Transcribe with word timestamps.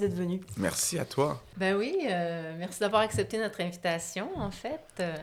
D'être 0.00 0.14
venu. 0.14 0.40
Merci 0.56 0.98
à 0.98 1.04
toi. 1.04 1.42
Ben 1.56 1.76
oui, 1.76 1.96
euh, 2.04 2.54
merci 2.58 2.80
d'avoir 2.80 3.02
accepté 3.02 3.38
notre 3.38 3.60
invitation, 3.60 4.28
en 4.36 4.50
fait. 4.50 4.80
Euh, 5.00 5.14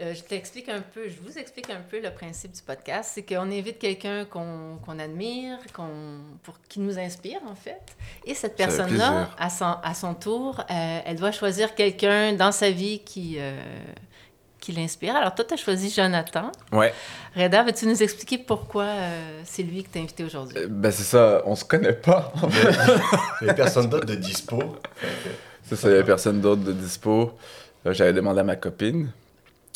euh, 0.00 0.14
je 0.14 0.22
t'explique 0.22 0.68
un 0.68 0.82
peu, 0.82 1.08
je 1.08 1.18
vous 1.20 1.38
explique 1.38 1.70
un 1.70 1.80
peu 1.80 2.00
le 2.00 2.10
principe 2.10 2.52
du 2.52 2.60
podcast. 2.62 3.12
C'est 3.14 3.22
qu'on 3.22 3.50
invite 3.50 3.78
quelqu'un 3.78 4.24
qu'on 4.24 4.98
admire, 4.98 5.58
qu'on 5.72 6.18
pour 6.42 6.58
qui 6.68 6.80
nous 6.80 6.98
inspire, 6.98 7.40
en 7.46 7.54
fait. 7.54 7.96
Et 8.24 8.34
cette 8.34 8.56
personne-là, 8.56 9.30
à 9.38 9.48
son, 9.48 9.76
à 9.82 9.94
son 9.94 10.14
tour, 10.14 10.62
elle 10.68 11.16
doit 11.16 11.32
choisir 11.32 11.74
quelqu'un 11.74 12.34
dans 12.34 12.52
sa 12.52 12.70
vie 12.70 12.98
qui 12.98 13.38
qui 14.66 14.72
l'inspire. 14.72 15.14
Alors, 15.14 15.32
toi, 15.32 15.44
tu 15.44 15.54
as 15.54 15.56
choisi 15.56 15.90
Jonathan. 15.90 16.50
Ouais. 16.72 16.92
Reda, 17.36 17.62
veux-tu 17.62 17.86
nous 17.86 18.02
expliquer 18.02 18.38
pourquoi 18.38 18.84
euh, 18.84 19.40
c'est 19.44 19.62
lui 19.62 19.84
que 19.84 19.90
tu 19.92 19.98
as 19.98 20.02
invité 20.02 20.24
aujourd'hui? 20.24 20.58
Euh, 20.58 20.66
ben, 20.68 20.90
c'est 20.90 21.04
ça, 21.04 21.42
on 21.46 21.54
se 21.54 21.64
connaît 21.64 21.92
pas. 21.92 22.32
il 23.40 23.44
n'y 23.44 23.50
a 23.50 23.54
personne 23.54 23.88
d'autre 23.88 24.06
de 24.06 24.16
dispo. 24.16 24.76
C'est 25.62 25.76
ça, 25.76 25.88
il 25.88 25.94
n'y 25.94 26.00
a 26.00 26.02
personne 26.02 26.40
d'autre 26.40 26.62
de 26.62 26.72
dispo. 26.72 27.38
Euh, 27.86 27.92
j'avais 27.92 28.12
demandé 28.12 28.40
à 28.40 28.44
ma 28.44 28.56
copine, 28.56 29.12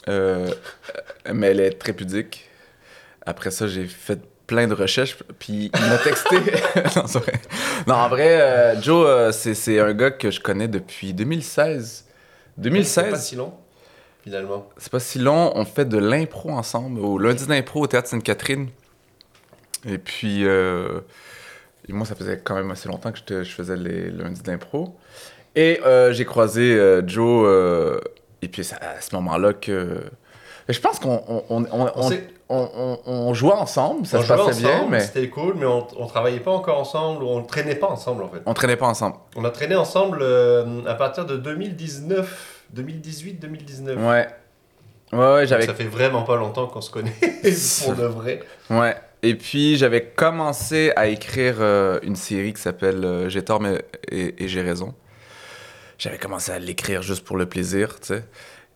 mais 0.08 1.46
elle 1.46 1.60
est 1.60 1.78
très 1.78 1.92
pudique. 1.92 2.48
Après 3.24 3.52
ça, 3.52 3.68
j'ai 3.68 3.86
fait 3.86 4.20
plein 4.48 4.66
de 4.66 4.74
recherches, 4.74 5.16
puis 5.38 5.70
il 5.72 5.88
m'a 5.88 5.98
texté. 5.98 6.36
non, 7.86 7.94
en 7.94 8.08
vrai, 8.08 8.74
Joe, 8.82 9.32
c'est 9.32 9.78
un 9.78 9.92
gars 9.92 10.10
que 10.10 10.32
je 10.32 10.40
connais 10.40 10.66
depuis 10.66 11.14
2016. 11.14 12.06
2016. 12.58 13.04
C'est 13.04 13.10
pas 13.10 13.18
si 13.18 13.36
long 13.36 13.54
finalement? 14.22 14.68
C'est 14.76 14.90
pas 14.90 15.00
si 15.00 15.18
long. 15.18 15.52
On 15.54 15.64
fait 15.64 15.84
de 15.84 15.98
l'impro 15.98 16.50
ensemble, 16.50 17.00
au 17.00 17.18
lundi 17.18 17.46
d'impro 17.46 17.82
au 17.82 17.86
Théâtre 17.86 18.08
Sainte-Catherine. 18.08 18.68
Et 19.86 19.98
puis, 19.98 20.46
euh, 20.46 21.00
moi, 21.88 22.06
ça 22.06 22.14
faisait 22.14 22.40
quand 22.42 22.54
même 22.54 22.70
assez 22.70 22.88
longtemps 22.88 23.12
que 23.12 23.42
je 23.42 23.50
faisais 23.50 23.76
les 23.76 24.10
lundis 24.10 24.42
d'impro. 24.42 24.94
Et 25.56 25.80
euh, 25.84 26.12
j'ai 26.12 26.24
croisé 26.24 26.74
euh, 26.74 27.02
Joe, 27.06 28.00
et 28.42 28.48
puis 28.48 28.64
c'est 28.64 28.76
à 28.76 29.00
ce 29.00 29.14
moment-là 29.16 29.52
que. 29.52 30.00
Je 30.68 30.78
pense 30.78 31.00
qu'on 31.00 31.20
on, 31.26 31.66
on, 32.48 32.98
on, 33.06 33.34
jouait 33.34 33.54
ensemble, 33.54 34.06
ça 34.06 34.22
se 34.22 34.28
passait 34.28 34.60
bien. 34.60 34.86
mais 34.88 35.00
C'était 35.00 35.28
cool, 35.28 35.54
mais 35.58 35.66
on, 35.66 35.84
on 35.98 36.06
travaillait 36.06 36.38
pas 36.38 36.52
encore 36.52 36.78
ensemble, 36.78 37.24
on 37.24 37.42
traînait 37.42 37.74
pas 37.74 37.88
ensemble 37.88 38.22
en 38.22 38.28
fait. 38.28 38.40
On 38.46 38.54
traînait 38.54 38.76
pas 38.76 38.86
ensemble. 38.86 39.16
On 39.34 39.44
a 39.44 39.50
traîné 39.50 39.74
ensemble 39.74 40.24
à 40.86 40.94
partir 40.94 41.26
de 41.26 41.36
2019. 41.36 42.59
2018-2019. 42.74 43.96
Ouais. 43.96 44.28
Ouais, 45.12 45.18
ouais, 45.18 45.46
j'avais. 45.46 45.66
Ça 45.66 45.74
fait 45.74 45.84
vraiment 45.84 46.22
pas 46.22 46.36
longtemps 46.36 46.66
qu'on 46.66 46.80
se 46.80 46.90
connaît 46.90 47.14
pour 47.84 47.94
de 47.94 48.04
vrai. 48.04 48.40
Ouais. 48.68 48.94
Et 49.22 49.34
puis 49.34 49.76
j'avais 49.76 50.04
commencé 50.04 50.92
à 50.96 51.08
écrire 51.08 51.56
euh, 51.60 51.98
une 52.02 52.16
série 52.16 52.54
qui 52.54 52.62
s'appelle 52.62 53.04
euh, 53.04 53.28
J'ai 53.28 53.42
tort 53.42 53.60
mais 53.60 53.84
et, 54.10 54.48
j'ai 54.48 54.62
raison. 54.62 54.94
J'avais 55.98 56.18
commencé 56.18 56.52
à 56.52 56.58
l'écrire 56.58 57.02
juste 57.02 57.24
pour 57.24 57.36
le 57.36 57.46
plaisir, 57.46 58.00
tu 58.00 58.08
sais. 58.08 58.24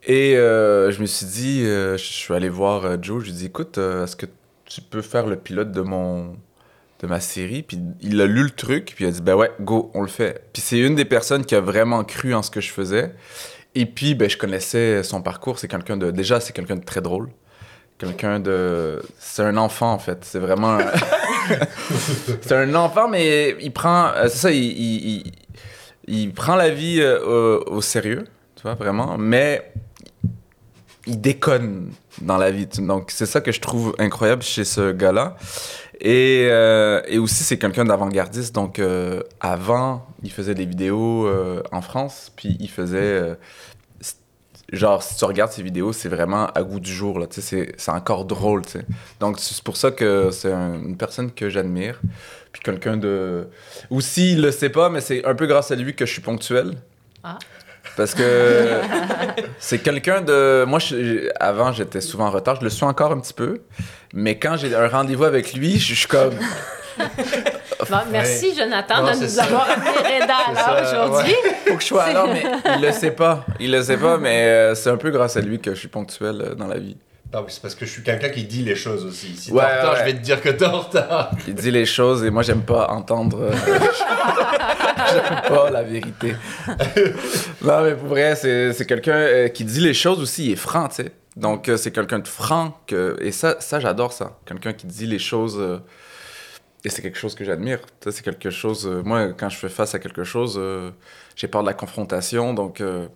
Et 0.06 0.36
euh, 0.36 0.90
je 0.90 1.00
me 1.00 1.06
suis 1.06 1.24
dit, 1.24 1.60
je 1.64 1.96
suis 1.96 2.34
allé 2.34 2.50
voir 2.50 3.02
Joe, 3.02 3.20
je 3.20 3.30
lui 3.30 3.32
ai 3.34 3.38
dit, 3.38 3.46
écoute, 3.46 3.78
est-ce 3.78 4.14
que 4.14 4.26
tu 4.66 4.82
peux 4.82 5.00
faire 5.00 5.26
le 5.26 5.36
pilote 5.36 5.72
de 5.72 5.80
mon 5.80 6.36
de 7.00 7.06
ma 7.06 7.20
série? 7.20 7.62
Puis 7.62 7.78
il 8.02 8.20
a 8.20 8.26
lu 8.26 8.42
le 8.42 8.50
truc, 8.50 8.92
puis 8.94 9.06
il 9.06 9.08
a 9.08 9.10
dit, 9.10 9.22
ben 9.22 9.36
ouais, 9.36 9.50
go, 9.62 9.90
on 9.94 10.02
le 10.02 10.08
fait. 10.08 10.44
Puis 10.52 10.60
c'est 10.60 10.78
une 10.78 10.94
des 10.94 11.06
personnes 11.06 11.46
qui 11.46 11.54
a 11.54 11.60
vraiment 11.60 12.04
cru 12.04 12.34
en 12.34 12.42
ce 12.42 12.50
que 12.50 12.60
je 12.60 12.70
faisais. 12.70 13.14
Et 13.74 13.86
puis, 13.86 14.14
ben, 14.14 14.30
je 14.30 14.36
connaissais 14.36 15.02
son 15.02 15.22
parcours. 15.22 15.58
C'est 15.58 15.68
quelqu'un 15.68 15.96
de. 15.96 16.10
Déjà, 16.10 16.40
c'est 16.40 16.52
quelqu'un 16.52 16.76
de 16.76 16.84
très 16.84 17.00
drôle. 17.00 17.28
Quelqu'un 17.98 18.40
de. 18.40 19.02
C'est 19.18 19.42
un 19.42 19.56
enfant, 19.56 19.92
en 19.92 19.98
fait. 19.98 20.18
C'est 20.22 20.38
vraiment. 20.38 20.78
c'est 22.40 22.52
un 22.52 22.74
enfant, 22.74 23.08
mais 23.08 23.56
il 23.60 23.72
prend. 23.72 24.08
Euh, 24.08 24.28
c'est 24.28 24.38
ça, 24.38 24.50
il, 24.50 25.32
il, 26.06 26.32
prend 26.32 26.56
la 26.56 26.70
vie 26.70 27.00
euh, 27.00 27.58
au, 27.66 27.80
sérieux, 27.80 28.24
tu 28.56 28.62
vois, 28.62 28.74
vraiment. 28.74 29.16
Mais 29.18 29.72
il 31.06 31.20
déconne 31.20 31.92
dans 32.20 32.36
la 32.36 32.50
vie. 32.50 32.66
Donc, 32.66 33.10
c'est 33.10 33.26
ça 33.26 33.40
que 33.40 33.52
je 33.52 33.60
trouve 33.60 33.94
incroyable 33.98 34.42
chez 34.42 34.64
ce 34.64 34.92
gars-là. 34.92 35.36
Et, 36.04 36.48
euh, 36.50 37.00
et 37.08 37.18
aussi, 37.18 37.42
c'est 37.42 37.58
quelqu'un 37.58 37.86
d'avant-gardiste. 37.86 38.54
Donc, 38.54 38.80
avant, 39.40 40.06
il 40.22 40.30
faisait 40.30 40.54
des 40.54 40.66
vidéos 40.66 41.28
en 41.72 41.80
France, 41.80 42.30
puis 42.36 42.56
il 42.60 42.70
faisait 42.70 43.36
genre, 44.72 45.02
si 45.02 45.16
tu 45.16 45.24
regardes 45.24 45.52
ces 45.52 45.62
vidéos, 45.62 45.92
c'est 45.92 46.08
vraiment 46.08 46.46
à 46.46 46.62
goût 46.62 46.80
du 46.80 46.92
jour, 46.92 47.18
là, 47.18 47.26
c'est, 47.30 47.74
c'est 47.76 47.90
encore 47.90 48.24
drôle. 48.24 48.62
Donc, 49.20 49.38
c'est 49.38 49.62
pour 49.62 49.76
ça 49.76 49.90
que 49.90 50.30
c'est 50.30 50.52
une 50.52 50.96
personne 50.96 51.30
que 51.32 51.48
j'admire, 51.48 52.00
puis 52.52 52.62
quelqu'un 52.62 52.96
de... 52.96 53.48
Aussi, 53.90 54.32
il 54.32 54.42
le 54.42 54.50
sait 54.50 54.70
pas, 54.70 54.90
mais 54.90 55.00
c'est 55.00 55.24
un 55.24 55.34
peu 55.34 55.46
grâce 55.46 55.70
à 55.70 55.76
lui 55.76 55.94
que 55.94 56.06
je 56.06 56.12
suis 56.12 56.22
ponctuel. 56.22 56.74
Ah. 57.22 57.38
Parce 57.96 58.14
que 58.14 58.80
c'est 59.58 59.78
quelqu'un 59.78 60.20
de... 60.20 60.64
Moi, 60.66 60.80
avant, 61.38 61.72
j'étais 61.72 62.00
souvent 62.00 62.26
en 62.26 62.30
retard, 62.30 62.56
je 62.56 62.64
le 62.64 62.70
suis 62.70 62.84
encore 62.84 63.12
un 63.12 63.20
petit 63.20 63.34
peu, 63.34 63.60
mais 64.12 64.38
quand 64.38 64.56
j'ai 64.56 64.74
un 64.74 64.88
rendez-vous 64.88 65.24
avec 65.24 65.54
lui, 65.54 65.78
je 65.78 65.94
suis 65.94 66.08
comme 66.08 66.34
merci, 68.10 68.54
Jonathan, 68.56 69.02
de 69.04 69.24
nous 69.24 69.38
avoir 69.38 69.68
appelé 69.70 70.20
Reda 70.20 70.34
à 70.56 70.82
aujourd'hui. 70.82 71.34
Faut 71.66 71.74
que 71.74 71.82
je 71.82 71.86
sois 71.86 72.04
à 72.04 72.26
mais 72.26 72.44
il 72.76 72.82
le 72.82 72.92
sait 72.92 73.10
pas. 73.10 73.44
Il 73.60 73.72
le 73.72 73.82
sait 73.82 73.96
pas, 73.96 74.18
mais 74.18 74.44
euh, 74.44 74.74
c'est 74.74 74.90
un 74.90 74.96
peu 74.96 75.10
grâce 75.10 75.36
à 75.36 75.40
lui 75.40 75.60
que 75.60 75.74
je 75.74 75.80
suis 75.80 75.88
ponctuel 75.88 76.40
euh, 76.40 76.54
dans 76.54 76.66
la 76.66 76.78
vie. 76.78 76.96
Non, 77.32 77.44
c'est 77.48 77.60
parce 77.60 77.74
que 77.74 77.84
je 77.84 77.90
suis 77.90 78.02
quelqu'un 78.02 78.28
qui 78.28 78.44
dit 78.44 78.62
les 78.62 78.76
choses 78.76 79.04
aussi. 79.04 79.34
Si 79.36 79.50
t'es 79.50 79.58
en 79.58 79.62
retard, 79.62 79.96
je 79.96 80.04
vais 80.04 80.12
te 80.12 80.18
dire 80.18 80.40
que 80.40 80.50
t'es 80.50 80.66
en 80.66 80.80
retard. 80.80 81.30
Il 81.48 81.54
dit 81.54 81.72
les 81.72 81.84
choses 81.84 82.22
et 82.22 82.30
moi, 82.30 82.42
j'aime 82.42 82.62
pas 82.62 82.88
entendre. 82.90 83.42
Euh, 83.42 83.52
pas 85.48 85.70
la 85.70 85.82
vérité. 85.82 86.34
non, 87.62 87.82
mais 87.82 87.94
pour 87.94 88.08
vrai, 88.08 88.34
c'est 88.36 88.86
quelqu'un 88.86 89.48
qui 89.48 89.64
dit 89.64 89.80
les 89.80 89.94
choses 89.94 90.20
aussi. 90.20 90.46
Il 90.46 90.52
est 90.52 90.56
franc, 90.56 90.88
tu 90.88 90.96
sais. 90.96 91.12
Donc, 91.36 91.70
c'est 91.76 91.90
quelqu'un 91.90 92.20
de 92.20 92.28
franc. 92.28 92.78
Que... 92.86 93.16
Et 93.20 93.32
ça, 93.32 93.56
ça 93.60 93.80
j'adore 93.80 94.12
ça. 94.12 94.38
Quelqu'un 94.46 94.72
qui 94.72 94.86
dit 94.86 95.06
les 95.06 95.18
choses 95.18 95.60
et 96.84 96.90
c'est 96.90 97.00
quelque 97.00 97.18
chose 97.18 97.34
que 97.34 97.44
j'admire. 97.44 97.80
C'est 98.02 98.22
quelque 98.22 98.50
chose. 98.50 98.86
Euh, 98.86 99.02
moi, 99.02 99.32
quand 99.32 99.48
je 99.48 99.56
fais 99.56 99.70
face 99.70 99.94
à 99.94 99.98
quelque 99.98 100.22
chose, 100.22 100.56
euh, 100.58 100.90
j'ai 101.34 101.48
peur 101.48 101.62
de 101.62 101.66
la 101.66 101.74
confrontation, 101.74 102.52
donc 102.52 102.80
euh, 102.80 103.06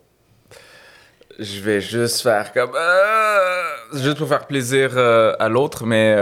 je 1.38 1.60
vais 1.60 1.80
juste 1.80 2.22
faire 2.22 2.52
comme 2.52 2.72
juste 3.92 4.16
pour 4.16 4.28
faire 4.28 4.46
plaisir 4.46 4.98
à 4.98 5.48
l'autre, 5.48 5.84
mais 5.86 6.16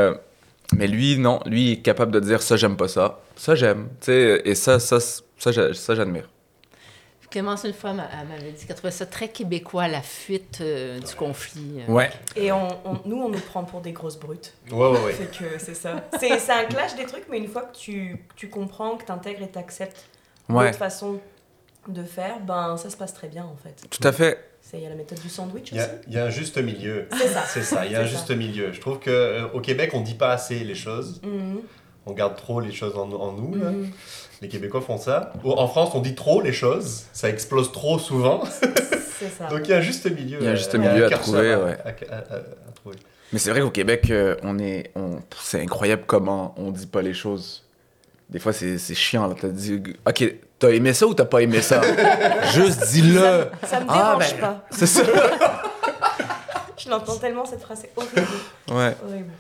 mais 0.77 0.89
lui, 0.89 1.17
non, 1.19 1.41
lui 1.47 1.69
il 1.69 1.73
est 1.75 1.83
capable 1.83 2.13
de 2.13 2.21
dire 2.21 2.43
ça, 2.43 2.57
j'aime 2.57 2.77
pas 2.77 2.89
ça, 2.89 3.21
ça 3.37 3.55
j'aime, 3.55 3.89
et 4.09 4.55
ça, 4.55 4.79
ça, 4.79 4.99
ça, 5.39 5.53
j'admire. 5.95 6.29
Clémence, 7.31 7.65
une 7.65 7.73
fois, 7.75 7.93
m'avait 7.93 8.53
dit 8.53 8.65
qu'elle 8.67 8.77
trouvait 8.77 8.93
ça 8.93 9.05
très 9.05 9.29
québécois, 9.29 9.89
la 9.89 10.01
fuite 10.01 10.59
euh, 10.61 11.01
du 11.01 11.15
conflit. 11.17 11.83
Euh. 11.87 11.93
Ouais. 11.93 12.09
Et 12.37 12.53
on, 12.53 12.69
nous, 13.05 13.17
on 13.21 13.29
nous 13.29 13.41
prend 13.41 13.65
pour 13.65 13.81
des 13.81 13.91
grosses 13.93 14.19
brutes. 14.19 14.55
Ouais, 14.71 14.77
ouais, 14.91 15.01
ouais. 15.05 15.15
C'est 15.19 15.37
que 15.37 15.59
c'est 15.59 15.75
ça. 15.75 16.09
C'est 16.21 16.51
un 16.51 16.65
clash 16.67 16.95
des 16.95 17.05
trucs, 17.05 17.25
mais 17.29 17.39
une 17.39 17.49
fois 17.49 17.63
que 17.63 17.77
tu, 17.77 18.25
tu 18.37 18.49
comprends, 18.49 18.97
que 18.97 19.05
tu 19.05 19.13
intègres 19.13 19.43
et 19.43 19.51
tu 19.51 19.59
acceptes, 19.59 20.05
de 20.49 20.55
toute 20.67 20.77
façon, 20.77 21.21
de 21.89 22.05
faire, 22.05 22.39
ben 22.41 22.77
ça 22.77 22.91
se 22.91 22.97
passe 22.97 23.13
très 23.13 23.29
bien 23.29 23.45
en 23.45 23.57
fait. 23.57 23.85
Tout 23.91 24.07
à 24.07 24.13
fait. 24.13 24.39
Il 24.73 24.81
y 24.81 24.87
a 24.87 24.89
la 24.89 24.95
méthode 24.97 25.21
du 25.21 25.29
sandwich 25.29 25.69
Il 25.71 25.77
y, 25.77 25.81
a, 25.81 25.85
aussi. 25.85 25.93
il 26.09 26.13
y 26.15 26.19
a 26.19 26.25
un 26.25 26.31
juste 26.31 26.59
milieu. 26.59 27.09
C'est 27.17 27.29
ça. 27.29 27.45
C'est 27.47 27.63
ça, 27.63 27.87
il 27.87 27.93
y 27.93 27.95
a 27.97 28.01
un 28.01 28.07
juste 28.07 28.31
milieu. 28.31 28.73
Je 28.73 28.81
trouve 28.81 28.99
qu'au 28.99 29.61
Québec, 29.61 29.91
on 29.95 30.01
dit 30.01 30.15
pas 30.15 30.31
assez 30.31 30.61
les 30.61 30.75
choses. 30.75 31.21
Mhm, 31.23 31.61
On 32.07 32.13
garde 32.13 32.37
trop 32.37 32.61
les 32.61 32.73
choses 32.73 32.97
en, 32.97 33.11
en 33.13 33.33
nous. 33.33 33.55
là. 33.57 33.71
mhm. 33.71 33.91
Les 34.43 34.49
Québécois 34.49 34.81
font 34.83 34.99
ça. 34.99 35.33
En 35.45 35.67
France, 35.69 35.91
on 35.95 36.01
dit 36.01 36.15
trop 36.15 36.41
les 36.43 36.53
choses. 36.53 37.05
Ça 37.13 37.29
explose 37.29 37.73
trop 37.73 37.99
souvent. 37.99 38.43
C'est 38.45 39.31
ça. 39.31 39.47
Donc 39.51 39.61
il 39.65 39.71
y 39.71 39.73
a 39.73 39.79
un 39.79 39.81
juste 39.81 40.05
milieu. 40.11 40.39
Il 40.41 40.45
y 40.45 40.49
a 40.49 40.53
un 40.53 40.55
juste 40.57 40.75
euh, 40.75 40.79
milieu 40.79 41.07
à 41.07 41.11
trouver, 41.11 41.53
à- 41.55 41.59
ouais. 41.59 41.77
à- 41.85 41.89
à- 42.15 42.19
à- 42.19 42.37
à 42.39 42.73
trouver. 42.75 42.97
Mais 43.33 43.39
c'est 43.39 43.51
vrai 43.51 43.61
qu'au 43.61 43.71
Québec, 43.71 44.11
euh, 44.11 44.37
on 44.43 44.59
est, 44.59 44.91
on, 44.95 45.21
c'est 45.43 45.61
incroyable 45.61 46.03
comment 46.07 46.55
on 46.59 46.71
dit 46.71 46.87
pas 46.87 47.03
les 47.03 47.15
choses. 47.15 47.65
Des 48.29 48.39
fois, 48.39 48.53
c'est, 48.53 48.77
c'est 48.79 48.95
chiant. 48.95 49.27
Là. 49.27 49.35
T'as 49.41 49.49
dit, 49.49 49.83
ok, 50.07 50.35
t'as 50.59 50.69
aimé 50.71 50.93
ça 50.93 51.07
ou 51.07 51.15
t'as 51.15 51.25
pas 51.25 51.41
aimé 51.43 51.63
ça? 51.63 51.81
Juste 52.55 52.87
dis-le. 52.91 53.47
Ça 53.67 53.81
me 53.81 53.87
Ah, 53.89 54.17
dérange 54.19 54.35
ben. 54.35 54.41
pas. 54.41 54.65
C'est 54.71 54.87
ça. 54.87 55.03
Je 56.79 56.91
l'entends 56.91 57.17
tellement 57.17 57.45
cette 57.47 57.63
phrase, 57.63 57.81
c'est 57.83 57.91
horrible. 57.97 58.29
Ouais. 58.71 58.95
horrible. 59.09 59.31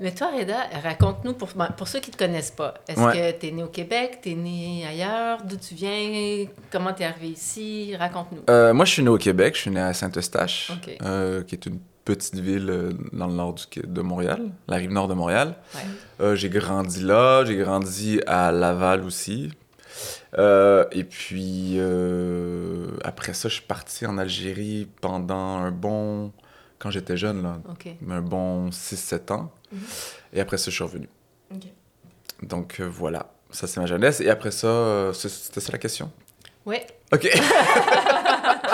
Mais 0.00 0.12
toi, 0.12 0.28
Reda, 0.36 0.56
raconte-nous, 0.82 1.34
pour, 1.34 1.48
ben, 1.54 1.68
pour 1.76 1.86
ceux 1.86 2.00
qui 2.00 2.10
ne 2.10 2.14
te 2.14 2.18
connaissent 2.18 2.50
pas, 2.50 2.74
est-ce 2.88 2.98
Ouais. 3.00 3.12
que 3.34 3.40
tu 3.40 3.46
es 3.46 3.50
né 3.52 3.62
au 3.62 3.68
Québec, 3.68 4.18
tu 4.22 4.30
es 4.32 4.34
né 4.34 4.84
ailleurs, 4.88 5.38
d'où 5.44 5.56
tu 5.56 5.74
viens, 5.74 6.46
comment 6.72 6.92
tu 6.92 7.02
es 7.02 7.06
arrivé 7.06 7.28
ici, 7.28 7.94
raconte-nous. 7.96 8.42
Euh, 8.50 8.74
moi, 8.74 8.84
je 8.84 8.92
suis 8.92 9.02
né 9.04 9.08
au 9.08 9.18
Québec. 9.18 9.54
Je 9.54 9.60
suis 9.62 9.70
né 9.70 9.80
à 9.80 9.92
Saint-Eustache, 9.94 10.72
euh, 11.02 11.42
qui 11.44 11.54
est 11.54 11.66
une 11.66 11.78
petite 12.04 12.34
ville 12.34 12.68
euh, 12.68 12.90
dans 13.12 13.28
le 13.28 13.34
nord 13.34 13.54
du, 13.54 13.62
de 13.86 14.00
Montréal, 14.02 14.50
la 14.66 14.76
rive 14.76 14.90
nord 14.90 15.06
de 15.08 15.14
Montréal. 15.14 15.54
Ouais. 15.74 15.80
Euh, 16.20 16.34
j'ai 16.34 16.48
grandi 16.50 17.00
là. 17.00 17.44
J'ai 17.44 17.56
grandi 17.56 18.20
à 18.26 18.50
Laval 18.50 19.04
aussi. 19.04 19.52
Et 20.36 21.04
puis, 21.04 21.78
après 23.04 23.32
ça, 23.32 23.48
je 23.48 23.54
suis 23.54 23.62
parti 23.62 24.06
en 24.06 24.18
Algérie 24.18 24.88
pendant 25.00 25.58
un 25.58 25.70
bon... 25.70 26.32
Quand 26.84 26.90
j'étais 26.90 27.16
jeune, 27.16 27.42
là, 27.42 27.56
OK. 27.70 27.88
un 28.10 28.20
bon 28.20 28.68
6-7 28.68 29.32
ans. 29.32 29.50
Mhm. 29.72 29.80
Et 30.34 30.40
après 30.40 30.58
ça, 30.58 30.66
je 30.70 30.74
suis 30.76 30.84
revenu. 30.84 31.08
Donc 32.42 32.76
euh, 32.80 32.84
voilà, 32.88 33.30
ça 33.50 33.66
c'est 33.66 33.80
ma 33.80 33.86
jeunesse. 33.86 34.20
Et 34.20 34.28
après 34.28 34.50
ça, 34.50 34.66
euh, 34.66 35.12
c'était 35.14 35.60
ça 35.60 35.72
la 35.72 35.78
question? 35.78 36.12
Oui. 36.66 36.76
Ok. 37.12 37.20
Puis 37.32 37.40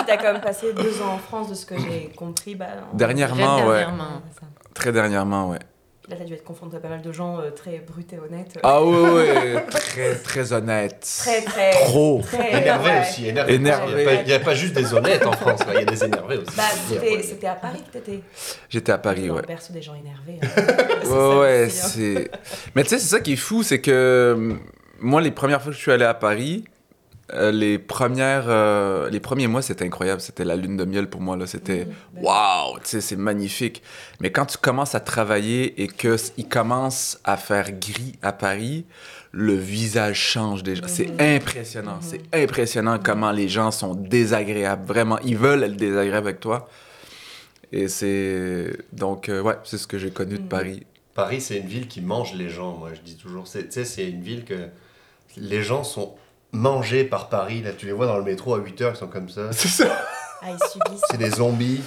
t'as 0.07 0.17
quand 0.17 0.33
même 0.33 0.41
passé 0.41 0.73
deux 0.73 1.01
ans 1.01 1.13
en 1.13 1.17
France, 1.19 1.49
de 1.49 1.55
ce 1.55 1.65
que 1.65 1.77
j'ai 1.79 2.09
compris. 2.17 2.55
Bah, 2.55 2.65
en- 2.91 2.95
Dernièrement, 2.97 3.57
Très 3.59 3.67
ouais. 3.67 3.77
dernièrement. 3.77 4.03
Ouais, 4.15 4.31
ça. 4.39 4.47
Très 4.73 4.91
dernièrement, 4.91 5.49
ouais. 5.49 5.59
Là, 6.11 6.17
t'as 6.19 6.25
dû 6.25 6.33
être 6.33 6.43
confronté 6.43 6.75
à 6.75 6.79
pas 6.81 6.89
mal 6.89 7.01
de 7.01 7.11
gens 7.13 7.39
euh, 7.39 7.51
très 7.51 7.79
bruts 7.79 8.05
et 8.11 8.19
honnêtes. 8.19 8.59
Ah 8.63 8.83
oui, 8.83 8.97
oui, 9.13 9.61
très, 9.69 10.15
très 10.15 10.51
honnête. 10.51 10.99
Très, 11.19 11.41
très. 11.41 11.71
Trop. 11.71 12.21
Très, 12.21 12.59
Énervé 12.61 12.89
ouais. 12.89 12.99
aussi, 13.01 13.27
énervé. 13.29 13.53
Énervé. 13.53 13.91
Il 13.91 13.95
n'y 13.95 14.01
a, 14.01 14.05
pas- 14.17 14.21
il 14.23 14.27
y 14.29 14.33
a 14.33 14.39
pas 14.41 14.53
juste 14.55 14.73
des 14.73 14.93
honnêtes 14.93 15.25
en 15.25 15.31
France, 15.31 15.61
il 15.69 15.73
y 15.73 15.77
a 15.77 15.85
des 15.85 16.03
énervés 16.03 16.37
aussi. 16.37 16.57
Bah, 16.57 16.63
c'était 17.23 17.47
à 17.47 17.55
Paris 17.55 17.81
que 17.87 17.97
t'étais. 17.97 18.19
J'étais 18.69 18.91
à 18.91 18.97
Paris, 18.97 19.29
ouais. 19.29 19.41
le 19.41 19.47
berceau 19.47 19.71
des 19.71 19.81
gens 19.81 19.95
énervés. 19.95 20.39
hein. 20.43 21.05
Ouais, 21.09 21.39
ouais, 21.39 21.63
hein. 21.65 21.69
c'est. 21.69 22.29
Mais 22.75 22.83
tu 22.83 22.89
sais, 22.89 22.99
c'est 22.99 23.07
ça 23.07 23.19
qui 23.21 23.33
est 23.33 23.37
fou, 23.37 23.63
c'est 23.63 23.79
que 23.79 24.33
hum, 24.35 24.59
moi, 24.99 25.21
les 25.21 25.31
premières 25.31 25.61
fois 25.61 25.71
que 25.71 25.77
je 25.77 25.81
suis 25.81 25.91
allé 25.93 26.05
à 26.05 26.13
Paris, 26.13 26.65
euh, 27.33 27.51
les 27.51 27.77
premières, 27.79 28.45
euh, 28.47 29.09
les 29.09 29.19
premiers 29.19 29.47
mois, 29.47 29.61
c'était 29.61 29.85
incroyable. 29.85 30.21
C'était 30.21 30.43
la 30.45 30.55
lune 30.55 30.77
de 30.77 30.85
miel 30.85 31.09
pour 31.09 31.21
moi 31.21 31.35
là. 31.37 31.47
C'était 31.47 31.85
Mhm, 31.85 31.93
ben, 32.15 32.21
waouh, 32.23 32.79
tu 32.79 32.85
sais, 32.89 33.01
c'est 33.01 33.15
magnifique. 33.15 33.81
Mais 34.19 34.31
quand 34.31 34.45
tu 34.45 34.57
commences 34.57 34.95
à 34.95 34.99
travailler 34.99 35.81
et 35.81 35.87
que 35.87 36.15
s- 36.15 36.33
il 36.37 36.47
commence 36.47 37.19
à 37.23 37.37
faire 37.37 37.71
gris 37.71 38.15
à 38.21 38.31
Paris, 38.33 38.85
le 39.31 39.55
visage 39.55 40.19
change 40.19 40.63
déjà. 40.63 40.87
C'est 40.87 41.07
Mhm. 41.07 41.35
impressionnant. 41.37 41.95
Mhm. 41.95 42.01
C'est 42.01 42.43
impressionnant 42.43 42.99
comment 43.03 43.31
les 43.31 43.47
gens 43.47 43.71
sont 43.71 43.95
désagréables. 43.95 44.85
Vraiment, 44.85 45.19
ils 45.19 45.37
veulent 45.37 45.63
être 45.63 45.77
désagréables 45.77 46.27
avec 46.27 46.39
toi. 46.41 46.67
Et 47.71 47.87
c'est 47.87 48.71
donc 48.91 49.29
euh, 49.29 49.41
ouais, 49.41 49.55
c'est 49.63 49.77
ce 49.77 49.87
que 49.87 49.97
j'ai 49.97 50.11
connu 50.11 50.35
de 50.37 50.41
Mhm. 50.41 50.47
Paris. 50.49 50.85
Paris, 51.13 51.39
c'est 51.41 51.57
une 51.57 51.67
ville 51.67 51.87
qui 51.87 52.01
mange 52.01 52.33
les 52.33 52.49
gens, 52.49 52.75
moi 52.77 52.89
je 52.93 53.01
dis 53.01 53.15
toujours. 53.15 53.47
C'est- 53.47 53.65
Tu 53.65 53.71
sais, 53.71 53.85
c'est 53.85 54.09
une 54.09 54.21
ville 54.21 54.43
que 54.45 54.67
les 55.37 55.61
gens 55.61 55.83
sont 55.83 56.13
mangés 56.51 57.03
par 57.03 57.29
Paris. 57.29 57.61
Là, 57.61 57.71
tu 57.71 57.85
les 57.85 57.91
vois 57.91 58.05
dans 58.07 58.17
le 58.17 58.23
métro 58.23 58.55
à 58.55 58.59
8h, 58.59 58.91
ils 58.93 58.97
sont 58.97 59.07
comme 59.07 59.29
ça. 59.29 59.51
C'est 59.51 59.67
ça. 59.67 59.87
Ah, 60.41 60.47
ils 60.49 60.69
subissent. 60.71 61.03
C'est 61.09 61.17
des 61.17 61.29
zombies. 61.31 61.81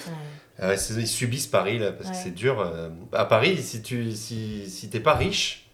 Ouais. 0.62 0.76
C'est- 0.76 0.94
ils 0.94 1.08
subissent 1.08 1.46
Paris, 1.48 1.78
là, 1.78 1.90
parce 1.92 2.10
Ouais. 2.10 2.16
que 2.16 2.22
c'est 2.22 2.34
dur. 2.34 2.60
euh. 2.60 2.88
À 3.12 3.24
Paris, 3.24 3.60
si 3.62 3.82
tu 3.82 4.12
si, 4.12 4.70
si 4.70 4.88
t'es 4.88 5.00
pas 5.00 5.14
riche, 5.14 5.66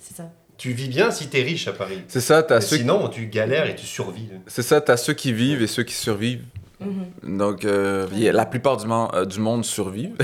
C'est 0.00 0.16
ça. 0.16 0.30
tu 0.56 0.72
vis 0.72 0.88
bien 0.88 1.10
si 1.10 1.28
t'es 1.28 1.42
riche 1.42 1.68
à 1.68 1.72
Paris. 1.72 2.02
C'est 2.08 2.20
ça, 2.22 2.42
t'as 2.42 2.60
ceux, 2.62 2.78
Sinon, 2.78 3.08
tu 3.08 3.26
galères 3.26 3.66
et 3.68 3.76
tu 3.76 3.84
survis. 3.86 4.28
là. 4.32 4.38
c'est 4.46 4.62
ça, 4.62 4.80
t'as 4.80 4.96
ceux 4.96 5.12
qui 5.12 5.32
vivent 5.34 5.60
et 5.62 5.66
ceux 5.66 5.82
qui 5.82 5.94
survivent. 5.94 6.44
Mhm. 6.80 7.36
Donc, 7.36 7.64
euh, 7.64 8.06
la 8.32 8.46
plupart 8.46 8.76
du, 8.78 8.86
euh, 8.90 9.24
du 9.26 9.40
monde 9.40 9.64
survivent. 9.64 10.16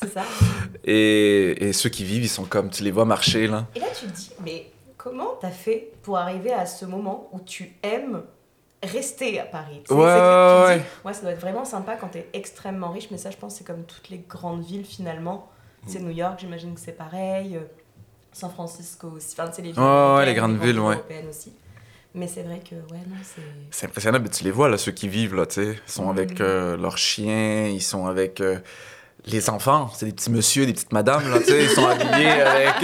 C'est 0.00 0.12
ça. 0.12 0.22
Et, 0.84 1.68
et 1.68 1.72
ceux 1.72 1.88
qui 1.88 2.04
vivent, 2.04 2.22
ils 2.22 2.28
sont 2.28 2.44
comme, 2.44 2.70
tu 2.70 2.84
les 2.84 2.90
vois 2.92 3.06
marcher, 3.06 3.46
là. 3.48 3.66
Et 3.74 3.80
là, 3.80 3.86
tu 3.98 4.06
te 4.06 4.12
dis, 4.14 4.30
mais 4.44 4.66
comment 5.06 5.36
t'as 5.40 5.50
fait 5.50 5.92
pour 6.02 6.18
arriver 6.18 6.52
à 6.52 6.66
ce 6.66 6.84
moment 6.84 7.28
où 7.32 7.38
tu 7.40 7.72
aimes 7.84 8.22
rester 8.82 9.38
à 9.38 9.44
Paris? 9.44 9.82
Tu 9.86 9.94
sais, 9.94 9.94
Ouais, 9.94 10.04
ouais, 10.04 10.78
dis, 10.78 10.82
ouais, 11.04 11.14
ça 11.14 11.20
doit 11.22 11.30
être 11.30 11.40
vraiment 11.40 11.64
sympa 11.64 11.94
quand 11.94 12.08
t'es 12.08 12.28
extrêmement 12.32 12.90
riche, 12.90 13.06
mais 13.12 13.18
ça, 13.18 13.30
je 13.30 13.36
pense, 13.36 13.54
c'est 13.54 13.64
comme 13.64 13.84
toutes 13.84 14.08
les 14.08 14.18
grandes 14.18 14.64
villes 14.64 14.84
finalement. 14.84 15.48
C'est 15.86 16.00
New 16.00 16.10
York, 16.10 16.38
j'imagine 16.40 16.74
que 16.74 16.80
c'est 16.80 16.90
pareil. 16.96 17.56
euh, 17.56 17.60
San 18.32 18.50
Francisco 18.50 19.06
aussi. 19.16 19.36
Enfin, 19.38 19.48
c'est 19.52 19.62
les 19.62 19.70
villes. 19.70 19.80
Ouais, 19.80 20.26
les 20.26 20.34
grandes 20.34 20.58
villes, 20.58 20.80
ouais. 20.80 20.94
européennes 20.96 21.28
aussi. 21.30 21.52
Mais 22.12 22.26
c'est 22.26 22.42
vrai 22.42 22.58
que, 22.68 22.74
ouais, 22.74 23.00
non, 23.08 23.16
c'est. 23.22 23.42
C'est 23.70 23.86
impressionnant, 23.86 24.18
mais 24.20 24.28
tu 24.28 24.42
les 24.42 24.50
vois, 24.50 24.68
là, 24.68 24.76
ceux 24.78 24.90
qui 24.90 25.06
vivent, 25.08 25.36
là, 25.36 25.46
tu 25.46 25.54
sais. 25.54 25.78
Ils 25.86 25.92
sont 25.92 26.04
Mhm. 26.06 26.10
avec 26.18 26.40
euh, 26.40 26.76
leurs 26.76 26.98
chiens, 26.98 27.66
ils 27.68 27.80
sont 27.82 28.06
avec 28.06 28.40
euh, 28.40 28.58
les 29.26 29.48
enfants. 29.50 29.88
C'est 29.94 30.06
des 30.06 30.12
petits 30.12 30.30
messieurs, 30.32 30.66
des 30.66 30.72
petites 30.72 30.92
madames, 30.92 31.30
là, 31.30 31.38
tu 31.38 31.44
sais. 31.44 31.62
Ils 31.64 31.70
sont 31.70 31.86
habillés 31.86 32.28
avec... 32.42 32.74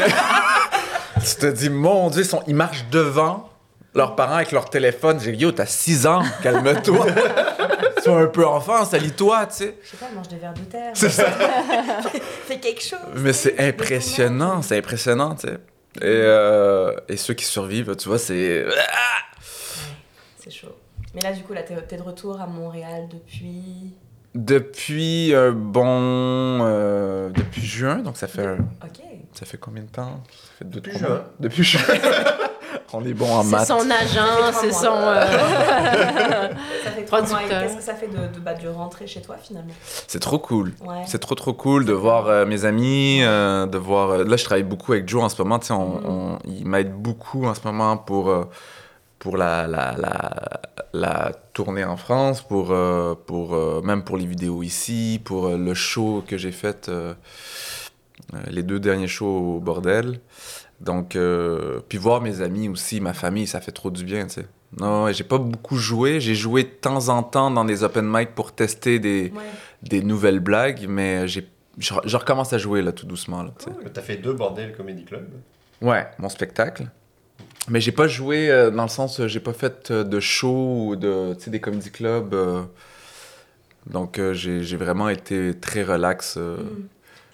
tu 1.22 1.36
te 1.36 1.46
dis, 1.46 1.70
mon 1.70 2.10
Dieu, 2.10 2.24
ils, 2.46 2.54
marchent 2.54 2.86
devant 2.90 3.48
leurs 3.94 4.16
parents 4.16 4.36
avec 4.36 4.52
leur 4.52 4.68
téléphone. 4.68 5.20
J'ai 5.20 5.32
dit, 5.32 5.42
yo, 5.42 5.52
t'as 5.52 5.66
6 5.66 6.06
ans, 6.06 6.22
calme-toi. 6.42 7.06
Sois 8.02 8.20
un 8.20 8.26
peu 8.26 8.44
enfant, 8.44 8.84
salis-toi, 8.84 9.46
tu 9.46 9.54
sais. 9.54 9.76
Je 9.84 9.90
sais 9.90 9.96
pas, 9.96 10.10
mange 10.12 10.26
des 10.26 10.36
vers 10.36 10.54
de 10.54 10.60
terre. 10.60 10.90
C'est 10.94 11.08
ça. 11.08 11.30
Fais 12.46 12.58
quelque 12.58 12.82
chose. 12.82 12.98
Mais 13.16 13.32
c'est 13.32 13.60
impressionnant, 13.60 14.60
c'est 14.60 14.78
impressionnant, 14.78 15.36
tu 15.36 15.46
sais. 15.46 15.58
Et, 16.00 16.04
euh, 16.04 16.96
et 17.08 17.16
ceux 17.16 17.34
qui 17.34 17.44
survivent, 17.44 17.94
tu 17.96 18.08
vois, 18.08 18.18
c'est... 18.18 18.64
C'est 20.38 20.50
chaud. 20.50 20.74
Mais 21.14 21.20
là, 21.20 21.32
du 21.32 21.42
coup, 21.42 21.52
là, 21.52 21.62
t'es 21.62 21.76
t'es 21.82 21.96
de 21.96 22.02
retour 22.02 22.40
à 22.40 22.46
Montréal 22.46 23.08
depuis? 23.12 23.94
Depuis 24.34 25.34
un 25.34 25.52
bon... 25.52 26.60
euh, 26.62 27.28
depuis 27.28 27.60
juin, 27.60 27.96
donc 27.96 28.16
ça 28.16 28.26
fait... 28.26 28.56
Ok. 28.82 29.02
Ça 29.34 29.46
fait 29.46 29.58
combien 29.58 29.82
de 29.82 29.88
temps? 29.88 30.20
Ça 30.62 30.80
fait 30.80 30.80
deux, 30.80 30.80
Depuis 30.80 30.98
juin. 30.98 31.22
Depuis 31.40 31.62
juin. 31.64 31.80
On 32.94 33.02
est 33.06 33.14
bon 33.14 33.30
en 33.32 33.42
C'est 33.42 33.50
maths. 33.50 33.68
son 33.68 33.90
agent, 33.90 34.52
Ça 34.52 34.60
fait 34.60 34.70
c'est 34.72 34.86
mois. 34.86 34.98
euh, 34.98 36.48
Ça 36.84 36.90
fait 36.90 37.04
trois 37.04 37.22
mois. 37.22 37.38
Qu'est-ce 37.48 37.76
que 37.76 37.82
ça 37.82 37.94
fait 37.94 38.08
de, 38.08 38.34
de, 38.34 38.38
bah, 38.38 38.52
de 38.52 38.68
rentrer 38.68 39.06
chez 39.06 39.22
toi 39.22 39.36
finalement 39.42 39.72
C'est 40.06 40.18
trop 40.20 40.38
cool. 40.38 40.74
Ouais. 40.84 41.02
C'est 41.06 41.18
trop, 41.18 41.34
trop 41.34 41.54
cool 41.54 41.86
de 41.86 41.92
voir 41.94 42.26
euh, 42.26 42.44
mes 42.44 42.66
amis, 42.66 43.20
euh, 43.22 43.64
de 43.66 43.78
voir... 43.78 44.10
euh, 44.10 44.24
là, 44.24 44.36
je 44.36 44.44
travaille 44.44 44.62
beaucoup 44.62 44.92
avec 44.92 45.08
Joe 45.08 45.22
en 45.22 45.28
ce 45.30 45.40
moment. 45.40 45.58
Tu 45.58 45.68
sais, 45.68 45.72
on, 45.72 45.86
Mm. 45.88 46.06
on- 46.06 46.38
il 46.44 46.66
m'aide 46.66 46.92
beaucoup 46.92 47.46
en 47.46 47.54
ce 47.54 47.60
moment 47.64 47.96
pour, 47.96 48.28
euh, 48.28 48.44
pour 49.18 49.38
la, 49.38 49.66
la, 49.66 49.94
la, 49.96 50.60
la 50.92 51.32
tournée 51.54 51.84
en 51.84 51.96
France, 51.96 52.42
pour, 52.42 52.72
euh, 52.72 53.14
pour, 53.26 53.54
euh, 53.54 53.80
même 53.82 54.04
pour 54.04 54.18
les 54.18 54.26
vidéos 54.26 54.62
ici, 54.62 55.18
pour 55.24 55.46
euh, 55.46 55.56
le 55.56 55.72
show 55.72 56.22
que 56.26 56.36
j'ai 56.36 56.52
fait, 56.52 56.90
les 58.50 58.62
deux 58.62 58.80
derniers 58.80 59.08
shows 59.08 59.56
au 59.56 59.60
bordel. 59.60 60.20
Donc, 60.80 61.14
euh, 61.16 61.80
puis 61.88 61.98
voir 61.98 62.20
mes 62.20 62.40
amis 62.40 62.68
aussi, 62.68 63.00
ma 63.00 63.12
famille, 63.12 63.46
ça 63.46 63.60
fait 63.60 63.72
trop 63.72 63.90
du 63.90 64.04
bien, 64.04 64.26
tu 64.26 64.34
sais. 64.34 64.46
Non, 64.80 65.04
ouais, 65.04 65.14
j'ai 65.14 65.22
pas 65.24 65.38
beaucoup 65.38 65.76
joué. 65.76 66.18
J'ai 66.18 66.34
joué 66.34 66.64
de 66.64 66.68
temps 66.68 67.08
en 67.10 67.22
temps 67.22 67.50
dans 67.50 67.64
des 67.64 67.84
open 67.84 68.04
mic 68.08 68.34
pour 68.34 68.52
tester 68.52 68.98
des, 68.98 69.32
Ouais. 69.34 69.42
des 69.82 70.02
nouvelles 70.02 70.40
blagues, 70.40 70.86
mais 70.88 71.28
j'ai, 71.28 71.46
je, 71.78 71.92
je 72.04 72.16
recommence 72.16 72.52
à 72.52 72.58
jouer 72.58 72.80
là 72.82 72.90
tout 72.92 73.06
doucement. 73.06 73.42
Là. 73.42 73.52
Cool. 73.62 73.74
T'as 73.92 74.00
fait 74.02 74.16
deux 74.16 74.32
bordels 74.32 74.74
Comedy 74.74 75.04
Club? 75.04 75.28
Ouais, 75.82 76.06
mon 76.18 76.28
spectacle. 76.30 76.86
Mais 77.68 77.80
j'ai 77.80 77.92
pas 77.92 78.08
joué 78.08 78.50
euh, 78.50 78.70
dans 78.70 78.82
le 78.84 78.88
sens, 78.88 79.20
euh, 79.20 79.28
j'ai 79.28 79.40
pas 79.40 79.52
fait 79.52 79.90
euh, 79.92 80.02
de 80.04 80.18
show 80.20 80.86
ou 80.88 80.96
de, 80.96 81.34
tu 81.34 81.44
sais, 81.44 81.50
des 81.50 81.60
comedy 81.60 81.90
clubs. 81.90 82.34
euh. 82.34 82.62
donc 83.86 84.18
euh, 84.18 84.32
j'ai, 84.32 84.62
j'ai 84.62 84.76
vraiment 84.76 85.08
été 85.08 85.54
très 85.60 85.82
relax. 85.84 86.36
euh. 86.38 86.56
Mm. 86.56 86.88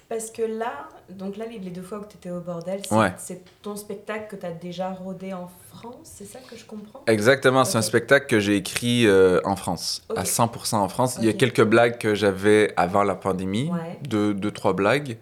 Parce 0.08 0.30
que 0.30 0.40
là, 0.40 0.88
donc 1.10 1.36
là, 1.36 1.44
les, 1.44 1.58
deux 1.70 1.82
fois 1.82 2.00
que 2.00 2.06
tu 2.10 2.16
étais 2.16 2.30
au 2.30 2.40
bordel, 2.40 2.80
c'est 2.88 2.94
Ouais. 2.94 3.12
ton 3.60 3.76
spectacle 3.76 4.28
que 4.34 4.36
tu 4.40 4.46
as 4.46 4.52
déjà 4.52 4.88
rodé 4.90 5.34
en 5.34 5.50
France, 5.68 5.96
c'est 6.04 6.24
ça 6.24 6.38
que 6.38 6.56
je 6.56 6.64
comprends? 6.64 7.02
Exactement, 7.06 7.64
c'est 7.66 7.76
un 7.76 7.82
spectacle 7.82 8.26
que 8.26 8.40
j'ai 8.40 8.56
écrit 8.56 9.06
euh, 9.06 9.38
en 9.44 9.54
France, 9.54 10.02
à 10.16 10.20
Ok. 10.22 10.26
100% 10.26 10.76
en 10.76 10.88
France. 10.88 11.16
Il 11.20 11.26
y 11.26 11.28
a 11.28 11.34
quelques 11.34 11.62
blagues 11.62 11.98
que 11.98 12.14
j'avais 12.14 12.72
avant 12.78 13.02
la 13.02 13.16
pandémie, 13.16 13.68
Ouais. 13.70 13.98
deux, 14.08 14.32
deux, 14.32 14.50
trois 14.50 14.72
blagues, 14.72 15.18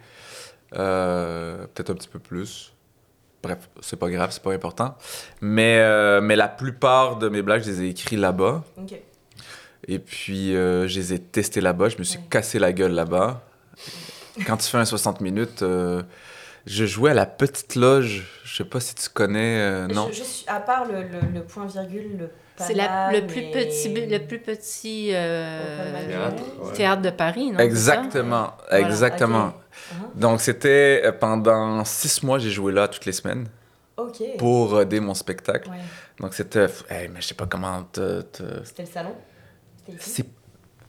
Euh, 0.76 1.66
peut-être 1.74 1.90
un 1.90 1.94
petit 1.94 2.08
peu 2.08 2.18
plus. 2.18 2.72
bref, 3.42 3.68
c'est 3.80 3.96
pas 3.98 4.10
grave, 4.10 4.30
c'est 4.32 4.42
pas 4.42 4.52
important. 4.52 4.96
Mais, 5.40 5.78
euh, 5.78 6.20
mais 6.20 6.34
la 6.36 6.48
plupart 6.48 7.16
de 7.18 7.28
mes 7.28 7.42
blagues, 7.42 7.62
je 7.62 7.70
les 7.70 7.82
ai 7.82 7.88
écrits 7.90 8.16
là-bas. 8.16 8.64
Et 9.88 9.98
puis, 10.00 10.52
je 10.52 10.84
les 10.98 11.12
ai 11.14 11.18
testés 11.20 11.60
là-bas. 11.60 11.88
Je 11.88 11.98
me 11.98 12.02
suis 12.04 12.18
Ouais. 12.18 12.24
cassé 12.28 12.58
la 12.58 12.72
gueule 12.72 12.92
là-bas. 12.92 13.42
Quand 14.46 14.56
tu 14.56 14.68
fais 14.68 14.78
un 14.78 14.84
60 14.84 15.20
minutes, 15.20 15.62
euh, 15.62 16.02
je 16.66 16.84
jouais 16.84 17.12
à 17.12 17.14
la 17.14 17.26
petite 17.26 17.74
loge. 17.74 18.24
Je 18.44 18.56
sais 18.56 18.64
pas 18.64 18.80
si 18.80 18.94
tu 18.94 19.08
connais. 19.08 19.58
euh, 19.60 19.86
non? 19.86 20.08
Je, 20.10 20.18
je 20.18 20.22
suis, 20.24 20.44
à 20.48 20.60
part 20.60 20.84
le, 20.86 21.02
le, 21.02 21.20
le 21.34 21.42
point 21.44 21.66
virgule, 21.66 22.16
le 22.18 22.30
C'est 22.56 22.74
la- 22.74 23.12
le 23.12 23.26
plus 23.26 23.42
petit, 23.50 23.92
le 24.08 24.18
plus 24.18 24.38
petit 24.38 25.10
euh. 25.12 26.06
Théâtre, 26.08 26.42
ouais. 26.62 26.72
théâtre 26.72 27.02
de 27.02 27.10
Paris, 27.10 27.46
non? 27.50 27.52
c'est 27.52 27.56
ça? 27.56 27.64
Exactement, 27.64 28.54
Voilà, 28.70 28.86
exactement. 28.86 29.46
Uh-huh. 29.48 30.18
Donc, 30.20 30.40
c'était 30.40 31.02
euh, 31.04 31.12
pendant 31.12 31.84
six 31.84 32.22
mois, 32.22 32.38
j'ai 32.38 32.50
joué 32.50 32.72
là 32.72 32.88
toutes 32.88 33.04
les 33.04 33.12
semaines 33.12 33.46
Ok. 33.96 34.22
pour 34.38 34.80
aider 34.80 35.00
mon 35.00 35.14
spectacle. 35.14 35.68
Ouais. 35.70 35.76
Donc, 36.20 36.34
c'était. 36.34 36.66
Hey, 36.90 37.08
mais 37.08 37.20
je 37.20 37.28
sais 37.28 37.34
pas 37.34 37.46
comment 37.46 37.82
te. 37.84 38.22
te- 38.22 38.64
C'était 38.64 38.82
le 38.82 38.88
salon? 38.88 39.14
C'était 39.84 39.98
ici? 39.98 40.10
C'est, 40.10 40.26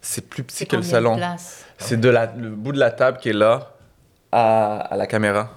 c'est 0.07 0.27
plus 0.29 0.43
petit 0.43 0.65
que 0.65 0.77
le 0.77 0.83
salon. 0.83 1.17
places? 1.17 1.65
C'est 1.77 1.99
de 1.99 2.09
la, 2.09 2.25
le 2.27 2.49
bout 2.49 2.71
de 2.71 2.79
la 2.79 2.91
table 2.91 3.17
qui 3.17 3.29
est 3.29 3.33
là 3.33 3.73
à, 4.31 4.77
à 4.77 4.95
la 4.95 5.05
caméra. 5.05 5.49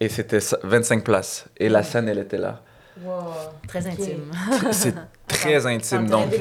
Et 0.00 0.08
c'était 0.08 0.40
ça- 0.40 0.58
25 0.62 1.02
places. 1.02 1.46
Et 1.56 1.68
la 1.68 1.82
scène, 1.82 2.08
elle 2.08 2.18
était 2.18 2.36
là. 2.38 2.60
Wow. 3.02 3.22
Très 3.66 3.86
intime. 3.86 4.30
C'est 4.70 4.94
très 5.26 5.66
intime. 5.66 6.06
Donc, 6.08 6.26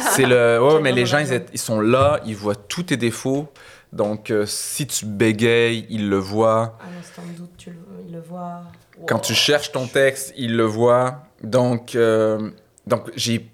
c'est 0.00 0.26
le. 0.26 0.60
Ouais, 0.62 0.80
mais 0.82 0.92
les 0.92 1.06
gens, 1.06 1.18
ils, 1.18 1.42
ils 1.52 1.58
sont 1.58 1.80
là, 1.80 2.20
ils 2.26 2.36
voient 2.36 2.54
tous 2.54 2.82
tes 2.84 2.98
défauts. 2.98 3.48
Donc, 3.92 4.30
euh, 4.30 4.44
si 4.44 4.86
tu 4.86 5.06
bégayes, 5.06 5.86
ils 5.88 6.10
le 6.10 6.18
voient. 6.18 6.76
Instant 7.00 7.22
de 7.32 7.38
doute, 7.38 7.52
tu 7.56 7.70
le, 8.12 8.20
voit. 8.20 8.64
Quand 9.06 9.18
tu 9.20 9.32
cherches 9.32 9.72
ton 9.72 9.86
texte, 9.86 10.34
ils 10.36 10.54
le 10.54 10.64
voient. 10.64 11.22
Donc, 11.42 11.94
euh, 11.94 12.50
donc 12.86 13.10
j'ai. 13.16 13.48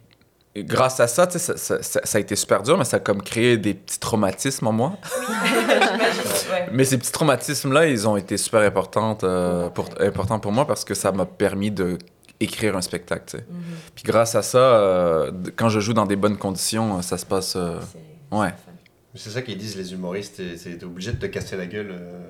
Grâce 0.55 1.01
à 1.01 1.07
ça, 1.09 1.27
tu 1.27 1.39
ça, 1.39 1.57
ça- 1.57 1.83
ça- 1.83 2.01
ça 2.05 2.19
a 2.19 2.21
été 2.21 2.37
super 2.37 2.63
dur, 2.63 2.77
mais 2.77 2.85
ça 2.85 2.99
a 2.99 3.01
comme 3.01 3.23
créé 3.23 3.57
des 3.57 3.73
petits 3.75 3.99
traumatismes 3.99 4.67
en 4.67 4.73
moi. 4.73 4.93
Ouais. 6.53 6.67
Mais 6.73 6.85
ces 6.85 6.99
petits 6.99 7.13
traumatismes-là, 7.13 7.87
ils 7.87 8.07
ont 8.07 8.17
été 8.17 8.37
super 8.37 8.61
importants, 8.61 9.17
euh, 9.23 9.71
pour, 9.71 9.89
importants 10.01 10.39
pour 10.39 10.53
moi 10.53 10.67
parce 10.67 10.85
que 10.85 10.93
ça 10.95 11.11
m'a 11.13 11.25
permis 11.25 11.71
de 11.71 11.97
écrire 12.41 12.77
un 12.77 12.83
spectacle. 12.83 13.25
tu 13.27 13.37
sais. 13.39 13.45
Mhm. 13.49 13.61
Puis 13.95 14.05
grâce 14.05 14.35
à 14.35 14.43
ça, 14.43 14.59
euh, 14.59 15.33
quand 15.57 15.69
je 15.71 15.81
joue 15.81 15.95
dans 15.95 16.05
des 16.07 16.17
bonnes 16.17 16.37
conditions, 16.37 16.99
euh, 16.99 17.03
ça 17.03 17.17
se 17.17 17.25
passe. 17.25 17.55
euh, 17.57 17.79
C'est- 18.31 18.37
ouais. 18.37 18.53
c'est 19.15 19.31
ça 19.31 19.41
qu'ils 19.43 19.57
disent 19.57 19.77
les 19.77 19.93
humoristes, 19.95 20.37
t'es- 20.37 20.57
c'est 20.59 20.77
t'es 20.77 20.85
obligé 20.85 21.13
de 21.13 21.19
te 21.19 21.27
casser 21.27 21.57
la 21.57 21.67
gueule 21.67 21.91
euh, 21.93 22.21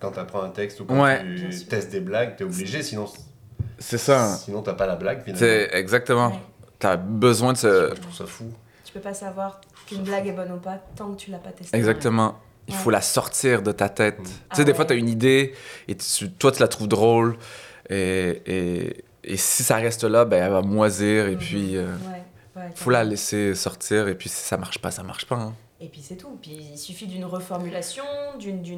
quand 0.00 0.10
t'apprends 0.10 0.42
un 0.42 0.50
texte 0.50 0.80
ou 0.80 0.84
quand 0.84 1.00
Ouais. 1.02 1.22
Tu 1.50 1.64
testes 1.66 1.90
des 1.92 2.00
blagues, 2.00 2.36
t'es 2.36 2.44
obligé, 2.44 2.82
sinon, 2.82 3.06
c'est 3.78 3.98
ça. 3.98 4.36
sinon 4.36 4.60
t'as 4.62 4.74
pas 4.74 4.86
la 4.86 4.96
blague 4.96 5.22
finalement. 5.22 5.38
C'est 5.40 5.70
exactement. 5.72 6.28
Ouais. 6.28 6.38
T'as 6.84 6.96
besoin 6.98 7.54
de 7.54 7.56
ce. 7.58 7.92
Je 7.96 8.00
trouve 8.02 8.14
ça 8.14 8.26
fou. 8.26 8.44
Tu 8.84 8.92
peux 8.92 9.00
pas 9.00 9.14
savoir 9.14 9.58
qu'une 9.86 10.02
blague 10.02 10.26
est 10.28 10.32
bonne 10.32 10.52
ou 10.52 10.58
pas 10.58 10.76
tant 10.94 11.12
que 11.12 11.16
tu 11.16 11.30
l'as 11.30 11.38
pas 11.38 11.48
testée. 11.50 11.74
Exactement. 11.74 12.36
Il 12.68 12.74
faut 12.74 12.90
la 12.90 13.00
sortir 13.00 13.62
de 13.62 13.72
ta 13.72 13.88
tête. 13.88 14.18
Mm. 14.20 14.24
Tu 14.24 14.30
Ah 14.50 14.54
sais, 14.56 14.64
des 14.66 14.74
fois, 14.74 14.80
ouais. 14.84 14.88
tu 14.88 14.92
as 14.92 14.96
une 14.96 15.08
idée 15.08 15.54
et 15.88 15.94
tu- 15.96 16.30
toi, 16.30 16.52
tu 16.52 16.60
la 16.60 16.68
trouves 16.68 16.88
drôle. 16.88 17.38
Et, 17.88 18.42
et, 18.46 19.04
et 19.24 19.36
si 19.38 19.62
ça 19.62 19.76
reste 19.76 20.04
là, 20.04 20.26
ben, 20.26 20.44
elle 20.44 20.52
va 20.52 20.60
moisir. 20.60 21.26
Et 21.26 21.32
Mhm. 21.36 21.38
puis, 21.38 21.76
euh, 21.78 21.86
Ouais, 22.06 22.22
ouais, 22.62 22.70
faut 22.74 22.90
la 22.90 23.02
laisser 23.02 23.54
sortir. 23.54 24.06
Et 24.08 24.14
puis, 24.14 24.28
si 24.28 24.42
ça 24.46 24.58
marche 24.58 24.78
pas, 24.78 24.90
ça 24.90 25.02
marche 25.02 25.24
pas. 25.24 25.36
hein. 25.36 25.54
Et 25.80 25.88
puis 25.88 26.02
c'est 26.02 26.16
tout. 26.16 26.38
Puis 26.42 26.52
il 26.74 26.78
suffit 26.78 27.06
d'une 27.06 27.24
reformulation, 27.24 28.04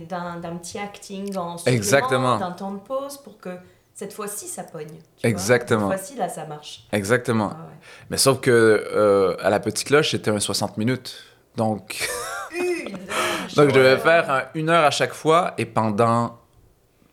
d'un, 0.09 0.39
d'un 0.39 0.57
petit 0.57 0.79
acting 0.79 1.37
en 1.37 1.57
Exactement. 1.67 2.39
d'un 2.39 2.53
temps 2.53 2.71
de 2.73 2.79
pause 2.79 3.17
pour 3.19 3.39
que 3.39 3.51
cette 3.99 4.13
fois-ci 4.13 4.47
ça 4.47 4.63
pogne. 4.63 4.87
tu 4.87 4.93
vois. 4.93 5.31
Exactement. 5.31 5.91
Cette 5.91 5.99
fois-ci 5.99 6.17
là 6.17 6.29
ça 6.29 6.45
marche. 6.47 6.85
Exactement. 6.93 7.51
Ah 7.53 7.63
ouais. 7.67 7.75
Mais 8.11 8.19
sauf 8.19 8.41
que 8.41 8.51
euh, 8.51 9.35
à 9.41 9.49
la 9.51 9.59
petite 9.59 9.87
cloche, 9.89 10.11
c'était 10.13 10.31
un 10.31 10.39
60 10.39 10.77
minutes. 10.77 11.17
Donc, 11.57 12.07
Une 12.55 12.93
heure 12.93 12.99
donc 13.57 13.69
je 13.71 13.75
devais 13.75 13.97
faire 13.97 14.31
un- 14.31 14.43
une 14.55 14.69
heure 14.69 14.85
à 14.85 14.91
chaque 14.91 15.15
fois. 15.15 15.55
Et 15.59 15.65
pendant, 15.65 16.39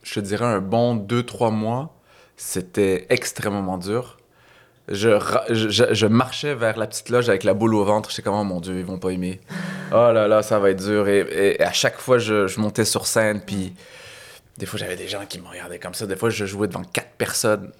je 0.03 0.15
te 0.15 0.19
dirais, 0.19 0.45
un 0.45 0.59
bon 0.59 0.95
2-3 0.97 1.49
mois, 1.51 1.95
c'était 2.35 3.05
extrêmement 3.09 3.77
dur. 3.77 4.17
Je, 4.89 5.17
je, 5.49 5.69
je- 5.69 5.93
je 5.93 6.07
marchais 6.07 6.53
vers 6.55 6.75
la 6.77 6.87
petite 6.87 7.07
loge 7.07 7.29
avec 7.29 7.45
la 7.45 7.53
boule 7.53 7.73
au 7.75 7.85
ventre. 7.85 8.09
J'étais 8.09 8.23
comme, 8.23 8.35
oh 8.35 8.43
mon 8.43 8.59
Dieu, 8.59 8.77
ils 8.79 8.85
vont 8.85 8.99
pas 8.99 9.09
aimer. 9.11 9.39
Oh 9.95 10.11
là 10.11 10.27
là, 10.27 10.41
ça 10.41 10.57
va 10.57 10.71
être 10.71 10.83
dur. 10.83 11.07
Et, 11.07 11.19
et 11.29 11.61
à 11.61 11.71
chaque 11.71 11.99
fois, 11.99 12.17
je, 12.17 12.47
je 12.47 12.59
montais 12.59 12.83
sur 12.83 13.05
scène. 13.05 13.41
Puis 13.45 13.75
des 14.57 14.65
fois, 14.65 14.79
j'avais 14.79 14.95
des 14.95 15.07
gens 15.07 15.25
qui 15.27 15.39
me 15.41 15.48
regardaient 15.48 15.79
comme 15.79 15.93
ça. 15.93 16.05
Des 16.05 16.15
fois, 16.15 16.29
je 16.29 16.45
jouais 16.45 16.67
devant 16.67 16.83
quatre 16.83 17.12
personnes. 17.17 17.72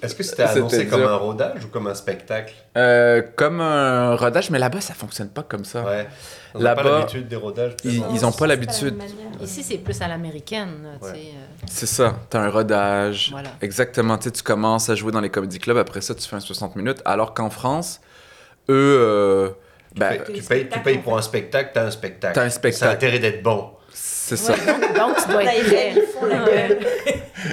Est-ce 0.00 0.14
que 0.14 0.22
c'était 0.22 0.46
C'était 0.46 0.58
annoncé 0.58 0.86
comme 0.86 1.00
dur. 1.00 1.10
un 1.12 1.16
rodage 1.16 1.64
ou 1.64 1.68
comme 1.68 1.86
un 1.88 1.94
spectacle? 1.94 2.54
Euh, 2.76 3.20
comme 3.36 3.60
un 3.60 4.14
rodage, 4.16 4.48
mais 4.50 4.58
là-bas, 4.58 4.80
ça 4.80 4.94
fonctionne 4.94 5.28
pas 5.28 5.42
comme 5.42 5.64
ça. 5.66 5.84
Ouais. 5.84 6.06
On 6.54 6.60
n'a 6.60 6.74
pas 6.74 6.82
Là-bas, 6.82 6.98
l'habitude 7.00 7.28
des 7.28 7.36
rodages. 7.36 7.72
ils- 7.84 8.00
peut-être. 8.00 8.14
ils 8.14 8.24
ont 8.24 8.30
pas 8.32 8.38
c'est 8.38 8.46
l'habitude. 8.46 9.02
Ici, 9.42 9.62
c'est 9.62 9.76
plus 9.78 10.00
à 10.00 10.08
l'américaine, 10.08 10.96
tu 11.00 11.06
Ouais. 11.06 11.12
euh, 11.12 11.66
C'est 11.66 11.86
ça, 11.86 12.16
t'as 12.30 12.40
un 12.40 12.48
rodage. 12.48 13.28
Voilà. 13.32 13.50
Exactement, 13.60 14.16
tu 14.16 14.30
tu 14.32 14.42
commences 14.42 14.88
à 14.88 14.94
jouer 14.94 15.12
dans 15.12 15.20
les 15.20 15.30
comedy 15.30 15.58
clubs, 15.58 15.76
après 15.76 16.00
ça, 16.00 16.14
tu 16.14 16.26
fais 16.26 16.36
un 16.36 16.40
60 16.40 16.74
minutes. 16.76 17.02
Alors 17.04 17.34
qu'en 17.34 17.50
France, 17.50 18.00
eux, 18.70 18.72
euh, 19.00 19.50
ben, 19.94 20.12
Tu 20.12 20.32
payes- 20.32 20.40
tu, 20.40 20.42
payes, 20.48 20.68
tu 20.70 20.80
payes 20.80 20.98
pour 20.98 21.18
un 21.18 21.22
spectacle, 21.22 21.72
t'as 21.74 21.84
un 21.84 21.90
spectacle. 21.90 22.34
T'as 22.34 22.40
un 22.42 22.48
Ça 22.50 22.56
a 22.56 22.58
spectacle. 22.58 22.92
intérêt 22.94 23.18
d'être 23.18 23.42
bon. 23.42 23.72
C'est 24.00 24.36
ça, 24.36 24.54
donc, 24.94 25.16
tu 25.16 25.30
dois 25.30 25.44
être 25.44 26.10
prêt. 26.20 26.78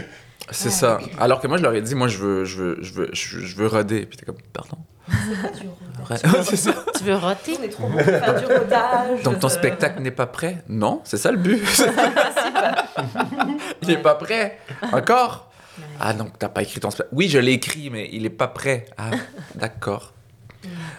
c'est 0.52 0.70
ça. 0.70 1.00
Alors 1.18 1.40
que 1.40 1.48
moi, 1.48 1.58
je 1.58 1.64
leur 1.64 1.74
ai 1.74 1.82
dit, 1.82 1.96
moi, 1.96 2.08
je 2.08 2.18
veux, 2.18 2.46
je 2.46 2.58
veux, 2.58 2.78
je 2.82 2.94
veux, 2.94 3.10
je, 3.14 3.40
je 3.40 3.56
veux 3.56 3.68
roder. 3.68 4.06
Puis 4.06 4.18
t'es 4.18 4.26
comme, 4.26 4.38
pardon? 4.54 4.78
C'est 6.44 6.58
ça. 6.58 6.74
Tu 6.98 7.04
veux 7.06 7.16
roter? 7.16 7.58
On 7.60 7.64
est 7.64 7.70
trop 7.70 7.88
bon 7.88 7.98
pour 7.98 8.04
faire 8.04 8.40
du 8.40 8.46
rodage. 8.46 9.24
Donc 9.24 9.40
ton 9.40 9.50
spectacle 9.50 10.02
n'est 10.02 10.12
pas 10.12 10.28
prêt? 10.28 10.64
Non, 10.68 11.02
c'est 11.04 11.18
ça 11.18 11.32
le 11.32 11.38
but. 11.38 11.64
il 13.82 13.88
n'est 13.88 14.02
pas 14.02 14.16
prêt? 14.16 14.60
Encore? 14.92 15.50
Ah 16.00 16.14
donc 16.14 16.38
t'as 16.38 16.50
pas 16.50 16.62
écrit 16.62 16.80
ton 16.80 16.92
spectacle. 16.92 17.16
Oui, 17.16 17.30
je 17.30 17.40
l'ai 17.40 17.54
écrit, 17.54 17.90
mais 17.90 18.10
il 18.12 18.26
est 18.26 18.30
pas 18.32 18.48
prêt. 18.48 18.86
Ah, 18.98 19.12
d'accord. 19.56 20.14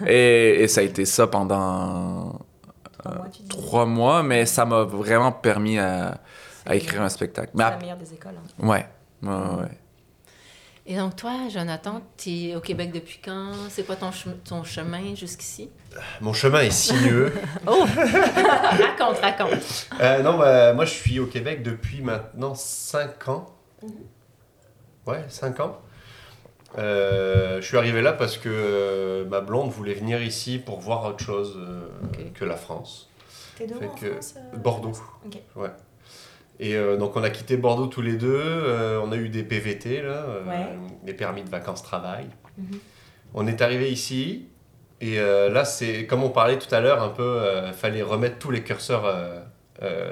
Et, 0.07 0.63
et 0.63 0.69
ça 0.69 0.81
a 0.81 0.85
été 0.85 1.05
ça 1.05 1.27
pendant 1.27 2.41
mois, 3.15 3.27
tu 3.33 3.43
dis. 3.43 3.49
trois 3.49 3.87
mois, 3.87 4.23
mais 4.23 4.47
ça 4.47 4.65
m'a 4.65 4.83
vraiment 4.85 5.33
permis 5.33 5.79
à, 5.79 6.19
à 6.67 6.75
écrire 6.75 7.03
un 7.03 7.09
spectacle. 7.09 7.51
C'est 7.55 7.63
la 7.63 7.77
meilleure 7.77 7.97
des 7.97 8.13
écoles. 8.15 8.35
hein. 8.37 8.67
ouais, 8.67 8.87
ouais, 9.23 9.29
ouais, 9.29 9.63
ouais. 9.63 9.79
Et 10.89 10.97
donc, 10.97 11.17
toi, 11.17 11.33
Jonathan, 11.53 12.01
tu 12.17 12.31
es 12.31 12.55
au 12.55 12.61
Québec 12.61 12.93
depuis 12.93 13.19
quand? 13.25 13.51
C'est 13.71 13.83
quoi 13.85 13.97
ton, 13.97 14.11
ton 14.45 14.63
chemin 14.63 15.17
jusqu'ici? 15.17 15.69
Mon 16.21 16.33
chemin 16.33 16.61
est 16.61 16.71
sinueux. 16.71 17.33
Oh! 17.67 17.85
raconte, 17.85 19.19
raconte. 19.21 19.89
Euh, 20.01 20.23
non, 20.23 20.39
bah, 20.39 20.73
moi 20.75 20.85
je 20.85 20.93
suis 20.93 21.19
au 21.19 21.27
Québec 21.27 21.65
depuis 21.65 22.03
maintenant 22.03 22.55
5 22.55 23.29
ans. 23.29 23.47
Ouais, 25.07 25.25
5 25.29 25.59
ans. 25.61 25.79
Euh, 26.79 27.61
je 27.61 27.67
suis 27.67 27.77
arrivé 27.77 28.03
là 28.03 28.13
parce 28.13 28.37
que 28.37 28.49
euh, 28.53 29.25
ma 29.25 29.41
blonde 29.41 29.71
voulait 29.71 29.95
venir 29.95 30.23
ici 30.23 30.59
pour 30.59 30.81
voir 30.81 31.05
autre 31.05 31.25
chose 31.25 31.57
euh, 31.59 31.89
que 32.35 32.45
la 32.45 32.57
France. 32.57 33.09
T'es 33.57 33.67
Bordeaux. 34.57 34.93
Ok. 35.25 35.39
Ouais. 35.57 35.71
Et 36.59 36.75
donc 36.99 37.17
on 37.17 37.23
a 37.23 37.29
quitté 37.31 37.57
Bordeaux 37.59 37.87
tous 37.87 38.01
les 38.03 38.15
deux, 38.17 39.01
on 39.03 39.13
a 39.13 39.17
eu 39.17 39.29
des 39.29 39.43
PVT, 39.43 40.01
là, 40.03 40.25
Ouais. 40.47 40.67
des 41.03 41.13
permis 41.13 41.43
de 41.43 41.51
vacances-travail. 41.51 42.27
Mhm. 42.57 42.79
On 43.35 43.47
est 43.47 43.61
arrivé 43.61 43.91
ici, 43.93 44.47
et 45.03 45.17
là, 45.19 45.67
c'est 45.67 46.07
comme 46.07 46.23
on 46.23 46.31
parlait 46.31 46.59
tout 46.59 46.75
à 46.75 46.81
l'heure, 46.81 47.03
un 47.03 47.11
peu, 47.11 47.43
fallait 47.75 48.01
remettre 48.03 48.39
tous 48.39 48.51
les 48.51 48.63
curseurs 48.63 49.05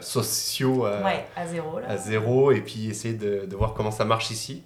sociaux 0.00 0.84
à, 0.84 1.00
Ouais, 1.02 1.25
à 1.34 1.46
zéro 1.46 1.78
là. 1.80 1.88
à 1.88 1.96
zéro, 1.96 2.52
et 2.52 2.61
puis 2.61 2.88
essayer 2.90 3.14
de, 3.14 3.46
de 3.46 3.56
voir 3.56 3.73
comment 3.73 3.90
ça 3.90 4.04
marche 4.04 4.30
ici. 4.30 4.62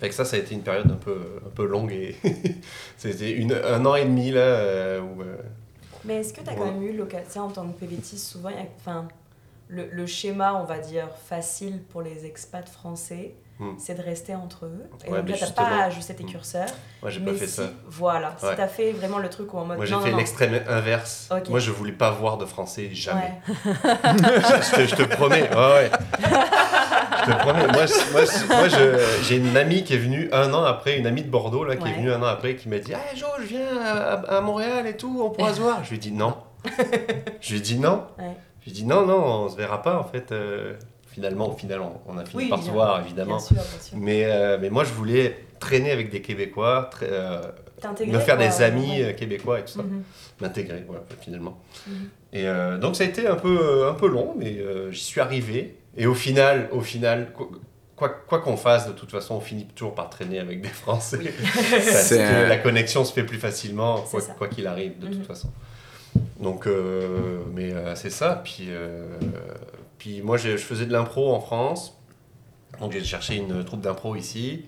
Fait 0.00 0.08
que 0.08 0.14
ça, 0.14 0.24
ça 0.24 0.36
a 0.36 0.38
été 0.38 0.54
une 0.54 0.62
période 0.62 0.90
un 0.90 0.96
peu, 0.96 1.18
un 1.46 1.50
peu 1.50 1.66
longue, 1.66 1.92
et 1.92 2.16
c'était 2.96 3.32
une- 3.32 3.52
un 3.52 3.84
an 3.84 3.94
et 3.96 4.04
demi, 4.04 4.30
là, 4.30 4.40
euh, 4.40 5.00
où... 5.02 5.22
euh, 5.22 5.36
Mais 6.04 6.16
est-ce 6.16 6.32
que 6.32 6.40
tu 6.40 6.48
as 6.48 6.54
quand 6.54 6.64
même 6.64 6.82
eu 6.82 6.96
l'occasion, 6.96 7.42
en 7.42 7.50
tant 7.50 7.68
que 7.68 7.78
PVTiste, 7.78 8.26
souvent, 8.26 8.50
enfin, 8.78 9.08
le, 9.68 9.88
le 9.90 10.06
schéma, 10.06 10.54
on 10.54 10.64
va 10.64 10.78
dire, 10.78 11.08
facile 11.26 11.82
pour 11.90 12.02
les 12.02 12.24
expats 12.26 12.68
français, 12.68 13.34
Hmm. 13.60 13.74
c'est 13.78 13.94
de 13.94 14.02
rester 14.02 14.34
entre 14.34 14.64
eux. 14.64 14.88
Et 15.06 15.10
Ouais, 15.10 15.18
donc 15.18 15.28
là, 15.28 15.34
tu 15.34 15.40
justement. 15.44 15.68
pas 15.68 15.82
ajusté 15.84 16.14
tes 16.14 16.24
Hmm. 16.24 16.28
curseurs. 16.28 16.66
moi, 17.02 17.10
j'ai 17.10 17.20
pas 17.20 17.34
fait 17.34 17.46
si, 17.46 17.56
ça. 17.56 17.64
voilà, 17.86 18.34
si 18.38 18.46
Ouais. 18.46 18.54
tu 18.56 18.60
as 18.62 18.68
fait 18.68 18.92
vraiment 18.92 19.18
le 19.18 19.28
truc 19.28 19.52
où 19.52 19.58
en 19.58 19.66
mode. 19.66 19.76
Moi, 19.76 19.84
j'ai 19.86 20.00
fait 20.00 20.12
l'extrême 20.12 20.60
inverse. 20.66 21.28
Moi, 21.50 21.58
je 21.60 21.70
voulais 21.70 21.92
pas 21.92 22.10
voir 22.10 22.38
de 22.38 22.46
français, 22.46 22.88
jamais. 22.92 23.34
Ouais. 23.46 23.54
je, 23.84 24.76
te, 24.76 24.86
je 24.86 24.94
te 24.96 25.02
promets. 25.02 25.42
Ouais, 25.50 25.56
ouais. 25.56 25.90
Je 27.20 27.32
te 27.32 27.36
promets. 27.38 27.66
Moi, 27.66 27.84
moi, 28.56 28.68
j'ai 29.22 29.36
une 29.36 29.56
amie 29.56 29.84
qui 29.84 29.94
est 29.94 29.98
venue 29.98 30.28
un 30.32 30.52
an 30.54 30.64
après, 30.64 30.98
une 30.98 31.06
amie 31.06 31.22
de 31.22 31.30
Bordeaux, 31.30 31.64
là, 31.64 31.76
qui 31.76 31.86
est 31.86 31.92
venue 31.92 32.10
un 32.12 32.22
an 32.22 32.26
après, 32.26 32.56
qui 32.56 32.68
m'a 32.70 32.78
dit 32.78 32.94
Ah, 32.94 33.14
Jo, 33.14 33.26
je 33.40 33.44
viens 33.46 33.76
à, 33.78 34.36
à 34.36 34.40
Montréal 34.40 34.86
et 34.86 34.96
tout, 34.96 35.20
on 35.22 35.30
pourra 35.30 35.52
se 35.52 35.60
voir. 35.60 35.84
Je 35.84 35.90
lui 35.90 35.96
ai 35.96 36.00
dit 36.00 36.12
non. 36.12 36.34
Je 37.40 37.50
lui 37.50 37.58
ai 37.58 37.60
dit 37.60 37.78
non. 37.78 38.04
Je 38.18 38.24
lui 38.24 38.70
ai 38.70 38.72
dit 38.72 38.84
non, 38.84 39.04
non, 39.06 39.22
on 39.22 39.48
se 39.48 39.56
verra 39.56 39.82
pas, 39.82 39.98
en 39.98 40.04
fait. 40.04 40.32
euh, 40.32 40.74
finalement, 41.12 41.48
au 41.52 41.56
final, 41.56 41.80
on, 41.80 41.92
on 42.06 42.18
a 42.18 42.24
fini 42.24 42.44
Oui, 42.44 42.48
par 42.48 42.62
se 42.62 42.70
voir, 42.70 43.00
évidemment. 43.00 43.36
Bien 43.36 43.46
sûr, 43.46 43.56
bien 43.56 43.64
sûr. 43.82 43.96
Mais, 43.98 44.24
euh, 44.26 44.58
mais 44.60 44.70
moi, 44.70 44.84
je 44.84 44.92
voulais 44.92 45.36
traîner 45.58 45.90
avec 45.90 46.10
des 46.10 46.22
Québécois, 46.22 46.90
tra- 46.92 47.04
euh, 47.04 47.42
me 48.06 48.18
faire 48.18 48.36
quoi, 48.36 48.46
des 48.46 48.62
amis 48.62 48.90
ouais. 49.00 49.04
euh, 49.04 49.12
québécois 49.12 49.58
et 49.60 49.62
tout 49.64 49.72
ça. 49.72 49.82
Mhm. 49.82 50.02
M'intégrer, 50.40 50.84
voilà, 50.86 51.02
finalement. 51.20 51.58
Mhm. 51.86 51.94
Et 52.32 52.46
euh, 52.48 52.78
donc, 52.78 52.96
ça 52.96 53.04
a 53.04 53.06
été 53.06 53.26
un 53.26 53.36
peu, 53.36 53.86
un 53.88 53.94
peu 53.94 54.06
long, 54.08 54.34
mais 54.38 54.56
euh, 54.58 54.90
j'y 54.92 55.00
suis 55.02 55.20
arrivé. 55.20 55.76
Et 55.96 56.06
au 56.06 56.14
final, 56.14 56.68
au 56.72 56.80
final, 56.80 57.32
quoi- 57.32 57.48
quoi 57.96 58.08
quoi 58.08 58.38
qu'on 58.40 58.56
fasse, 58.56 58.86
de 58.86 58.92
toute 58.92 59.10
façon, 59.10 59.34
on 59.34 59.40
finit 59.40 59.66
toujours 59.66 59.94
par 59.94 60.08
traîner 60.08 60.38
avec 60.38 60.60
des 60.62 60.68
Français. 60.68 61.18
Parce 61.52 61.84
C'est 62.06 62.16
que 62.18 62.22
un- 62.44 62.48
la 62.48 62.56
connexion 62.58 63.04
se 63.04 63.12
fait 63.12 63.24
plus 63.24 63.38
facilement, 63.38 64.04
quoi 64.38 64.48
qu'il 64.48 64.66
arrive, 64.66 64.98
de 64.98 65.06
Mhm. 65.08 65.12
toute 65.16 65.26
façon. 65.26 65.50
Donc, 66.40 66.66
euh, 66.66 67.38
mais 67.54 67.72
euh, 67.72 67.94
c'est 67.96 68.10
ça. 68.10 68.40
Puis, 68.44 68.68
euh, 68.70 69.04
puis 70.00 70.22
moi, 70.22 70.36
j'ai- 70.38 70.52
je 70.58 70.64
faisais 70.64 70.86
de 70.86 70.92
l'impro 70.92 71.32
en 71.34 71.40
France. 71.40 71.96
Donc, 72.80 72.92
j'ai 72.92 73.04
cherché 73.04 73.36
une 73.36 73.62
troupe 73.64 73.82
d'impro 73.82 74.16
ici. 74.16 74.64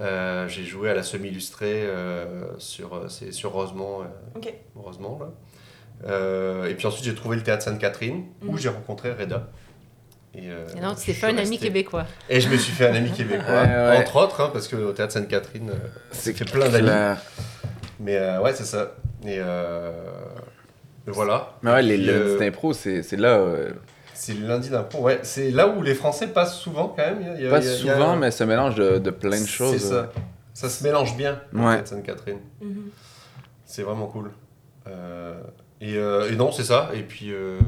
Euh, 0.00 0.46
j'ai 0.48 0.64
joué 0.64 0.90
à 0.90 0.94
la 0.94 1.02
semi-illustrée 1.02 1.82
euh, 1.84 2.44
sur, 2.58 2.94
euh, 2.94 3.08
c'est 3.08 3.32
sur 3.32 3.52
Rosemont. 3.52 4.02
euh. 4.02 4.50
Rosemont, 4.76 5.18
là. 5.18 5.26
Euh, 6.06 6.66
et 6.68 6.74
puis 6.74 6.86
ensuite, 6.86 7.04
j'ai 7.04 7.14
trouvé 7.14 7.36
le 7.36 7.42
théâtre 7.42 7.64
Sainte-Catherine, 7.64 8.24
où 8.46 8.52
Mhm. 8.52 8.58
j'ai 8.58 8.68
rencontré 8.68 9.12
Reda. 9.12 9.48
Et, 10.36 10.50
euh, 10.50 10.66
Et 10.76 10.80
donc, 10.80 10.98
tu 10.98 11.06
t'es 11.06 11.12
fait 11.14 11.26
un 11.28 11.38
ami 11.38 11.58
québécois. 11.58 12.06
Et 12.28 12.40
je 12.40 12.48
me 12.48 12.56
suis 12.56 12.72
fait 12.72 12.88
un 12.88 12.94
ami 12.94 13.10
québécois, 13.12 13.44
Ouais, 13.62 13.68
ouais. 13.90 13.96
entre 13.98 14.16
autres, 14.16 14.40
hein, 14.40 14.50
parce 14.52 14.68
qu'au 14.68 14.92
théâtre 14.92 15.12
Sainte-Catherine, 15.12 15.70
euh, 15.70 15.88
C'est 16.12 16.32
fait 16.32 16.44
plein 16.44 16.68
d'amis. 16.68 17.18
Mais 18.00 18.16
euh, 18.16 18.40
ouais, 18.40 18.52
c'est 18.54 18.64
ça. 18.64 18.92
Et, 19.24 19.38
euh, 19.40 19.92
voilà. 21.06 21.54
Mais 21.62 21.70
ouais, 21.72 21.82
les 21.82 22.08
euh, 22.08 22.38
c'est 22.72 23.02
c'est 23.02 23.16
là. 23.16 23.38
C'est 24.24 24.34
le 24.34 24.46
lundi 24.46 24.70
d'impro. 24.70 25.02
Ouais, 25.02 25.20
c'est 25.22 25.50
là 25.50 25.68
où 25.68 25.82
les 25.82 25.94
Français 25.94 26.28
passent 26.28 26.56
souvent 26.58 26.88
quand 26.88 27.02
même. 27.04 27.20
Il 27.36 27.44
y 27.44 27.46
a- 27.46 27.50
pas 27.50 27.58
il 27.58 27.64
y 27.66 27.68
a- 27.68 27.74
il 27.76 27.84
y 27.86 27.90
a- 27.90 27.94
souvent, 27.94 28.16
mais 28.16 28.30
ce 28.30 28.42
mélange 28.44 28.74
de, 28.74 28.96
de 28.98 29.10
plein 29.10 29.38
de 29.40 29.46
choses. 29.46 29.72
C'est 29.72 29.78
ça. 29.90 30.10
Ça 30.54 30.70
se 30.70 30.82
mélange 30.84 31.16
bien, 31.16 31.40
Ouais. 31.52 31.82
Sainte-Catherine. 31.84 32.38
Mhm. 32.62 32.90
C'est 33.66 33.82
vraiment 33.82 34.06
cool. 34.06 34.30
Euh, 34.86 35.42
et, 35.80 35.96
euh, 35.96 36.30
et 36.32 36.36
non, 36.36 36.52
c'est 36.52 36.64
ça. 36.64 36.90
Et 36.94 37.02
puis, 37.02 37.32
euh, 37.32 37.58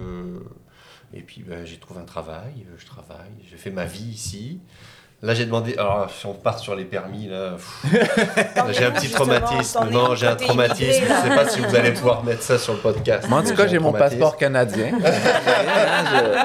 et 1.13 1.21
puis 1.21 1.43
bah, 1.47 1.65
j'ai 1.65 1.77
trouvé 1.79 2.01
un 2.01 2.05
travail, 2.05 2.67
je 2.79 2.87
travaille, 2.87 3.33
j'ai 3.51 3.57
fait 3.57 3.71
ma 3.71 3.85
vie 3.85 4.05
ici. 4.05 4.61
Là, 5.23 5.33
j'ai 5.33 5.47
demandé. 5.47 5.75
Alors, 5.79 6.11
si 6.11 6.27
on 6.27 6.35
part 6.35 6.59
sur 6.59 6.75
les 6.77 6.85
permis, 6.85 7.29
là, 7.29 7.57
j'ai 8.71 8.85
un 8.85 8.91
petit 8.91 9.11
traumatisme. 9.11 9.89
Non, 9.91 10.15
j'ai 10.15 10.27
un 10.27 10.37
traumatisme. 10.37 11.05
Je 11.05 11.09
là 11.09 11.23
sais 11.23 11.29
pas 11.29 11.49
si 11.49 11.61
vous 11.61 11.75
allez 11.75 11.93
pouvoir 11.93 12.23
mettre 12.23 12.43
ça 12.43 12.59
sur 12.59 12.75
le 12.75 12.81
podcast. 12.81 13.27
Moi, 13.29 13.41
en 13.41 13.43
tout 13.43 13.55
cas, 13.55 13.67
j'ai 13.67 13.79
mon 13.79 13.93
passeport 13.93 14.37
canadien. 14.37 14.93
je... 15.01 16.39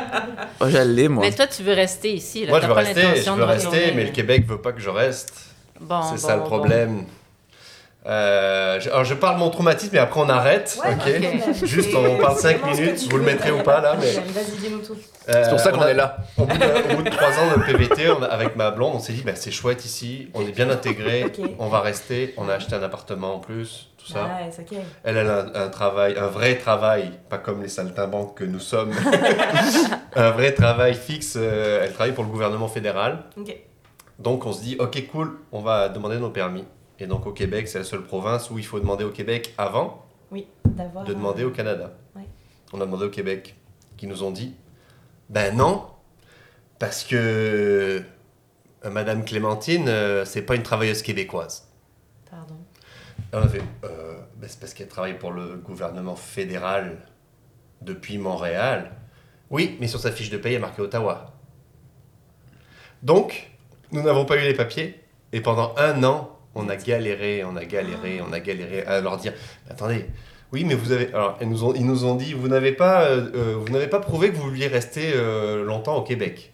Oh, 0.63 0.69
je 0.69 0.77
l'ai, 0.77 1.07
moi. 1.07 1.23
Mais 1.25 1.31
toi, 1.31 1.47
tu 1.47 1.63
veux 1.63 1.73
rester 1.73 2.13
ici. 2.13 2.45
Là. 2.45 2.51
Moi, 2.51 2.61
je 2.61 2.67
veux 2.67 2.73
pas 2.73 2.81
rester, 2.81 3.01
je 3.25 3.31
veux 3.31 3.43
rester, 3.43 3.93
mais 3.95 4.03
le 4.05 4.11
Québec 4.11 4.45
veut 4.47 4.61
pas 4.61 4.71
que 4.71 4.79
je 4.79 4.91
reste. 4.91 5.33
Bon, 5.79 6.01
c'est 6.03 6.11
bon, 6.11 6.17
ça 6.17 6.35
le 6.35 6.41
bon. 6.41 6.47
problème. 6.47 7.05
Euh, 8.05 8.79
je, 8.79 8.89
alors, 8.89 9.03
je 9.03 9.15
parle 9.15 9.37
mon 9.37 9.49
traumatisme 9.49 9.95
et 9.95 9.99
après 9.99 10.19
on 10.19 10.29
arrête. 10.29 10.77
Ouais, 10.83 10.93
ok? 10.93 11.49
ok. 11.49 11.65
Juste, 11.65 11.89
on 11.95 12.17
parle 12.19 12.37
cinq 12.37 12.59
vraiment 12.59 12.73
ce 12.73 12.77
que 12.79 12.83
minutes, 12.83 12.99
tu 13.03 13.09
vous 13.09 13.17
le 13.17 13.23
mettrez 13.23 13.51
ou 13.51 13.63
pas, 13.63 13.81
là, 13.81 13.95
mais- 13.99 14.13
Euh, 15.29 15.43
C'est 15.43 15.49
pour 15.51 15.59
ça 15.59 15.71
on 15.73 15.77
qu'on 15.77 15.85
est 15.85 15.93
là. 15.93 16.17
Au 16.37 16.45
bout, 16.45 16.57
de, 16.57 16.93
au 16.93 16.97
bout 16.97 17.03
de 17.03 17.09
trois 17.11 17.29
ans 17.39 17.55
de 17.55 17.63
PVT, 17.63 18.09
on 18.09 18.23
a- 18.23 18.27
avec 18.27 18.55
ma 18.55 18.71
blonde, 18.71 18.93
on 18.95 18.99
s'est 18.99 19.13
dit, 19.13 19.21
bah, 19.21 19.35
c'est 19.35 19.51
chouette 19.51 19.85
ici, 19.85 20.29
on 20.33 20.41
est 20.41 20.51
bien 20.51 20.69
intégrés, 20.69 21.25
Ok. 21.25 21.47
on 21.59 21.67
va 21.67 21.81
rester, 21.81 22.33
on 22.37 22.49
a 22.49 22.53
acheté 22.55 22.75
un 22.75 22.81
appartement 22.83 23.35
en 23.35 23.39
plus, 23.39 23.91
tout 23.97 24.07
ça. 24.11 24.27
Ok. 24.59 24.77
Elle, 25.03 25.17
elle 25.17 25.27
a 25.29 25.39
un, 25.43 25.53
un 25.65 25.69
travail, 25.69 26.17
un 26.17 26.25
vrai 26.27 26.57
travail, 26.57 27.11
pas 27.29 27.37
comme 27.37 27.61
les 27.61 27.67
saltimbanques 27.69 28.35
que 28.37 28.43
nous 28.43 28.59
sommes, 28.59 28.93
un 30.15 30.31
vrai 30.31 30.53
travail 30.53 30.95
fixe. 30.95 31.35
euh, 31.37 31.81
elle 31.83 31.93
travaille 31.93 32.13
pour 32.13 32.23
le 32.23 32.29
gouvernement 32.29 32.67
fédéral. 32.67 33.23
Ok. 33.37 33.55
Donc 34.19 34.45
on 34.45 34.53
se 34.53 34.61
dit, 34.61 34.75
ok, 34.79 35.07
cool, 35.11 35.37
on 35.51 35.61
va 35.61 35.89
demander 35.89 36.17
nos 36.17 36.29
permis. 36.29 36.65
Et 36.99 37.07
donc 37.07 37.25
au 37.25 37.31
Québec, 37.31 37.67
c'est 37.67 37.79
la 37.79 37.83
seule 37.83 38.03
province 38.03 38.49
où 38.51 38.57
il 38.59 38.65
faut 38.65 38.79
demander 38.79 39.03
au 39.03 39.09
Québec 39.11 39.53
avant 39.57 40.05
d'avoir. 40.65 41.03
de 41.05 41.13
demander 41.13 41.43
au 41.43 41.49
Canada. 41.51 41.91
Ouais. 42.15 42.24
On 42.74 42.81
a 42.81 42.85
demandé 42.85 43.05
au 43.05 43.09
Québec, 43.09 43.55
qui 43.98 44.07
nous 44.07 44.24
ont 44.24 44.31
dit, 44.31 44.53
ben 45.31 45.55
non, 45.55 45.87
parce 46.77 47.05
que 47.05 48.03
euh, 48.85 48.89
Madame 48.89 49.24
Clémentine, 49.24 49.87
euh, 49.87 50.25
c'est 50.25 50.41
pas 50.41 50.55
une 50.55 50.63
travailleuse 50.63 51.01
québécoise. 51.01 51.70
Pardon. 52.29 52.57
Et 53.31 53.35
on 53.37 53.39
a 53.39 53.48
fait, 53.48 53.61
euh, 53.85 54.17
ben 54.35 54.50
c'est 54.50 54.59
parce 54.59 54.74
qu'elle 54.74 54.89
travaille 54.89 55.17
pour 55.17 55.31
le 55.31 55.55
gouvernement 55.55 56.17
fédéral 56.17 56.98
depuis 57.81 58.17
Montréal. 58.17 58.91
Oui, 59.50 59.77
mais 59.79 59.87
sur 59.87 60.01
sa 60.01 60.11
fiche 60.11 60.29
de 60.29 60.37
paye, 60.37 60.53
y 60.53 60.55
a 60.57 60.59
marqué 60.59 60.81
Ottawa. 60.81 61.33
Donc, 63.01 63.51
nous 63.94 64.03
n'avons 64.03 64.25
pas 64.25 64.35
eu 64.35 64.41
les 64.41 64.53
papiers, 64.53 65.01
et 65.31 65.39
pendant 65.39 65.74
un 65.77 66.03
an, 66.03 66.37
on 66.55 66.67
a 66.67 66.75
galéré, 66.75 67.46
on 67.46 67.55
a 67.55 67.63
galéré, 67.63 68.22
on 68.22 68.33
a 68.33 68.41
galéré 68.41 68.83
à 68.83 69.00
leur 69.00 69.15
dire, 69.15 69.33
attendez, 69.70 70.07
oui, 70.51 70.64
mais 70.66 70.74
vous 70.75 70.92
avez, 70.92 71.07
alors, 71.14 71.37
ils 71.42 71.48
nous 71.50 71.64
ont, 71.64 71.74
ils 71.74 71.85
nous 71.85 72.05
ont 72.05 72.16
dit, 72.16 72.33
vous 72.33 72.48
n'avez 72.48 72.72
pas, 72.74 73.03
euh, 73.03 73.22
euh, 73.35 73.55
vous 73.59 73.72
n'avez 73.72 73.87
pas 73.87 74.00
prouvé 74.00 74.31
que 74.31 74.35
vous 74.37 74.44
vouliez 74.50 74.68
rester 74.68 75.11
euh, 75.16 75.64
longtemps 75.64 75.96
au 75.96 76.01
Québec. 76.01 76.53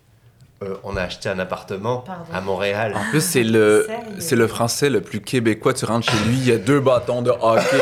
Euh, 0.63 0.75
on 0.83 0.95
a 0.97 1.01
acheté 1.03 1.29
un 1.29 1.37
appartement 1.39 1.97
Pardon. 1.97 2.23
à 2.33 2.41
Montréal. 2.41 2.93
En 2.95 3.09
plus, 3.11 3.21
c'est 3.21 3.43
le, 3.43 3.87
c'est 4.19 4.35
le 4.35 4.47
français 4.47 4.89
le 4.89 5.01
plus 5.01 5.21
québécois. 5.21 5.73
Tu 5.73 5.85
rentres 5.85 6.09
chez 6.11 6.17
lui, 6.27 6.35
il 6.37 6.47
y 6.47 6.51
a 6.51 6.57
deux 6.57 6.79
bâtons 6.79 7.21
de 7.21 7.29
hockey, 7.29 7.77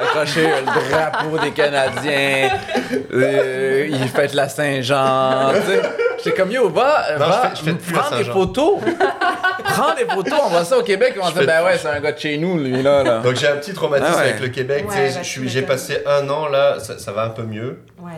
accroché 0.00 0.42
le 0.46 0.90
drapeau 0.90 1.38
des 1.38 1.50
Canadiens, 1.50 2.50
euh, 3.12 3.88
il 3.90 4.08
fête 4.08 4.32
la 4.34 4.48
Saint-Jean. 4.48 5.52
tu 5.54 5.70
sais. 5.72 5.82
J'étais 6.24 6.36
comme, 6.36 6.50
yo, 6.52 6.68
va, 6.70 7.04
Non, 7.18 7.26
va 7.26 7.52
je 7.54 7.60
fais- 7.62 7.70
je 7.72 7.76
fais 7.78 7.92
prends 7.94 8.10
des 8.10 8.16
Saint-Jean. 8.24 8.32
photos. 8.32 8.74
Prends 9.64 9.94
des 9.94 10.04
photos, 10.04 10.40
on 10.44 10.48
voit 10.48 10.64
ça 10.64 10.78
au 10.78 10.82
Québec, 10.82 11.14
on 11.20 11.24
va 11.24 11.32
dire, 11.32 11.46
ben 11.46 11.64
ouais, 11.64 11.78
c'est 11.78 11.88
un 11.88 12.00
gars 12.00 12.12
de 12.12 12.18
chez 12.18 12.38
nous, 12.38 12.58
lui, 12.58 12.82
là. 12.82 13.02
là. 13.02 13.18
Donc 13.20 13.36
j'ai 13.36 13.48
un 13.48 13.56
petit 13.56 13.72
traumatisme 13.72 14.12
Ah 14.14 14.18
ouais. 14.22 14.28
avec 14.30 14.40
le 14.40 14.48
Québec. 14.48 14.84
Ouais, 14.88 14.94
tu 14.94 14.96
sais, 14.96 15.06
bah, 15.18 15.22
je 15.22 15.28
tu 15.28 15.40
suis- 15.40 15.48
j'ai 15.48 15.60
m'étonnes. 15.60 15.76
passé 15.76 15.98
un 16.06 16.28
an 16.30 16.48
là, 16.48 16.78
ça, 16.80 16.98
ça 16.98 17.12
va 17.12 17.24
un 17.24 17.30
peu 17.30 17.42
mieux. 17.42 17.80
Ouais. 18.00 18.12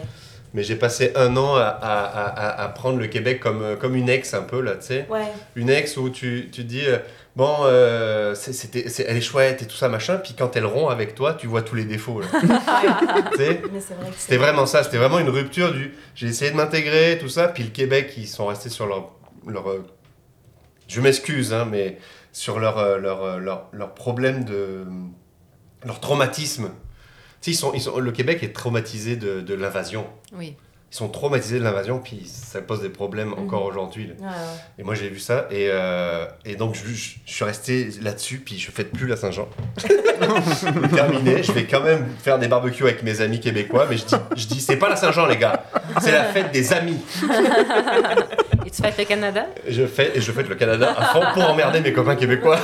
Mais 0.53 0.63
j'ai 0.63 0.77
passé 0.77 1.13
un 1.17 1.37
an 1.37 1.57
à, 1.57 1.63
à- 1.63 2.05
à- 2.05 2.29
à- 2.29 2.65
à 2.65 2.69
prendre 2.69 3.01
le 3.01 3.09
Québec 3.09 3.41
comme, 3.41 3.61
euh, 3.63 3.75
comme 3.75 3.97
une 3.97 4.09
ex 4.09 4.35
un 4.35 4.43
peu 4.43 4.61
là, 4.61 4.73
tu 4.77 4.87
sais. 4.87 5.07
Ouais. 5.11 5.25
Une 5.57 5.69
ex 5.69 5.97
où 5.97 6.11
tu, 6.11 6.49
tu 6.53 6.63
dis, 6.63 6.87
euh, 6.87 6.99
bon, 7.35 7.53
euh, 7.65 8.37
c'est- 8.37 8.53
c'était, 8.53 8.89
c'est- 8.89 9.05
elle 9.09 9.17
est 9.17 9.21
chouette 9.21 9.63
et 9.63 9.67
tout 9.67 9.75
ça, 9.75 9.89
machin. 9.89 10.17
Puis 10.19 10.35
quand 10.39 10.55
elle 10.57 10.65
rompt 10.67 10.93
avec 10.93 11.17
toi, 11.17 11.35
tu 11.35 11.49
vois 11.49 11.63
tous 11.63 11.75
les 11.75 11.85
défauts. 11.85 12.21
là. 12.21 12.27
Tu 13.33 13.37
sais? 13.39 13.63
Mais 13.73 13.81
c'est 13.81 13.95
vrai 13.95 14.11
que 14.11 14.15
C'était 14.17 14.37
vraiment 14.37 14.67
ça, 14.67 14.85
c'était 14.85 14.99
vraiment 14.99 15.19
une 15.19 15.29
rupture 15.29 15.73
du. 15.73 15.93
J'ai 16.15 16.29
essayé 16.29 16.53
de 16.53 16.57
m'intégrer, 16.57 17.19
tout 17.21 17.29
ça, 17.29 17.49
puis 17.49 17.65
le 17.65 17.71
Québec, 17.71 18.13
ils 18.17 18.29
sont 18.29 18.47
restés 18.47 18.69
sur 18.69 18.87
leur. 18.87 19.11
leur 19.49 19.69
euh, 19.69 19.85
je 20.89 21.01
m'excuse, 21.01 21.53
hein, 21.53 21.67
mais 21.71 21.99
sur 22.33 22.59
leur, 22.59 22.79
euh, 22.79 22.99
leur, 22.99 23.23
euh, 23.23 23.39
leur, 23.39 23.69
leur 23.73 23.95
problème 23.95 24.45
de. 24.45 24.85
leur 25.85 26.01
traumatisme. 26.01 26.71
Ils 27.47 27.55
sont, 27.55 27.73
ils 27.75 27.81
sont, 27.83 27.99
le 27.99 28.13
Québec 28.13 28.43
est 28.43 28.55
traumatisé 28.55 29.17
de, 29.17 29.41
de 29.41 29.55
l'invasion. 29.55 30.07
Oui. 30.33 30.57
Ils 30.95 30.99
sont 30.99 31.09
traumatisés 31.09 31.59
de 31.59 31.65
l'invasion, 31.65 31.99
puis 31.99 32.23
ça 32.25 32.61
pose 32.61 32.81
des 32.81 32.89
problèmes 32.89 33.33
encore 33.33 33.65
aujourd'hui. 33.65 34.07
là. 34.07 34.15
Ouais, 34.21 34.27
ouais. 34.29 34.35
Et 34.79 34.85
moi, 34.85 34.95
j'ai 34.95 35.09
vu 35.09 35.19
ça, 35.19 35.49
et, 35.51 35.67
euh, 35.73 36.25
et 36.45 36.55
donc 36.55 36.77
je, 36.77 36.87
je- 36.87 37.17
je 37.27 37.33
suis 37.33 37.45
resté 37.45 37.89
là-dessus, 38.01 38.39
puis 38.39 38.61
je 38.61 38.71
fête 38.71 38.93
plus 38.93 39.09
la 39.09 39.17
Saint-Jean. 39.17 39.49
Terminé, 40.95 41.43
je 41.43 41.51
vais 41.51 41.65
quand 41.65 41.81
même 41.81 42.07
faire 42.23 42.39
des 42.39 42.47
barbecues 42.47 42.85
avec 42.85 43.03
mes 43.03 43.21
amis 43.21 43.41
québécois, 43.41 43.87
mais 43.91 43.97
je 43.97 44.05
dis, 44.05 44.15
je 44.37 44.47
dis 44.47 44.61
c'est 44.61 44.77
pas 44.77 44.89
la 44.89 44.95
Saint-Jean, 44.95 45.27
les 45.27 45.37
gars, 45.37 45.65
c'est 46.01 46.13
la 46.13 46.25
fête 46.27 46.53
des 46.53 46.73
amis. 46.73 47.01
Et 48.65 48.71
tu 48.71 48.81
fêtes 48.81 48.97
le 48.97 49.05
Canada? 49.05 49.47
Je 49.67 49.83
et 49.83 50.21
je 50.21 50.31
fête 50.31 50.49
le 50.49 50.55
Canada 50.55 50.95
à 50.97 51.07
fond 51.07 51.23
pour 51.35 51.43
emmerder 51.51 51.81
mes 51.81 51.93
copains 51.93 52.15
québécois. 52.15 52.61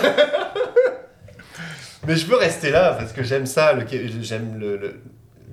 mais 2.06 2.14
je 2.14 2.26
veux 2.26 2.36
rester 2.36 2.70
là, 2.70 2.92
parce 2.98 3.12
que 3.12 3.24
j'aime 3.24 3.46
ça, 3.46 3.74
j'aime 4.22 4.56
le, 4.60 4.76
le, 4.76 5.00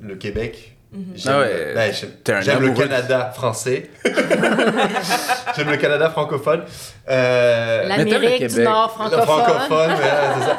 le 0.01 0.15
Québec. 0.15 0.76
J'aime 1.15 1.33
Ah 1.35 1.39
ouais, 1.39 1.73
ouais, 1.75 1.91
j'aime- 1.93 2.11
le. 2.61 2.73
Canada 2.73 3.31
français. 3.35 3.89
j'aime 5.55 5.69
le 5.69 5.77
Canada 5.77 6.09
francophone. 6.09 6.63
Euh, 7.09 7.87
t'aimes 7.87 8.05
le 8.05 8.11
L'Amérique 8.11 8.41
du 8.41 8.47
Québec. 8.49 8.65
Nord 8.65 8.87
le 8.87 9.09
francophone. 9.09 9.25
francophone, 9.43 9.89
ouais, 9.91 9.97
c'est 10.39 10.45
ça. 10.45 10.57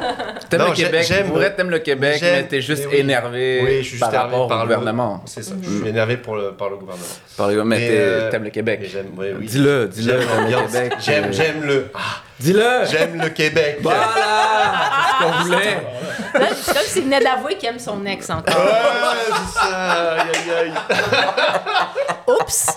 T'aimes 0.49 0.59
Non, 0.61 0.67
le 0.69 0.73
Québec, 0.73 1.05
j'aime- 1.07 1.27
pour 1.27 1.35
vrai, 1.35 1.53
t'aimes 1.55 1.69
le 1.69 1.77
Québec, 1.79 2.17
j'aime- 2.19 2.35
mais 2.37 2.47
t'es 2.47 2.61
juste 2.61 2.85
mais 2.87 2.95
oui. 2.95 2.99
énervé 3.01 3.61
Oui, 3.63 3.69
je 3.77 3.81
suis 3.81 3.89
juste 3.91 3.99
par 3.99 4.09
énervé 4.09 4.31
rapport 4.31 4.47
par 4.47 4.57
au 4.57 4.61
le- 4.61 4.65
gouvernement. 4.75 5.21
C'est 5.27 5.43
ça, 5.43 5.53
je 5.61 5.69
suis 5.79 5.87
énervé 5.87 6.17
pour 6.17 6.35
le, 6.37 6.53
par 6.53 6.69
le 6.71 6.77
gouvernement. 6.77 7.05
Par 7.37 7.49
le- 7.49 7.63
mais 7.63 7.77
Mais, 7.77 7.87
euh, 7.91 8.31
t'aimes 8.31 8.41
le 8.41 8.45
Mais 8.45 8.51
Québec. 8.51 8.79
j'aime, 8.91 9.11
oui, 9.15 9.27
oui. 9.39 9.45
Dis-le, 9.45 9.87
dis-le, 9.89 10.19
J'aime 10.19 10.27
t'aimes 10.27 10.37
le 10.37 10.41
l'ambiance. 10.51 10.71
Québec. 10.71 10.93
J'aime, 10.99 11.23
euh, 11.25 11.31
j'aime 11.31 11.63
le, 11.63 11.91
ah, 11.93 11.99
Dis-le! 12.39 12.69
j'aime 12.89 13.21
le 13.21 13.29
Québec. 13.29 13.77
Voilà! 13.81 13.99
C'est 15.19 15.25
ce 15.25 15.31
qu'on 15.31 15.43
voulait? 15.43 15.77
Là, 16.33 16.47
C'est 16.55 16.73
comme 16.73 16.83
s'il 16.83 17.03
venait 17.03 17.19
d'avouer 17.23 17.57
qu'il 17.57 17.69
aime 17.69 17.79
son 17.79 18.03
ex 18.07 18.27
encore. 18.29 18.55
Ouais, 18.55 18.71
c'est 19.27 19.59
ça. 19.59 20.13
Aïe, 20.13 20.29
aïe, 20.33 20.71
aïe. 20.71 20.73
Oups! 22.27 22.67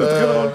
Euh, 0.00 0.48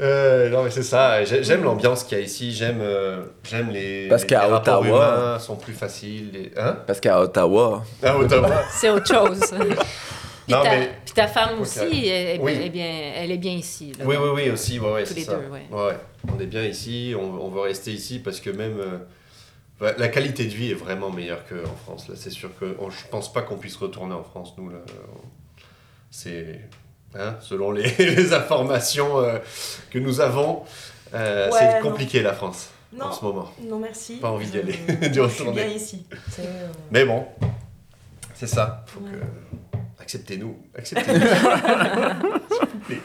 euh, 0.00 0.48
non 0.50 0.62
mais 0.64 0.70
c'est 0.70 0.82
ça, 0.82 1.24
J'ai- 1.24 1.42
j'aime 1.42 1.62
l'ambiance 1.62 2.04
qu'il 2.04 2.18
y 2.18 2.20
a 2.20 2.24
ici, 2.24 2.52
j'aime 2.52 2.80
euh, 2.80 3.22
j'aime 3.44 3.70
les, 3.70 4.08
Parce 4.08 4.24
qu'à 4.24 4.48
Ottawa- 4.50 4.86
humains 4.86 5.38
sont 5.38 5.56
plus 5.56 5.74
faciles. 5.74 6.30
les- 6.32 6.52
Hein? 6.56 6.78
Parce 6.86 7.00
qu'à 7.00 7.20
Ottawa, 7.20 7.84
À 8.02 8.16
Ottawa. 8.16 8.62
C'est 8.70 8.90
autre 8.90 9.06
chose. 9.06 9.40
Puis, 10.46 10.56
Non, 10.56 10.62
ta, 10.64 10.70
mais- 10.70 10.90
puis 11.04 11.14
ta 11.14 11.28
femme 11.28 11.60
aussi, 11.60 12.08
elle, 12.08 12.36
est- 12.36 12.38
Oui. 12.40 12.52
elle 12.56 12.66
est 12.66 12.70
bien, 12.70 13.12
elle 13.14 13.30
est 13.30 13.38
bien 13.38 13.52
ici. 13.52 13.92
là. 13.96 14.04
Oui, 14.04 14.16
oui, 14.20 14.28
oui, 14.34 14.50
aussi, 14.50 14.80
ouais, 14.80 14.90
ouais, 14.92 15.04
Tous 15.04 15.14
les 15.14 15.22
ça. 15.22 15.34
deux, 15.36 15.46
ouais. 15.48 15.66
ouais. 15.70 15.96
On 16.34 16.40
est 16.40 16.46
bien 16.46 16.64
ici, 16.64 17.14
on, 17.16 17.44
on 17.44 17.48
veut 17.50 17.60
rester 17.60 17.92
ici 17.92 18.18
parce 18.18 18.40
que 18.40 18.50
même 18.50 18.80
euh, 18.80 19.92
la 19.96 20.08
qualité 20.08 20.44
de 20.44 20.50
vie 20.50 20.72
est 20.72 20.74
vraiment 20.74 21.10
meilleure 21.10 21.44
qu'en 21.48 21.76
France. 21.84 22.08
Là, 22.08 22.14
c'est 22.16 22.30
sûr 22.30 22.50
que 22.58 22.74
on- 22.80 22.90
je 22.90 23.06
pense 23.12 23.32
pas 23.32 23.42
qu'on 23.42 23.56
puisse 23.58 23.76
retourner 23.76 24.14
en 24.14 24.24
France, 24.24 24.54
nous. 24.58 24.70
Là, 24.70 24.78
c'est 26.10 26.60
hein, 27.18 27.36
selon 27.40 27.70
les, 27.72 27.90
les 27.98 28.32
informations 28.32 29.18
euh, 29.20 29.38
que 29.90 29.98
nous 29.98 30.20
avons, 30.20 30.62
euh, 31.14 31.50
Ouais, 31.50 31.58
c'est 31.58 31.80
non. 31.82 31.90
compliqué 31.90 32.22
la 32.22 32.32
France 32.34 32.70
en 33.00 33.12
ce 33.12 33.24
moment. 33.24 33.50
non 33.68 33.78
merci. 33.78 34.16
Pas 34.16 34.30
envie 34.30 34.46
d'y 34.46 34.58
aller, 34.58 34.74
je 35.02 35.08
d'y 35.08 35.12
suis 35.12 35.20
retourner. 35.20 35.64
bien 35.64 35.66
ici. 35.74 36.06
Euh, 36.40 36.68
Mais 36.90 37.04
bon, 37.04 37.24
c'est 38.34 38.46
ça. 38.46 38.84
Faut 38.86 39.00
Ouais. 39.00 39.10
que 39.12 40.02
acceptez-nous, 40.02 40.56
acceptez-nous. 40.76 41.20
S'il 42.50 42.68
vous 42.72 42.78
plaît. 42.86 43.00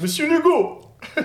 Monsieur 0.00 0.28
Legault, 0.28 0.80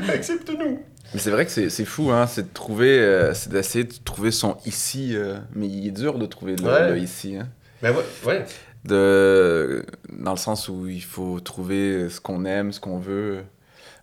accepte-nous. 0.10 0.82
Mais 1.14 1.20
c'est 1.20 1.30
vrai 1.30 1.46
que 1.46 1.52
c'est 1.70 1.86
fou, 1.86 2.10
hein, 2.12 2.26
c'est 2.28 2.44
de 2.50 2.54
trouver, 2.54 2.98
euh, 3.00 3.34
c'est 3.34 3.50
d'essayer 3.50 3.84
de 3.84 3.94
trouver 4.04 4.32
son 4.32 4.58
ici, 4.66 5.12
euh, 5.16 5.38
mais 5.54 5.68
il 5.68 5.88
est 5.88 5.92
dur 5.92 6.18
de 6.18 6.26
trouver 6.26 6.56
le, 6.56 6.64
Ouais. 6.66 6.90
le 6.92 6.98
ici, 6.98 7.36
hein. 7.38 7.48
Mais 7.82 7.90
ouais, 7.90 8.04
ouais. 8.26 8.46
De, 8.86 9.86
dans 10.12 10.32
le 10.32 10.38
sens 10.38 10.70
où 10.70 10.88
il 10.88 11.04
faut 11.04 11.40
trouver 11.40 12.10
ce 12.10 12.20
qu'on 12.22 12.46
aime, 12.46 12.72
ce 12.72 12.80
qu'on 12.80 13.00
veut. 13.00 13.44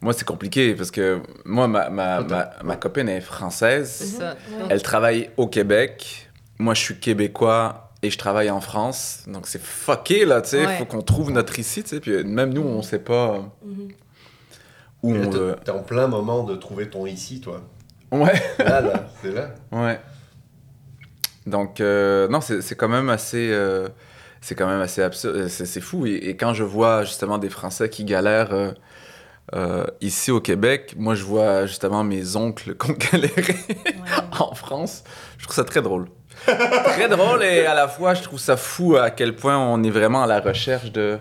Moi, 0.01 0.13
c'est 0.13 0.25
compliqué 0.27 0.75
parce 0.75 0.91
que 0.91 1.21
moi, 1.45 1.69
ma, 1.69 1.89
ma, 1.89 2.21
ma, 2.23 2.51
ma 2.65 2.77
copine 2.77 3.09
est 3.09 3.21
française, 3.21 3.89
ça. 4.19 4.35
Ouais. 4.51 4.59
Donc, 4.61 4.69
elle 4.71 4.83
travaille 4.83 5.31
au 5.37 5.47
Québec, 5.47 6.29
moi, 6.59 6.75
je 6.75 6.81
suis 6.81 6.99
québécois 6.99 7.91
et 8.03 8.11
je 8.11 8.19
travaille 8.19 8.51
en 8.51 8.61
France, 8.61 9.23
donc 9.29 9.47
c'est 9.47 9.63
fucké, 9.63 10.25
là, 10.25 10.41
tu 10.43 10.49
sais, 10.51 10.63
il 10.63 10.67
Ouais. 10.67 10.77
faut 10.79 10.87
qu'on 10.87 11.03
trouve 11.03 11.31
notre 11.31 11.57
ici, 11.61 11.85
tu 11.85 11.91
sais, 11.91 12.01
puis 12.01 12.25
même 12.25 12.53
nous, 12.53 12.63
on 12.63 12.83
sait 12.83 12.99
pas 12.99 13.45
mhm. 13.65 13.89
où 15.05 15.15
là, 15.15 15.21
on 15.25 15.31
t'es- 15.31 15.39
veut. 15.39 15.57
T'es 15.65 15.71
en 15.71 15.83
plein 15.85 16.09
moment 16.09 16.43
de 16.43 16.57
trouver 16.57 16.91
ton 16.91 17.07
ici, 17.07 17.41
toi. 17.41 17.63
Ouais. 18.11 18.33
Là, 18.59 18.81
là, 18.81 19.07
c'est 19.23 19.31
là. 19.31 19.55
Ouais. 19.71 20.01
Donc, 21.47 21.81
euh, 21.81 22.27
non, 22.29 22.41
c'est 22.41 22.61
c'est 22.61 22.75
quand 22.75 22.89
même 22.89 23.09
assez. 23.09 23.51
euh, 23.53 23.89
c'est 24.43 24.55
quand 24.55 24.67
même 24.67 24.81
assez 24.83 25.03
absurde. 25.03 25.37
euh, 25.37 25.49
C'est 25.49 25.81
fou. 25.81 26.05
Et, 26.05 26.17
et 26.17 26.37
quand 26.37 26.53
je 26.53 26.65
vois 26.65 27.05
justement 27.05 27.39
des 27.39 27.49
Français 27.49 27.89
qui 27.89 28.05
galèrent 28.05 28.53
euh, 28.53 28.73
euh, 29.55 29.87
ici 30.03 30.31
au 30.31 30.41
Québec, 30.41 30.95
moi 30.99 31.15
je 31.15 31.25
vois 31.25 31.65
justement 31.67 32.05
mes 32.05 32.37
oncles 32.37 32.75
qui 32.77 32.91
ont 32.91 32.97
galéré 33.13 33.57
en 34.39 34.55
France. 34.55 35.05
Je 35.39 35.45
trouve 35.45 35.57
ça 35.57 35.65
très 35.65 35.81
drôle. 35.81 36.09
très 36.45 37.09
drôle 37.09 37.43
et 37.45 37.67
à 37.67 37.75
la 37.75 37.89
fois 37.89 38.15
je 38.15 38.23
trouve 38.23 38.41
ça 38.41 38.57
fou 38.57 38.97
à 38.97 39.11
quel 39.11 39.37
point 39.37 39.57
on 39.57 39.83
est 39.85 39.91
vraiment 39.91 40.23
à 40.23 40.27
la 40.27 40.41
recherche 40.41 40.93
de. 40.93 41.19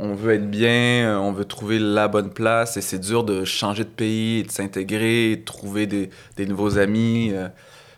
On 0.00 0.12
veut 0.14 0.34
être 0.34 0.50
bien, 0.50 1.20
on 1.20 1.30
veut 1.30 1.44
trouver 1.44 1.78
la 1.78 2.08
bonne 2.08 2.30
place 2.30 2.76
et 2.76 2.80
c'est 2.80 2.98
dur 2.98 3.22
de 3.22 3.44
changer 3.44 3.84
de 3.84 3.90
pays, 3.90 4.40
et 4.40 4.42
de 4.42 4.50
s'intégrer, 4.50 5.36
de 5.36 5.44
trouver 5.44 5.86
des, 5.86 6.10
des 6.36 6.46
nouveaux 6.46 6.78
amis. 6.78 7.32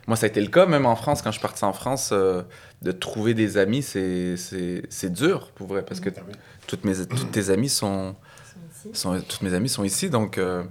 Moi, 0.07 0.17
ça 0.17 0.27
a 0.27 0.29
été 0.29 0.41
le 0.41 0.49
cas, 0.49 0.67
même 0.67 0.87
en 0.87 0.95
France, 0.97 1.21
quand 1.23 1.31
je 1.31 1.39
suis 1.39 1.43
parti 1.43 1.65
en 1.65 1.73
France, 1.73 2.11
euh, 2.13 2.43
de 2.83 2.93
trouver 2.93 3.35
des 3.35 3.59
amis, 3.59 3.83
c'est- 3.83 4.37
c'est 4.37 4.83
c'est 4.89 5.13
dur, 5.13 5.51
pour 5.55 5.67
vrai, 5.67 5.83
parce 5.85 6.01
que 6.01 6.11
Ah 6.17 6.21
toutes, 6.69 6.85
mes, 6.85 6.95
toutes 7.07 7.33
tes 7.33 7.51
amis 7.51 7.69
sont, 7.69 8.15
Sont 8.15 8.89
ici. 8.91 9.01
sont, 9.01 9.21
toutes 9.21 9.43
mes 9.43 9.55
amies 9.55 9.69
sont 9.69 9.83
ici, 9.85 10.09
donc... 10.11 10.39
euh, 10.39 10.63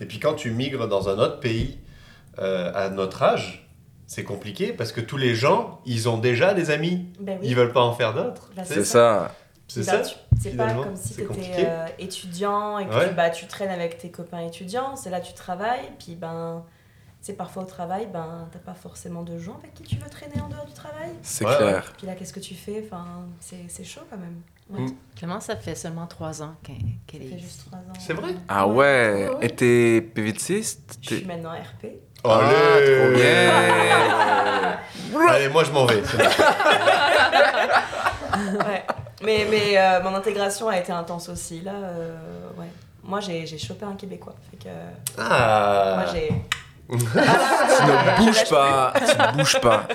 Et 0.00 0.06
puis 0.06 0.18
quand 0.20 0.34
tu 0.34 0.50
migres 0.50 0.86
dans 0.86 1.08
un 1.08 1.18
autre 1.18 1.40
pays 1.40 1.78
euh, 2.38 2.70
à 2.74 2.90
notre 2.90 3.22
âge, 3.22 3.66
c'est 4.06 4.24
compliqué 4.24 4.72
parce 4.72 4.92
que 4.92 5.00
tous 5.00 5.16
les 5.16 5.34
gens, 5.34 5.80
ils 5.86 6.08
ont 6.08 6.18
déjà 6.18 6.52
des 6.54 6.70
amis. 6.70 7.06
Ben 7.20 7.38
oui. 7.40 7.48
Ils 7.48 7.56
veulent 7.56 7.72
pas 7.72 7.82
en 7.82 7.92
faire 7.94 8.14
d'autres. 8.14 8.50
Sais, 8.56 8.64
c'est 8.74 8.84
ça. 8.84 9.34
C'est 9.66 9.82
ça. 9.82 10.02
C'est 10.02 10.14
pas 10.56 10.68
finalement, 10.68 10.84
comme 10.84 10.96
si 10.96 11.14
tu 11.14 11.22
étais 11.22 11.68
étudiant 11.98 12.78
et 12.78 12.86
que 12.86 12.94
Ouais. 12.94 13.08
tu, 13.08 13.14
bah, 13.14 13.28
tu 13.30 13.46
traînes 13.46 13.70
avec 13.70 13.98
tes 13.98 14.10
copains 14.10 14.40
étudiants, 14.46 14.94
c'est 14.96 15.10
là 15.10 15.20
tu 15.20 15.32
travailles, 15.34 15.90
puis 15.98 16.14
ben, 16.14 16.62
c'est 17.28 17.34
parfois 17.34 17.64
au 17.64 17.66
travail, 17.66 18.08
ben, 18.10 18.48
t'as 18.50 18.58
pas 18.58 18.72
forcément 18.72 19.22
de 19.22 19.38
gens 19.38 19.58
avec 19.58 19.74
qui 19.74 19.82
tu 19.82 19.96
veux 19.96 20.08
traîner 20.08 20.40
en 20.40 20.48
dehors 20.48 20.64
du 20.64 20.72
travail. 20.72 21.10
C'est 21.20 21.44
Ouais, 21.44 21.54
clair. 21.58 21.92
Puis 21.98 22.06
là, 22.06 22.14
qu'est-ce 22.14 22.32
que 22.32 22.40
tu 22.40 22.54
fais? 22.54 22.82
Enfin, 22.86 23.04
c'est 23.38 23.66
c'est 23.68 23.84
chaud 23.84 24.00
quand 24.08 24.16
même. 24.16 24.40
Ouais. 24.70 24.80
Mm. 24.90 24.94
Clément, 25.14 25.38
ça 25.40 25.56
fait 25.56 25.74
seulement 25.74 26.06
trois 26.06 26.42
ans 26.42 26.54
qu'elle 26.62 26.76
qu'elle 27.06 27.20
Ça 27.20 27.26
est 27.26 27.28
fait 27.28 27.34
ici. 27.36 27.44
juste 27.44 27.66
trois 27.66 27.80
ans. 27.80 27.92
C'est 28.00 28.14
vrai? 28.14 28.34
Ah 28.48 28.66
ouais, 28.66 28.74
Ouais, 28.74 29.28
ouais. 29.28 29.44
Et 29.46 29.50
t'es 29.50 30.00
PVTiste 30.00 30.96
Je 31.02 31.16
suis 31.16 31.26
maintenant 31.26 31.50
RP. 31.50 31.88
Ah, 32.24 32.38
Allez 32.38 32.98
trop 32.98 33.10
bien 33.14 33.50
Allez, 35.28 35.48
moi 35.50 35.64
je 35.64 35.70
m'en 35.70 35.84
vais. 35.84 36.00
ouais. 38.66 38.84
Mais, 39.22 39.46
mais 39.50 39.76
euh, 39.78 40.02
mon 40.02 40.14
intégration 40.14 40.68
a 40.68 40.78
été 40.78 40.92
intense 40.92 41.28
aussi. 41.28 41.60
Là, 41.60 41.72
euh, 41.74 42.16
ouais. 42.56 42.68
Moi, 43.04 43.20
j'ai 43.20 43.46
j'ai 43.46 43.58
chopé 43.58 43.84
un 43.84 43.94
Québécois. 43.96 44.34
Fait 44.50 44.56
que, 44.56 44.68
Ah 45.18 45.96
Moi, 46.02 46.06
j'ai. 46.14 46.32
Tu 46.90 46.96
ne 46.96 48.16
bouges 48.24 48.48
pas, 48.48 48.92
tu 48.96 49.02
ne 49.04 49.36
bouges 49.36 49.60
pas. 49.60 49.86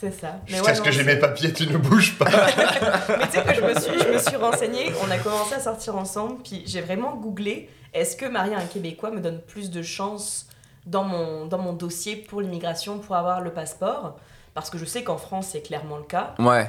C'est 0.00 0.12
ça. 0.12 0.40
Mais 0.48 0.56
Jusqu'à 0.56 0.70
ouais, 0.70 0.74
ce 0.76 0.82
que 0.82 0.90
j'ai 0.90 1.04
mes 1.04 1.16
papiers, 1.16 1.52
tu 1.52 1.66
ne 1.66 1.76
bouges 1.76 2.16
pas. 2.16 2.24
Mais 3.08 3.26
tu 3.26 3.32
sais 3.32 3.42
que 3.42 3.54
je 3.54 3.60
me 3.60 3.78
suis, 3.78 3.98
je 3.98 4.08
me 4.14 4.18
suis 4.18 4.36
renseignée, 4.36 4.92
on 5.06 5.10
a 5.10 5.18
commencé 5.18 5.54
à 5.54 5.60
sortir 5.60 5.96
ensemble, 5.96 6.42
puis 6.42 6.62
j'ai 6.66 6.80
vraiment 6.80 7.16
googlé 7.16 7.68
est-ce 7.92 8.16
que 8.16 8.26
marier 8.26 8.54
un 8.54 8.64
Québécois 8.64 9.10
me 9.10 9.20
donne 9.20 9.40
plus 9.40 9.70
de 9.70 9.82
chances 9.82 10.46
dans 10.86 11.04
mon, 11.04 11.46
dans 11.46 11.58
mon 11.58 11.72
dossier 11.72 12.16
pour 12.16 12.40
l'immigration 12.40 12.98
pour 12.98 13.16
avoir 13.16 13.40
le 13.40 13.50
passeport? 13.50 14.18
Parce 14.54 14.70
que 14.70 14.78
je 14.78 14.84
sais 14.84 15.02
qu'en 15.02 15.16
France, 15.18 15.48
c'est 15.52 15.62
clairement 15.62 15.96
le 15.96 16.04
cas. 16.04 16.34
Ouais. 16.38 16.68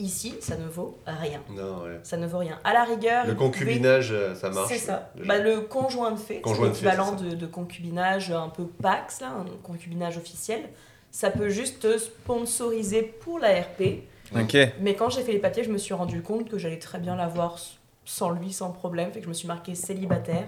Ici, 0.00 0.34
ça 0.40 0.56
ne 0.56 0.66
vaut 0.66 0.98
rien. 1.06 1.40
non, 1.50 1.82
ouais. 1.84 2.00
Ça 2.02 2.16
ne 2.16 2.26
vaut 2.26 2.38
rien. 2.38 2.58
À 2.64 2.72
la 2.72 2.84
rigueur. 2.84 3.26
Le 3.26 3.34
pouvez- 3.34 3.46
concubinage, 3.50 4.10
euh, 4.12 4.34
ça 4.34 4.48
marche. 4.50 4.68
C'est 4.72 4.78
ça. 4.78 5.10
déjà. 5.14 5.28
Bah, 5.28 5.38
le 5.38 5.60
conjoint 5.60 6.10
de 6.12 6.18
fait, 6.18 6.40
de 6.44 6.64
l'équivalent 6.64 7.12
de, 7.12 7.30
de 7.34 7.46
concubinage 7.46 8.30
un 8.30 8.48
peu 8.48 8.64
PAX, 8.66 9.20
là, 9.20 9.28
un 9.28 9.44
concubinage 9.62 10.16
officiel. 10.16 10.62
Ça 11.10 11.30
peut 11.30 11.48
juste 11.48 11.80
te 11.80 11.98
sponsoriser 11.98 13.02
pour 13.02 13.38
la 13.38 13.60
RP. 13.60 14.04
Ok. 14.34 14.56
Mais 14.80 14.94
quand 14.94 15.10
j'ai 15.10 15.22
fait 15.22 15.32
les 15.32 15.38
papiers, 15.38 15.64
je 15.64 15.70
me 15.70 15.78
suis 15.78 15.92
rendu 15.94 16.22
compte 16.22 16.48
que 16.48 16.56
j'allais 16.56 16.78
très 16.78 16.98
bien 16.98 17.16
l'avoir 17.16 17.58
sans 18.04 18.30
lui, 18.30 18.52
sans 18.52 18.70
problème. 18.70 19.12
Fait 19.12 19.18
que 19.18 19.24
je 19.24 19.28
me 19.28 19.34
suis 19.34 19.48
marquée 19.48 19.74
célibataire. 19.74 20.46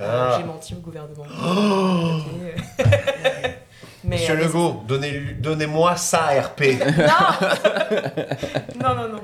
Euh, 0.00 0.30
Ah. 0.30 0.36
J'ai 0.38 0.44
menti 0.46 0.74
au 0.74 0.78
gouvernement. 0.78 1.24
Euh. 1.28 2.18
mais, 4.04 4.16
Monsieur 4.16 4.34
euh, 4.34 4.36
mais 4.38 4.44
Legault, 4.44 4.82
donnez- 4.86 5.34
donnez-moi 5.38 5.96
ça 5.96 6.28
RP. 6.40 6.62
Non 6.96 7.48
Non, 8.82 8.94
non, 8.94 9.08
non. 9.08 9.20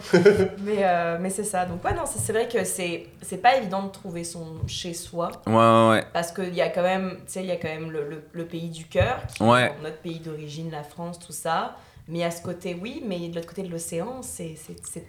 mais 0.60 0.78
euh, 0.84 1.18
mais 1.20 1.30
c'est 1.30 1.44
ça. 1.44 1.64
Donc, 1.66 1.84
ouais, 1.84 1.94
non, 1.94 2.02
c'est 2.06 2.32
vrai 2.32 2.46
que 2.48 2.62
c'est 2.64 3.06
pas 3.42 3.56
évident 3.56 3.84
de 3.84 3.90
trouver 3.90 4.24
son 4.24 4.44
chez-soi. 4.66 5.30
Ouais, 5.46 5.54
ouais, 5.54 5.88
ouais. 5.90 6.04
Parce 6.12 6.32
qu'il 6.32 6.54
y 6.54 6.60
a 6.60 6.68
quand 6.68 6.82
même, 6.82 7.16
tu 7.26 7.32
sais, 7.32 7.40
il 7.40 7.46
y 7.46 7.50
a 7.52 7.56
quand 7.56 7.68
même 7.68 7.90
le, 7.90 8.08
le, 8.08 8.22
le 8.32 8.44
pays 8.44 8.68
du 8.68 8.84
cœur, 8.86 9.18
qui 9.34 9.42
Ouais. 9.42 9.66
est 9.78 9.82
notre 9.82 9.98
pays 9.98 10.20
d'origine, 10.20 10.70
la 10.70 10.82
France, 10.82 11.18
tout 11.18 11.32
ça. 11.32 11.76
Mais 12.08 12.22
à 12.22 12.30
ce 12.30 12.40
côté, 12.42 12.76
oui, 12.80 13.02
mais 13.06 13.18
de 13.28 13.34
l'autre 13.34 13.48
côté 13.48 13.62
de 13.62 13.68
l'océan, 13.70 14.20
c'est 14.22 14.54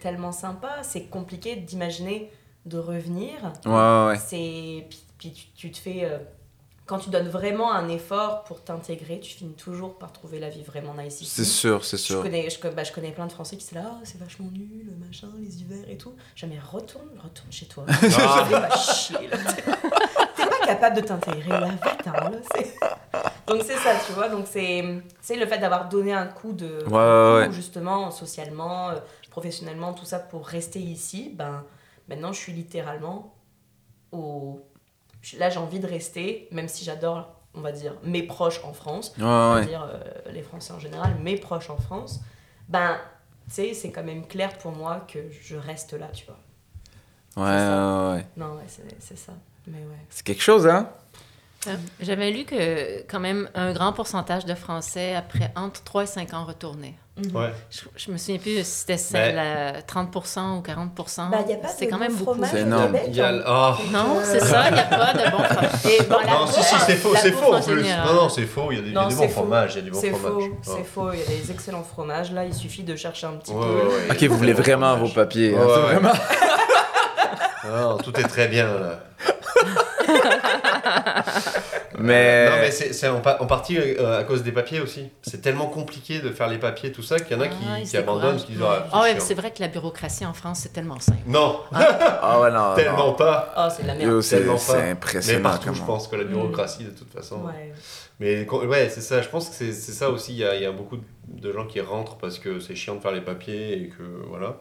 tellement 0.00 0.32
sympa. 0.32 0.78
C'est 0.82 1.04
compliqué 1.04 1.54
d'imaginer 1.56 2.30
de 2.66 2.78
revenir. 2.78 3.34
Ouais, 3.64 3.72
ouais, 3.72 4.16
puis, 4.88 5.04
puis 5.18 5.32
tu, 5.32 5.46
tu 5.54 5.70
te 5.70 5.78
fais 5.78 6.00
euh, 6.04 6.18
quand 6.88 6.98
tu 6.98 7.10
donnes 7.10 7.28
vraiment 7.28 7.70
un 7.72 7.88
effort 7.88 8.44
pour 8.44 8.62
t'intégrer, 8.64 9.20
tu 9.20 9.34
finis 9.34 9.54
toujours 9.54 9.98
par 9.98 10.10
trouver 10.12 10.40
la 10.40 10.48
vie 10.48 10.62
vraiment 10.62 10.94
nice 10.94 11.20
ici. 11.20 11.26
C'est 11.36 11.44
sûr, 11.44 11.84
c'est 11.84 11.98
Je 11.98 12.02
sûr. 12.02 12.22
connais, 12.22 12.48
je, 12.50 12.58
co- 12.58 12.70
bah, 12.70 12.82
je 12.82 12.92
connais 12.92 13.12
plein 13.12 13.26
de 13.26 13.32
Français 13.32 13.56
qui 13.56 13.64
sont 13.66 13.76
là, 13.76 13.84
Ah, 13.86 14.00
c'est 14.04 14.18
vachement 14.18 14.48
nul, 14.50 14.90
machin, 15.06 15.28
les 15.38 15.58
hivers 15.60 15.88
et 15.88 15.96
tout. 15.98 16.14
Jamais 16.34 16.58
retourne, 16.58 17.08
retourne 17.22 17.52
chez 17.52 17.66
toi. 17.66 17.84
Ah. 17.88 18.44
Vais 18.48 18.54
pas 18.68 18.76
chier. 18.76 19.18
T'es 20.36 20.46
pas 20.46 20.66
capable 20.66 20.96
de 20.96 21.02
t'intégrer 21.02 21.48
là, 21.50 21.68
va-t'en 21.84 22.12
là. 22.12 22.30
c'est- 22.54 22.74
Donc 23.46 23.62
c'est 23.64 23.76
ça, 23.76 23.92
tu 24.06 24.12
vois. 24.12 24.28
Donc 24.28 24.46
c'est 24.50 24.82
le 24.82 25.46
fait 25.46 25.58
d'avoir 25.58 25.88
donné 25.88 26.12
un 26.12 26.26
coup 26.26 26.52
de 26.52 26.84
Ouais, 26.86 26.96
un 26.98 27.34
ouais, 27.36 27.42
coup, 27.44 27.48
ouais. 27.50 27.54
justement 27.54 28.10
socialement, 28.10 28.90
euh, 28.90 28.94
professionnellement, 29.30 29.92
tout 29.92 30.04
ça 30.04 30.18
pour 30.18 30.46
rester 30.46 30.80
ici. 30.80 31.32
Ben 31.34 31.64
maintenant 32.08 32.32
je 32.32 32.38
suis 32.38 32.52
littéralement 32.52 33.34
au 34.12 34.60
là 35.38 35.50
j'ai 35.50 35.58
envie 35.58 35.80
de 35.80 35.86
rester, 35.86 36.48
même 36.52 36.68
si 36.68 36.84
j'adore 36.84 37.28
on 37.54 37.60
va 37.60 37.72
dire 37.72 37.94
mes 38.04 38.22
proches 38.22 38.60
en 38.64 38.72
France 38.72 39.12
Ouais, 39.18 39.24
on 39.24 39.28
va 39.54 39.54
ouais. 39.60 39.66
dire 39.66 39.82
euh, 39.82 39.98
les 40.32 40.42
Français 40.42 40.72
en 40.72 40.78
général, 40.78 41.14
mes 41.20 41.36
proches 41.36 41.70
en 41.70 41.76
France, 41.76 42.20
ben, 42.68 42.98
tu 43.48 43.54
sais, 43.54 43.74
c'est 43.74 43.90
quand 43.90 44.04
même 44.04 44.26
clair 44.26 44.56
pour 44.58 44.72
moi 44.72 45.06
que 45.12 45.18
je 45.30 45.56
reste 45.56 45.94
là, 45.94 46.08
tu 46.08 46.26
vois. 46.26 46.36
Ouais, 47.36 47.50
ouais, 47.50 48.16
ouais. 48.16 48.26
Non, 48.36 48.56
ouais, 48.56 48.64
c'est 48.66 48.82
c'est 49.00 49.18
ça. 49.18 49.32
Mais 49.66 49.78
ouais. 49.78 50.06
C'est 50.10 50.24
quelque 50.24 50.42
chose, 50.42 50.66
hein? 50.66 50.88
Euh, 51.66 51.76
J'avais 52.00 52.30
lu 52.30 52.44
que 52.44 53.02
quand 53.08 53.20
même 53.20 53.48
un 53.54 53.72
grand 53.72 53.92
pourcentage 53.92 54.44
de 54.44 54.54
Français, 54.54 55.14
après 55.14 55.50
entre 55.56 55.82
3 55.82 56.02
et 56.04 56.06
5 56.06 56.34
ans, 56.34 56.44
retournaient. 56.44 56.94
Mhm. 57.18 57.36
Ouais. 57.36 57.52
Je, 57.70 57.80
je 57.96 58.10
me 58.12 58.16
souviens 58.16 58.38
plus 58.38 58.64
si 58.64 58.84
c'était 58.86 58.96
Ben- 59.12 59.34
la 59.34 59.82
30% 59.82 60.58
ou 60.58 60.62
40 60.62 60.90
Bah, 61.30 61.38
y 61.48 61.52
a 61.52 61.56
pas 61.56 61.68
C'est 61.68 61.86
de 61.86 61.90
quand 61.90 61.98
même 61.98 62.12
beaucoup. 62.14 62.32
fromage 62.32 62.50
C'est 62.52 62.62
au 62.62 62.66
énorme. 62.66 62.86
Québec, 62.86 63.04
Il 63.08 63.16
y 63.16 63.20
a 63.20 63.28
hein? 63.28 63.32
le- 63.32 63.44
oh. 63.46 63.72
Non, 63.92 64.20
c'est 64.22 64.40
ça, 64.40 64.68
il 64.68 64.74
n'y 64.74 64.80
a 64.80 64.84
pas 64.84 65.12
de 65.14 65.30
bon 65.30 65.42
fromage. 65.42 65.70
Bon, 66.08 66.16
Non, 66.30 66.46
si, 66.46 66.62
si, 66.62 66.74
bouffe- 66.74 66.84
c'est 66.86 66.96
faux, 66.96 67.14
c'est 67.16 67.32
faux 67.32 67.52
en 67.52 67.58
en 67.58 67.62
plus. 67.62 67.76
général. 67.82 68.06
Non, 68.06 68.14
non, 68.22 68.28
c'est 68.28 68.46
faux, 68.46 68.68
il 68.70 68.76
y 68.76 68.78
a 68.78 68.82
des, 68.82 68.90
y 68.90 68.96
a 68.96 69.06
des 69.08 69.14
bons 69.14 69.22
faux. 69.22 69.28
fromages, 69.28 69.72
il 69.74 69.76
y 69.76 69.80
a 69.80 69.82
du 69.82 69.90
bon 69.90 70.00
C'est 70.00 70.10
fromage. 70.10 70.32
faux, 70.44 70.58
c'est 70.62 70.70
Ouais. 70.72 70.84
faux. 70.84 71.12
Il 71.12 71.18
y 71.18 71.22
a 71.22 71.26
des 71.26 71.50
excellents 71.50 71.82
fromages. 71.84 72.32
Là, 72.32 72.44
il 72.44 72.54
suffit 72.54 72.82
de 72.82 72.94
chercher 72.96 73.26
un 73.26 73.32
petit 73.32 73.52
Ouais, 73.52 73.60
peu. 73.66 73.72
ouais, 73.72 73.94
ouais. 74.08 74.10
Ok, 74.10 74.22
vous 74.24 74.36
voulez 74.36 74.52
vraiment 74.52 74.96
vos 74.96 75.08
papiers. 75.08 75.56
hein, 75.56 75.60
Ouais, 75.60 75.66
c'est 75.74 75.80
ouais. 75.80 75.86
vraiment... 75.94 76.12
Non, 77.70 77.98
tout 77.98 78.18
est 78.18 78.22
très 78.28 78.48
bien 78.48 78.66
là. 78.66 79.00
Mais, 82.00 82.48
Non, 82.48 82.56
mais 82.60 82.70
c'est 82.70 82.92
c'est 82.92 83.08
en, 83.08 83.20
pa- 83.20 83.38
en 83.40 83.46
partie 83.46 83.76
euh, 83.78 84.20
à 84.20 84.24
cause 84.24 84.42
des 84.42 84.52
papiers 84.52 84.80
aussi. 84.80 85.08
C'est 85.22 85.40
tellement 85.40 85.66
compliqué 85.66 86.20
de 86.20 86.30
faire 86.30 86.48
les 86.48 86.58
papiers, 86.58 86.92
tout 86.92 87.02
ça, 87.02 87.18
qu'il 87.18 87.36
y 87.36 87.40
en 87.40 87.42
a 87.42 87.48
qui, 87.48 87.56
Ah, 87.68 87.80
qui 87.80 87.96
abandonnent, 87.96 88.36
découragent. 88.36 88.46
qui 88.46 88.52
disent 88.52 88.62
Ah, 88.64 88.86
Ah 88.92 89.02
ouais, 89.02 89.20
c'est 89.20 89.34
vrai 89.34 89.50
que 89.50 89.60
la 89.60 89.68
bureaucratie 89.68 90.24
en 90.26 90.32
France, 90.32 90.60
c'est 90.62 90.72
tellement 90.72 90.98
simple. 91.00 91.18
Non, 91.26 91.60
ah 91.72 92.40
ouais, 92.42 92.50
non, 92.50 92.74
tellement 92.74 93.08
non. 93.08 93.12
pas. 93.14 93.54
Oh, 93.56 93.68
c'est 93.74 93.84
la 93.86 93.94
merde. 93.94 94.20
C'est 94.20 94.38
c'est 94.58 94.76
Mais 94.82 94.90
impressionnant. 94.90 95.42
partout, 95.42 95.74
je 95.74 95.82
pense 95.82 96.08
que 96.08 96.16
la 96.16 96.24
bureaucratie, 96.24 96.84
de 96.84 96.90
toute 96.90 97.12
façon. 97.12 97.42
Ouais. 97.44 97.72
Mais 98.20 98.48
ouais, 98.50 98.88
c'est 98.90 99.00
ça. 99.00 99.22
Je 99.22 99.28
pense 99.28 99.48
que 99.48 99.54
c'est 99.54 99.72
c'est 99.72 99.92
ça 99.92 100.10
aussi. 100.10 100.32
Il 100.32 100.38
y, 100.38 100.44
a, 100.44 100.54
il 100.56 100.62
y 100.62 100.66
a 100.66 100.72
beaucoup 100.72 100.98
de 101.28 101.52
gens 101.52 101.66
qui 101.66 101.80
rentrent 101.80 102.16
parce 102.18 102.38
que 102.38 102.58
c'est 102.58 102.74
chiant 102.74 102.96
de 102.96 103.00
faire 103.00 103.12
les 103.12 103.20
papiers 103.20 103.72
et 103.82 103.88
que 103.88 104.02
voilà. 104.28 104.56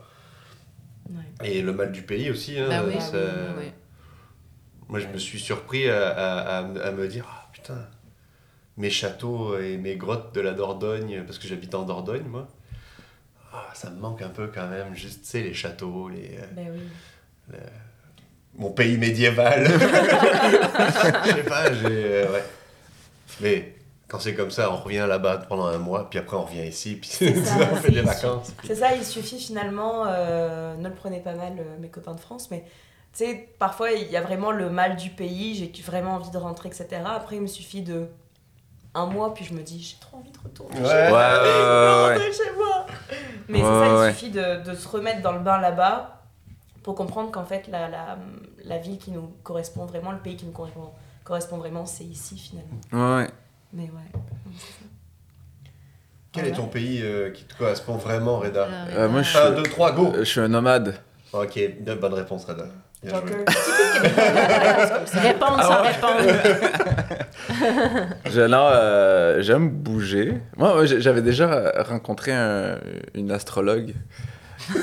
Ouais. 1.09 1.47
Et 1.49 1.61
le 1.61 1.71
mal 1.73 1.91
du 1.91 2.01
pays 2.03 2.29
aussi. 2.29 2.59
Hein, 2.59 2.65
Bah 2.69 2.81
oui, 2.85 2.99
ça- 2.99 3.13
oui, 3.13 3.21
oui, 3.57 3.63
oui. 3.65 3.71
Moi, 4.89 4.99
je 4.99 5.07
me 5.07 5.17
suis 5.17 5.39
surpris 5.39 5.89
à, 5.89 6.09
à- 6.09 6.57
à- 6.59 6.91
me 6.91 7.07
dire 7.07 7.25
Ah 7.29 7.47
putain, 7.51 7.87
mes 8.77 8.89
châteaux 8.89 9.57
et 9.59 9.77
mes 9.77 9.95
grottes 9.95 10.33
de 10.33 10.41
la 10.41 10.53
Dordogne, 10.53 11.23
parce 11.25 11.39
que 11.39 11.47
j'habite 11.47 11.75
en 11.75 11.83
Dordogne, 11.83 12.23
moi. 12.27 12.47
Ah, 13.53 13.65
ça 13.73 13.89
me 13.89 13.99
manque 13.99 14.21
un 14.21 14.29
peu 14.29 14.47
quand 14.47 14.67
même, 14.67 14.95
juste, 14.95 15.23
tu 15.23 15.29
sais, 15.29 15.41
les 15.41 15.53
châteaux, 15.53 16.09
les, 16.09 16.37
euh, 16.37 16.45
Ben 16.53 16.67
oui. 16.71 17.57
mon 18.55 18.71
pays 18.71 18.97
médiéval. 18.97 19.65
Je 19.67 21.31
sais 21.31 21.43
pas, 21.43 21.73
j'ai. 21.73 21.85
euh, 21.85 22.31
ouais. 22.33 22.43
Mais 23.41 23.75
quand 24.07 24.19
c'est 24.19 24.33
comme 24.35 24.51
ça, 24.51 24.71
on 24.71 24.77
revient 24.77 25.05
là-bas 25.07 25.37
pendant 25.49 25.65
un 25.67 25.77
mois, 25.77 26.09
puis 26.09 26.19
après 26.19 26.37
on 26.37 26.43
revient 26.45 26.65
ici, 26.67 26.95
puis 26.95 27.09
ça, 27.09 27.23
on 27.71 27.75
fait 27.77 27.91
des 27.91 28.01
vacances. 28.01 28.53
C'est 28.63 28.75
ça, 28.75 28.95
il 28.95 29.03
suffit 29.03 29.39
finalement, 29.39 30.05
euh, 30.07 30.75
ne 30.75 30.87
le 30.89 30.95
prenez 30.95 31.19
pas 31.19 31.33
mal, 31.33 31.53
euh, 31.59 31.77
mes 31.79 31.89
copains 31.89 32.13
de 32.15 32.19
France, 32.19 32.49
mais 32.51 32.63
tu 33.17 33.25
sais, 33.25 33.49
parfois 33.57 33.91
il 33.91 34.11
y 34.11 34.17
a 34.17 34.21
vraiment 34.21 34.51
le 34.51 34.69
mal 34.69 34.95
du 34.95 35.09
pays, 35.09 35.55
j'ai 35.55 35.81
vraiment 35.81 36.15
envie 36.15 36.29
de 36.29 36.37
rentrer, 36.37 36.69
etc. 36.69 36.87
Après, 37.05 37.37
il 37.37 37.41
me 37.41 37.47
suffit 37.47 37.81
de 37.81 38.07
un 38.93 39.05
mois, 39.07 39.33
puis 39.33 39.43
je 39.45 39.53
me 39.53 39.61
dis, 39.61 39.81
j'ai 39.81 39.97
trop 39.99 40.17
envie 40.17 40.31
de 40.31 40.37
retourner. 40.39 40.79
Ouais. 40.79 40.87
chez 40.87 40.93
Ouais, 40.95 41.09
moi. 41.09 41.43
ouais, 41.43 42.17
ouais, 42.17 42.31
chez 42.31 42.51
moi. 42.55 42.85
Mais 43.47 43.59
Ouais, 43.59 43.63
c'est 43.63 43.79
ça, 43.79 43.87
il 43.87 43.93
ouais. 43.99 44.11
suffit 44.13 44.31
de, 44.31 44.63
de 44.69 44.75
se 44.75 44.87
remettre 44.87 45.21
dans 45.21 45.31
le 45.33 45.39
bain 45.39 45.59
là-bas 45.59 46.21
pour 46.83 46.95
comprendre 46.95 47.31
qu'en 47.31 47.45
fait, 47.45 47.67
la, 47.67 47.87
la, 47.89 48.17
la 48.65 48.77
ville 48.77 48.97
qui 48.97 49.11
nous 49.11 49.31
correspond 49.43 49.85
vraiment, 49.85 50.11
le 50.11 50.19
pays 50.19 50.35
qui 50.35 50.45
nous 50.45 50.51
correspond, 50.51 50.91
correspond 51.23 51.57
vraiment, 51.57 51.85
c'est 51.85 52.03
ici 52.05 52.37
finalement. 52.37 52.79
Ouais, 53.17 53.23
ouais. 53.23 53.29
Mais 53.73 53.83
ouais. 53.83 54.21
Quel 56.31 56.47
est 56.47 56.51
ton 56.53 56.67
pays 56.67 57.01
euh, 57.03 57.31
qui 57.31 57.45
te 57.45 57.55
correspond 57.57 57.95
vraiment, 57.97 58.39
Reda? 58.39 58.65
Alors, 58.65 58.99
Euh, 58.99 59.09
moi, 59.09 59.21
je 59.23 59.37
Un, 59.37 59.45
suis- 59.47 59.55
deux, 59.55 59.63
trois, 59.69 59.91
go 59.91 60.07
Euh, 60.13 60.19
Je 60.19 60.23
suis 60.23 60.39
un 60.39 60.47
nomade. 60.47 60.95
Ok, 61.33 61.59
bonne 61.99 62.13
réponse, 62.13 62.45
Reda. 62.45 62.65
Joker. 63.03 63.45
Répondre 65.13 65.61
sans 65.61 65.81
répondre. 65.83 66.33
Je, 68.25 68.41
non, 68.41 68.67
euh, 68.71 69.41
j'aime 69.41 69.69
bouger. 69.69 70.41
Moi, 70.57 70.85
j'avais 70.85 71.21
déjà 71.21 71.71
rencontré 71.87 72.31
un- 72.33 72.79
une 73.13 73.31
astrologue. 73.31 73.93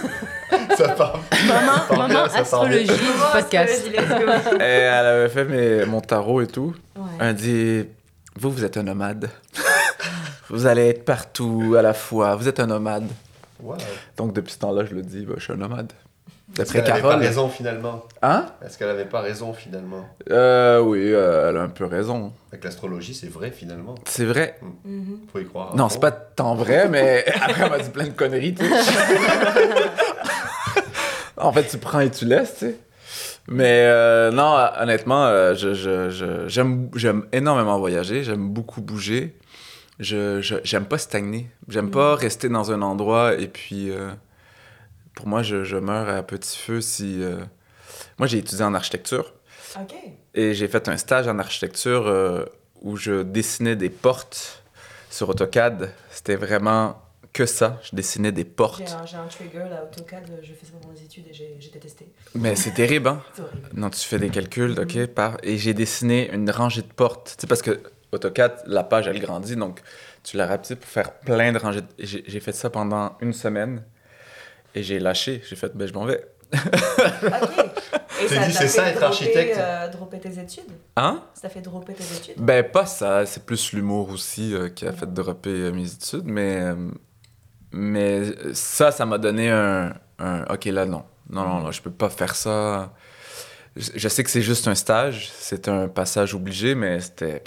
Ça 0.77 0.89
part. 0.91 1.21
Ça 1.33 1.97
part 1.97 2.35
astrologie 2.37 2.85
du 2.87 2.93
podcast. 3.33 3.87
Et 4.61 4.63
elle 4.63 5.07
avait 5.07 5.29
fait 5.29 5.45
mes, 5.45 5.85
mon 5.85 6.01
tarot 6.01 6.41
et 6.43 6.47
tout. 6.47 6.75
Ouais. 6.97 7.03
Elle 7.21 7.35
dit 7.35 7.85
Vous, 8.37 8.51
vous 8.51 8.65
êtes 8.65 8.77
un 8.77 8.85
nomade. 8.85 9.29
vous 10.49 10.67
allez 10.67 10.89
être 10.91 11.05
partout 11.05 11.75
à 11.77 11.83
la 11.83 11.93
fois. 11.93 12.37
Vous 12.37 12.49
êtes 12.49 12.61
un 12.61 12.67
nomade. 12.67 13.07
Wow. 13.61 13.77
Donc, 14.17 14.33
depuis 14.33 14.53
ce 14.53 14.59
temps-là, 14.61 14.85
je 14.85 14.95
le 14.95 15.03
dis 15.03 15.25
bah, 15.27 15.35
Je 15.39 15.43
suis 15.45 15.53
un 15.53 15.57
nomade. 15.57 15.93
Est-ce 16.59 16.73
D'après 16.73 16.83
qu'elle 16.85 16.93
avait 16.93 17.03
pas 17.03 17.17
raison 17.17 17.49
finalement 17.49 18.05
Hein? 18.23 18.47
Est-ce 18.65 18.79
qu'elle 18.79 18.89
avait 18.89 19.05
pas 19.07 19.21
raison 19.21 19.53
finalement? 19.53 20.09
Euh, 20.31 20.79
Oui, 20.81 21.01
euh, 21.13 21.51
elle 21.51 21.57
a 21.57 21.63
un 21.63 21.69
peu 21.69 21.85
raison. 21.85 22.33
Avec 22.53 22.63
l'astrologie, 22.65 23.13
c'est 23.15 23.29
vrai 23.31 23.51
finalement. 23.51 23.97
C'est 24.07 24.25
vrai. 24.25 24.59
Mhm. 24.85 25.19
Faut 25.33 25.41
y 25.41 25.47
croire. 25.47 25.73
à 25.73 25.77
Non, 25.77 25.85
fond. 25.89 25.95
c'est 25.95 26.01
pas 26.01 26.13
tant 26.13 26.55
vrai, 26.55 26.89
mais 26.91 27.25
après, 27.43 27.63
elle 27.65 27.71
m'a 27.71 27.79
dit 27.81 27.91
plein 27.91 28.05
de 28.07 28.11
conneries, 28.13 28.55
tu 28.55 28.65
sais. 28.65 28.75
en 31.37 31.53
fait, 31.53 31.65
tu 31.67 31.79
prends 31.79 32.01
et 32.01 32.11
tu 32.11 32.25
laisses, 32.25 32.55
tu 32.59 32.67
sais. 32.67 32.77
Mais 33.49 33.83
euh, 33.87 34.31
non, 34.31 34.57
honnêtement, 34.81 35.27
euh, 35.27 35.55
je, 35.55 35.75
je- 35.75 36.09
je- 36.09 36.49
j'aime, 36.49 36.89
j'aime 36.95 37.27
énormément 37.33 37.79
voyager, 37.79 38.25
j'aime 38.25 38.49
beaucoup 38.49 38.81
bouger. 38.81 39.37
Je, 40.01 40.41
je- 40.41 40.57
j'aime 40.65 40.87
pas 40.87 40.99
stagner. 40.99 41.51
J'aime 41.69 41.91
pas 41.91 42.15
rester 42.17 42.49
dans 42.49 42.73
un 42.73 42.81
endroit 42.83 43.35
et 43.35 43.49
puis... 43.49 43.91
euh, 43.91 44.09
pour 45.15 45.27
moi, 45.29 45.43
je, 45.43 45.65
je 45.65 45.77
meurs 45.77 46.09
à 46.09 46.23
petit 46.23 46.57
feu 46.59 46.81
si... 46.81 47.23
euh, 47.23 47.39
Moi, 48.19 48.27
j'ai 48.27 48.39
étudié 48.39 48.65
en 48.65 48.75
architecture. 48.75 49.35
Ok. 49.81 49.95
Et 50.35 50.55
j'ai 50.55 50.69
fait 50.69 50.89
un 50.89 50.97
stage 50.97 51.27
en 51.29 51.39
architecture 51.39 52.07
euh, 52.07 52.45
où 52.83 52.97
je 52.97 53.23
dessinais 53.23 53.77
des 53.77 53.91
portes 53.91 54.63
sur 55.11 55.29
AutoCAD. 55.29 55.91
C'était 56.11 56.37
vraiment 56.37 57.01
que 57.33 57.47
ça. 57.47 57.81
Je 57.89 57.97
dessinais 57.97 58.31
des 58.33 58.45
portes. 58.45 58.97
un, 59.01 59.07
j'ai 59.07 59.17
un 59.17 59.27
trigger 59.27 59.65
là, 59.71 59.85
AutoCAD, 59.85 60.41
je 60.43 60.53
fais 60.53 60.67
ça 60.67 60.73
pendant 60.81 60.93
les 60.93 61.03
études 61.05 61.27
et 61.29 61.33
j'ai, 61.33 61.71
détesté. 61.73 62.07
Mais 62.35 62.55
c'est 62.55 62.73
terrible, 62.73 63.09
hein? 63.09 63.23
C'est 63.35 63.43
horrible. 63.43 63.69
Non, 63.75 63.91
tu 63.91 64.01
fais 64.01 64.19
des 64.19 64.31
calculs, 64.31 64.79
OK, 64.79 65.07
par... 65.07 65.39
Et 65.43 65.59
j'ai 65.59 65.75
dessiné 65.75 66.33
une 66.33 66.49
rangée 66.51 66.83
de 66.83 66.93
portes. 66.93 67.35
Tu 67.37 67.41
sais, 67.43 67.47
parce 67.49 67.63
que 67.63 67.81
AutoCAD, 68.13 68.63
la 68.67 68.85
page, 68.85 69.09
elle 69.09 69.19
grandit, 69.21 69.57
donc 69.57 69.81
tu 70.23 70.37
la 70.37 70.47
rapetisses 70.47 70.77
pour 70.77 70.89
faire 70.89 71.13
plein 71.21 71.53
de 71.53 71.59
rangées. 71.59 71.81
de- 71.81 71.89
j'ai 71.99 72.41
fait 72.41 72.53
ça 72.53 72.71
pendant 72.71 73.17
une 73.21 73.33
semaine. 73.33 73.83
Et 74.75 74.83
j'ai 74.83 74.99
lâché. 74.99 75.43
J'ai 75.49 75.57
fait, 75.57 75.75
ben, 75.77 75.87
je 75.87 75.93
m'en 75.93 76.05
vais. 76.05 76.25
Ok. 76.53 76.61
Et 78.23 78.27
T'as 78.29 78.35
ça 78.35 78.47
dit, 78.47 78.53
t'a 78.55 78.61
c'est 78.61 78.69
ça, 78.69 78.83
fait 78.85 78.91
être 78.91 78.95
dropper, 79.01 79.07
architecte 79.07 79.59
euh, 79.59 79.89
dropper 79.89 80.21
tes 80.21 80.39
études 80.39 80.73
Hein? 80.97 81.23
Ça 81.35 81.49
fait 81.49 81.61
dropper 81.61 81.95
tes 81.95 82.05
études? 82.17 82.35
Ben, 82.39 82.65
pas 82.65 82.87
ça. 82.87 83.27
C'est 83.27 83.45
plus 83.45 83.73
l'humour 83.73 84.11
aussi 84.11 84.55
euh, 84.55 84.69
qui 84.69 84.87
a 84.87 84.93
fait 84.93 85.13
dropper 85.13 85.51
euh, 85.51 85.73
mes 85.73 85.93
études. 85.93 86.25
Mais, 86.27 86.61
euh, 86.61 86.91
mais 87.73 88.23
ça, 88.55 88.91
ça 88.93 89.05
m'a 89.07 89.19
donné 89.19 89.51
un, 89.51 89.95
un, 90.19 90.45
OK, 90.45 90.65
là, 90.67 90.87
non. 90.87 91.05
Non, 91.29 91.43
non, 91.49 91.61
non, 91.61 91.71
je 91.71 91.81
peux 91.81 91.91
pas 91.91 92.11
faire 92.11 92.35
ça. 92.35 92.93
Je, 93.77 93.91
je 93.95 94.09
sais 94.09 94.23
que 94.23 94.31
c'est 94.31 94.43
juste 94.43 94.69
un 94.69 94.75
stage. 94.75 95.31
C'est 95.39 95.69
un 95.69 95.89
passage 95.89 96.35
obligé, 96.35 96.75
mais 96.75 97.01
c'était... 97.01 97.43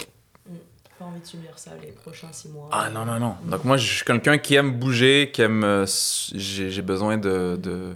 Pas 0.98 1.04
envie 1.04 1.20
de 1.20 1.26
subir 1.26 1.50
ça 1.56 1.70
les 1.80 1.92
prochains 1.92 2.32
six 2.32 2.48
mois. 2.48 2.68
Ah 2.72 2.90
non, 2.90 3.04
non, 3.04 3.20
non. 3.20 3.36
Donc 3.46 3.64
moi, 3.64 3.76
je 3.76 3.86
suis 3.86 4.04
quelqu'un 4.04 4.36
qui 4.38 4.54
aime 4.56 4.78
bouger, 4.78 5.30
qui 5.32 5.42
aime... 5.42 5.62
euh, 5.62 5.86
J'ai 6.34 6.82
besoin 6.82 7.16
de, 7.18 7.56
de, 7.60 7.94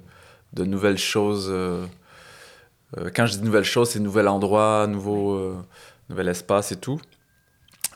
de 0.53 0.65
nouvelles 0.65 0.99
choses. 0.99 1.49
euh, 1.51 1.85
euh, 2.99 3.11
quand 3.15 3.27
je 3.27 3.37
dis 3.39 3.43
nouvelles 3.43 3.65
choses, 3.65 3.91
c'est 3.91 4.01
nouvel 4.01 4.29
endroit, 4.29 4.87
nouveau, 4.87 5.57
nouvel 6.11 6.29
espace 6.29 6.71
et 6.73 6.77
tout. 6.77 7.01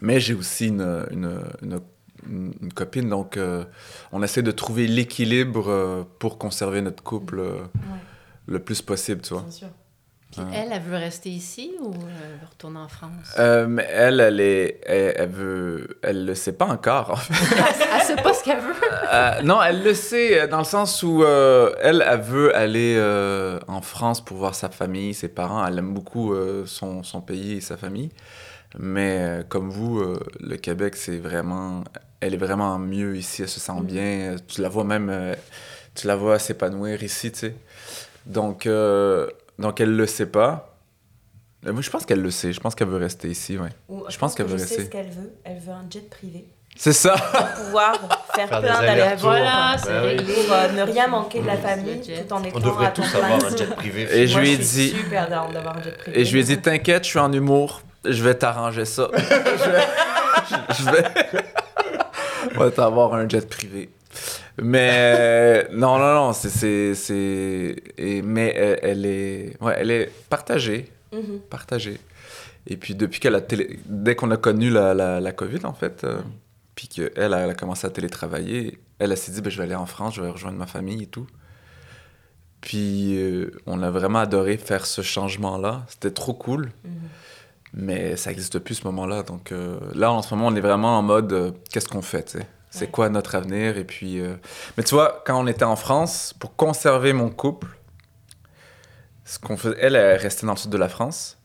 Mais 0.01 0.19
j'ai 0.21 0.35
aussi 0.35 0.69
une, 0.69 1.07
une, 1.12 1.40
une, 1.62 1.81
une- 2.29 2.55
une 2.61 2.73
copine, 2.73 3.09
donc 3.09 3.38
on 4.12 4.23
essaie 4.23 4.42
de 4.42 4.51
trouver 4.51 4.87
l'équilibre 4.88 6.05
pour 6.19 6.37
conserver 6.38 6.81
notre 6.83 7.03
couple 7.03 7.38
Ouais, 7.40 7.61
le 8.47 8.59
plus 8.59 8.83
possible, 8.83 9.21
tu 9.23 9.35
vois. 9.35 9.42
bien 9.42 9.51
sûr. 9.53 9.69
Puis 10.32 10.42
elle, 10.52 10.70
elle 10.72 10.82
veut 10.82 10.96
rester 10.96 11.30
ici 11.30 11.72
ou 11.80 11.92
euh, 11.92 11.94
elle 11.94 12.40
veut 12.40 12.46
retourner 12.50 12.80
en 12.80 12.88
France? 12.88 13.34
Euh, 13.38 13.78
elle, 13.88 14.20
elle 14.20 14.40
est... 14.40 14.80
Elle, 14.84 15.14
elle 15.16 15.30
veut... 15.30 15.98
Elle 16.02 16.26
le 16.26 16.34
sait 16.34 16.52
pas 16.52 16.66
encore, 16.66 17.12
en 17.12 17.16
fait. 17.16 17.56
Elle 17.94 18.02
sait 18.02 18.22
pas 18.22 18.34
ce 18.34 18.44
qu'elle 18.44 18.58
veut. 18.60 18.74
Euh, 19.12 19.42
non, 19.42 19.62
elle 19.62 19.82
le 19.82 19.94
sait, 19.94 20.40
euh, 20.40 20.46
dans 20.46 20.58
le 20.58 20.64
sens 20.64 21.02
où 21.02 21.22
euh, 21.22 21.72
elle, 21.80 22.04
elle 22.06 22.20
veut 22.20 22.54
aller 22.54 23.00
en 23.68 23.80
France 23.80 24.24
pour 24.24 24.36
voir 24.36 24.54
sa 24.54 24.68
famille, 24.68 25.14
ses 25.14 25.28
parents. 25.28 25.64
Elle 25.66 25.78
aime 25.78 25.94
beaucoup 25.94 26.34
son, 26.66 27.02
son 27.02 27.20
pays 27.20 27.54
et 27.54 27.60
sa 27.60 27.76
famille. 27.76 28.10
Mais 28.78 29.42
comme 29.48 29.70
vous, 29.70 30.02
le 30.40 30.56
Québec, 30.56 30.96
c'est 30.96 31.18
vraiment... 31.18 31.84
Elle 32.20 32.34
est 32.34 32.38
vraiment 32.38 32.78
mieux 32.78 33.16
ici, 33.16 33.42
elle 33.42 33.48
se 33.48 33.60
sent 33.60 33.80
bien. 33.82 34.36
Tu 34.48 34.60
la 34.60 34.68
vois 34.68 34.84
même... 34.84 35.34
tu 35.94 36.06
la 36.06 36.16
vois 36.16 36.38
s'épanouir 36.38 37.02
ici, 37.02 37.32
tu 37.32 37.38
sais. 37.38 37.54
Donc, 38.26 38.68
donc 39.59 39.81
elle 39.81 39.95
le 39.97 40.07
sait 40.07 40.27
pas. 40.27 40.73
Euh, 41.66 41.73
Moi, 41.73 41.83
je 41.83 41.90
pense 41.90 42.05
qu'elle 42.07 42.23
le 42.23 42.31
sait. 42.31 42.53
Je 42.53 42.61
pense 42.61 42.75
qu'elle 42.75 42.88
veut 42.88 42.99
rester 42.99 43.29
ici, 43.29 43.59
ouais. 43.59 43.71
Ou, 43.88 44.05
Je 44.09 44.16
pense 44.19 44.35
qu'elle 44.35 44.47
que 44.47 44.53
veut 44.53 44.59
je 44.59 44.64
sais 44.64 44.77
rester. 44.77 44.85
ce 44.85 44.90
qu'elle 44.90 45.11
veut. 45.11 45.33
Elle 45.45 45.59
veut 45.59 45.73
un 45.73 45.85
jet 45.90 46.09
privé 46.09 46.45
C'est 46.77 46.92
ça! 46.92 47.14
pour 47.16 47.64
pouvoir 47.64 48.25
faire, 48.35 48.49
plein 48.49 48.61
d'allers-retours. 48.61 49.21
Voilà, 49.31 49.77
oui. 49.87 49.92
réglé. 50.09 50.35
Pour 50.35 50.53
euh, 50.55 50.73
ne 50.73 50.83
rien 50.83 51.09
manquer 51.09 51.40
de 51.40 51.47
la 51.47 51.57
famille 51.57 52.01
tout 52.01 52.33
en 52.33 52.42
étant 52.45 52.57
On 52.59 52.61
devrait 52.61 52.87
à 52.87 52.90
tous 52.90 53.14
avoir 53.14 53.45
un 53.45 53.57
jet 53.57 53.75
privé. 53.75 54.07
Et 54.16 54.27
je 54.29 54.38
lui 54.38 54.51
ai 54.51 54.57
suis 54.62 54.90
dit- 54.92 54.97
super 54.97 55.29
d'avoir 55.29 55.79
un 55.79 55.83
jet 55.83 55.97
privé. 55.97 56.21
Et 56.21 56.25
je 56.25 56.33
lui 56.35 56.40
ai 56.40 56.45
dit, 56.45 56.59
t'inquiète, 56.59 57.05
je 57.05 57.09
suis 57.11 57.19
en 57.19 57.33
humour, 57.33 57.81
je 58.05 58.23
vais 58.23 58.35
t'arranger 58.35 58.85
ça. 58.85 59.09
je 59.16 59.71
vais... 59.71 59.85
Je 60.79 60.90
vais... 60.90 61.05
On 62.55 62.61
va 62.61 62.71
t'avoir 62.71 63.14
un 63.14 63.29
jet 63.29 63.47
privé. 63.49 63.90
Mais 64.62 65.66
non, 65.72 65.98
non, 65.98 66.14
non, 66.14 66.33
c'est... 66.33 66.48
c'est, 66.48 66.94
c'est... 66.94 67.76
et- 67.98 68.22
Mais 68.22 68.55
elle, 68.57 68.79
elle 68.83 69.07
est... 69.07 69.57
Ouais, 69.62 69.74
elle 69.79 69.90
est 69.90 70.11
partagée, 70.29 70.90
Mhm. 71.12 71.40
partagée. 71.50 71.98
Et 72.66 72.76
puis 72.76 72.94
depuis 72.94 73.20
qu'elle 73.20 73.35
a 73.35 73.40
télé... 73.40 73.79
Dès 73.87 74.16
qu'on 74.16 74.31
a 74.31 74.37
connu 74.37 74.70
la, 74.70 74.92
la, 74.94 75.20
la 75.20 75.33
COVID, 75.33 75.64
en 75.64 75.72
fait, 75.72 76.02
euh, 76.05 76.18
puis 76.74 76.88
qu'elle, 76.88 77.11
elle 77.16 77.33
a 77.35 77.55
commencé 77.55 77.87
à 77.87 77.90
télétravailler, 77.90 78.79
elle, 78.98 79.12
elle 79.12 79.18
s'est 79.18 79.33
dit, 79.33 79.40
ben, 79.40 79.50
je 79.50 79.59
vais 79.59 79.64
aller 79.64 79.74
en 79.74 79.87
France, 79.87 80.14
je 80.16 80.22
vais 80.22 80.31
rejoindre 80.31 80.59
ma 80.59 80.66
famille 80.66 81.02
et 81.05 81.07
tout. 81.07 81.26
Puis 82.61 83.16
euh, 83.18 83.52
on 83.66 83.83
a 83.83 83.90
vraiment 83.90 84.18
adoré 84.18 84.57
faire 84.57 84.87
ce 84.87 85.02
changement-là. 85.02 85.85
C'était 85.88 86.11
trop 86.11 86.35
cool. 86.35 86.70
Mhm. 86.85 86.92
Mais 87.74 88.16
ça 88.16 88.31
n'existe 88.31 88.59
plus 88.59 88.76
ce 88.76 88.85
moment-là. 88.87 89.22
Donc 89.22 89.52
euh, 89.52 89.79
là, 89.94 90.11
en 90.11 90.22
ce 90.22 90.35
moment, 90.35 90.48
on 90.48 90.57
est 90.57 90.61
vraiment 90.61 90.98
en 90.98 91.02
mode 91.02 91.33
euh, 91.33 91.50
qu'est-ce 91.70 91.88
qu'on 91.88 92.02
fait, 92.02 92.24
tu 92.24 92.38
sais? 92.38 92.46
C'est 92.76 92.90
quoi 92.90 93.08
notre 93.08 93.34
avenir? 93.34 93.76
Et 93.78 93.84
puis. 93.84 94.20
euh, 94.20 94.34
Mais 94.76 94.84
tu 94.84 94.94
vois, 94.94 95.22
quand 95.26 95.40
on 95.42 95.46
était 95.46 95.64
en 95.64 95.76
France, 95.76 96.34
pour 96.38 96.56
conserver 96.56 97.12
mon 97.12 97.30
couple, 97.30 97.68
ce 99.24 99.38
qu'on 99.38 99.56
faisait, 99.56 99.76
elle, 99.80 99.96
elle 99.96 100.18
restait 100.18 100.46
dans 100.46 100.52
le 100.52 100.58
sud 100.58 100.70
de 100.70 100.76
la 100.78 100.88
France. 100.88 101.38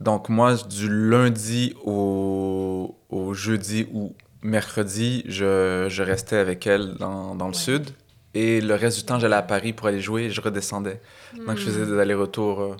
Donc 0.00 0.28
moi, 0.28 0.54
du 0.54 0.88
lundi 0.88 1.74
au, 1.84 2.96
au 3.10 3.34
jeudi 3.34 3.88
ou 3.92 4.14
mercredi, 4.42 5.24
je, 5.26 5.86
je 5.88 6.02
restais 6.04 6.36
avec 6.36 6.66
elle 6.66 6.94
dans, 6.94 7.34
dans 7.34 7.46
le 7.48 7.52
Ouais. 7.54 7.58
sud. 7.58 7.90
Et 8.34 8.60
le 8.60 8.74
reste 8.74 8.98
du 8.98 9.04
temps, 9.04 9.18
j'allais 9.18 9.34
à 9.34 9.42
Paris 9.42 9.72
pour 9.72 9.88
aller 9.88 10.00
jouer 10.00 10.24
et 10.24 10.30
je 10.30 10.40
redescendais. 10.40 11.00
Donc, 11.46 11.56
je 11.56 11.64
faisais 11.64 11.80
Hmm. 11.80 11.94
des 11.94 11.98
allers-retours. 11.98 12.60
euh. 12.60 12.76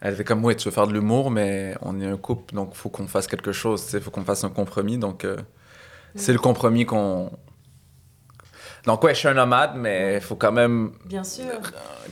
Elle 0.00 0.14
était 0.14 0.24
comme, 0.24 0.44
ouais, 0.44 0.56
tu 0.56 0.64
veux 0.68 0.74
faire 0.74 0.88
de 0.88 0.92
l'humour, 0.92 1.30
mais 1.30 1.76
on 1.80 2.00
est 2.00 2.06
un 2.06 2.16
couple, 2.16 2.52
donc 2.56 2.70
il 2.72 2.76
faut 2.76 2.88
qu'on 2.90 3.06
fasse 3.06 3.28
quelque 3.28 3.52
chose, 3.52 3.88
il 3.94 4.00
faut 4.00 4.10
qu'on 4.10 4.24
fasse 4.24 4.42
un 4.42 4.48
compromis. 4.50 4.98
Donc, 4.98 5.24
euh, 5.24 5.36
c'est 6.14 6.32
le 6.32 6.38
compromis 6.38 6.84
qu'on. 6.86 7.30
Donc, 8.86 9.04
ouais, 9.04 9.14
je 9.14 9.20
suis 9.20 9.28
un 9.28 9.34
nomade, 9.34 9.76
mais 9.76 10.16
il 10.16 10.20
faut 10.20 10.34
quand 10.34 10.50
même 10.52 10.92
Bien 11.04 11.22
sûr. 11.22 11.60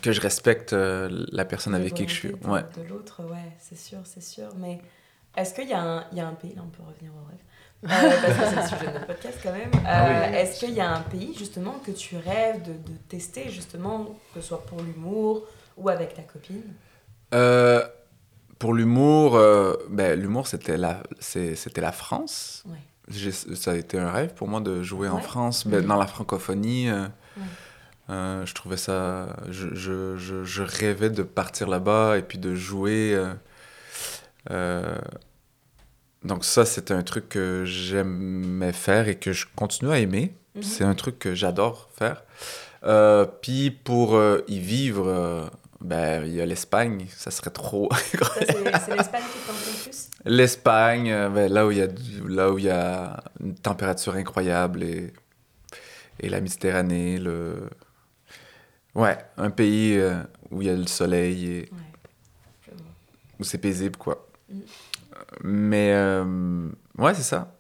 que 0.02 0.12
je 0.12 0.20
respecte 0.20 0.72
euh, 0.72 1.08
la 1.32 1.44
personne 1.44 1.74
avec 1.74 1.94
qui 1.94 2.06
je 2.06 2.14
suis. 2.14 2.34
Ouais. 2.44 2.62
De 2.76 2.88
l'autre, 2.88 3.22
ouais, 3.24 3.52
c'est 3.58 3.76
sûr, 3.78 3.98
c'est 4.04 4.22
sûr. 4.22 4.48
Mais 4.56 4.80
est-ce 5.36 5.52
qu'il 5.52 5.68
y, 5.68 5.72
a 5.72 5.80
un- 5.82 6.04
il 6.12 6.18
y 6.18 6.20
a 6.20 6.28
un 6.28 6.34
pays, 6.34 6.54
là 6.54 6.62
on 6.64 6.70
peut 6.70 6.82
revenir 6.84 7.10
au 7.12 7.24
rêve, 7.28 7.38
Euh, 7.82 7.88
parce 7.88 8.38
que 8.38 8.44
c'est 8.44 8.56
le 8.56 8.78
sujet 8.78 8.86
de 8.88 8.92
notre 8.92 9.06
podcast 9.06 9.38
quand 9.42 9.52
même. 9.52 9.70
Ah 9.86 10.04
oui. 10.06 10.14
Euh, 10.14 10.38
Est-ce 10.40 10.60
qu'il 10.60 10.74
y 10.74 10.80
a 10.80 10.90
un 10.94 11.00
pays 11.00 11.34
justement 11.36 11.74
que 11.84 11.90
tu 11.90 12.16
rêves 12.16 12.62
de, 12.62 12.72
de 12.72 12.96
tester 13.08 13.48
justement, 13.50 14.04
que 14.34 14.40
ce 14.40 14.48
soit 14.48 14.64
pour 14.66 14.80
l'humour 14.82 15.44
ou 15.76 15.88
avec 15.88 16.14
ta 16.14 16.22
copine? 16.22 16.62
Euh, 17.34 17.82
pour 18.60 18.74
l'humour, 18.74 19.34
euh, 19.36 19.74
ben, 19.88 20.20
l'humour, 20.20 20.46
c'était 20.46 20.76
la, 20.76 21.02
c'était 21.20 21.80
la 21.80 21.92
France. 21.92 22.62
Ouais. 22.66 22.76
Ça 23.10 23.72
a 23.72 23.74
été 23.76 23.98
un 23.98 24.10
rêve 24.10 24.34
pour 24.34 24.46
moi 24.48 24.60
de 24.60 24.82
jouer 24.82 25.08
en. 25.08 25.18
France, 25.20 25.66
Mhm. 25.66 25.82
dans 25.82 25.96
la 25.96 26.06
francophonie. 26.06 26.88
euh, 26.90 27.06
Ouais. 27.36 27.42
euh, 28.10 28.46
je 28.46 28.54
trouvais 28.54 28.76
ça. 28.76 29.36
Je, 29.50 29.68
je, 29.74 30.16
je, 30.16 30.44
je 30.44 30.62
rêvais 30.62 31.10
de 31.10 31.22
partir 31.22 31.68
là-bas 31.68 32.18
et 32.18 32.22
puis 32.22 32.38
de 32.38 32.54
jouer. 32.54 33.18
euh, 34.50 34.94
donc, 36.24 36.44
ça, 36.44 36.64
c'était 36.66 36.92
un 36.94 37.02
truc 37.02 37.28
que 37.30 37.64
j'aimais 37.64 38.72
faire 38.72 39.08
et 39.08 39.14
que 39.16 39.32
je 39.32 39.46
continue 39.56 39.90
à 39.90 39.98
aimer. 39.98 40.34
Mhm. 40.54 40.62
C'est 40.62 40.84
un 40.84 40.94
truc 40.94 41.18
que 41.18 41.34
j'adore 41.34 41.90
faire. 41.96 42.22
Puis 43.40 43.70
pour 43.70 44.20
y 44.48 44.58
vivre, 44.58 45.50
ben, 45.80 46.24
il 46.26 46.34
y 46.34 46.40
a 46.42 46.46
l'Espagne. 46.46 47.06
Ça 47.16 47.30
serait 47.30 47.50
trop. 47.50 47.88
C'est 48.40 48.96
l'Espagne 48.96 49.22
qui 49.32 49.38
L'Espagne, 50.24 51.10
euh, 51.10 51.28
ben, 51.30 51.50
là, 51.52 51.66
où 51.66 51.70
il 51.70 51.78
y 51.78 51.82
a, 51.82 51.86
du- 51.86 52.28
là 52.28 52.50
où 52.52 52.58
il 52.58 52.64
y 52.66 52.70
a 52.70 53.22
une 53.40 53.54
température 53.54 54.14
incroyable 54.14 54.82
et, 54.82 55.12
et 56.20 56.28
la 56.28 56.40
Méditerranée. 56.40 57.18
Le... 57.18 57.70
Ouais, 58.94 59.16
un 59.36 59.50
pays 59.50 59.96
euh, 59.96 60.22
où 60.50 60.60
il 60.62 60.68
y 60.68 60.70
a 60.70 60.76
le 60.76 60.86
soleil 60.86 61.46
et 61.50 61.60
Ouais. 61.72 62.74
Où 63.38 63.44
c'est 63.44 63.58
paisible, 63.58 63.96
quoi. 63.96 64.26
Mhm. 64.50 64.60
Mais 65.44 65.92
euh, 65.94 66.68
ouais, 66.98 67.14
c'est 67.14 67.22
ça. 67.22 67.54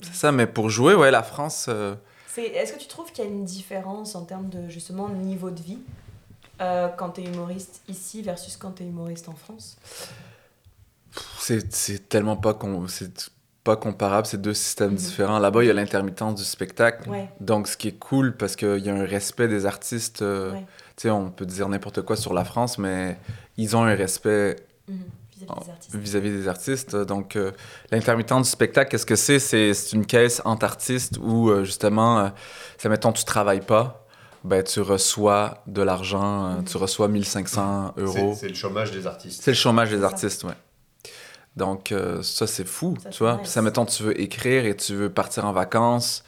C'est 0.00 0.14
ça, 0.14 0.30
mais 0.32 0.46
pour 0.46 0.70
jouer, 0.70 0.94
ouais, 0.94 1.10
la 1.10 1.24
France. 1.24 1.66
euh, 1.68 1.96
C'est- 2.28 2.46
Est-ce 2.46 2.72
que 2.74 2.78
tu 2.78 2.86
trouves 2.86 3.10
qu'il 3.10 3.24
y 3.24 3.26
a 3.26 3.30
une 3.30 3.44
différence 3.44 4.14
en 4.14 4.24
termes 4.24 4.48
de 4.48 4.68
justement 4.68 5.08
niveau 5.08 5.50
de 5.50 5.60
vie 5.60 5.80
euh, 6.60 6.88
quand 6.96 7.10
tu 7.10 7.22
es 7.22 7.24
humoriste 7.24 7.82
ici 7.88 8.22
versus 8.22 8.56
quand 8.56 8.70
tu 8.72 8.84
es 8.84 8.86
humoriste 8.86 9.28
en 9.28 9.34
France? 9.34 9.76
C'est 11.38 11.72
c'est 11.74 12.08
tellement 12.08 12.36
pas, 12.36 12.54
com- 12.54 12.86
pas 13.64 13.76
comparable, 13.76 14.26
c'est 14.26 14.40
deux 14.40 14.54
systèmes 14.54 14.90
Mhm. 14.92 14.96
différents. 14.96 15.38
Là-bas, 15.38 15.62
il 15.64 15.66
y 15.66 15.70
a 15.70 15.74
l'intermittence 15.74 16.34
du 16.36 16.44
spectacle. 16.44 17.08
Ouais. 17.08 17.28
Donc, 17.40 17.68
ce 17.68 17.76
qui 17.76 17.88
est 17.88 17.98
cool, 17.98 18.36
parce 18.36 18.56
qu'il 18.56 18.78
y 18.78 18.88
a 18.90 18.94
un 18.94 19.04
respect 19.06 19.48
des 19.48 19.66
artistes. 19.66 20.22
euh, 20.22 20.52
Ouais. 20.52 20.66
Tu 20.96 21.02
sais, 21.02 21.10
on 21.10 21.30
peut 21.30 21.46
dire 21.46 21.68
n'importe 21.68 22.02
quoi 22.02 22.16
sur 22.16 22.34
la 22.34 22.44
France, 22.44 22.76
mais 22.78 23.16
ils 23.56 23.76
ont 23.76 23.84
un 23.84 23.94
respect 23.94 24.56
Mhm. 24.88 24.96
Vis-à-vis 25.40 25.64
des 25.64 25.70
artistes. 25.70 25.94
vis-à-vis 25.94 26.30
des 26.30 26.48
artistes. 26.48 26.96
Donc, 26.96 27.36
euh, 27.36 27.52
l'intermittence 27.92 28.46
du 28.46 28.50
spectacle, 28.50 28.90
qu'est-ce 28.90 29.06
que 29.06 29.14
c'est? 29.14 29.38
C'est 29.38 29.72
c'est 29.74 29.94
une 29.94 30.04
caisse 30.06 30.42
entre 30.44 30.64
artistes 30.64 31.16
où, 31.22 31.48
euh, 31.50 31.62
justement, 31.62 32.18
euh, 32.18 32.28
ça 32.78 32.88
mettons, 32.88 33.12
tu 33.12 33.24
travailles 33.24 33.60
pas, 33.60 34.04
ben, 34.42 34.64
tu 34.64 34.80
reçois 34.80 35.62
de 35.68 35.82
l'argent, 35.82 36.54
Mhm. 36.56 36.64
tu 36.64 36.76
reçois 36.78 37.06
1500 37.06 37.92
euros. 37.96 38.34
C'est 38.36 38.48
le 38.48 38.54
chômage 38.54 38.90
des 38.90 39.06
artistes. 39.06 39.40
C'est 39.44 39.52
le 39.52 39.56
chômage 39.56 39.90
des 39.90 40.02
artistes, 40.02 40.42
ouais. 40.42 40.54
Donc, 41.58 41.92
euh, 41.92 42.22
ça, 42.22 42.46
c'est 42.46 42.66
fou, 42.66 42.96
Ça, 43.02 43.10
tu 43.10 43.18
vois. 43.22 43.38
nice. 43.42 43.48
Ça, 43.50 43.60
mettons, 43.62 43.84
tu 43.84 44.02
veux 44.04 44.18
écrire 44.20 44.64
et 44.64 44.74
tu 44.76 44.94
veux 44.94 45.10
partir 45.10 45.44
en 45.44 45.52
vacances, 45.52 46.22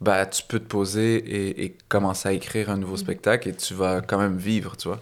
bah, 0.00 0.24
tu 0.24 0.42
peux 0.48 0.58
te 0.60 0.66
poser 0.66 1.16
et, 1.16 1.64
et 1.64 1.76
commencer 1.88 2.28
à 2.28 2.32
écrire 2.32 2.70
un 2.70 2.76
nouveau 2.76 2.94
Mhm. 2.94 2.98
spectacle 2.98 3.48
et 3.48 3.54
tu 3.54 3.74
vas 3.74 4.00
quand 4.00 4.18
même 4.18 4.36
vivre, 4.38 4.76
tu 4.76 4.88
vois. 4.88 5.00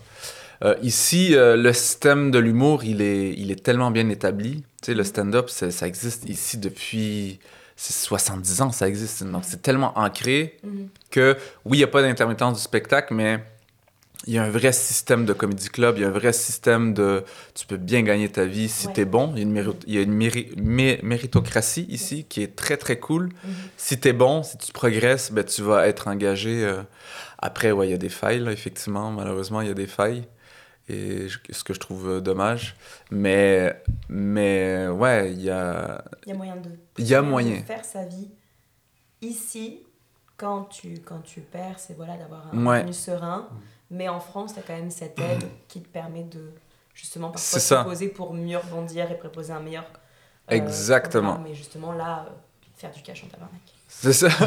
Euh, 0.65 0.75
ici, 0.83 1.35
euh, 1.35 1.57
le 1.57 1.73
système 1.73 2.31
de 2.31 2.39
l'humour, 2.39 2.85
il 2.85 3.01
est, 3.03 3.33
il 3.37 3.51
est 3.51 3.63
tellement 3.63 3.91
bien 3.91 4.09
établi. 4.11 4.63
Tu 4.83 4.87
sais, 4.87 4.95
le 4.95 5.05
stand-up, 5.05 5.49
c'est- 5.49 5.71
ça 5.71 5.87
existe 5.87 6.29
ici 6.29 6.59
depuis 6.59 7.39
c'est 7.77 7.95
70 7.95 8.61
ans, 8.61 8.71
ça 8.73 8.87
existe. 8.89 9.25
Donc, 9.25 9.43
c'est 9.47 9.63
tellement 9.63 9.97
ancré 9.99 10.59
Mhm. 10.65 10.89
que, 11.11 11.37
oui, 11.65 11.79
il 11.79 11.81
n'y 11.81 11.85
a 11.85 11.87
pas 11.87 12.03
d'intermittence 12.03 12.57
du 12.59 12.63
spectacle, 12.63 13.15
mais 13.15 13.43
il 14.27 14.35
y 14.35 14.39
a 14.39 14.45
un 14.45 14.51
vrai 14.51 14.73
système 14.73 15.25
de 15.25 15.33
comedy 15.33 15.69
club, 15.69 15.97
il 15.97 16.03
y 16.03 16.05
a 16.05 16.09
un 16.09 16.13
vrai 16.13 16.33
système 16.35 16.93
de... 16.93 17.25
Tu 17.55 17.67
peux 17.67 17.79
bien 17.79 18.03
gagner 18.03 18.29
ta 18.29 18.45
vie 18.45 18.69
si 18.69 18.87
Ouais. 18.87 18.93
t'es 18.93 19.05
bon. 19.07 19.33
Il 19.35 19.39
y 19.39 19.41
a 19.41 19.43
une, 19.45 19.53
méri- 19.55 19.83
il 19.87 19.95
y 19.95 19.99
a 19.99 20.03
une 20.03 20.15
méri- 20.17 20.55
mé- 20.57 21.01
méritocratie 21.03 21.87
ici 21.89 22.25
qui 22.25 22.43
est 22.43 22.55
très, 22.55 22.77
très 22.77 22.99
cool. 22.99 23.25
Mhm. 23.45 23.55
Si 23.79 23.99
t'es 23.99 24.13
bon, 24.13 24.43
si 24.43 24.59
tu 24.59 24.73
progresses, 24.73 25.33
ben, 25.33 25.43
tu 25.45 25.63
vas 25.63 25.87
être 25.89 26.07
engagé. 26.09 26.65
euh. 26.65 26.83
Après, 27.39 27.73
ouais, 27.73 27.89
il 27.89 27.91
y 27.93 27.95
a 27.95 27.99
des 27.99 28.11
failles, 28.11 28.41
là, 28.41 28.53
effectivement. 28.53 29.11
Malheureusement, 29.11 29.63
il 29.63 29.69
y 29.69 29.71
a 29.71 29.75
des 29.75 29.87
failles. 29.87 30.25
Et 30.91 31.29
je- 31.29 31.39
ce 31.51 31.65
que 31.65 31.73
je 31.73 31.81
trouve 31.81 32.09
euh, 32.11 32.21
dommage. 32.21 32.77
Mais, 33.11 33.83
mais 34.11 34.87
ouais, 34.89 35.33
il 35.33 35.41
y 35.43 35.51
a... 35.51 36.05
Il 36.27 36.31
y 36.31 36.33
a 36.33 36.37
moyen 36.37 36.57
de, 36.57 36.71
Il 36.99 37.07
y 37.07 37.15
a 37.15 37.23
de 37.23 37.27
moyen. 37.27 37.63
faire 37.63 37.85
sa 37.87 38.05
vie 38.05 38.29
ici 39.23 39.79
quand 40.37 40.65
tu, 40.65 41.01
quand 41.05 41.21
tu 41.21 41.41
perds, 41.41 41.79
c'est 41.79 41.95
voilà, 41.97 42.17
d'avoir 42.17 42.53
un 42.55 42.67
Ouais. 42.67 42.79
revenu 42.81 42.93
serein. 42.93 43.49
Mais 43.91 44.09
en 44.09 44.21
France, 44.21 44.55
tu 44.55 44.61
as 44.61 44.63
quand 44.63 44.75
même 44.77 44.91
cette 44.91 45.19
aide 45.19 45.45
qui 45.69 45.81
te 45.81 45.89
permet 45.89 46.23
de 46.25 46.53
justement 46.95 47.31
parfois 47.31 47.59
te 47.61 47.89
poser 47.89 48.09
pour 48.09 48.35
mieux 48.35 48.59
rebondir 48.59 49.11
et 49.11 49.19
proposer 49.19 49.53
un 49.53 49.61
meilleur. 49.61 49.85
euh, 50.51 50.55
Exactement. 50.55 51.33
programme. 51.35 51.49
Mais 51.49 51.55
justement 51.55 51.93
là, 51.93 52.27
euh, 52.29 52.33
faire 52.77 52.91
du 52.93 53.03
cash 53.03 53.25
en 53.25 53.29
tabarnak. 53.29 53.61
C'est 53.89 54.13
ça. 54.13 54.29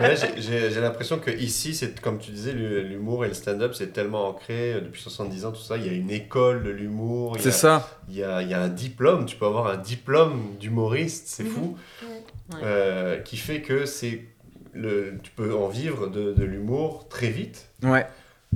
Mais 0.00 0.14
là, 0.14 0.14
j'ai- 0.36 0.80
l'impression 0.80 1.18
que 1.18 1.30
ici, 1.30 1.74
c'est 1.74 2.00
comme 2.00 2.18
tu 2.18 2.30
disais, 2.30 2.52
l'humour 2.52 3.24
et 3.24 3.28
le 3.28 3.34
stand-up, 3.34 3.74
c'est 3.74 3.92
tellement 3.92 4.28
ancré 4.28 4.74
euh, 4.74 4.80
depuis 4.80 5.02
70 5.02 5.44
ans, 5.46 5.52
tout 5.52 5.60
ça. 5.60 5.76
Il 5.76 5.86
y 5.86 5.88
a 5.88 5.92
une 5.92 6.10
école 6.10 6.62
de 6.62 6.70
l'humour. 6.70 7.36
C'est 7.40 7.50
ça. 7.50 7.88
Il 8.08 8.14
y 8.16 8.22
a, 8.22 8.42
il 8.42 8.48
y 8.48 8.54
a 8.54 8.60
un 8.60 8.68
diplôme, 8.68 9.26
tu 9.26 9.36
peux 9.36 9.46
avoir 9.46 9.66
un 9.66 9.76
diplôme 9.76 10.54
d'humoriste, 10.60 11.26
c'est 11.28 11.42
Mhm. 11.44 11.50
fou, 11.50 11.76
Ouais. 12.52 12.60
euh, 12.62 13.20
qui 13.22 13.36
fait 13.36 13.62
que 13.62 13.84
c'est 13.86 14.22
le, 14.74 15.18
tu 15.22 15.30
peux 15.32 15.54
en 15.54 15.68
vivre 15.68 16.06
de, 16.08 16.32
de 16.32 16.44
l'humour 16.44 17.08
très 17.08 17.28
vite. 17.28 17.68
Ouais. 17.82 18.06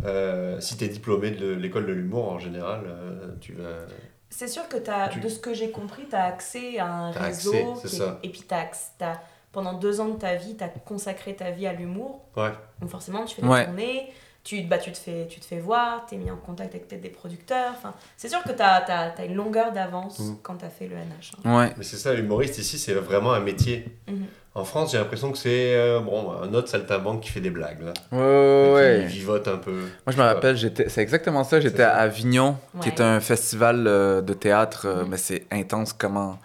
Euh, 0.05 0.61
si 0.61 0.77
tu 0.77 0.85
es 0.85 0.89
diplômé 0.89 1.31
de 1.33 1.51
l'école 1.53 1.87
de 1.87 1.93
l'humour 1.93 2.31
en 2.31 2.39
général, 2.39 2.83
euh, 2.87 3.29
tu 3.41 3.53
vas. 3.55 3.87
C'est 4.31 4.47
sûr 4.49 4.69
que 4.69 4.77
as, 4.91 5.09
Tu- 5.09 5.21
de 5.21 5.29
ce 5.29 5.39
que 5.39 5.55
j'ai 5.55 5.71
compris, 5.71 6.05
tu 6.09 6.15
as 6.15 6.25
accès 6.25 6.79
à 6.79 6.87
un 6.87 7.11
réseau. 7.11 7.73
accès, 7.75 7.87
est- 7.97 7.99
ça. 7.99 8.19
Et 8.23 8.29
puis 8.29 8.43
t'as- 8.43 9.21
pendant 9.51 9.73
deux 9.73 10.01
ans 10.01 10.09
de 10.09 10.19
ta 10.19 10.35
vie, 10.37 10.57
tu 10.57 10.63
as 10.63 10.69
consacré 10.69 11.35
ta 11.35 11.51
vie 11.51 11.67
à 11.67 11.73
l'humour. 11.73 12.21
Ouais. 12.37 12.51
Donc 12.81 12.91
forcément, 12.91 13.25
tu 13.25 13.35
fais 13.37 13.43
des 13.43 13.49
Ouais. 13.49 13.65
tournées, 13.65 14.13
tu, 14.45 14.61
bah, 14.63 14.79
tu, 14.79 14.93
te 14.93 14.99
fais, 14.99 15.27
tu 15.29 15.41
te 15.41 15.45
fais 15.47 15.59
voir, 15.59 16.07
tu 16.07 16.15
es 16.15 16.19
mis 16.19 16.31
en 16.31 16.37
contact 16.37 16.75
avec 16.75 16.87
peut-être 16.87 17.01
des 17.01 17.09
producteurs. 17.09 17.73
Enfin, 17.77 17.93
c'est 18.17 18.29
sûr 18.29 18.43
que 18.45 18.53
tu 18.53 18.63
as, 18.63 19.25
une 19.25 19.35
longueur 19.35 19.73
d'avance 19.73 20.21
Mhm. 20.21 20.37
quand 20.43 20.57
tu 20.59 20.65
as 20.65 20.71
fait 20.71 20.87
le 20.87 20.95
NH. 20.97 21.33
hein. 21.45 21.59
Ouais. 21.59 21.73
Mais 21.77 21.83
c'est 21.85 21.97
ça, 21.97 22.15
l'humoriste 22.15 22.59
ici, 22.59 22.79
c'est 22.79 22.95
vraiment 22.95 23.33
un 23.33 23.41
métier. 23.41 23.87
Mhm. 24.07 24.27
En 24.59 24.65
France, 24.65 24.91
j'ai 24.93 24.99
l'impression 24.99 25.31
que 25.31 25.39
c'est 25.39 25.75
euh, 25.77 26.01
bon, 26.01 26.33
un 26.43 26.53
autre 26.53 26.69
saltimbanque 26.69 27.21
qui 27.23 27.31
fait 27.31 27.41
des 27.41 27.51
blagues, 27.51 27.81
là. 27.83 27.93
Ouais. 28.11 29.05
Qui 29.09 29.19
vivote 29.19 29.47
un 29.47 29.57
peu. 29.59 29.71
Moi, 29.73 29.89
je 30.09 30.17
me 30.17 30.23
rappelle, 30.23 30.57
j'étais, 30.57 30.89
c'est 30.89 31.01
exactement 31.01 31.45
ça. 31.45 31.61
J'étais 31.61 31.85
à 31.85 31.97
Avignon, 31.99 32.57
qui 32.81 32.89
est 32.89 33.01
un 33.01 33.21
festival 33.21 33.87
euh, 33.87 34.21
de 34.21 34.33
théâtre, 34.35 34.87
euh, 34.87 35.05
mais 35.09 35.17
c'est 35.17 35.47
intense 35.53 35.93
comment. 35.93 36.39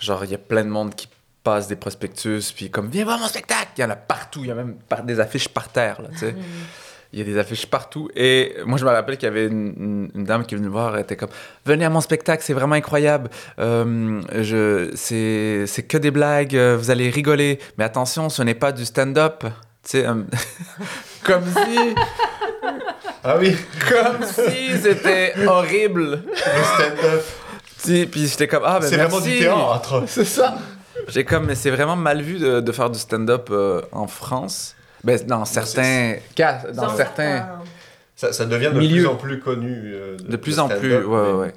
Genre, 0.00 0.24
il 0.24 0.32
y 0.32 0.34
a 0.34 0.38
plein 0.38 0.64
de 0.64 0.70
monde 0.70 0.94
qui 0.96 1.08
passe 1.44 1.68
des 1.68 1.76
prospectus, 1.76 2.52
puis 2.54 2.68
comme, 2.70 2.88
viens 2.88 3.04
voir 3.04 3.18
mon 3.20 3.26
spectacle! 3.26 3.68
Il 3.78 3.80
y 3.82 3.84
en 3.84 3.90
a 3.90 3.96
partout, 3.96 4.40
il 4.42 4.48
y 4.48 4.50
a 4.50 4.54
même 4.54 4.74
par- 4.88 5.04
des 5.04 5.20
affiches 5.20 5.48
par 5.48 5.68
terre, 5.68 6.02
là, 6.02 6.08
tu 6.12 6.18
sais. 6.18 6.34
Il 7.12 7.18
y 7.18 7.22
a 7.22 7.24
des 7.24 7.38
affiches 7.38 7.66
partout. 7.66 8.08
Et 8.16 8.54
moi, 8.64 8.78
je 8.78 8.84
me 8.84 8.90
rappelle 8.90 9.18
qu'il 9.18 9.26
y 9.26 9.30
avait 9.30 9.46
une, 9.46 10.08
dame 10.14 10.46
qui 10.46 10.54
est 10.54 10.56
venue 10.56 10.68
me 10.68 10.72
voir, 10.72 10.94
elle 10.94 11.02
était 11.02 11.16
comme 11.16 11.28
Venez 11.66 11.84
à 11.84 11.90
mon 11.90 12.00
spectacle, 12.00 12.42
c'est 12.42 12.54
vraiment 12.54 12.74
incroyable. 12.74 13.28
Euh, 13.58 14.22
c'est, 14.94 15.82
que 15.88 15.98
des 15.98 16.10
blagues, 16.10 16.56
euh, 16.56 16.76
vous 16.78 16.90
allez 16.90 17.10
rigoler. 17.10 17.58
Mais 17.76 17.84
attention, 17.84 18.28
ce 18.30 18.42
n'est 18.42 18.54
pas 18.54 18.72
du 18.72 18.84
stand-up. 18.84 19.44
Tu 19.44 19.50
sais, 19.84 20.06
euh, 20.06 20.14
comme 21.24 21.44
si. 21.44 21.94
Ah 23.24 23.36
oui, 23.38 23.56
Comme 23.88 24.26
si 24.26 24.78
c'était 24.80 25.34
horrible. 25.46 26.22
le 26.24 26.64
stand-up. 26.74 27.24
Si, 27.76 28.06
Puis 28.06 28.26
j'étais 28.28 28.46
comme, 28.46 28.62
ah, 28.64 28.78
ben 28.80 28.88
C'est 28.88 28.96
vraiment 28.96 29.20
du 29.20 29.38
théâtre. 29.38 30.04
C'est 30.06 30.24
ça. 30.24 30.56
J'ai 31.08 31.24
comme, 31.24 31.46
mais 31.46 31.54
c'est 31.54 31.70
vraiment 31.70 31.96
mal 31.96 32.22
vu 32.22 32.38
de, 32.38 32.60
de 32.60 32.72
faire 32.72 32.90
du 32.90 32.98
stand-up 32.98 33.48
euh, 33.50 33.82
en 33.92 34.06
France. 34.06 34.76
Ben, 35.04 35.18
dans 35.26 35.44
certains 35.44 36.16
cas, 36.34 36.62
dans, 36.72 36.94
certains. 36.96 37.60
Ça, 38.14 38.32
ça 38.32 38.46
devient 38.46 38.70
de 38.72 38.78
Milieu. 38.78 38.96
plus 39.02 39.06
en 39.06 39.16
plus 39.16 39.40
connu. 39.40 39.72
euh, 39.94 40.16
De 40.16 40.36
plus 40.36 40.58
en 40.60 40.68
plus, 40.68 40.96
ouais, 41.04 41.32
ouais, 41.32 41.52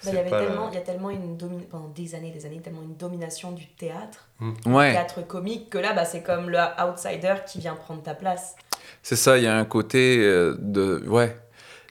c'est 0.00 0.10
il 0.10 0.14
y 0.14 0.18
avait 0.18 0.30
pas 0.30 0.44
tellement, 0.44 0.68
il 0.68 0.74
y 0.74 0.78
a 0.78 0.80
tellement 0.82 1.10
une 1.10 1.36
domi- 1.36 1.66
pendant 1.68 1.88
des 1.88 2.14
années, 2.14 2.30
des 2.30 2.46
années, 2.46 2.60
tellement 2.60 2.82
une 2.82 2.94
domination 2.96 3.52
du 3.52 3.66
théâtre, 3.66 4.28
Ouais, 4.66 4.92
théâtre 4.92 5.26
comique, 5.26 5.70
que 5.70 5.78
là, 5.78 5.92
bah, 5.92 6.04
c'est 6.04 6.22
comme 6.22 6.50
le 6.50 6.58
outsider 6.58 7.34
qui 7.46 7.58
vient 7.58 7.74
prendre 7.74 8.02
ta 8.02 8.14
place. 8.14 8.54
c'est 9.02 9.16
ça, 9.16 9.38
il 9.38 9.44
y 9.44 9.46
a 9.48 9.56
un 9.56 9.64
côté 9.64 10.18
euh, 10.20 10.54
de. 10.60 11.02
Ouais. 11.08 11.36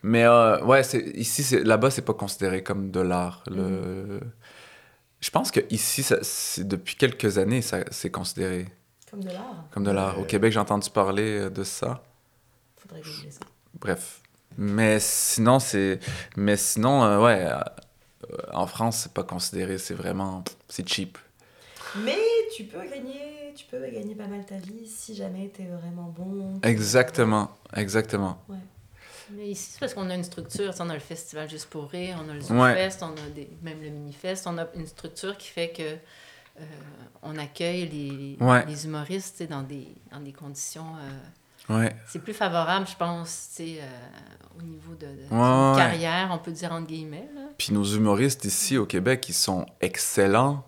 Mais 0.04 0.24
euh, 0.26 0.62
ouais, 0.64 0.84
c'est, 0.84 1.00
ici, 1.16 1.44
c'est, 1.44 1.64
là-bas, 1.64 1.90
c'est 1.90 2.02
pas 2.04 2.14
considéré 2.14 2.62
comme 2.62 2.92
de 2.92 3.00
l'art. 3.00 3.44
Le... 3.48 4.20
Je 5.22 5.30
pense 5.32 5.50
que 5.52 5.62
ici, 5.70 6.04
ça, 6.04 6.18
c'est, 6.22 6.68
depuis 6.68 6.96
quelques 6.96 7.38
années, 7.38 7.62
ça, 7.62 7.80
c'est 7.90 8.10
considéré 8.12 8.68
Comme 9.14 9.24
de 9.24 9.30
l'art. 9.30 9.66
comme 9.72 9.84
de 9.84 9.92
l'art. 9.92 10.18
Au 10.18 10.22
Ouais. 10.22 10.28
Québec, 10.28 10.52
j'ai 10.52 10.60
entendu 10.60 10.90
parler 10.90 11.40
euh, 11.42 11.50
de 11.52 11.64
ça. 11.64 12.02
Faudrait 12.78 13.02
googler 13.02 13.30
ça. 13.30 13.42
Bref. 13.80 14.22
Mais 14.58 15.00
sinon, 15.00 15.60
c'est. 15.60 16.00
Mais 16.36 16.58
sinon, 16.58 17.04
euh, 17.04 17.24
ouais. 17.24 17.46
euh, 17.48 18.38
en 18.54 18.66
France, 18.66 19.02
c'est 19.04 19.14
pas 19.14 19.24
considéré. 19.24 19.78
C'est 19.78 19.94
vraiment. 19.94 20.44
C'est 20.68 20.88
cheap. 20.90 21.18
Mais 21.98 22.18
tu 22.56 22.64
peux 22.64 22.80
gagner, 22.90 23.54
tu 23.56 23.66
peux 23.66 23.80
gagner 23.88 24.16
pas 24.16 24.26
mal 24.26 24.44
ta 24.46 24.56
vie 24.56 24.88
si 24.88 25.14
jamais 25.14 25.50
t'es 25.50 25.66
vraiment 25.66 26.12
bon. 26.18 26.60
Exactement. 26.64 27.52
Exactement. 27.76 28.40
Mais 29.30 29.50
ici, 29.50 29.70
c'est 29.74 29.80
parce 29.80 29.94
qu'on 29.94 30.10
a 30.10 30.16
une 30.16 30.24
structure. 30.24 30.74
On 30.80 30.90
a 30.90 30.94
le 30.96 31.00
festival 31.00 31.48
Juste 31.50 31.68
pour 31.70 31.88
rire, 31.90 32.18
on 32.24 32.30
a 32.30 32.34
le 32.34 32.40
Ouais. 32.40 32.74
Zoufest, 32.90 33.04
on 33.04 33.12
a 33.14 33.30
des, 33.36 33.48
même 33.62 33.82
le 33.82 33.90
Minifest. 33.90 34.48
On 34.48 34.58
a 34.58 34.66
une 34.76 34.88
structure 34.88 35.38
qui 35.38 35.50
fait 35.50 35.70
que 35.70 35.82
euh, 35.84 35.96
on 37.24 37.38
accueille 37.38 37.88
les, 37.88 38.38
Ouais. 38.40 38.66
les 38.66 38.86
humoristes 38.86 39.44
dans 39.50 39.64
des, 39.64 39.88
dans 40.12 40.20
des 40.20 40.34
conditions. 40.34 40.96
euh, 41.00 41.74
Ouais. 41.74 41.96
c'est 42.06 42.20
plus 42.20 42.34
favorable, 42.34 42.86
je 42.86 42.96
pense, 42.98 43.50
euh, 43.62 43.80
au 44.60 44.62
niveau 44.62 44.96
de, 44.96 45.08
carrière, 45.78 46.30
on 46.32 46.38
peut 46.38 46.52
dire 46.52 46.74
entre 46.74 46.88
guillemets. 46.88 47.30
Là. 47.34 47.42
Puis 47.58 47.72
nos 47.72 47.86
humoristes 47.86 48.44
ici 48.44 48.78
au 48.78 48.86
Québec, 48.86 49.26
ils 49.30 49.34
sont 49.34 49.66
excellents. 49.80 50.66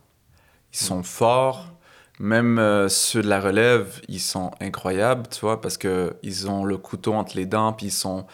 Ils 0.74 0.78
sont 0.80 1.04
forts. 1.04 1.74
Même 2.18 2.60
euh, 2.60 2.88
ceux 2.88 3.22
de 3.22 3.28
la 3.28 3.42
relève, 3.42 4.00
ils 4.08 4.22
sont 4.22 4.52
incroyables, 4.62 5.28
tu 5.28 5.42
vois, 5.42 5.60
parce 5.60 5.78
que 5.78 6.16
ils 6.24 6.50
ont 6.50 6.64
le 6.64 6.78
couteau 6.78 7.14
entre 7.14 7.36
les 7.36 7.46
dents, 7.46 7.74
puis 7.74 7.88
ils 7.88 7.92
sont... 7.92 8.26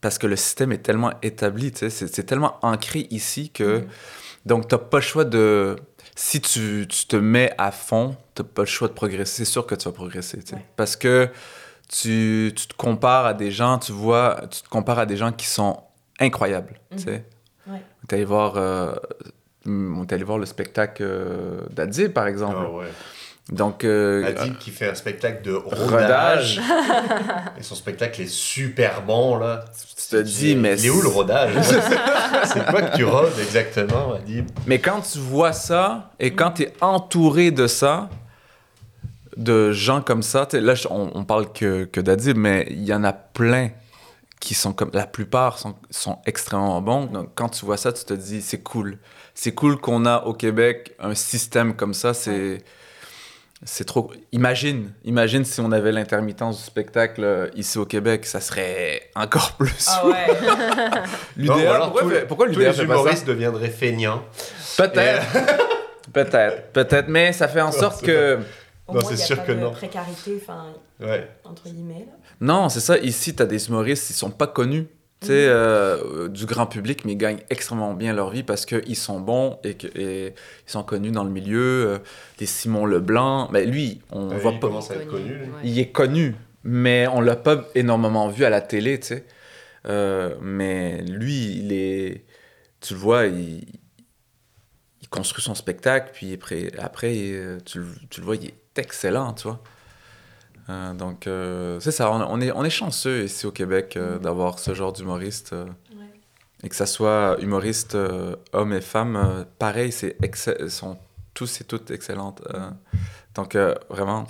Parce 0.00 0.18
que 0.18 0.26
le 0.26 0.34
système 0.34 0.72
est 0.72 0.82
tellement 0.82 1.12
établi, 1.22 1.70
tu 1.70 1.88
sais, 1.88 2.08
c'est, 2.08 2.24
tellement 2.24 2.58
ancré 2.62 3.06
ici 3.10 3.50
que... 3.50 3.78
Mhm. 3.78 3.88
Donc, 4.46 4.66
t'as 4.66 4.78
pas 4.78 4.96
le 4.98 5.02
choix 5.02 5.24
de... 5.24 5.76
Si 6.14 6.40
tu, 6.40 6.86
tu 6.88 7.06
te 7.06 7.16
mets 7.16 7.54
à 7.58 7.70
fond, 7.70 8.16
t'as 8.34 8.44
pas 8.44 8.62
le 8.62 8.66
choix 8.66 8.88
de 8.88 8.92
progresser. 8.92 9.44
C'est 9.44 9.50
sûr 9.50 9.66
que 9.66 9.74
tu 9.74 9.86
vas 9.86 9.92
progresser, 9.92 10.38
tu 10.40 10.48
sais. 10.48 10.54
Ouais. 10.56 10.66
Parce 10.76 10.94
que 10.96 11.28
tu, 11.88 12.52
tu 12.54 12.66
te 12.66 12.74
compares 12.74 13.26
à 13.26 13.34
des 13.34 13.50
gens, 13.50 13.78
tu 13.78 13.92
vois, 13.92 14.42
tu 14.50 14.62
te 14.62 14.68
compares 14.68 14.98
à 14.98 15.06
des 15.06 15.16
gens 15.16 15.32
qui 15.32 15.46
sont 15.46 15.82
incroyables, 16.20 16.78
tu 16.90 16.96
Mhm. 16.96 17.00
sais. 17.02 17.24
Ouais. 17.66 17.80
On 18.02 18.06
est 18.08 18.12
allé 18.14 18.24
voir... 18.24 18.54
euh, 18.56 18.94
on 19.66 20.02
est 20.02 20.12
allé 20.12 20.24
voir 20.24 20.38
le 20.38 20.46
spectacle 20.46 21.02
euh, 21.06 21.60
d'Adib, 21.70 22.12
par 22.12 22.26
exemple. 22.26 22.56
Ah 22.58 22.70
ouais. 22.70 22.88
Donc, 23.50 23.84
euh, 23.84 24.24
Adib 24.24 24.56
qui 24.58 24.70
fait 24.70 24.88
un 24.88 24.94
spectacle 24.94 25.42
de 25.42 25.52
rodage. 25.52 26.60
rodage. 26.60 26.62
Et 27.58 27.62
son 27.62 27.74
spectacle 27.74 28.22
est 28.22 28.30
super 28.30 29.02
bon, 29.02 29.36
là. 29.36 29.64
Tu 29.96 30.16
te 30.16 30.22
dis, 30.22 30.54
mais 30.54 30.78
Il 30.78 30.86
est 30.86 30.90
où 30.90 31.02
le 31.02 31.08
rodage? 31.08 31.54
C'est 32.44 32.64
quoi 32.66 32.82
que 32.82 32.96
tu 32.96 33.04
rodes 33.04 33.38
exactement, 33.40 34.14
Adib 34.14 34.48
Mais 34.66 34.78
quand 34.78 35.00
tu 35.00 35.18
vois 35.18 35.52
ça 35.52 36.12
et 36.20 36.32
quand 36.32 36.52
tu 36.52 36.62
es 36.62 36.72
entouré 36.80 37.50
de 37.50 37.66
ça, 37.66 38.08
de 39.36 39.72
gens 39.72 40.02
comme 40.02 40.22
ça, 40.22 40.46
là 40.52 40.74
on, 40.90 41.10
on 41.14 41.24
parle 41.24 41.52
que, 41.52 41.84
que 41.84 42.00
d'Adib, 42.00 42.36
mais 42.36 42.66
il 42.70 42.84
y 42.84 42.94
en 42.94 43.04
a 43.04 43.12
plein 43.12 43.70
qui 44.42 44.54
sont 44.54 44.72
comme. 44.72 44.90
La 44.92 45.06
plupart 45.06 45.58
sont, 45.58 45.76
sont 45.90 46.18
extrêmement 46.26 46.82
bons. 46.82 47.06
Donc 47.06 47.30
quand 47.34 47.48
tu 47.48 47.64
vois 47.64 47.76
ça, 47.76 47.92
tu 47.92 48.04
te 48.04 48.12
dis, 48.12 48.42
c'est 48.42 48.62
cool. 48.62 48.98
C'est 49.34 49.52
cool 49.52 49.78
qu'on 49.78 50.04
a 50.04 50.24
au 50.24 50.34
Québec 50.34 50.94
un 50.98 51.14
système 51.14 51.74
comme 51.74 51.94
ça. 51.94 52.12
C'est. 52.12 52.62
C'est 53.64 53.84
trop. 53.84 54.10
Imagine, 54.32 54.92
imagine 55.04 55.44
si 55.44 55.60
on 55.60 55.70
avait 55.70 55.92
l'intermittence 55.92 56.58
du 56.58 56.64
spectacle 56.64 57.22
euh, 57.22 57.48
ici 57.54 57.78
au 57.78 57.84
Québec, 57.86 58.26
ça 58.26 58.40
serait 58.40 59.02
encore 59.14 59.52
plus. 59.58 59.86
Ah 59.88 60.06
ouais. 60.06 60.26
Non, 61.36 61.54
alors 61.54 61.92
pourquoi, 61.92 62.12
les- 62.12 62.20
pourquoi 62.22 62.50
Tous 62.50 62.58
les 62.58 62.80
humoristes 62.80 63.26
deviendraient 63.26 63.70
feignants. 63.70 64.24
Peut-être. 64.76 65.26
peut-être. 66.12 66.72
Peut-être. 66.72 67.08
Mais 67.08 67.32
ça 67.32 67.46
fait 67.48 67.60
en 67.60 67.72
sorte 67.72 68.00
c'est 68.00 68.06
que. 68.06 68.38
Au 68.88 68.94
Non, 68.94 69.00
c'est 69.00 69.14
il 69.14 69.18
y 69.20 69.22
a 69.22 69.26
sûr 69.26 69.36
pas 69.36 69.42
que 69.44 69.52
de 69.52 69.58
non. 69.60 69.70
précarité, 69.70 70.40
enfin, 70.42 70.66
Ouais. 71.00 71.28
entre 71.44 71.62
guillemets. 71.68 72.04
Là. 72.06 72.12
Non, 72.40 72.68
c'est 72.68 72.80
ça. 72.80 72.98
Ici, 72.98 73.34
tu 73.34 73.42
as 73.42 73.46
des 73.46 73.68
humoristes, 73.68 74.10
ils 74.10 74.14
sont 74.14 74.30
pas 74.30 74.48
connus. 74.48 74.86
Tu 75.22 75.28
sais, 75.28 75.46
euh, 75.48 76.28
du 76.28 76.46
grand 76.46 76.66
public, 76.66 77.04
mais 77.04 77.12
ils 77.12 77.16
gagnent 77.16 77.42
extrêmement 77.48 77.94
bien 77.94 78.12
leur 78.12 78.30
vie 78.30 78.42
parce 78.42 78.66
qu'ils 78.66 78.96
sont 78.96 79.20
bons 79.20 79.58
et 79.62 79.74
qu'ils 79.76 80.32
sont 80.66 80.82
connus 80.82 81.12
dans 81.12 81.24
le 81.24 81.30
milieu. 81.30 81.86
Euh, 81.86 81.98
des 82.38 82.46
Simon 82.46 82.86
Leblanc, 82.86 83.48
mais 83.52 83.64
lui, 83.64 84.00
on 84.10 84.30
Ouais, 84.30 84.38
voit 84.38 84.52
il 84.52 84.58
pas. 84.60 84.66
commence 84.68 84.90
à 84.90 84.96
être 84.96 85.08
connu. 85.08 85.34
lui. 85.34 85.46
Il 85.62 85.78
est 85.78 85.90
connu, 85.92 86.34
mais 86.64 87.06
on 87.06 87.20
l'a 87.20 87.36
pas 87.36 87.64
énormément 87.76 88.28
vu 88.28 88.44
à 88.44 88.50
la 88.50 88.60
télé, 88.60 88.98
tu 88.98 89.06
sais. 89.08 89.24
Euh, 89.86 90.34
mais 90.40 91.02
lui, 91.02 91.56
il 91.58 91.72
est. 91.72 92.24
Tu 92.80 92.94
le 92.94 92.98
vois, 93.00 93.26
il, 93.26 93.64
il 95.02 95.08
construit 95.08 95.42
son 95.42 95.54
spectacle, 95.54 96.10
puis 96.12 96.34
après, 96.34 96.72
après 96.78 97.12
tu, 97.64 97.78
le- 97.78 97.86
tu 98.10 98.20
le 98.20 98.26
vois, 98.26 98.36
il 98.36 98.46
est 98.46 98.54
excellent, 98.76 99.32
tu 99.34 99.44
vois. 99.48 99.62
Euh, 100.68 100.92
donc, 100.94 101.26
euh, 101.26 101.80
c'est 101.80 101.90
ça, 101.90 102.10
on, 102.12 102.20
on 102.20 102.40
est, 102.40 102.52
on 102.52 102.64
est 102.64 102.70
chanceux 102.70 103.24
ici 103.24 103.46
au 103.46 103.50
Québec 103.52 103.96
euh, 103.96 104.18
d'avoir 104.18 104.58
ce 104.58 104.74
genre 104.74 104.92
d'humoriste. 104.92 105.52
euh, 105.52 105.64
Ouais. 105.96 106.10
et 106.62 106.68
que 106.68 106.76
ça 106.76 106.86
soit 106.86 107.36
humoriste, 107.40 107.94
euh, 107.96 108.36
hommes 108.52 108.72
et 108.72 108.80
femmes, 108.80 109.16
euh, 109.16 109.44
pareil, 109.58 109.90
c'est 109.92 110.16
sont 110.68 110.98
tous 111.34 111.60
et 111.60 111.64
toutes 111.64 111.90
excellentes. 111.90 112.42
euh. 112.54 112.70
donc, 113.34 113.56
euh, 113.56 113.74
vraiment, 113.90 114.24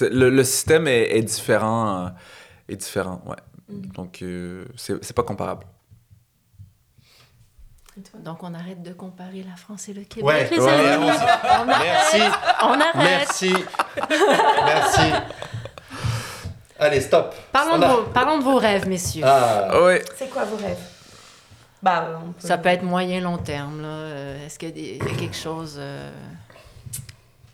le, 0.00 0.30
le 0.30 0.44
système 0.44 0.86
est, 0.88 1.16
est 1.16 1.22
différent. 1.22 2.06
euh, 2.06 2.08
est 2.68 2.76
différent, 2.76 3.22
ouais. 3.26 3.36
Mhm. 3.68 3.86
Donc, 3.92 4.22
euh, 4.22 4.64
c'est 4.76 5.04
c'est 5.04 5.14
pas 5.14 5.22
comparable. 5.24 5.66
Donc, 8.18 8.42
on 8.42 8.52
arrête 8.52 8.82
de 8.82 8.92
comparer 8.92 9.42
la 9.42 9.56
France 9.56 9.88
et 9.88 9.94
le 9.94 10.02
Québec, 10.04 10.24
Ouais, 10.24 10.48
les 10.50 10.58
ouais, 10.58 10.70
amis. 10.70 11.08
allons-y. 11.08 11.26
On 11.64 11.68
arrête. 11.68 11.86
Merci, 12.12 12.20
On 12.62 12.72
arrête. 12.72 12.94
merci, 12.96 13.52
merci. 14.66 15.12
Allez, 16.78 17.00
stop. 17.00 17.34
Parlons 17.52 17.74
On 17.74 17.78
de, 17.78 17.86
vos, 17.86 18.02
parlons 18.12 18.38
de 18.38 18.44
vos 18.44 18.56
rêves, 18.56 18.86
messieurs. 18.88 19.22
Ah, 19.26 19.70
Oui. 19.82 19.94
C'est 20.16 20.28
quoi 20.28 20.44
vos 20.44 20.56
rêves? 20.56 20.78
Bah, 21.82 22.20
peut... 22.40 22.46
Ça 22.46 22.58
peut 22.58 22.68
être 22.68 22.82
moyen, 22.82 23.20
long 23.20 23.38
terme. 23.38 23.80
là. 23.82 23.88
Euh, 23.88 24.46
Est-ce 24.46 24.58
qu'il 24.58 24.76
y, 24.78 25.00
a 25.00 25.04
quelque 25.14 25.36
chose 25.36 25.76
euh, 25.78 26.10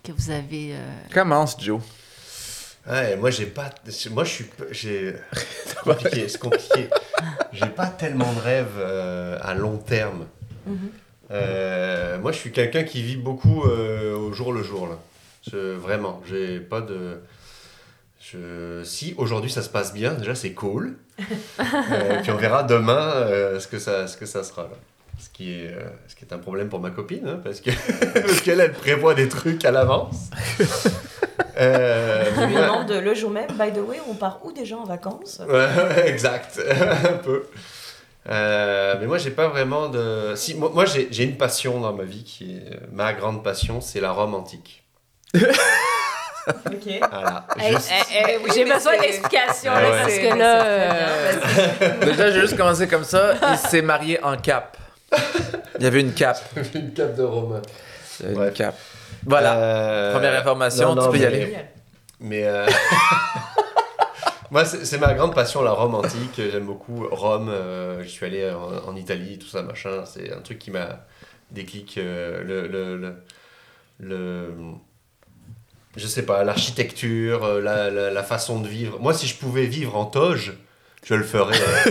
que 0.03 0.13
vous 0.13 0.31
avez... 0.31 0.73
euh, 0.75 0.79
Commence, 1.13 1.57
Joe. 1.61 1.81
ouais, 2.91 3.17
moi 3.17 3.31
j'ai 3.31 3.47
pas, 3.47 3.71
moi 4.11 4.25
je 4.25 4.31
suis, 4.31 4.47
j'ai, 4.71 5.15
c'est 5.67 5.79
compliqué, 5.79 6.29
c'est 6.29 6.39
compliqué. 6.41 6.89
J'ai 7.53 7.67
pas 7.67 7.87
tellement 7.87 8.33
de 8.33 8.41
rêves 8.41 8.77
euh, 8.79 9.39
à 9.43 9.55
long 9.55 9.77
terme. 9.77 10.27
Mhm. 10.67 10.91
Euh, 11.31 12.19
moi 12.19 12.33
je 12.33 12.39
suis 12.39 12.53
quelqu'un 12.53 12.83
qui 12.85 13.03
vit 13.03 13.17
beaucoup 13.17 13.65
euh, 13.65 14.17
au 14.17 14.33
jour 14.33 14.53
le 14.53 14.63
jour 14.63 14.87
là. 14.89 14.97
Je- 15.51 15.75
vraiment, 15.75 16.21
j'ai 16.29 16.61
pas 16.61 16.81
de. 16.81 17.21
Je, 18.21 18.83
si 18.85 19.15
aujourd'hui 19.19 19.51
ça 19.51 19.63
se 19.63 19.69
passe 19.69 19.93
bien, 19.93 20.13
déjà 20.15 20.35
c'est 20.35 20.53
cool. 20.53 20.97
Euh, 21.61 22.21
puis 22.23 22.31
on 22.33 22.37
verra 22.37 22.63
demain 22.63 23.13
euh, 23.15 23.61
ce, 23.61 23.69
que 23.69 23.79
ça, 23.79 24.07
ce 24.07 24.17
que 24.17 24.27
ça 24.27 24.43
sera. 24.43 24.63
Là. 24.63 24.71
Ce, 25.21 25.29
qui 25.31 25.53
est, 25.53 25.69
euh, 25.69 25.83
ce 26.09 26.17
qui 26.17 26.25
est 26.25 26.33
un 26.33 26.39
problème 26.39 26.69
pour 26.69 26.81
ma 26.81 26.91
copine, 26.91 27.27
hein, 27.29 27.41
parce 27.45 27.61
que 27.61 27.71
parce 28.21 28.41
qu'elle 28.41 28.61
elle 28.61 28.73
prévoit 28.73 29.15
des 29.15 29.29
trucs 29.29 29.65
à 29.65 29.71
l'avance. 29.71 30.31
Euh, 31.59 32.25
Je 32.35 32.47
lui 32.47 32.55
demande 32.55 32.91
le 32.91 33.15
jour 33.15 33.31
même, 33.31 33.49
by 33.51 33.71
the 33.73 33.79
way, 33.87 33.99
on 34.09 34.15
part 34.15 34.41
où 34.45 34.53
déjà 34.53 34.77
en 34.77 34.85
vacances? 34.85 35.41
Exact, 36.07 36.59
un 37.05 37.19
peu. 37.19 37.45
Euh, 38.29 38.97
mais 39.01 39.07
moi, 39.07 39.19
j'ai 39.19 39.31
pas 39.31 39.49
vraiment 39.49 39.89
de. 39.89 40.33
Si, 40.35 40.55
moi, 40.55 40.71
moi, 40.75 40.85
j'ai 40.87 41.09
j'ai 41.11 41.25
une 41.25 41.37
passion 41.37 41.79
dans 41.81 41.93
ma 41.93 42.05
vie 42.05 42.25
qui 42.25 42.57
est 42.57 42.81
ma 42.93 43.13
grande 43.13 43.45
passion, 43.45 43.81
c'est 43.81 44.01
la 44.01 44.13
Rome 44.13 44.35
antique. 44.35 44.82
Ok. 45.35 46.99
Voilà. 47.11 47.47
Hey, 47.59 47.73
Juste- 47.73 47.91
hey, 47.91 48.25
hey, 48.33 48.39
oui, 48.43 48.51
J'ai 48.55 48.65
besoin 48.65 48.99
d'explications, 48.99 49.73
là, 49.73 49.91
parce 50.03 50.15
que 50.19 50.37
là... 50.39 50.65
euh, 50.67 51.33
Déjà, 52.05 52.31
j'ai 52.33 52.41
juste 52.41 52.57
commencé 52.57 52.89
comme 52.89 53.05
ça. 53.05 53.35
Il 53.53 53.57
s'est 53.59 53.83
marié 53.83 54.23
en 54.23 54.37
cap. 54.37 54.77
Il 55.79 55.85
y 55.85 55.87
avait 55.87 56.01
une 56.01 56.13
cape. 56.13 56.41
une 56.75 56.93
cape 56.93 57.15
de 57.17 57.23
Romain. 57.23 57.63
Bref. 58.21 58.49
une 58.49 58.53
cape. 58.53 58.79
Voilà. 59.25 59.57
Euh, 59.57 60.13
Première 60.15 60.39
information, 60.41 60.95
non, 60.95 61.05
tu 61.07 61.11
peux 61.13 61.17
y 61.19 61.21
mais- 61.21 61.27
aller. 61.27 61.57
Mais. 62.21 62.43
euh, 62.45 62.67
Moi, 64.51 64.65
c'est 64.67 64.85
c'est 64.85 64.99
ma 64.99 65.15
grande 65.15 65.35
passion, 65.35 65.63
la 65.63 65.71
Rome 65.71 65.95
antique. 65.95 66.35
J'aime 66.37 66.67
beaucoup 66.67 67.07
Rome. 67.11 67.49
euh, 67.49 68.03
je 68.03 68.09
suis 68.09 68.27
allé 68.27 68.51
en, 68.51 68.91
en 68.91 68.97
Italie, 68.97 69.39
tout 69.39 69.47
ça, 69.47 69.63
machin. 69.63 70.05
C'est 70.05 70.31
un 70.33 70.41
truc 70.41 70.59
qui 70.59 70.71
m'a 70.71 71.07
déclic. 71.51 71.97
euh, 71.99 72.43
le, 72.45 72.67
le, 72.67 72.97
le, 72.99 73.15
le- 74.01 74.55
Je 75.97 76.07
sais 76.07 76.23
pas, 76.23 76.43
l'architecture, 76.45 77.45
euh, 77.45 77.61
la, 77.61 77.91
la, 77.91 78.11
la 78.11 78.23
façon 78.23 78.61
de 78.61 78.69
vivre. 78.69 78.99
Moi, 79.01 79.13
si 79.13 79.27
je 79.27 79.37
pouvais 79.37 79.67
vivre 79.67 79.95
en 79.97 80.07
toge, 80.07 80.55
je 81.05 81.15
le 81.15 81.23
ferais. 81.25 81.57
euh. 81.59 81.91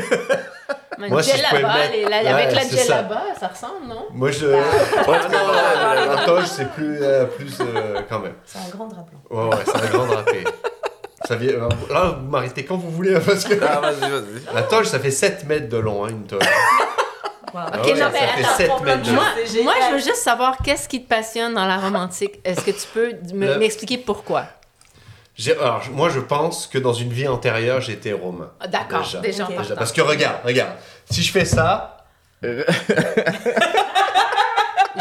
Moi, 1.10 1.24
si 1.24 1.36
je 1.38 1.43
pouvais 1.49 1.62
mettre- 1.64 1.91
les- 1.93 2.04
la- 2.04 2.22
Ouais, 2.22 2.28
avec 2.43 2.56
la 2.56 2.62
ça. 2.62 2.76
djellaba, 2.78 3.22
ça 3.39 3.47
ressemble, 3.47 3.88
non? 3.88 4.06
Moi, 4.12 4.30
je. 4.32 4.45
Bah. 4.47 4.58
Ah 5.08 5.28
non, 5.32 5.52
la, 5.52 6.06
la- 6.06 6.16
la 6.16 6.26
toge, 6.26 6.45
c'est 6.45 6.70
plus. 6.72 6.97
euh, 7.02 7.26
plus 7.26 7.58
euh, 7.62 8.02
quand 8.10 8.20
même. 8.20 8.34
C'est 8.45 8.60
un 8.60 8.70
grand 8.70 8.88
drap 8.88 9.06
blanc. 9.10 9.22
Ouais, 9.49 9.49
ouais, 9.56 9.64
c'est 9.66 9.76
un 9.82 9.88
grand 9.89 10.06
drapé. 10.06 10.43
Ça 11.28 11.36
vient- 11.36 11.70
Là, 11.89 12.18
vous 12.20 12.28
m'arrêtez 12.30 12.66
quand 12.66 12.78
vous 12.78 12.91
voulez, 12.91 13.16
hein, 13.16 13.22
parce 13.26 13.45
que. 13.45 13.54
Ah, 13.64 13.80
vas-y, 13.82 13.99
vas-y. 14.12 14.54
La 14.56 14.64
toge, 14.64 14.88
ça 14.88 14.99
fait 14.99 15.12
7 15.12 15.45
mètres 15.47 15.70
de 15.70 15.78
long, 15.78 16.06
hein, 16.06 16.10
une 16.10 16.26
toge. 16.28 16.41
Wow. 17.54 17.62
Ah 17.66 17.78
Ok, 17.80 17.86
ouais, 17.86 17.93
non, 17.93 17.99
ça 17.99 18.10
mais 18.12 18.20
fait 18.20 18.43
attends, 18.45 18.56
7 18.58 18.68
pour 18.68 18.82
mètres 18.84 18.97
de 18.99 19.04
plein 19.04 19.12
de 19.14 19.16
long. 19.58 19.64
Moi, 19.64 19.74
je 19.88 19.91
veux 19.93 19.99
juste 20.02 20.16
savoir 20.24 20.58
qu'est-ce 20.64 20.88
qui 20.88 21.04
te 21.04 21.10
passionne 21.10 21.54
dans 21.54 21.66
la 21.66 21.78
Rome 21.78 21.95
antique. 21.97 22.39
Est-ce 22.45 22.62
que 22.62 22.72
tu 22.72 22.88
peux 22.93 23.14
Le- 23.34 23.58
m'expliquer 23.58 23.97
pourquoi? 23.97 24.45
Alors, 25.60 25.82
moi, 25.91 26.10
je 26.10 26.20
pense 26.20 26.68
que 26.68 26.78
dans 26.78 26.93
une 26.93 27.12
vie 27.12 27.28
antérieure, 27.28 27.82
j'étais 27.82 28.12
romain. 28.14 28.52
Ah, 28.60 28.68
D'accord. 28.68 29.06
Déjà, 29.22 29.47
parce 29.76 29.91
que 29.91 30.02
regarde, 30.02 30.38
regarde. 30.45 30.72
Si 31.10 31.24
je 31.24 31.32
fais 31.32 31.45
ça, 31.45 31.97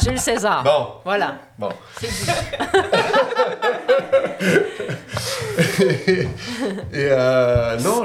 Jules 0.02 0.18
César. 0.18 0.62
bon, 0.62 0.86
Voilà, 1.04 1.38
bon. 1.58 1.68
c'est. 1.98 2.08
Et 6.92 7.08
euh, 7.10 7.76
non, 7.80 8.04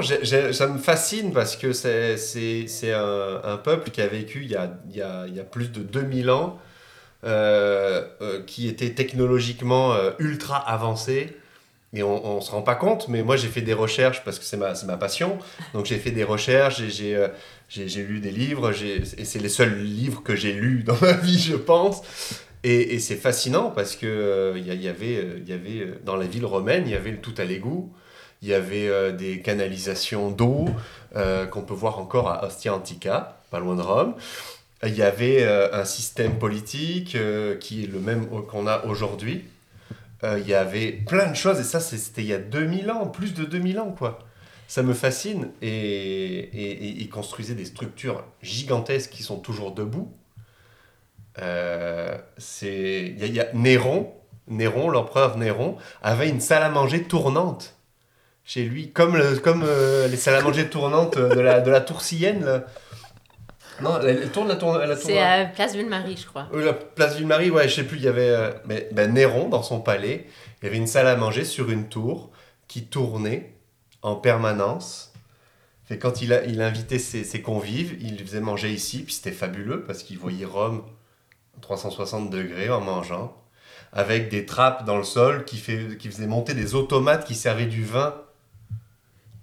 ça 0.52 0.66
me 0.66 0.78
fascine 0.78 1.32
parce 1.32 1.56
que 1.56 1.72
c'est 1.72 2.92
un, 2.92 3.40
un 3.44 3.56
peuple 3.56 3.90
qui 3.90 4.00
a 4.02 4.06
vécu 4.06 4.42
il 4.44 4.50
y 4.50 4.56
a, 4.56 4.70
il 4.90 4.96
y 4.96 5.02
a, 5.02 5.24
il 5.26 5.34
y 5.34 5.40
a 5.40 5.44
plus 5.44 5.70
de 5.70 5.80
2000 5.80 6.30
ans, 6.30 6.58
euh, 7.24 8.04
euh, 8.20 8.42
qui 8.46 8.68
était 8.68 8.90
technologiquement 8.90 9.94
ultra 10.18 10.56
avancé. 10.56 11.36
Et 11.94 12.02
on 12.02 12.36
ne 12.36 12.40
se 12.42 12.50
rend 12.50 12.60
pas 12.62 12.74
compte, 12.74 13.08
mais 13.08 13.22
moi 13.22 13.36
j'ai 13.36 13.48
fait 13.48 13.62
des 13.62 13.72
recherches 13.72 14.22
parce 14.22 14.38
que 14.38 14.44
c'est 14.44 14.58
ma, 14.58 14.74
ma 14.86 14.96
passion. 14.98 15.38
Donc 15.72 15.86
j'ai 15.86 15.96
fait 15.96 16.10
des 16.10 16.24
recherches, 16.24 16.76
j'ai- 16.78 16.90
j'ai 16.90 17.26
j'ai 17.68 18.02
lu 18.04 18.20
des 18.20 18.30
livres, 18.30 18.72
et 18.82 19.24
c'est 19.24 19.38
les 19.38 19.48
seuls 19.48 19.82
livres 19.82 20.22
que 20.22 20.36
j'ai 20.36 20.52
lus 20.52 20.82
dans 20.84 20.98
ma 21.00 21.12
vie, 21.12 21.38
je 21.38 21.56
pense. 21.56 22.02
Et, 22.64 22.94
et 22.94 22.98
c'est 22.98 23.16
fascinant 23.16 23.70
parce 23.70 23.94
que 23.94 24.06
euh, 24.06 24.58
il 24.58 24.66
y, 24.66 24.76
y 24.76 24.88
avait, 24.88 25.18
euh, 25.18 25.38
y 25.46 25.52
avait 25.52 25.82
euh, 25.82 26.00
dans 26.04 26.16
la 26.16 26.26
ville 26.26 26.44
romaine, 26.44 26.82
il 26.86 26.90
y 26.90 26.96
avait 26.96 27.12
le 27.12 27.20
tout 27.20 27.34
à 27.38 27.44
l'égout, 27.44 27.92
il 28.42 28.48
y 28.48 28.54
avait 28.54 29.12
des 29.14 29.40
canalisations 29.40 30.30
d'eau 30.30 30.66
qu'on 31.14 31.62
peut 31.62 31.74
voir 31.74 31.98
encore 31.98 32.28
à 32.28 32.44
Ostia 32.44 32.74
Antica, 32.74 33.40
pas 33.50 33.60
loin 33.60 33.76
de 33.76 33.80
Rome. 33.80 34.14
Il 34.84 34.94
y 34.94 35.02
avait 35.02 35.42
un 35.42 35.84
système 35.86 36.38
politique 36.38 37.16
qui 37.60 37.84
est 37.84 37.86
le 37.86 37.98
même 37.98 38.26
qu'on 38.26 38.66
a 38.66 38.84
aujourd'hui. 38.84 39.42
Il 40.22 40.46
y 40.46 40.52
avait 40.52 40.92
plein 40.92 41.30
de 41.30 41.34
choses, 41.34 41.58
et 41.58 41.64
ça 41.64 41.80
c'était 41.80 42.20
il 42.20 42.28
y 42.28 42.34
a 42.34 42.38
2000 42.38 42.90
ans, 42.90 43.06
plus 43.06 43.32
de 43.32 43.44
2000 43.44 43.80
ans 43.80 43.94
quoi. 43.96 44.18
Ça 44.68 44.82
me 44.82 44.94
fascine, 44.94 45.50
et, 45.62 45.68
et, 45.68 46.70
et 46.72 46.88
ils 47.02 47.08
construisaient 47.08 47.54
des 47.54 47.64
structures 47.64 48.24
gigantesques 48.42 49.10
qui 49.10 49.22
sont 49.22 49.38
toujours 49.38 49.72
debout. 49.72 50.12
Euh, 51.38 52.16
c'est 52.38 53.02
il 53.06 53.18
y, 53.18 53.22
a- 53.22 53.26
il 53.26 53.34
y 53.34 53.40
a 53.40 53.48
Néron, 53.52 54.12
Néron, 54.48 54.88
l'empereur 54.88 55.36
Néron, 55.36 55.76
avait 56.02 56.28
une 56.28 56.40
salle 56.40 56.62
à 56.62 56.68
manger 56.70 57.02
tournante 57.04 57.74
chez 58.44 58.64
lui, 58.64 58.90
comme, 58.92 59.16
le- 59.16 59.36
comme 59.38 59.62
euh, 59.66 60.08
les 60.08 60.16
salles 60.16 60.36
à 60.36 60.42
manger 60.42 60.68
tournantes 60.68 61.18
de 61.18 61.40
la, 61.40 61.60
de 61.60 61.70
la 61.70 61.80
tour 61.80 62.00
Sienne. 62.00 62.44
là. 62.44 62.64
Non, 63.82 64.00
elle, 64.00 64.30
tourne 64.30 64.48
la 64.48 64.56
tour. 64.56 64.78
La 64.78 64.96
tour 64.96 65.04
C'est 65.04 65.18
à 65.20 65.44
Place 65.44 65.74
Ville-Marie, 65.76 66.16
je 66.16 66.26
crois. 66.26 66.48
euh, 66.54 66.64
la 66.64 66.72
place 66.72 67.16
Ville-Marie, 67.16 67.50
ouais, 67.50 67.68
je 67.68 67.74
sais 67.74 67.84
plus, 67.84 67.98
il 67.98 68.04
y 68.04 68.08
avait. 68.08 68.30
euh, 68.30 68.50
mais 68.64 68.88
ben, 68.92 69.12
Néron, 69.12 69.48
dans 69.50 69.62
son 69.62 69.80
palais, 69.80 70.26
il 70.62 70.64
y 70.64 70.68
avait 70.68 70.78
une 70.78 70.86
salle 70.86 71.06
à 71.06 71.16
manger 71.16 71.44
sur 71.44 71.70
une 71.70 71.88
tour 71.88 72.30
qui 72.68 72.84
tournait 72.86 73.52
en 74.06 74.14
permanence. 74.14 75.12
Et 75.90 75.98
quand 75.98 76.22
il, 76.22 76.32
invitait 76.32 76.98
ses, 77.00 77.42
convives, 77.42 77.96
il 78.00 78.18
faisait 78.24 78.40
manger 78.40 78.72
ici, 78.72 79.02
puis 79.02 79.14
c'était 79.14 79.32
fabuleux 79.32 79.82
parce 79.84 80.04
qu'il 80.04 80.16
voyait 80.16 80.44
Rome 80.44 80.84
à 81.58 81.60
360 81.60 82.30
degrés 82.30 82.70
en 82.70 82.80
mangeant, 82.80 83.36
avec 83.92 84.28
des 84.28 84.46
trappes 84.46 84.84
dans 84.84 84.96
le 84.96 85.04
sol 85.04 85.44
qui, 85.44 85.56
fait, 85.56 85.96
qui 85.98 86.08
faisaient 86.08 86.28
monter 86.28 86.54
des 86.54 86.76
automates 86.76 87.24
qui 87.24 87.34
servaient 87.34 87.66
du 87.66 87.84
vin. 87.84 88.14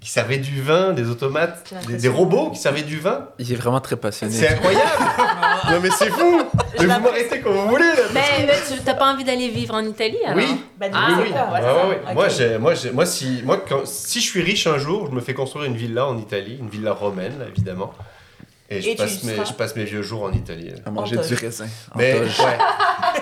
Qui 0.03 0.09
servaient 0.09 0.37
du 0.37 0.61
vin, 0.61 0.91
des 0.91 1.09
automates, 1.09 1.73
des, 1.87 2.09
robots 2.09 2.49
qui 2.49 2.59
servaient 2.59 2.81
du 2.81 2.99
vin. 2.99 3.29
Il 3.39 3.49
est 3.49 3.55
vraiment 3.55 3.79
très 3.79 3.95
passionné. 3.95 4.33
C'est 4.33 4.49
incroyable! 4.49 4.85
non 5.71 5.79
mais 5.81 5.89
c'est 5.97 6.09
fou! 6.09 6.41
Mais 6.77 6.85
vous 6.87 7.01
m'arrêtez 7.01 7.39
quand 7.39 7.51
vous 7.51 7.69
voulez! 7.69 7.85
là, 7.85 8.03
Mais, 8.13 8.45
mais 8.45 8.53
tu 8.67 8.83
n'as 8.83 8.95
pas 8.95 9.13
envie 9.13 9.23
d'aller 9.23 9.47
vivre 9.47 9.75
en 9.75 9.83
Italie, 9.85 10.17
alors? 10.25 10.37
Oui. 10.43 10.61
Bah, 10.77 10.89
du 10.89 10.95
Ah, 10.97 11.13
coup, 11.15 11.21
oui, 11.23 11.31
Ouais. 11.31 12.13
Moi, 12.13 12.27
j'ai, 12.27 12.57
moi, 12.57 12.73
j'ai, 12.73 12.91
moi, 12.91 13.05
si, 13.05 13.43
moi 13.45 13.63
quand, 13.65 13.85
si 13.85 14.19
je 14.19 14.25
suis 14.25 14.41
riche 14.41 14.67
un 14.67 14.77
jour, 14.77 15.07
je 15.09 15.15
me 15.15 15.21
fais 15.21 15.33
construire 15.33 15.67
une 15.67 15.77
villa 15.77 16.05
en 16.05 16.17
Italie, 16.17 16.57
une 16.59 16.67
villa 16.69 16.91
romaine, 16.91 17.39
là, 17.39 17.45
évidemment. 17.47 17.93
Et 18.77 18.81
je, 18.81 18.89
Et 18.89 18.95
passe, 18.95 19.23
mes, 19.23 19.33
seras 19.35 19.45
je 19.45 19.53
passe 19.53 19.75
mes 19.75 19.83
vieux 19.83 20.01
jours 20.01 20.23
en 20.23 20.31
Italie. 20.31 20.69
là. 20.69 20.75
À 20.85 20.91
manger 20.91 21.17
du 21.17 21.33
raisin. 21.35 21.65
Mais 21.95 22.19
ouais. 22.19 22.27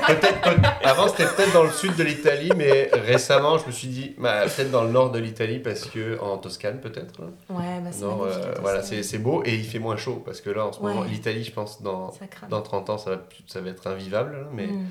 peut-être, 0.07 0.41
peut- 0.41 0.67
avant 0.83 1.07
c'était 1.09 1.25
peut-être 1.25 1.53
dans 1.53 1.63
le 1.63 1.71
sud 1.71 1.95
de 1.95 2.03
l'Italie, 2.03 2.49
mais 2.55 2.89
récemment 2.93 3.57
je 3.57 3.67
me 3.67 3.71
suis 3.71 3.87
dit 3.87 4.15
bah, 4.17 4.43
peut-être 4.45 4.71
dans 4.71 4.83
le 4.83 4.91
nord 4.91 5.11
de 5.11 5.19
l'Italie 5.19 5.59
parce 5.59 5.85
que 5.85 6.19
en 6.19 6.37
Toscane 6.37 6.79
peut-être. 6.79 7.21
Ouais, 7.49 7.79
bah, 7.83 7.89
c'est 7.91 8.03
euh, 8.03 8.53
voilà, 8.61 8.81
c'est, 8.83 9.03
c'est 9.03 9.17
beau 9.17 9.43
et 9.45 9.53
il 9.55 9.65
fait 9.65 9.79
moins 9.79 9.97
chaud 9.97 10.21
parce 10.25 10.41
que 10.41 10.49
là 10.49 10.65
en 10.65 10.71
ce 10.71 10.79
moment 10.79 11.03
l'Italie, 11.03 11.43
je 11.43 11.51
pense 11.51 11.81
dans 11.81 12.11
dans 12.49 12.61
30 12.61 12.89
ans 12.89 12.97
ça 12.97 13.11
va, 13.11 13.17
plus- 13.17 13.43
ça 13.47 13.61
va 13.61 13.69
être 13.69 13.87
invivable, 13.87 14.33
là, 14.33 14.43
mais 14.53 14.67
Mm. 14.67 14.87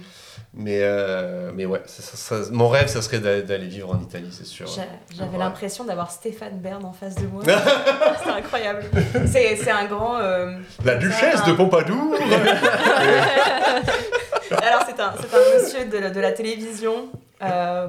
mais 0.54 0.78
euh, 0.82 1.50
mais 1.54 1.64
ouais, 1.66 1.82
ça- 1.86 2.02
ça- 2.02 2.16
ça- 2.44 2.50
mon 2.52 2.68
rêve 2.68 2.88
ça 2.88 3.02
serait 3.02 3.20
d'aller, 3.20 3.42
d'aller 3.42 3.66
vivre 3.66 3.90
en 3.94 4.00
Italie, 4.00 4.28
c'est 4.30 4.46
sûr. 4.46 4.66
J'a- 4.66 4.82
J'avais 5.16 5.32
Ouais. 5.32 5.38
l'impression 5.38 5.84
d'avoir 5.84 6.10
Stéphane 6.10 6.58
Bern 6.60 6.84
en 6.84 6.92
face 6.92 7.14
de 7.16 7.26
moi. 7.26 7.42
c'est 8.24 8.30
incroyable. 8.30 8.84
C'est 9.26 9.56
c'est 9.56 9.70
un 9.70 9.86
grand. 9.86 10.18
euh, 10.18 10.49
La 10.84 10.94
duchesse 10.96 11.44
de 11.44 11.52
Pompadour 11.52 12.14
Alors, 14.62 14.82
c'est 14.86 15.00
un, 15.00 15.12
c'est 15.20 15.34
un 15.36 15.62
monsieur 15.62 15.84
de, 15.86 15.98
la- 15.98 16.10
de 16.10 16.20
la 16.20 16.32
télévision. 16.32 17.08
euh, 17.42 17.86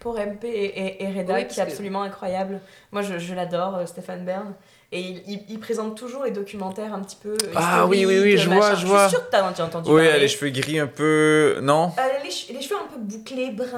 pour 0.00 0.18
MP 0.18 0.44
et, 0.46 0.64
et, 0.64 1.04
et 1.04 1.06
Reda, 1.20 1.34
Oui, 1.34 1.46
qui 1.46 1.60
est 1.60 1.64
que- 1.64 1.70
absolument 1.70 2.02
incroyable. 2.02 2.60
Moi, 2.90 3.02
je, 3.02 3.18
je 3.20 3.34
l'adore, 3.34 3.76
euh, 3.76 3.86
Stéphane 3.86 4.24
Bern. 4.24 4.52
Et 4.90 4.98
il, 5.00 5.22
il- 5.28 5.44
il 5.48 5.60
présente 5.60 5.96
toujours 5.96 6.24
les 6.24 6.32
documentaires 6.32 6.92
un 6.92 6.98
petit 6.98 7.16
peu. 7.22 7.36
Ah 7.54 7.86
oui, 7.86 8.04
oui, 8.04 8.18
oui, 8.20 8.36
je 8.36 8.48
machin. 8.48 8.58
vois, 8.60 8.74
je 8.74 8.84
vois. 8.84 9.04
Je 9.04 9.08
suis 9.10 9.16
sûre 9.18 9.26
que 9.26 9.30
t'as 9.30 9.48
entendu 9.64 9.88
Oui, 9.88 9.94
parler. 9.98 10.08
elle 10.08 10.16
a 10.16 10.18
les 10.18 10.26
cheveux 10.28 10.50
gris 10.50 10.80
un 10.80 10.88
peu. 10.88 11.58
Non 11.62 11.92
Euh, 11.96 12.02
les, 12.24 12.30
che- 12.30 12.52
les 12.52 12.60
cheveux 12.60 12.74
un 12.80 12.92
peu 12.92 12.98
bouclés, 12.98 13.52
bruns, 13.52 13.68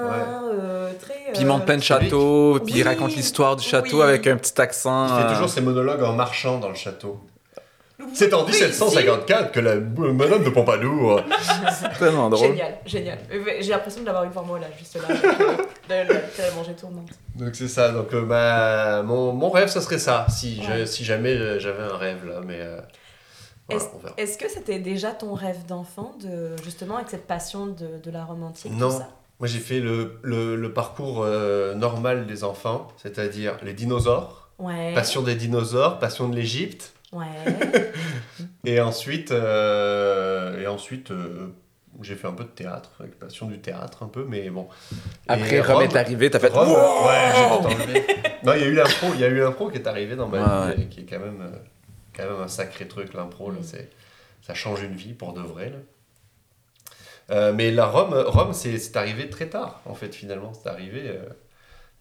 euh, 0.51 0.91
très. 0.99 1.13
euh, 1.13 1.31
Puis 1.33 1.41
il 1.41 1.45
monte 1.45 1.63
plein 1.65 1.77
de 1.77 1.83
châteaux, 1.83 2.59
puis 2.65 2.73
il 2.77 2.83
raconte 2.83 3.15
l'histoire 3.15 3.55
du 3.55 3.63
château 3.63 3.97
oui. 3.97 4.03
avec 4.03 4.25
un 4.25 4.37
petit 4.37 4.59
accent. 4.59 5.05
Il 5.07 5.21
fait 5.21 5.27
euh, 5.29 5.33
toujours 5.35 5.49
ses 5.49 5.61
monologues 5.61 6.01
en 6.01 6.13
marchant 6.13 6.57
dans 6.57 6.69
le 6.69 6.75
château. 6.75 7.19
C'est 8.13 8.33
en 8.33 8.41
oui, 8.45 8.51
1754 8.51 9.51
que 9.51 9.59
la 9.59 9.75
madame 9.75 10.43
de 10.43 10.49
Pompadour. 10.49 11.21
c'est 11.71 11.89
tellement 11.99 12.29
drôle. 12.29 12.47
Génial, 12.49 12.77
génial. 12.85 13.17
Euh, 13.31 13.43
J'ai 13.59 13.71
l'impression 13.71 14.01
de 14.01 14.05
l'avoir 14.05 14.25
eu 14.25 14.29
devant 14.29 14.43
moi 14.43 14.59
là, 14.59 14.67
juste 14.77 14.95
là. 14.95 15.01
euh, 15.91 16.03
la 16.37 16.51
manger 16.55 16.73
tournante. 16.73 17.09
Donc 17.35 17.55
c'est 17.55 17.67
ça. 17.67 17.91
Donc 17.91 18.13
euh, 18.13 18.23
bah, 18.25 19.01
mon, 19.03 19.33
mon 19.33 19.49
rêve, 19.49 19.69
ça 19.69 19.81
serait 19.81 19.99
ça. 19.99 20.25
Si, 20.29 20.61
je- 20.63 20.85
si 20.85 21.03
jamais 21.03 21.33
euh, 21.35 21.59
j'avais 21.59 21.83
un 21.83 21.97
rêve 21.97 22.25
là, 22.27 22.41
mais 22.45 22.59
euh, 22.59 22.79
voilà. 23.69 24.13
Est-ce 24.17 24.37
que 24.37 24.49
c'était 24.49 24.79
déjà 24.79 25.11
ton 25.11 25.33
rêve 25.33 25.65
d'enfant, 25.67 26.13
de, 26.23 26.55
justement 26.63 26.97
avec 26.97 27.09
cette 27.09 27.25
passion 27.27 27.65
de, 27.65 27.97
de 28.03 28.11
la 28.11 28.23
Rome 28.23 28.43
antique 28.43 28.71
Non. 28.71 28.89
tout 28.89 28.97
ça? 28.97 29.09
Moi 29.39 29.47
j'ai 29.49 29.59
fait 29.59 29.79
le, 29.81 30.17
le, 30.21 30.55
le 30.55 30.71
parcours 30.73 31.21
euh, 31.23 31.73
normal 31.75 32.25
des 32.25 32.43
enfants, 32.45 32.87
c'est-à-dire 33.01 33.57
les 33.63 33.73
dinosaures, 33.73 34.43
Ouais. 34.57 34.93
passion 34.93 35.21
des 35.21 35.35
dinosaures, 35.35 35.99
passion 35.99 36.29
de 36.29 36.35
l'Égypte, 36.37 36.93
Ouais. 37.15 37.91
et 38.65 38.79
ensuite, 38.81 39.31
euh, 39.31 40.61
et 40.61 40.67
ensuite 40.67 41.11
euh, 41.11 41.47
j'ai 42.01 42.15
fait 42.15 42.27
un 42.27 42.33
peu 42.33 42.43
de 42.43 42.49
théâtre, 42.49 42.91
avec 42.99 43.17
passion 43.17 43.47
du 43.47 43.59
théâtre 43.59 44.03
un 44.03 44.07
peu, 44.07 44.25
mais 44.27 44.49
bon. 44.49 44.67
Après, 45.27 45.61
Rome 45.61 45.75
Rome- 45.77 45.83
est 45.83 45.95
arrivé, 45.95 46.29
t'as 46.29 46.39
fait. 46.39 46.49
Rome, 46.49 46.67
Wow! 46.69 47.07
ouais. 47.07 48.05
Non, 48.43 48.53
il 48.53 48.59
y 48.61 48.63
a 48.63 48.67
eu 48.67 48.73
l'impro, 48.73 49.07
il 49.13 49.19
y 49.21 49.23
a 49.23 49.27
eu 49.27 49.39
l'impro 49.39 49.69
qui 49.69 49.77
est 49.77 49.87
arrivé 49.87 50.15
dans 50.15 50.27
ma 50.27 50.65
Ouais, 50.67 50.75
vie, 50.75 50.83
et 50.83 50.85
qui 50.87 50.99
est 51.01 51.05
quand 51.05 51.19
même, 51.19 51.39
euh, 51.41 51.57
quand 52.15 52.23
même 52.23 52.41
un 52.41 52.47
sacré 52.49 52.87
truc, 52.87 53.13
l'impro, 53.13 53.49
là, 53.49 53.59
Mm. 53.59 53.63
c'est, 53.63 53.89
ça 54.41 54.53
change 54.53 54.83
une 54.83 54.95
vie 54.95 55.13
pour 55.13 55.33
de 55.33 55.41
vrai, 55.41 55.69
là. 55.69 55.77
Euh, 57.31 57.53
mais 57.53 57.71
la 57.71 57.87
Rome, 57.87 58.13
Rome 58.27 58.53
c'est, 58.53 58.77
c'est 58.77 58.95
arrivé 58.97 59.29
très 59.29 59.47
tard, 59.47 59.81
en 59.85 59.95
fait, 59.95 60.13
finalement. 60.13 60.51
C'est 60.53 60.69
arrivé 60.69 61.01
euh, 61.05 61.23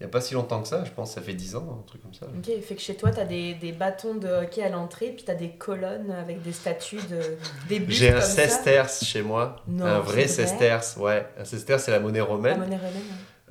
il 0.00 0.04
n'y 0.04 0.06
a 0.06 0.08
pas 0.10 0.20
si 0.20 0.34
longtemps 0.34 0.60
que 0.60 0.68
ça, 0.68 0.84
je 0.84 0.90
pense, 0.90 1.12
ça 1.12 1.20
fait 1.20 1.34
10 1.34 1.56
ans, 1.56 1.78
un 1.80 1.86
truc 1.86 2.02
comme 2.02 2.14
ça. 2.14 2.26
Ok, 2.26 2.50
fait 2.62 2.74
que 2.74 2.80
chez 2.80 2.96
toi, 2.96 3.10
t'as 3.10 3.24
des, 3.24 3.54
des 3.54 3.72
bâtons 3.72 4.14
de 4.16 4.28
hockey 4.28 4.62
à 4.62 4.68
l'entrée, 4.68 5.12
puis 5.14 5.24
t'as 5.24 5.34
des 5.34 5.50
colonnes 5.50 6.10
avec 6.10 6.42
des 6.42 6.52
statues 6.52 6.98
de. 7.10 7.20
des 7.68 7.84
J'ai 7.88 8.10
un 8.12 8.20
sesterce 8.20 9.04
chez 9.04 9.22
moi, 9.22 9.56
Non, 9.68 9.84
un 9.86 10.00
vrai 10.00 10.12
vrai 10.24 10.28
sesterce, 10.28 10.96
ouais. 10.98 11.26
Un 11.38 11.44
sesterce, 11.44 11.84
c'est 11.84 11.92
la 11.92 12.00
monnaie 12.00 12.18
La 12.18 12.24
romaine. 12.24 12.58
monnaie 12.58 12.76
romaine. 12.76 12.92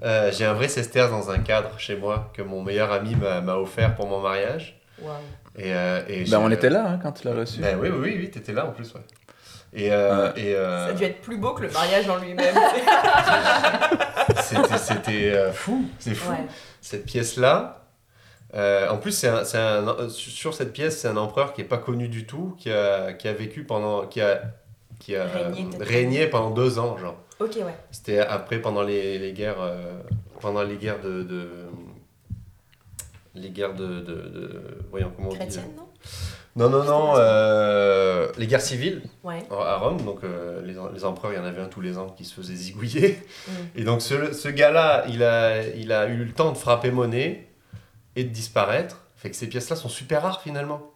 Euh, 0.01 0.31
j'ai 0.33 0.43
un 0.43 0.53
vrai 0.53 0.67
Sesterce 0.67 1.11
dans 1.11 1.29
un 1.29 1.37
cadre 1.39 1.79
chez 1.79 1.95
moi 1.95 2.29
que 2.33 2.41
mon 2.41 2.61
meilleur 2.61 2.91
ami 2.91 3.15
m'a 3.15 3.55
offert 3.55 3.95
pour 3.95 4.07
mon 4.07 4.19
mariage. 4.19 4.81
Waouh. 5.01 5.13
Et, 5.57 5.73
euh, 5.73 6.01
et 6.09 6.25
Ben, 6.25 6.39
on 6.39 6.49
était 6.51 6.69
là 6.69 6.89
hein, 6.89 6.99
quand 7.01 7.13
tu 7.13 7.25
l'as 7.27 7.35
reçu. 7.35 7.61
Ben 7.61 7.77
oui, 7.79 7.87
oui, 7.89 7.99
oui, 8.01 8.15
oui 8.19 8.31
t'étais 8.31 8.51
là 8.51 8.65
en 8.67 8.71
plus, 8.71 8.91
ouais. 8.95 9.01
Et, 9.76 9.91
euh, 9.91 10.32
et 10.36 10.55
euh, 10.55 10.86
Ça 10.88 10.91
a 10.91 10.93
dû 10.93 11.03
être 11.03 11.21
plus 11.21 11.38
beau 11.38 11.53
que 11.53 11.63
le 11.63 11.69
mariage 11.71 12.07
en 12.09 12.17
lui-même. 12.17 12.55
c'était- 14.78 15.32
euh, 15.34 15.51
fou, 15.51 15.86
c'est 15.99 16.13
fou. 16.15 16.32
ouais. 16.32 16.45
Cette 16.82 17.05
pièce-là, 17.05 17.86
euh, 18.53 18.88
en 18.89 18.97
plus, 18.97 19.11
c'est 19.11 19.28
un, 19.30 19.43
c'est 19.43 19.57
un- 19.57 20.09
sur 20.09 20.53
cette 20.53 20.74
pièce, 20.74 20.99
c'est 20.99 21.07
un 21.07 21.17
empereur 21.17 21.53
qui 21.53 21.61
n'est 21.61 21.67
pas 21.67 21.78
connu 21.80 22.07
du 22.07 22.26
tout, 22.28 22.55
qui 22.59 22.71
a, 22.71 23.13
qui 23.13 23.28
a 23.28 23.34
vécu 23.34 23.63
pendant. 23.63 24.05
qui 24.05 24.21
a, 24.21 24.41
qui 24.99 25.15
a 25.15 25.26
Régné, 25.80 26.28
pendant 26.28 26.51
deux 26.51 26.78
ans, 26.80 26.97
genre. 26.97 27.15
Ok, 27.39 27.55
ouais. 27.57 27.76
C'était 27.91 28.19
après, 28.19 28.59
pendant 28.59 28.84
les, 28.84 29.17
les 29.17 29.34
guerres. 29.34 29.59
euh, 29.59 29.99
pendant 30.39 30.61
les 30.63 30.76
guerres 30.76 31.01
de. 31.01 31.24
de- 31.24 31.49
les 33.36 33.49
guerres 33.49 33.74
de, 33.74 33.88
de, 33.88 34.01
de- 34.13 34.78
Voyons 34.91 35.11
comment 35.15 35.30
on 35.30 35.32
dit. 35.32 35.38
Chrétienne, 35.39 35.71
non? 35.76 35.88
Non, 36.56 36.70
non, 36.70 36.84
non. 36.84 37.14
Euh, 37.18 38.32
les 38.38 38.45
guerres 38.47 38.62
civiles 38.62 39.01
Ouais. 39.24 39.43
à 39.51 39.78
Rome. 39.78 40.01
Donc, 40.04 40.24
euh, 40.24 40.62
les, 40.64 40.76
les 40.93 41.06
empereurs, 41.06 41.34
il 41.34 41.38
y 41.38 41.39
en 41.39 41.45
avait 41.45 41.62
un 41.62 41.68
tous 41.68 41.82
les 41.82 41.97
ans 41.97 42.10
qui 42.10 42.26
se 42.26 42.34
faisait 42.36 42.54
zigouiller. 42.56 43.20
Mm. 43.47 43.51
Et 43.76 43.84
donc, 43.84 44.01
ce, 44.04 44.34
ce 44.34 44.47
gars-là, 44.49 45.04
il 45.10 45.24
a, 45.24 45.64
il 45.76 45.91
a 45.91 46.06
eu 46.08 46.24
le 46.24 46.32
temps 46.32 46.51
de 46.51 46.58
frapper 46.58 46.91
monnaie 46.91 47.47
et 48.16 48.24
de 48.24 48.30
disparaître. 48.30 49.01
Fait 49.16 49.30
que 49.32 49.36
ces 49.36 49.47
pièces-là 49.47 49.76
sont 49.76 49.89
super 49.89 50.22
rares 50.22 50.41
finalement. 50.41 50.92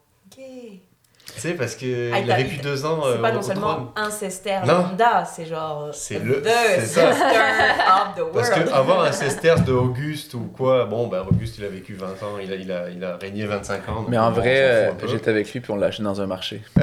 Tu 1.38 1.44
sais, 1.44 1.54
parce 1.54 1.76
qu'il 1.76 2.12
Ah, 2.14 2.20
il 2.20 2.32
a 2.32 2.36
vécu 2.38 2.58
deux 2.58 2.84
ans 2.84 3.00
C'est 3.04 3.10
euh, 3.10 3.22
pas 3.22 3.32
non 3.32 3.44
seulement 3.44 3.74
trône. 3.76 3.88
un 3.96 4.10
Sester 4.10 4.58
lambda, 4.66 5.24
c'est 5.24 5.46
genre 5.46 5.84
euh, 5.84 5.92
C'est 5.94 6.16
the 6.20 6.24
le- 6.24 6.42
c'est 6.44 6.82
ça. 6.88 7.14
Sester 7.14 7.26
of 7.28 8.16
the 8.16 8.20
world. 8.20 8.34
Parce 8.34 8.50
que 8.50 8.70
avoir 8.74 9.02
un 9.04 9.12
sesterce 9.12 9.64
de 9.64 9.72
Auguste 9.72 10.34
ou 10.34 10.52
quoi, 10.58 10.86
bon, 10.86 11.06
ben 11.08 11.22
Auguste 11.30 11.60
il 11.60 11.66
a 11.66 11.68
vécu 11.70 11.94
20 11.94 12.08
ans, 12.24 12.38
il 12.42 12.52
a, 12.52 12.56
il 12.56 12.72
a, 12.72 12.90
il 12.90 13.04
a 13.04 13.18
régné 13.18 13.46
25 13.46 13.88
ans. 13.90 14.06
Mais 14.10 14.18
en 14.18 14.32
vrai, 14.32 14.62
euh, 14.64 14.92
j'étais 15.08 15.30
avec 15.30 15.54
lui 15.54 15.60
puis 15.60 15.72
on 15.72 15.76
l'a 15.76 15.88
acheté 15.88 16.02
dans 16.02 16.20
un 16.20 16.26
marché. 16.26 16.62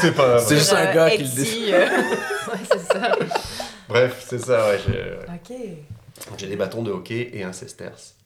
C'est 0.00 0.14
pas. 0.14 0.38
C'est 0.40 0.56
juste 0.58 0.72
un 0.74 0.86
Euh, 0.86 0.92
gars 0.92 1.10
qui 1.10 1.22
le 1.22 1.28
décide. 1.34 1.74
euh, 1.74 1.86
Ouais, 1.88 2.58
c'est 2.70 2.78
ça. 2.78 3.12
Bref, 3.88 4.24
c'est 4.28 4.38
ça, 4.38 4.68
ouais. 4.68 4.78
J'ai, 4.86 5.32
Ok, 5.32 5.58
j'ai 6.38 6.46
des 6.46 6.56
bâtons 6.56 6.82
de 6.82 6.90
hockey 6.90 7.30
et 7.32 7.42
un 7.42 7.52
sesterce. 7.52 8.16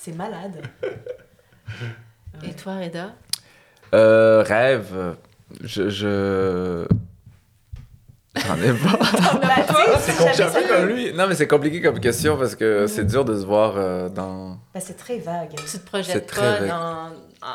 c'est 0.00 0.12
malade. 0.14 0.62
Et 2.42 2.54
toi, 2.54 2.76
Reda? 2.76 3.10
Euh, 3.94 4.42
rêve, 4.46 5.14
je. 5.62 5.88
je... 5.88 6.86
J'en 8.46 8.56
ai 8.56 8.72
pas. 8.72 8.98
c'est 10.00 10.34
J'ai 10.36 10.42
un 10.44 10.50
peu 10.50 10.62
comme 10.68 10.86
lui. 10.86 11.12
Non, 11.12 11.26
mais 11.26 11.34
c'est 11.34 11.48
compliqué 11.48 11.80
comme 11.82 11.98
question 11.98 12.36
parce 12.36 12.54
que 12.54 12.86
c'est 12.86 13.04
dur 13.04 13.24
de 13.24 13.34
se 13.38 13.44
voir 13.44 13.74
euh, 13.76 14.08
dans. 14.08 14.58
Bah, 14.72 14.80
c'est 14.80 14.96
très 14.96 15.18
vague. 15.18 15.50
Tu 15.50 15.64
te 15.64 15.68
C'est 15.68 15.84
projettes 15.84 16.26
très 16.28 16.60
pas 16.60 16.66
dans- 16.66 17.10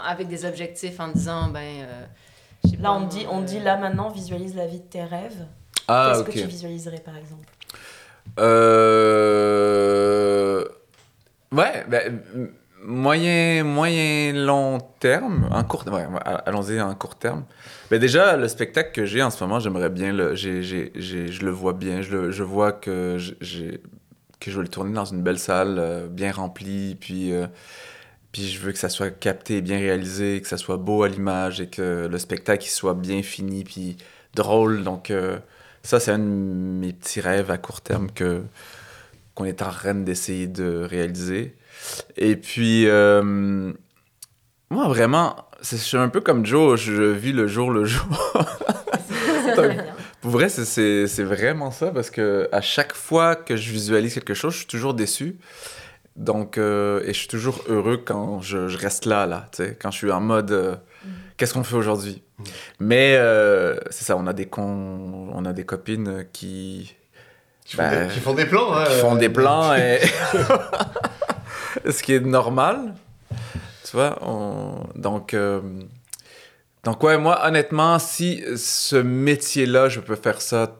avec 0.10 0.28
des 0.28 0.44
objectifs 0.46 1.00
en 1.00 1.08
disant, 1.10 1.48
ben... 1.50 1.60
euh, 1.84 2.06
Là, 2.80 2.90
pas, 2.90 2.92
on 2.94 3.06
dit, 3.08 3.26
on 3.30 3.42
euh, 3.42 3.46
dit 3.46 3.60
là 3.60 3.78
maintenant, 3.78 4.10
visualise 4.10 4.56
la 4.56 4.66
vie 4.68 4.80
de 4.80 4.86
tes 4.86 5.04
rêves. 5.04 5.46
Ah, 5.88 6.12
Qu'est-ce 6.16 6.24
que 6.24 6.32
tu 6.32 6.48
visualiserais 6.48 7.00
par 7.04 7.16
exemple? 7.18 7.48
Euh... 9.34 10.64
Ouais, 11.52 11.86
ben, 11.88 12.22
moyen, 12.84 13.64
moyen 13.64 14.34
long 14.46 14.80
terme, 15.00 15.48
un 15.52 15.64
court, 15.64 15.86
allons-y 16.46 16.82
en 16.82 16.94
court 16.96 17.16
terme. 17.16 17.46
Ben 17.92 18.00
déjà, 18.00 18.38
le 18.38 18.48
spectacle 18.48 18.92
que 18.94 19.06
j'ai 19.06 19.22
en 19.24 19.30
ce 19.30 19.44
moment, 19.44 19.60
j'aimerais 19.60 19.90
bien 19.90 20.14
le, 20.14 20.36
j'ai, 20.36 20.62
j'ai, 20.64 20.92
j'ai- 20.96 21.28
je 21.32 21.46
le 21.46 21.52
vois 21.52 21.74
bien, 21.74 22.02
je, 22.02 22.12
le, 22.16 22.32
je 22.32 22.44
vois 22.44 22.72
que 22.74 23.18
j- 23.18 23.36
j'ai, 23.42 23.82
que 24.40 24.52
je 24.52 24.58
vais 24.58 24.64
le 24.64 24.70
tourner 24.70 24.94
dans 24.94 25.06
une 25.06 25.22
belle 25.24 25.40
salle, 25.40 25.78
euh, 25.80 26.08
bien 26.08 26.32
remplie, 26.32 26.96
puis, 27.00 27.34
euh, 27.34 27.48
puis 28.32 28.48
je 28.50 28.60
veux 28.60 28.72
que 28.72 28.80
ça 28.80 28.90
soit 28.90 29.12
capté 29.12 29.62
bien 29.62 29.78
réalisé, 29.80 30.42
que 30.42 30.48
ça 30.48 30.58
soit 30.58 30.78
beau 30.78 31.04
à 31.04 31.10
l'image 31.10 31.62
et 31.62 31.68
que 31.68 32.08
le 32.12 32.18
spectacle 32.20 32.66
soit 32.68 32.96
bien 32.96 33.22
fini, 33.24 33.64
puis 33.64 33.98
drôle. 34.36 34.84
Donc 34.84 35.12
euh, 35.12 35.38
ça, 35.84 36.00
c'est 36.00 36.12
un 36.12 36.20
de 36.20 36.24
mes 36.24 36.94
petits 36.94 37.22
rêves 37.22 37.52
à 37.52 37.58
court 37.58 37.82
terme 37.82 38.10
que 38.12 38.44
qu'on 39.36 39.46
est 39.46 39.62
en 39.62 39.70
train 39.72 39.96
d'essayer 39.96 40.48
de 40.48 40.84
réaliser. 40.90 41.56
Et 42.18 42.36
puis, 42.36 42.88
euh, 42.88 43.72
moi, 44.70 44.88
vraiment, 44.88 45.36
c'est- 45.62 45.78
je 45.78 45.82
suis 45.84 45.98
un 45.98 46.10
peu 46.10 46.22
comme 46.22 46.46
Joe, 46.46 46.80
je 46.80 46.92
vis 46.94 47.32
le 47.34 47.48
jour 47.48 47.72
le 47.72 47.86
jour. 47.86 48.06
C'est 49.46 49.54
très 49.54 49.70
bien. 49.70 49.86
Pour 50.22 50.32
vrai, 50.32 50.48
c'est- 50.50 50.66
c'est 50.66 51.08
c'est 51.08 51.24
vraiment 51.24 51.70
ça, 51.72 51.88
parce 51.92 52.10
que 52.10 52.48
à 52.52 52.62
chaque 52.62 52.94
fois 52.96 53.36
que 53.36 53.56
je 53.58 53.72
visualise 53.72 54.14
quelque 54.14 54.34
chose, 54.34 54.54
je 54.54 54.58
suis 54.60 54.68
toujours 54.68 54.94
déçu. 54.94 55.38
Donc, 56.16 56.58
euh, 56.60 57.02
et 57.06 57.08
je 57.08 57.18
suis 57.20 57.28
toujours 57.28 57.64
heureux 57.68 57.98
quand 58.06 58.40
je, 58.40 58.68
je 58.68 58.78
reste 58.78 59.06
là, 59.06 59.26
là, 59.26 59.48
tu 59.52 59.64
sais, 59.64 59.78
quand 59.82 59.90
je 59.90 59.98
suis 59.98 60.12
en 60.12 60.22
mode, 60.22 60.52
euh, 60.52 60.76
qu'est-ce 61.38 61.54
qu'on 61.56 61.64
fait 61.64 61.76
aujourd'hui? 61.76 62.22
Mm. 62.38 62.44
Mais 62.82 63.20
c'est 63.90 64.04
ça, 64.06 64.16
on 64.16 64.28
a 64.28 64.34
des 64.34 64.46
con, 64.46 65.30
on 65.34 65.44
a 65.46 65.54
des 65.54 65.66
copines 65.66 66.26
qui, 66.32 66.96
Qui 67.66 67.76
font, 67.78 67.82
Ben, 67.84 68.08
des, 68.08 68.14
qui 68.14 68.20
font 68.20 68.34
des 68.36 68.46
plans, 68.46 68.74
hein, 68.76 68.84
qui 68.86 69.00
font 69.00 69.16
des 69.16 69.30
plans 69.30 69.74
et 69.76 70.00
ce 71.90 72.04
qui 72.04 72.14
est 72.14 72.20
normal 72.20 72.94
tu 73.86 73.92
vois 73.98 74.18
on- 74.22 74.84
donc 74.96 75.34
euh, 75.34 75.62
donc 76.84 77.02
ouais 77.04 77.18
moi 77.18 77.46
honnêtement 77.46 78.00
si 78.00 78.44
ce 78.58 78.96
métier 78.98 79.66
là 79.66 79.90
je 79.90 80.00
peux 80.00 80.16
faire 80.16 80.42
ça 80.42 80.76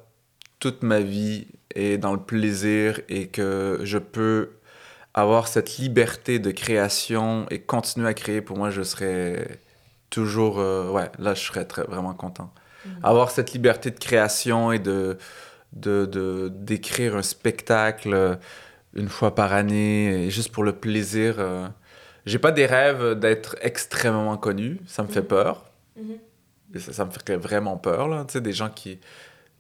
toute 0.60 0.84
ma 0.84 1.00
vie 1.00 1.48
et 1.76 1.98
dans 1.98 2.14
le 2.14 2.20
plaisir 2.20 3.00
et 3.10 3.28
que 3.28 3.80
je 3.84 3.98
peux 3.98 4.52
avoir 5.14 5.48
cette 5.48 5.78
liberté 5.78 6.40
de 6.40 6.52
création 6.52 7.46
et 7.50 7.60
continuer 7.60 8.08
à 8.08 8.14
créer 8.14 8.42
pour 8.42 8.58
moi 8.58 8.70
je 8.70 8.82
serais 8.82 9.60
toujours 10.10 10.60
euh, 10.60 10.90
ouais 10.92 11.10
là 11.20 11.34
je 11.34 11.42
serais 11.44 11.66
très, 11.66 11.84
vraiment 11.84 12.14
content. 12.14 12.52
Avoir 13.02 13.32
cette 13.32 13.54
liberté 13.54 13.92
de 13.92 14.00
création 14.00 14.72
et 14.72 14.80
de 14.80 15.18
de 15.74 16.06
de- 16.06 16.50
d'écrire 16.54 17.16
un 17.16 17.22
spectacle 17.22 18.38
une 18.96 19.10
fois 19.10 19.34
par 19.36 19.54
année 19.54 20.26
et 20.26 20.30
juste 20.30 20.52
pour 20.52 20.64
le 20.64 20.74
plaisir 20.74 21.36
euh. 21.40 21.68
j'ai 22.26 22.40
pas 22.40 22.52
des 22.52 22.66
rêves 22.66 23.14
d'être 23.20 23.56
extrêmement 23.62 24.38
connu 24.38 24.80
ça 24.88 25.04
me 25.04 25.08
fait 25.08 25.22
Mhm. 25.22 25.28
peur 25.28 25.66
Mhm. 25.98 26.18
et 26.76 26.80
ça, 26.80 26.94
ça 26.94 27.06
me 27.06 27.12
ferait 27.12 27.38
vraiment 27.38 27.78
peur 27.78 28.08
là 28.08 28.24
tu 28.28 28.34
sais 28.34 28.42
des 28.42 28.54
gens 28.54 28.70
qui 28.70 29.00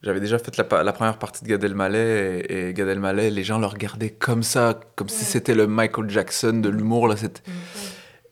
j'avais 0.04 0.20
déjà 0.20 0.38
fait 0.38 0.56
la, 0.58 0.66
première 0.94 1.18
partie 1.18 1.44
de 1.46 1.50
Gad 1.50 1.64
Elmaleh 1.64 2.46
et, 2.50 2.70
et 2.70 2.74
Gad 2.74 2.88
Elmaleh 2.90 3.30
les 3.32 3.44
gens 3.44 3.58
le 3.60 3.68
regardaient 3.68 4.10
comme 4.12 4.44
ça 4.44 4.80
comme 4.96 5.10
si 5.10 5.24
c'était 5.26 5.56
le 5.56 5.66
Michael 5.68 6.10
Jackson 6.10 6.54
de 6.62 6.70
l'humour 6.70 7.08
là 7.08 7.16
Mhm. 7.16 7.30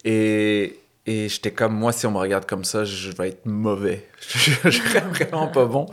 et, 0.03 0.79
et 1.07 1.29
j'étais 1.29 1.51
comme, 1.51 1.73
moi, 1.75 1.91
si 1.91 2.05
on 2.05 2.11
me 2.11 2.17
regarde 2.17 2.45
comme 2.45 2.63
ça, 2.63 2.83
je 2.85 3.11
vais 3.11 3.29
être 3.29 3.45
mauvais. 3.45 4.07
Je, 4.19 4.69
serais 4.69 4.99
vraiment 5.01 5.47
pas 5.47 5.65
bon. 5.65 5.87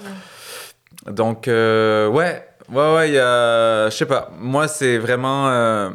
Donc, 1.06 1.48
euh, 1.48 2.08
ouais, 2.08 2.46
ouais, 2.70 2.94
ouais, 2.94 3.08
il 3.10 3.14
y 3.14 3.18
a. 3.18 3.88
Je 3.90 3.96
sais 3.96 4.06
pas. 4.06 4.30
Moi, 4.38 4.68
c'est 4.68 4.98
vraiment. 4.98 5.48
euh, 5.48 5.90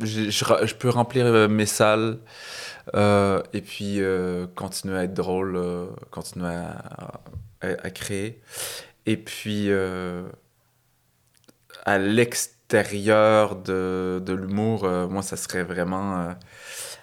je, 0.00 0.74
peux 0.74 0.90
remplir 0.90 1.26
euh, 1.26 1.48
mes 1.48 1.66
salles 1.66 2.18
euh, 2.94 3.42
et 3.54 3.62
puis 3.62 4.00
euh, 4.02 4.46
continuer 4.54 4.98
à 4.98 5.04
être 5.04 5.14
drôle, 5.14 5.58
continuer 6.10 6.48
à, 6.54 7.20
à, 7.62 7.66
à 7.82 7.90
créer. 7.90 8.42
Et 9.06 9.16
puis, 9.16 9.70
à 11.84 11.98
l'extérieur 11.98 13.56
de, 13.56 14.20
de 14.24 14.32
l'humour, 14.32 14.88
moi, 15.08 15.22
ça 15.22 15.36
serait 15.36 15.62
vraiment 15.62 16.34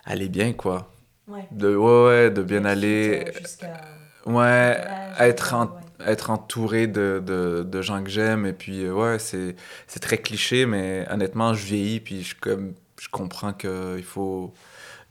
aller 0.06 0.28
bien, 0.30 0.54
quoi. 0.54 0.92
Ouais. 1.28 1.48
De, 1.52 1.76
ouais, 1.76 2.04
ouais, 2.06 2.30
de 2.32 2.44
bien 2.44 2.66
aller. 2.66 3.32
jusqu'à 3.40 3.80
Ouais, 4.26 4.78
être, 5.20 5.54
en- 5.54 5.66
ouais. 5.68 5.82
Être 6.06 6.30
entouré 6.30 6.88
de, 6.88 7.22
de, 7.26 7.64
de 7.64 7.82
gens 7.82 8.04
que 8.04 8.10
j'aime. 8.10 8.46
Et 8.46 8.54
puis, 8.54 8.84
euh, 8.86 8.94
ouais, 8.94 9.20
c'est, 9.20 9.56
c'est 9.88 10.00
très 10.00 10.18
cliché, 10.18 10.66
mais 10.66 11.06
honnêtement, 11.10 11.54
je 11.54 11.66
vieillis, 11.66 12.00
puis 12.00 12.24
je, 12.24 12.36
comme, 12.40 12.74
je 13.02 13.08
comprends 13.10 13.54
que 13.54 13.96
il 13.98 14.04
faut. 14.04 14.54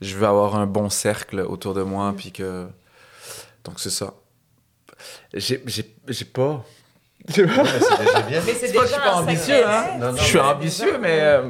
Je 0.01 0.15
veux 0.15 0.27
avoir 0.27 0.55
un 0.55 0.65
bon 0.65 0.89
cercle 0.89 1.39
autour 1.41 1.73
de 1.73 1.83
moi, 1.83 2.11
Mm. 2.11 2.15
puis 2.15 2.31
que. 2.31 2.67
Donc, 3.63 3.79
c'est 3.79 3.89
ça. 3.89 4.13
J'ai, 5.33 5.61
j'ai, 5.65 5.95
j'ai 6.07 6.25
pas. 6.25 6.63
J'ai 7.29 7.45
pas- 7.45 7.53
Ouais, 7.63 7.69
c'est 7.79 8.05
déjà 8.05 8.21
bien. 8.21 8.41
Mais 8.45 8.53
c'est 8.53 8.67
C'est 8.67 8.73
pas 8.73 8.81
que 8.81 8.87
je 8.87 8.91
déjà 8.93 9.01
suis 9.01 9.09
pas 9.09 9.15
ambitieux, 9.15 9.67
hein. 9.67 9.81
rêve. 9.83 9.99
Non, 10.01 10.11
non, 10.11 10.17
je 10.17 10.23
suis 10.23 10.39
ambitieux, 10.39 10.97
mais. 10.99 11.19
euh, 11.21 11.49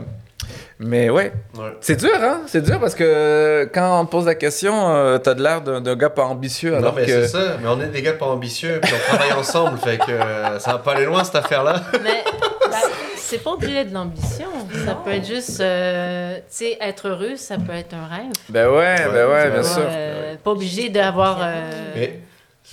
mais 0.84 1.10
ouais, 1.10 1.32
Ouais. 1.58 1.72
c'est 1.82 1.96
dur, 1.96 2.12
hein? 2.22 2.42
C'est 2.48 2.62
dur 2.62 2.80
parce 2.80 2.96
que 2.96 3.70
quand 3.74 4.02
on 4.02 4.06
te 4.06 4.12
pose 4.12 4.26
la 4.26 4.36
question, 4.36 4.74
euh, 4.94 5.18
t'as 5.18 5.34
de 5.34 5.42
l'air 5.44 5.62
d'un, 5.62 5.96
gars 5.96 6.10
pas 6.10 6.24
ambitieux, 6.26 6.72
Non, 6.72 6.78
alors 6.78 6.94
mais 6.96 7.06
que. 7.06 7.12
c'est 7.24 7.28
ça. 7.28 7.58
Mais 7.62 7.68
on 7.68 7.80
est 7.82 7.88
des 7.88 8.02
gars 8.02 8.14
pas 8.14 8.26
ambitieux, 8.28 8.80
puis 8.82 8.92
on 8.94 9.14
travaille 9.16 9.34
ensemble, 9.34 9.78
fait 9.80 9.98
que 9.98 10.12
euh, 10.12 10.60
ça 10.60 10.74
va 10.74 10.78
pas 10.80 10.94
aller 10.94 11.06
loin 11.06 11.24
cette 11.24 11.36
affaire-là. 11.36 11.82
Mais 12.04 12.24
bah, 12.70 12.78
c'est 13.18 13.42
pas 13.44 13.52
obligé 13.52 13.86
de 13.86 13.94
l'ambition. 13.94 14.48
Ça 14.86 14.96
peut 15.04 15.12
être 15.12 15.26
juste, 15.26 15.60
euh, 15.62 16.36
tu 16.38 16.42
sais, 16.50 16.78
être 16.82 17.08
heureux, 17.08 17.36
ça 17.38 17.56
peut 17.58 17.74
être 17.74 17.94
un 17.94 18.08
rêve. 18.14 18.32
Ben 18.50 18.68
ouais, 18.70 18.96
ben 19.12 19.28
ouais, 19.30 19.50
bien 19.52 19.64
sûr. 19.64 19.84
Euh, 19.88 20.36
pas 20.44 20.52
obligé 20.52 20.90
d'avoir. 20.90 21.38
euh, 21.42 21.70
Mais 21.96 22.20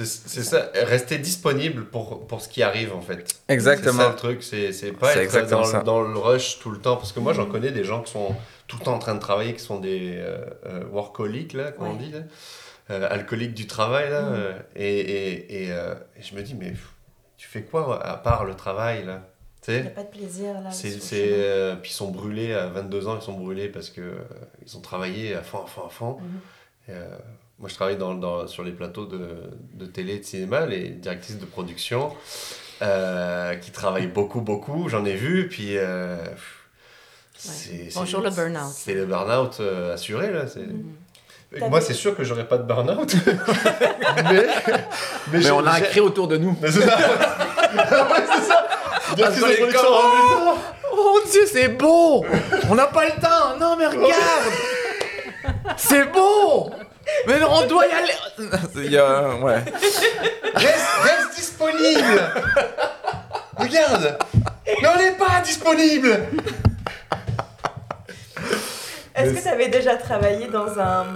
C'est 0.05 0.43
ça, 0.43 0.71
rester 0.75 1.19
disponible 1.19 1.85
pour, 1.87 2.27
pour 2.27 2.41
ce 2.41 2.49
qui 2.49 2.63
arrive 2.63 2.95
en 2.95 3.01
fait. 3.01 3.17
C'est 3.27 3.35
ça 3.37 3.41
Exactement. 3.49 4.09
le 4.09 4.17
truc, 4.17 4.43
c'est 4.43 4.73
c'est 4.73 4.93
pas 4.93 5.13
être 5.13 5.21
exactement 5.21 5.61
dans, 5.63 5.67
ça. 5.67 5.81
dans 5.83 6.01
le 6.03 6.19
rush 6.19 6.59
tout 6.61 6.71
le 6.71 6.79
temps. 6.79 6.97
Parce 6.97 7.13
que 7.13 7.21
moi 7.21 7.33
j'en 7.33 7.47
connais 7.47 7.71
des 7.73 7.85
gens 7.85 8.03
qui 8.03 8.13
sont 8.13 8.35
tout 8.67 8.77
le 8.79 8.85
temps 8.85 8.95
en 8.95 8.99
train 8.99 9.15
de 9.15 9.21
travailler, 9.21 9.55
qui 9.55 9.63
sont 9.65 9.81
des 9.81 10.15
euh, 10.17 10.39
euh, 10.67 10.85
workaholics, 10.93 11.53
là, 11.55 11.73
comme 11.73 11.89
on 11.89 11.95
dit, 11.97 12.11
là. 12.13 12.19
Euh, 12.91 13.07
alcooliques 13.11 13.55
du 13.55 13.67
travail. 13.67 14.11
Là, 14.11 14.23
Mhm. 14.23 14.35
euh, 14.35 14.53
et, 14.75 14.99
et, 15.01 15.65
et, 15.67 15.73
euh, 15.73 15.95
et 16.19 16.23
je 16.23 16.35
me 16.35 16.43
dis, 16.43 16.55
mais 16.55 16.73
tu 17.37 17.47
fais 17.49 17.63
quoi 17.63 18.05
à 18.05 18.17
part 18.17 18.45
le 18.45 18.55
travail 18.55 19.05
là? 19.05 19.23
Tu 19.63 19.73
Il 19.73 19.75
sais? 19.75 19.81
N'y 19.83 19.87
a 19.89 19.91
pas 19.91 20.03
de 20.05 20.09
plaisir 20.09 20.55
là. 20.55 20.71
euh, 21.13 21.77
puis 21.77 21.91
ils 21.91 21.95
sont 21.95 22.11
brûlés 22.11 22.53
à 22.55 22.67
22 22.69 23.07
ans, 23.09 23.17
ils 23.21 23.23
sont 23.25 23.35
brûlés 23.39 23.69
parce 23.69 23.91
que 23.91 24.01
euh, 24.01 24.15
ils 24.67 24.77
ont 24.77 24.81
travaillé 24.81 25.35
à 25.35 25.43
fond, 25.43 25.63
à 25.65 25.67
fond, 25.67 25.87
à 25.87 25.91
fond. 25.91 26.17
Mhm. 26.21 26.41
Et, 26.89 26.93
euh, 26.93 27.19
moi, 27.61 27.69
je 27.69 27.75
travaille 27.75 27.97
dans, 27.99 28.15
dans- 28.15 28.47
sur 28.47 28.63
les 28.65 28.73
plateaux 28.73 29.07
de, 29.07 29.51
de 29.75 29.87
télé 29.87 30.15
et 30.15 30.19
de 30.19 30.25
cinéma, 30.25 30.67
les 30.67 30.89
directrices 30.89 31.39
de 31.39 31.45
production 31.45 32.13
euh, 32.83 33.55
qui 33.57 33.71
travaillent 33.71 34.07
beaucoup, 34.09 34.41
beaucoup. 34.41 34.89
J'en 34.89 35.05
ai 35.05 35.15
vu, 35.15 35.49
puis. 35.49 35.77
euh, 35.77 36.17
c'est, 37.37 37.91
Bonjour 37.95 38.21
le 38.23 38.31
burn-out. 38.31 38.73
C'est 38.75 38.95
le 38.95 39.07
burn-out 39.07 39.59
euh, 39.61 39.95
assuré, 39.95 40.31
là. 40.33 40.47
C'est... 40.47 40.61
Mhm. 40.61 40.95
Moi, 41.69 41.81
c'est 41.81 41.95
sûr 41.95 42.17
que 42.17 42.23
j'aurais 42.23 42.47
pas 42.47 42.59
de 42.59 42.63
burn-out. 42.63 43.13
mais, 44.31 44.47
Mais 45.33 45.51
on 45.51 45.67
a 45.67 45.79
j'ai- 45.79 45.85
créé 45.87 46.01
autour 46.01 46.29
de 46.29 46.37
nous. 46.37 46.57
C'est 46.63 46.71
ça. 46.73 46.97
Ouais, 46.97 48.25
c'est 48.27 48.49
ça. 48.49 48.67
Oh, 49.89 50.55
Oh 50.93 50.97
mon 51.25 51.31
dieu, 51.31 51.43
c'est 51.47 51.69
beau 51.69 52.25
On 52.69 52.75
n'a 52.75 52.87
pas 52.87 53.05
le 53.05 53.13
temps 53.21 53.57
Non, 53.59 53.77
mais 53.77 53.87
regarde 53.87 54.13
C'est 55.77 56.11
beau 56.13 56.71
Mais 57.27 57.43
on 57.43 57.67
doit 57.67 57.87
y 57.87 57.91
aller 57.93 58.13
Il 58.77 58.91
y 58.93 58.99
a... 58.99 59.35
Ouais. 59.37 59.63
Reste, 60.55 60.87
reste 61.03 61.35
disponible 61.37 62.33
Regarde 63.57 64.19
Mais 64.67 64.89
on 64.89 64.99
n'est 64.99 65.13
pas 65.13 65.41
disponible 65.45 66.27
Est-ce 69.15 69.35
que 69.35 69.43
tu 69.43 69.49
avais 69.49 69.69
déjà 69.69 69.97
travaillé 69.97 70.49
dans 70.49 70.79
un. 70.79 71.07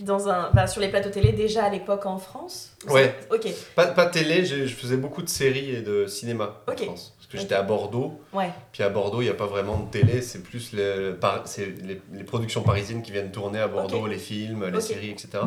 Dans 0.00 0.28
un, 0.28 0.50
enfin, 0.50 0.66
sur 0.66 0.80
les 0.80 0.88
plateaux 0.88 1.10
télé 1.10 1.30
déjà 1.30 1.64
à 1.64 1.70
l'époque 1.70 2.04
en 2.04 2.18
France? 2.18 2.72
Ou 2.88 2.94
Ouais. 2.94 3.14
Ok, 3.30 3.46
pas, 3.76 4.06
télé, 4.06 4.44
je, 4.44 4.66
je 4.66 4.74
faisais 4.74 4.96
beaucoup 4.96 5.22
de 5.22 5.28
séries 5.28 5.70
et 5.70 5.82
de 5.82 6.08
cinéma 6.08 6.62
Ok. 6.66 6.80
en 6.82 6.84
France. 6.86 7.13
Que 7.34 7.40
j'étais 7.40 7.54
à 7.54 7.62
Bordeaux, 7.62 8.20
ouais. 8.32 8.50
puis 8.72 8.82
à 8.82 8.88
Bordeaux, 8.88 9.20
il 9.20 9.24
n'y 9.24 9.30
a 9.30 9.34
pas 9.34 9.46
vraiment 9.46 9.78
de 9.78 9.90
télé, 9.90 10.22
c'est 10.22 10.42
plus 10.42 10.72
les, 10.72 11.14
c'est 11.44 11.66
les, 11.82 12.00
les 12.12 12.24
productions 12.24 12.62
parisiennes 12.62 13.02
qui 13.02 13.12
viennent 13.12 13.30
tourner 13.32 13.58
à 13.60 13.68
Bordeaux, 13.68 14.06
les 14.06 14.18
films, 14.18 14.64
les 14.72 14.80
séries, 14.80 15.10
etc. 15.10 15.44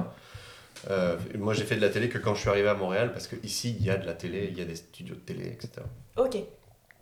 Euh, 0.92 1.18
moi, 1.38 1.54
j'ai 1.54 1.64
fait 1.64 1.76
de 1.76 1.82
la 1.82 1.90
télé 1.90 2.08
que 2.08 2.18
quand 2.20 2.36
je 2.36 2.42
suis 2.42 2.50
arrivé 2.50 2.70
à 2.70 2.76
Montréal, 2.76 3.12
parce 3.12 3.28
qu'ici, 3.28 3.76
il 3.80 3.86
y 3.86 3.90
a 3.90 3.98
de 3.98 4.06
la 4.06 4.14
télé, 4.14 4.50
il 4.52 4.58
y 4.58 4.62
a 4.62 4.66
des 4.66 4.76
studios 4.76 5.16
de 5.16 5.20
télé, 5.22 5.48
etc. 5.48 5.70
Ok. 6.18 6.38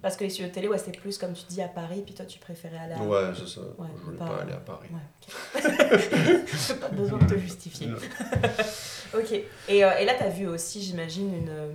Parce 0.02 0.16
que 0.18 0.24
les 0.24 0.30
studios 0.30 0.50
de 0.50 0.54
télé, 0.54 0.68
ouais, 0.68 0.78
c'était 0.78 0.98
plus 0.98 1.18
comme 1.18 1.34
tu 1.34 1.44
dis 1.50 1.62
à 1.62 1.68
Paris, 1.68 2.04
puis 2.06 2.14
toi 2.14 2.26
tu 2.26 2.38
préférais 2.38 2.78
aller 2.78 2.94
à. 2.94 3.02
Ouais, 3.02 3.32
c'est 3.36 3.48
ça. 3.48 3.62
Ouais, 3.80 3.88
je 3.98 4.04
voulais 4.06 4.18
pas- 4.18 4.28
pas 4.28 4.42
aller 4.44 4.54
à 4.54 4.58
Paris. 4.58 4.88
Ouais, 4.92 5.62
ok. 5.62 6.80
pas 6.80 6.88
besoin 6.90 7.18
de 7.20 7.26
te 7.26 7.38
justifier. 7.40 7.88
Ok. 9.14 9.32
Et, 9.70 9.86
euh, 9.86 9.98
et 9.98 10.04
là, 10.04 10.14
tu 10.18 10.24
as 10.24 10.30
vu 10.30 10.46
aussi, 10.48 10.82
j'imagine, 10.82 11.34
une, 11.34 11.50
euh, 11.50 11.72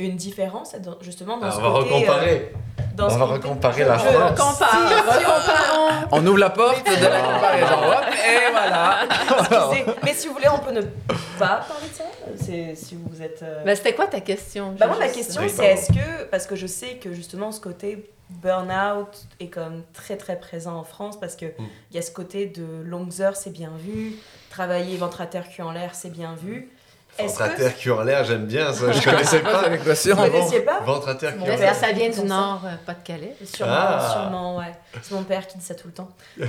une 0.00 0.16
différence 0.16 0.74
justement 1.02 1.38
dans 1.38 1.46
Ah, 1.46 1.50
ce 1.52 1.58
on 1.58 1.62
va 1.70 1.78
côté, 1.80 1.94
recomparer. 1.94 2.52
euh, 2.54 2.82
dans 2.96 3.06
on 3.06 3.10
ce 3.10 3.18
va 3.18 3.26
côté- 3.26 3.48
recomparer 3.48 3.84
la 3.84 3.98
France. 3.98 4.58
Compare. 4.58 6.08
On 6.12 6.26
ouvre 6.26 6.38
la 6.38 6.50
porte 6.50 6.84
de 6.86 7.04
la 7.06 7.20
comparaison. 7.20 7.74
Hop, 7.86 8.04
et 8.14 8.50
voilà 8.50 8.98
Excusez. 9.38 9.84
Mais 10.02 10.14
si 10.14 10.28
vous 10.28 10.34
voulez, 10.34 10.48
on 10.48 10.58
peut 10.58 10.72
ne 10.72 10.80
pas 11.38 11.64
parler 11.68 11.88
de 11.88 11.94
ça. 11.94 12.04
C'est 12.36 12.74
si 12.74 12.96
vous 12.96 13.22
êtes. 13.22 13.42
euh, 13.42 13.62
Ben, 13.64 13.76
c'était 13.76 13.94
quoi 13.94 14.06
ta 14.06 14.20
question? 14.20 14.74
Bah 14.78 14.86
moi 14.86 14.96
ma 14.98 15.08
question 15.08 15.42
Oui, 15.42 15.50
c'est 15.54 15.64
est-ce 15.66 15.92
que 15.92 16.24
parce 16.30 16.46
que 16.46 16.56
je 16.56 16.66
sais 16.66 16.94
que 16.96 17.12
justement 17.12 17.52
ce 17.52 17.60
côté 17.60 18.10
burn-out 18.30 19.26
est 19.40 19.48
comme 19.48 19.82
très 19.92 20.16
très 20.16 20.38
présent 20.38 20.76
en 20.76 20.84
France 20.84 21.18
parce 21.18 21.34
que 21.36 21.46
il 21.46 21.62
Mm. 21.64 21.68
y 21.94 21.98
a 21.98 22.02
ce 22.02 22.10
côté 22.12 22.46
de 22.46 22.64
longues 22.84 23.20
heures 23.20 23.36
c'est 23.36 23.50
bien 23.50 23.72
vu, 23.76 24.14
travailler 24.50 24.96
ventre 24.96 25.20
à 25.20 25.26
terre 25.26 25.48
cul 25.48 25.62
en 25.62 25.72
l'air 25.72 25.94
c'est 25.94 26.10
bien 26.10 26.34
vu. 26.40 26.70
Ventre 27.28 27.42
à 27.42 27.48
que 27.50 27.56
terre, 27.58 27.76
cul 27.76 27.90
en 27.90 28.02
l'air, 28.02 28.24
j'aime 28.24 28.46
bien 28.46 28.72
ça. 28.72 28.92
Je 28.92 29.04
connaissais 29.10 29.40
pas 29.40 29.64
cette 29.64 29.72
expression. 29.74 30.16
Vous 30.16 30.22
connaissiez 30.30 30.60
pas 30.60 30.80
Ventre 30.80 31.08
à 31.08 31.14
terre, 31.14 31.34
cul 31.36 31.42
en 31.42 31.46
Ben, 31.46 31.58
l'air. 31.60 31.74
ça, 31.74 31.92
vient 31.92 32.10
du 32.10 32.20
nord, 32.22 32.62
euh, 32.66 32.74
Pas-de-Calais. 32.86 33.36
Sûrement, 33.44 33.72
Ah. 33.76 34.10
sûrement, 34.12 34.56
ouais. 34.58 34.72
C'est 35.02 35.14
mon 35.14 35.24
père 35.24 35.46
qui 35.46 35.58
dit 35.58 35.64
ça 35.64 35.74
tout 35.74 35.88
le 35.88 35.94
temps. 35.94 36.08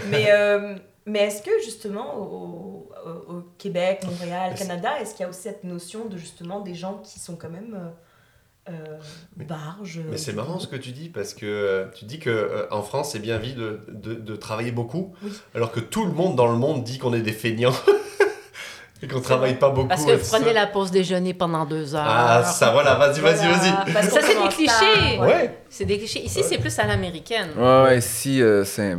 Mais, 0.10 0.28
euh, 0.32 0.76
mais 1.06 1.20
est-ce 1.20 1.42
que 1.42 1.52
justement 1.64 2.16
au, 2.18 2.90
au- 3.06 3.34
au 3.34 3.44
Québec, 3.58 4.02
Montréal, 4.06 4.54
Canada, 4.58 5.00
est-ce 5.02 5.12
qu'il 5.16 5.22
y 5.24 5.26
a 5.26 5.30
aussi 5.30 5.42
cette 5.42 5.64
notion 5.64 6.06
de 6.06 6.18
justement 6.18 6.60
des 6.62 6.76
gens 6.76 7.02
qui 7.04 7.20
sont 7.20 7.36
quand 7.36 7.50
même 7.50 7.74
euh, 7.76 8.72
euh, 8.74 8.98
Mais- 9.38 9.46
barges 9.46 10.02
Mais 10.10 10.18
c'est 10.18 10.34
marrant 10.34 10.60
ce 10.60 10.68
que 10.68 10.76
tu 10.76 10.92
dis 10.92 11.10
parce 11.10 11.34
que 11.34 11.46
euh, 11.48 11.86
tu 11.96 12.06
dis 12.06 12.20
que 12.20 12.30
euh, 12.30 12.68
en 12.70 12.84
France 12.84 13.12
c'est 13.14 13.20
bien 13.20 13.40
vu 13.40 13.54
de, 13.54 13.80
de, 13.88 14.14
de 14.14 14.36
travailler 14.36 14.72
beaucoup, 14.72 15.16
Oui. 15.24 15.32
alors 15.56 15.72
que 15.72 15.80
tout 15.80 16.06
le 16.06 16.12
monde 16.12 16.36
dans 16.36 16.46
le 16.48 16.58
monde 16.58 16.84
dit 16.84 17.00
qu'on 17.00 17.14
est 17.16 17.22
des 17.22 17.32
feignants 17.34 17.74
et 19.04 19.08
qu'on 19.08 19.20
travaille 19.22 19.56
pas 19.58 19.70
beaucoup. 19.70 19.88
Parce 19.88 20.06
que 20.06 20.12
vous 20.12 20.28
prenez 20.30 20.48
ça. 20.48 20.54
la 20.54 20.68
pause 20.68 20.92
déjeuner 20.92 21.34
pendant 21.34 21.66
deux 21.66 21.96
heures. 21.96 22.06
Ah 22.06 22.44
ça 22.44 22.72
voilà, 22.72 22.96
vas-y 22.96 23.20
vas-y 23.20 23.38
Voilà. 23.48 23.54
vas-y. 23.86 23.94
Parce 23.94 24.08
Ça, 24.10 24.20
c'est 24.22 24.42
des 24.42 24.50
clichés. 24.50 25.20
Ouais. 25.20 25.58
C'est 25.70 25.86
des 25.86 25.98
clichés. 25.98 26.24
Ici, 26.24 26.40
Ouais. 26.40 26.46
c'est 26.48 26.58
plus 26.58 26.78
à 26.80 26.86
l'américaine. 26.86 27.50
Ouais, 27.58 27.84
ouais, 27.84 27.98
ici, 27.98 28.42
euh, 28.42 28.64
c'est... 28.64 28.96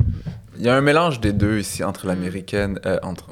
Il 0.59 0.67
y 0.67 0.69
a 0.69 0.75
un 0.75 0.81
mélange 0.83 1.19
des 1.21 1.33
deux 1.33 1.59
ici, 1.59 1.83
entre 1.83 2.07
l'américaine, 2.07 2.79
euh, 2.85 2.99
entre, 3.03 3.29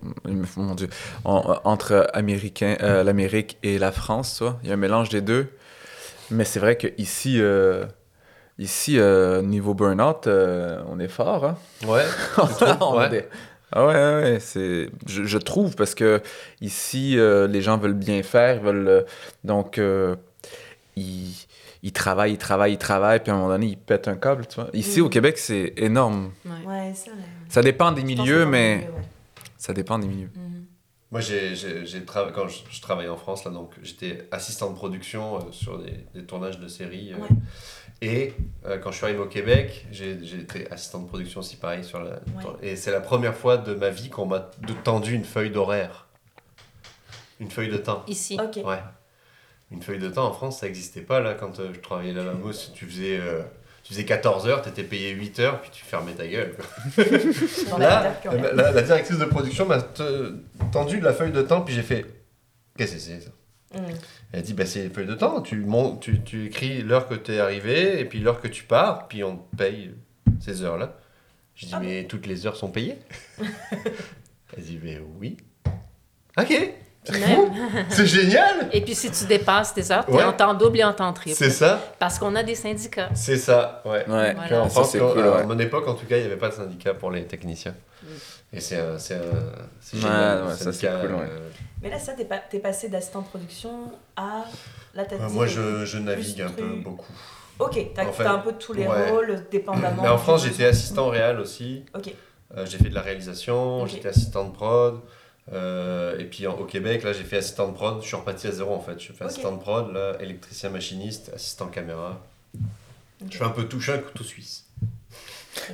mon 0.56 0.74
Dieu, 0.74 0.88
en- 1.24 1.56
entre 1.64 2.06
américain, 2.14 2.76
euh, 2.82 3.02
l'Amérique 3.04 3.58
et 3.62 3.78
la 3.78 3.92
France, 3.92 4.36
tu 4.38 4.44
vois. 4.44 4.58
Il 4.62 4.68
y 4.68 4.72
a 4.72 4.74
un 4.74 4.78
mélange 4.78 5.10
des 5.10 5.20
deux. 5.20 5.48
Mais 6.30 6.44
c'est 6.44 6.60
vrai 6.60 6.76
que 6.76 6.86
ici, 6.96 7.36
euh, 7.40 7.84
ici 8.58 8.98
euh, 8.98 9.42
niveau 9.42 9.74
burn-out, 9.74 10.26
euh, 10.28 10.80
on 10.90 10.98
est 10.98 11.08
fort, 11.08 11.44
hein. 11.44 11.56
Ouais. 11.86 12.04
On 12.80 12.94
a 12.94 12.96
Ouais. 12.96 13.08
des- 13.10 13.24
Ah 13.72 13.86
ouais, 13.86 13.94
ouais, 13.94 14.22
ouais, 14.32 14.38
c'est... 14.40 14.90
Je, 15.06 15.24
je 15.24 15.38
trouve, 15.38 15.76
parce 15.76 15.94
que 15.94 16.20
ici, 16.60 17.18
euh, 17.18 17.46
les 17.46 17.62
gens 17.62 17.78
veulent 17.78 17.94
bien 17.94 18.22
faire, 18.22 18.56
ils 18.56 18.62
veulent... 18.62 18.88
euh, 18.88 19.02
donc, 19.44 19.78
euh, 19.78 20.16
ils, 20.96 21.34
ils 21.82 21.92
travaillent, 21.92 22.32
ils 22.32 22.38
travaillent, 22.38 22.72
ils 22.72 22.78
travaillent, 22.78 23.20
puis 23.20 23.30
à 23.30 23.34
un 23.34 23.38
moment 23.38 23.50
donné, 23.50 23.66
ils 23.66 23.76
pètent 23.78 24.08
un 24.08 24.16
câble, 24.16 24.46
tu 24.46 24.56
vois. 24.56 24.70
Ici, 24.72 25.00
au 25.00 25.08
Québec, 25.08 25.38
c'est 25.38 25.72
énorme. 25.76 26.32
Ouais. 26.44 26.52
Ouais, 26.66 26.92
c'est 26.94 27.10
vrai. 27.10 27.20
Ça 27.48 27.62
dépend 27.62 27.92
des 27.92 28.00
Je 28.00 28.06
milieux, 28.06 28.44
mais 28.46 28.76
milieu, 28.78 28.90
ouais. 28.90 29.02
ça 29.56 29.72
dépend 29.72 29.98
des 29.98 30.08
milieux. 30.08 30.30
Moi 31.12 31.20
j'ai 31.20 31.54
trava- 32.06 32.30
quand 32.32 32.46
je, 32.48 32.60
je 32.70 32.80
travaillais 32.80 33.08
en 33.08 33.16
France 33.16 33.44
là 33.44 33.50
donc 33.50 33.72
j'étais 33.82 34.28
assistant 34.30 34.70
de 34.70 34.76
production 34.76 35.36
euh, 35.38 35.40
sur 35.50 35.78
des, 35.82 36.04
des 36.14 36.24
tournages 36.24 36.60
de 36.60 36.68
séries 36.68 37.12
euh, 37.12 37.16
Ouais. 37.16 37.28
et 38.00 38.32
euh, 38.66 38.78
quand 38.78 38.92
je 38.92 38.96
suis 38.98 39.04
arrivé 39.06 39.18
au 39.18 39.26
Québec 39.26 39.86
j'ai 39.90 40.12
été 40.12 40.70
assistant 40.70 41.00
de 41.00 41.08
production 41.08 41.40
aussi 41.40 41.56
pareil 41.56 41.82
sur 41.82 42.00
la 42.00 42.20
et 42.62 42.76
c'est 42.76 42.92
la 42.92 43.00
première 43.00 43.34
fois 43.34 43.56
de 43.56 43.74
ma 43.74 43.90
vie 43.90 44.08
qu'on 44.08 44.26
m'a 44.26 44.50
tendu 44.84 45.12
une 45.14 45.24
feuille 45.24 45.50
d'horaire 45.50 46.06
une 47.40 47.50
feuille 47.50 47.70
de 47.70 47.78
temps 47.78 48.04
Ici. 48.06 48.38
Ok. 48.40 48.64
Ouais. 48.64 48.78
Une 49.72 49.82
feuille 49.82 49.98
de 50.00 50.10
temps 50.10 50.26
en 50.26 50.32
France, 50.32 50.58
ça 50.60 50.66
n'existait 50.66 51.00
pas 51.00 51.20
là 51.20 51.34
quand 51.34 51.54
je 51.56 51.78
travaillais 51.80 52.12
là-bas. 52.12 52.34
Tu 52.74 52.86
faisais, 52.86 53.18
tu 53.90 53.94
faisais 53.94 54.04
14 54.04 54.46
heures, 54.46 54.62
tu 54.62 54.68
étais 54.68 54.84
payé 54.84 55.10
8 55.10 55.40
heures, 55.40 55.60
puis 55.60 55.70
tu 55.72 55.84
fermais 55.84 56.12
ta 56.12 56.24
gueule. 56.28 56.54
Là, 57.78 58.14
curieux. 58.22 58.38
la, 58.40 58.52
la- 58.52 58.70
la 58.72 58.82
directrice 58.82 59.18
de 59.18 59.24
production 59.24 59.66
m'a 59.66 59.82
te- 59.82 60.34
tendu 60.70 60.98
de 61.00 61.04
la 61.04 61.12
feuille 61.12 61.32
de 61.32 61.42
temps, 61.42 61.62
puis 61.62 61.74
j'ai 61.74 61.82
fait 61.82 62.06
Qu'est-ce 62.78 62.92
que 62.94 62.98
c'est 63.00 63.20
ça? 63.20 63.30
Mhm. 63.74 63.84
Elle 64.32 64.38
a 64.38 64.42
dit 64.42 64.54
bah, 64.54 64.64
C'est 64.64 64.84
une 64.84 64.92
feuille 64.92 65.06
de 65.08 65.14
temps, 65.14 65.40
tu, 65.42 65.56
mon- 65.56 65.96
tu, 65.96 66.20
tu 66.22 66.46
écris 66.46 66.82
l'heure 66.82 67.08
que 67.08 67.14
tu 67.16 67.32
es 67.32 67.40
arrivé, 67.40 67.98
et 68.00 68.04
puis 68.04 68.20
l'heure 68.20 68.40
que 68.40 68.48
tu 68.48 68.62
pars, 68.62 69.08
puis 69.08 69.24
on 69.24 69.38
te 69.38 69.56
paye 69.56 69.92
ces 70.40 70.62
heures-là. 70.62 70.96
Je 71.56 71.66
dis 71.66 71.72
Ah 71.74 71.80
Mais 71.80 72.04
toutes 72.04 72.26
les 72.28 72.46
heures 72.46 72.56
sont 72.56 72.70
payées? 72.70 72.96
Elle 74.56 74.62
dit 74.64 74.78
Mais 74.82 75.00
oui. 75.18 75.36
Ok, 76.38 76.72
c'est 77.88 78.06
génial 78.06 78.68
Et 78.72 78.82
puis, 78.82 78.94
si 78.94 79.10
tu 79.10 79.24
dépasses 79.24 79.72
tes 79.72 79.90
heures, 79.90 80.04
tu 80.04 80.12
es 80.12 80.16
Ouais. 80.16 80.22
en 80.24 80.32
temps 80.32 80.52
double 80.54 80.78
et 80.80 80.84
en 80.84 80.92
temps 80.92 81.12
triple. 81.12 81.36
C'est 81.36 81.50
ça 81.50 81.80
Parce 81.98 82.18
qu'on 82.18 82.34
a 82.36 82.42
des 82.42 82.54
syndicats. 82.54 83.08
C'est 83.14 83.38
ça, 83.38 83.82
ouais. 83.86 84.04
Ouais, 84.08 84.34
Voilà. 84.34 84.66
Puis 84.66 84.84
ça 84.84 85.38
à 85.38 85.42
mon 85.44 85.58
époque, 85.58 85.88
en 85.88 85.94
tout 85.94 86.06
cas, 86.06 86.16
il 86.16 86.20
n'y 86.20 86.26
avait 86.26 86.36
pas 86.36 86.48
de 86.50 86.54
syndicat 86.54 86.92
pour 86.94 87.10
les 87.10 87.24
techniciens. 87.24 87.74
Mm. 88.02 88.06
Et 88.52 88.60
c'est 88.60 88.78
un, 88.78 88.98
c'est 88.98 89.14
un, 89.14 89.20
c'est 89.80 89.96
Ouais, 89.96 90.02
génial. 90.02 90.44
ouais, 90.46 90.54
ça, 90.54 90.72
c'est 90.72 90.88
cool, 90.88 91.14
ouais. 91.14 91.20
euh, 91.22 91.48
Mais 91.82 91.88
là, 91.90 91.98
ça, 91.98 92.12
t'es 92.12 92.24
pas- 92.24 92.38
t'es 92.50 92.58
passé 92.58 92.88
d'assistant 92.88 93.20
de 93.22 93.26
production 93.26 93.92
à. 94.16 94.44
Là, 94.94 95.04
euh, 95.12 95.28
moi, 95.30 95.46
je, 95.46 95.84
je 95.84 95.98
navigue 95.98 96.42
un 96.42 96.50
peu 96.50 96.66
beaucoup. 96.84 97.12
Ok, 97.60 97.78
t'as 97.94 98.06
En 98.06 98.12
fait, 98.12 98.24
t'as 98.24 98.32
un 98.32 98.38
peu 98.38 98.52
tous 98.54 98.72
les 98.72 98.86
ouais. 98.86 99.10
rôles, 99.10 99.44
dépendamment. 99.50 100.02
Mais 100.02 100.08
en 100.08 100.18
France, 100.18 100.44
j'étais 100.44 100.64
assistant 100.64 101.08
réel 101.08 101.38
aussi. 101.38 101.84
Ok. 101.94 102.12
Euh, 102.56 102.66
j'ai 102.66 102.78
fait 102.78 102.88
de 102.88 102.94
la 102.94 103.02
réalisation, 103.02 103.86
j'étais 103.86 104.08
assistant 104.08 104.44
de 104.48 104.52
prod. 104.52 105.00
Euh, 105.52 106.18
et 106.18 106.24
puis 106.24 106.46
en- 106.46 106.54
au 106.54 106.64
Québec, 106.64 107.02
là, 107.02 107.12
j'ai 107.12 107.24
fait 107.24 107.38
assistant 107.38 107.68
de 107.68 107.72
prod. 107.74 108.00
Je 108.02 108.06
suis 108.06 108.16
reparti 108.16 108.46
à 108.46 108.52
zéro 108.52 108.74
en 108.74 108.80
fait. 108.80 108.98
Je 109.00 109.12
fais 109.12 109.24
assistant 109.24 109.52
de 109.52 109.58
prod, 109.60 109.92
là, 109.92 110.14
électricien 110.20 110.70
machiniste, 110.70 111.30
assistant 111.34 111.66
caméra. 111.66 112.20
Je 113.30 113.36
fais 113.36 113.44
un 113.44 113.50
peu 113.50 113.64
touché 113.64 113.92
un 113.92 113.98
couteau 113.98 114.24
suisse. 114.24 114.64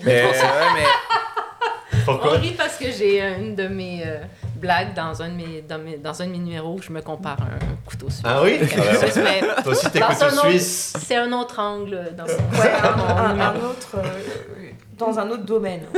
Mais, 0.04 0.24
ouais, 0.24 0.32
mais 0.74 0.84
On 2.08 2.12
Pourquoi 2.12 2.32
rit 2.38 2.52
parce 2.52 2.76
que 2.76 2.90
j'ai 2.92 3.20
une 3.20 3.54
de 3.56 3.66
mes 3.68 4.02
euh, 4.06 4.18
blagues 4.56 4.94
dans 4.94 5.22
un, 5.22 5.28
de 5.28 5.34
mes, 5.34 5.62
dans, 5.62 5.78
mes- 5.78 5.96
dans 5.96 6.20
un 6.22 6.26
de 6.26 6.30
mes 6.32 6.38
numéros 6.38 6.74
où 6.74 6.82
je 6.82 6.92
me 6.92 7.00
compare 7.00 7.40
à 7.40 7.46
un 7.46 7.76
couteau 7.84 8.08
suisse. 8.08 8.22
Ah 8.24 8.42
oui? 8.42 8.58
Mais 9.16 9.40
Toi 9.62 9.72
aussi, 9.72 9.90
t'es 9.90 10.00
couteau 10.00 10.30
suisse. 10.30 10.92
C'est 11.04 11.16
un 11.16 11.32
autre 11.32 11.58
angle 11.58 12.12
dans, 12.16 12.26
son, 12.26 12.32
Ouais, 12.60 12.70
un, 12.70 12.98
un- 13.00 13.40
un 13.40 13.56
autre. 13.56 13.96
euh, 13.96 14.65
dans 14.98 15.18
un 15.18 15.28
autre 15.30 15.44
domaine. 15.44 15.82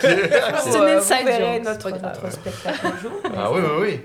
C'est 0.00 0.76
une 0.76 0.84
inside 0.84 1.16
vous 1.20 1.26
verrez 1.26 1.54
joke, 1.56 1.64
notre, 1.64 1.90
notre 1.90 2.32
spectacle 2.32 2.86
un 2.86 3.00
jour. 3.00 3.12
Ah 3.36 3.52
oui, 3.52 3.60
oui, 3.62 3.76
oui. 3.82 4.00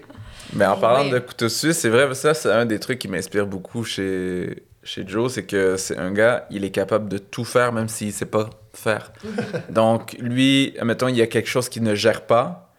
Mais 0.54 0.66
en 0.66 0.78
parlant 0.78 1.04
Oui. 1.04 1.10
de 1.12 1.20
couteau 1.20 1.50
suisse, 1.50 1.80
c'est 1.80 1.90
vrai, 1.90 2.14
ça, 2.14 2.34
c'est 2.34 2.52
un 2.52 2.66
des 2.66 2.80
trucs 2.80 3.00
qui 3.00 3.08
m'inspire 3.08 3.48
beaucoup 3.48 3.84
chez, 3.84 4.64
chez 4.84 5.04
Joe, 5.08 5.34
c'est 5.34 5.44
que 5.46 5.78
c'est 5.78 5.98
un 5.98 6.12
gars, 6.12 6.46
il 6.52 6.64
est 6.64 6.70
capable 6.70 7.10
de 7.10 7.18
tout 7.18 7.44
faire, 7.44 7.72
même 7.74 7.88
s'il 7.88 8.14
sait 8.14 8.28
pas 8.28 8.50
faire. 8.74 9.12
Donc, 9.70 10.16
lui, 10.20 10.76
mettons, 10.84 11.08
il 11.08 11.16
y 11.18 11.22
a 11.24 11.28
quelque 11.28 11.50
chose 11.50 11.70
qu'il 11.70 11.82
ne 11.82 11.96
gère 11.96 12.22
pas, 12.28 12.72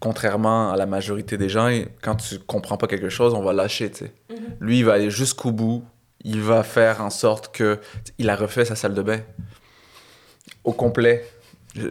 contrairement 0.00 0.72
à 0.72 0.76
la 0.76 0.86
majorité 0.86 1.36
des 1.36 1.50
gens, 1.50 1.70
quand 2.02 2.16
tu 2.16 2.38
comprends 2.38 2.78
pas 2.78 2.86
quelque 2.86 3.10
chose, 3.10 3.34
on 3.34 3.42
va 3.42 3.52
lâcher, 3.52 3.90
tu 3.90 4.04
sais. 4.06 4.12
Mhm. 4.30 4.36
Lui, 4.60 4.78
il 4.78 4.84
va 4.84 4.94
aller 4.94 5.10
jusqu'au 5.10 5.52
bout, 5.52 5.84
il 6.24 6.40
va 6.40 6.62
faire 6.62 7.02
en 7.02 7.10
sorte 7.10 7.54
que... 7.54 7.78
Il 8.18 8.30
a 8.30 8.36
refait 8.36 8.64
sa 8.64 8.74
salle 8.74 8.94
de 8.94 9.02
bain 9.02 9.20
au 10.66 10.72
complet. 10.72 11.24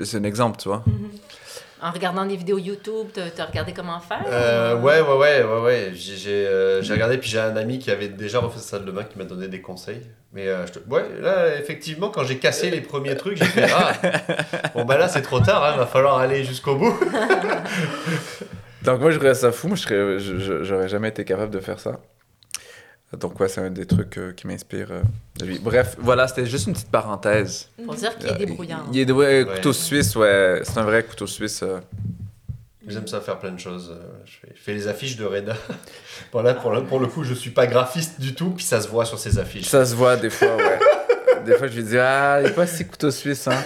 C'est 0.04 0.18
un 0.18 0.24
exemple, 0.24 0.58
tu 0.62 0.68
vois. 0.70 0.84
En 1.82 1.92
regardant 1.92 2.26
des 2.26 2.36
vidéos 2.36 2.58
YouTube, 2.58 3.08
t'as 3.14 3.44
as 3.44 3.46
regardé 3.46 3.72
comment 3.74 4.00
faire? 4.00 4.24
Euh, 4.28 4.76
ou- 4.78 4.84
ouais, 4.86 5.02
ouais, 5.02 5.18
ouais, 5.18 5.44
ouais, 5.44 5.62
ouais. 5.62 5.92
J'ai 5.94 6.16
j'ai, 6.16 6.48
euh, 6.48 6.82
j'ai 6.82 6.94
regardé, 6.94 7.18
puis 7.20 7.30
j'ai 7.30 7.40
un 7.40 7.56
ami 7.56 7.78
qui 7.78 7.92
avait 7.92 8.08
déjà 8.08 8.40
refait 8.40 8.60
salle 8.60 8.86
de 8.86 8.92
bain 8.92 9.04
qui 9.04 9.18
m'a 9.20 9.26
donné 9.26 9.48
des 9.48 9.62
conseils. 9.62 10.02
Mais 10.34 10.48
euh, 10.48 10.66
je 10.66 10.72
te- 10.74 10.90
ouais, 10.90 11.04
là, 11.22 11.56
effectivement, 11.60 12.10
quand 12.10 12.24
j'ai 12.24 12.38
cassé 12.40 12.72
les 12.72 12.82
premiers 12.82 13.16
trucs, 13.16 13.38
j'ai 13.38 13.46
fait 13.46 13.68
Ah, 13.72 13.92
bon, 14.74 14.86
bah 14.86 14.98
là, 14.98 15.08
c'est 15.08 15.22
trop 15.22 15.40
tard, 15.42 15.72
il 15.76 15.80
va 15.80 15.86
falloir 15.86 16.18
aller 16.18 16.44
jusqu'au 16.44 16.76
bout. 16.76 16.98
Donc 18.84 19.00
moi, 19.02 19.12
je 19.12 19.18
trouverais 19.18 19.36
ça 19.36 19.52
fou. 19.52 19.68
Moi, 19.68 19.78
je 19.78 19.82
serais, 19.84 20.20
je- 20.20 20.40
je- 20.40 20.64
j'aurais 20.64 20.88
jamais 20.88 21.10
été 21.10 21.24
capable 21.26 21.52
de 21.54 21.60
faire 21.60 21.80
ça. 21.80 22.00
Donc 23.14 23.40
ouais, 23.40 23.48
c'est 23.48 23.62
un 23.62 23.70
des 23.70 23.86
trucs 23.86 24.18
euh, 24.18 24.34
qui 24.34 24.46
m'inspire 24.48 24.88
euh, 24.92 25.02
de 25.38 25.46
lui. 25.46 25.60
Bref, 25.60 25.96
voilà, 26.00 26.28
c'était 26.28 26.46
juste 26.46 26.68
une 26.68 26.74
petite 26.74 26.92
parenthèse. 26.92 27.70
Pour 27.86 27.96
dire 27.96 28.18
qu'il 28.18 28.28
est 28.28 28.34
Euh, 28.34 28.38
débrouillant. 28.38 28.84
Il 28.92 29.00
est 29.00 29.06
de 29.06 29.14
ouais, 29.14 29.44
Ouais. 29.44 29.56
couteau 29.56 29.72
suisse, 29.74 30.16
ouais. 30.16 30.62
C'est 30.64 30.78
un 30.80 30.84
vrai 30.84 31.04
couteau 31.04 31.28
suisse. 31.28 31.62
euh. 31.64 31.80
J'aime 32.88 33.08
ça 33.08 33.22
faire 33.22 33.40
plein 33.40 33.52
de 33.52 33.60
choses. 33.60 33.92
euh, 33.92 34.04
Je 34.26 34.32
fais, 34.42 34.54
je 34.56 34.62
fais 34.62 34.74
les 34.74 34.88
affiches 34.88 35.16
de 35.18 35.26
Reda. 35.26 35.56
Bon, 36.34 36.42
là, 36.42 36.54
pour, 36.56 36.72
le, 36.72 36.84
pour 36.84 37.00
le 37.00 37.08
coup, 37.08 37.24
je 37.24 37.34
suis 37.34 37.50
pas 37.52 37.68
graphiste 37.68 38.20
du 38.20 38.34
tout, 38.36 38.50
puis 38.52 38.64
ça 38.66 38.80
se 38.82 38.88
voit 38.88 39.06
sur 39.06 39.20
ces 39.20 39.38
affiches. 39.40 39.68
Ça 39.68 39.86
se 39.86 39.96
voit 39.96 40.16
des 40.18 40.30
fois, 40.30 40.56
ouais. 40.56 40.80
des 41.46 41.54
fois, 41.56 41.68
je 41.68 41.76
lui 41.78 41.84
dis, 41.84 41.98
ah, 41.98 42.40
il 42.42 42.48
est 42.48 42.54
pas 42.56 42.68
si 42.68 42.86
couteau 42.86 43.12
suisse, 43.12 43.48
hein. 43.48 43.62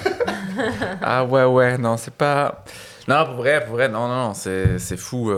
ah 1.02 1.24
ouais, 1.26 1.46
ouais, 1.46 1.78
non, 1.78 1.98
c'est 1.98 2.14
pas... 2.14 2.64
Non, 3.08 3.26
pour 3.26 3.36
vrai, 3.36 3.64
pour 3.66 3.76
vrai, 3.76 3.88
non, 3.90 4.08
non, 4.08 4.28
non, 4.28 4.34
c'est 4.34 4.78
c'est 4.78 4.98
fou. 4.98 5.32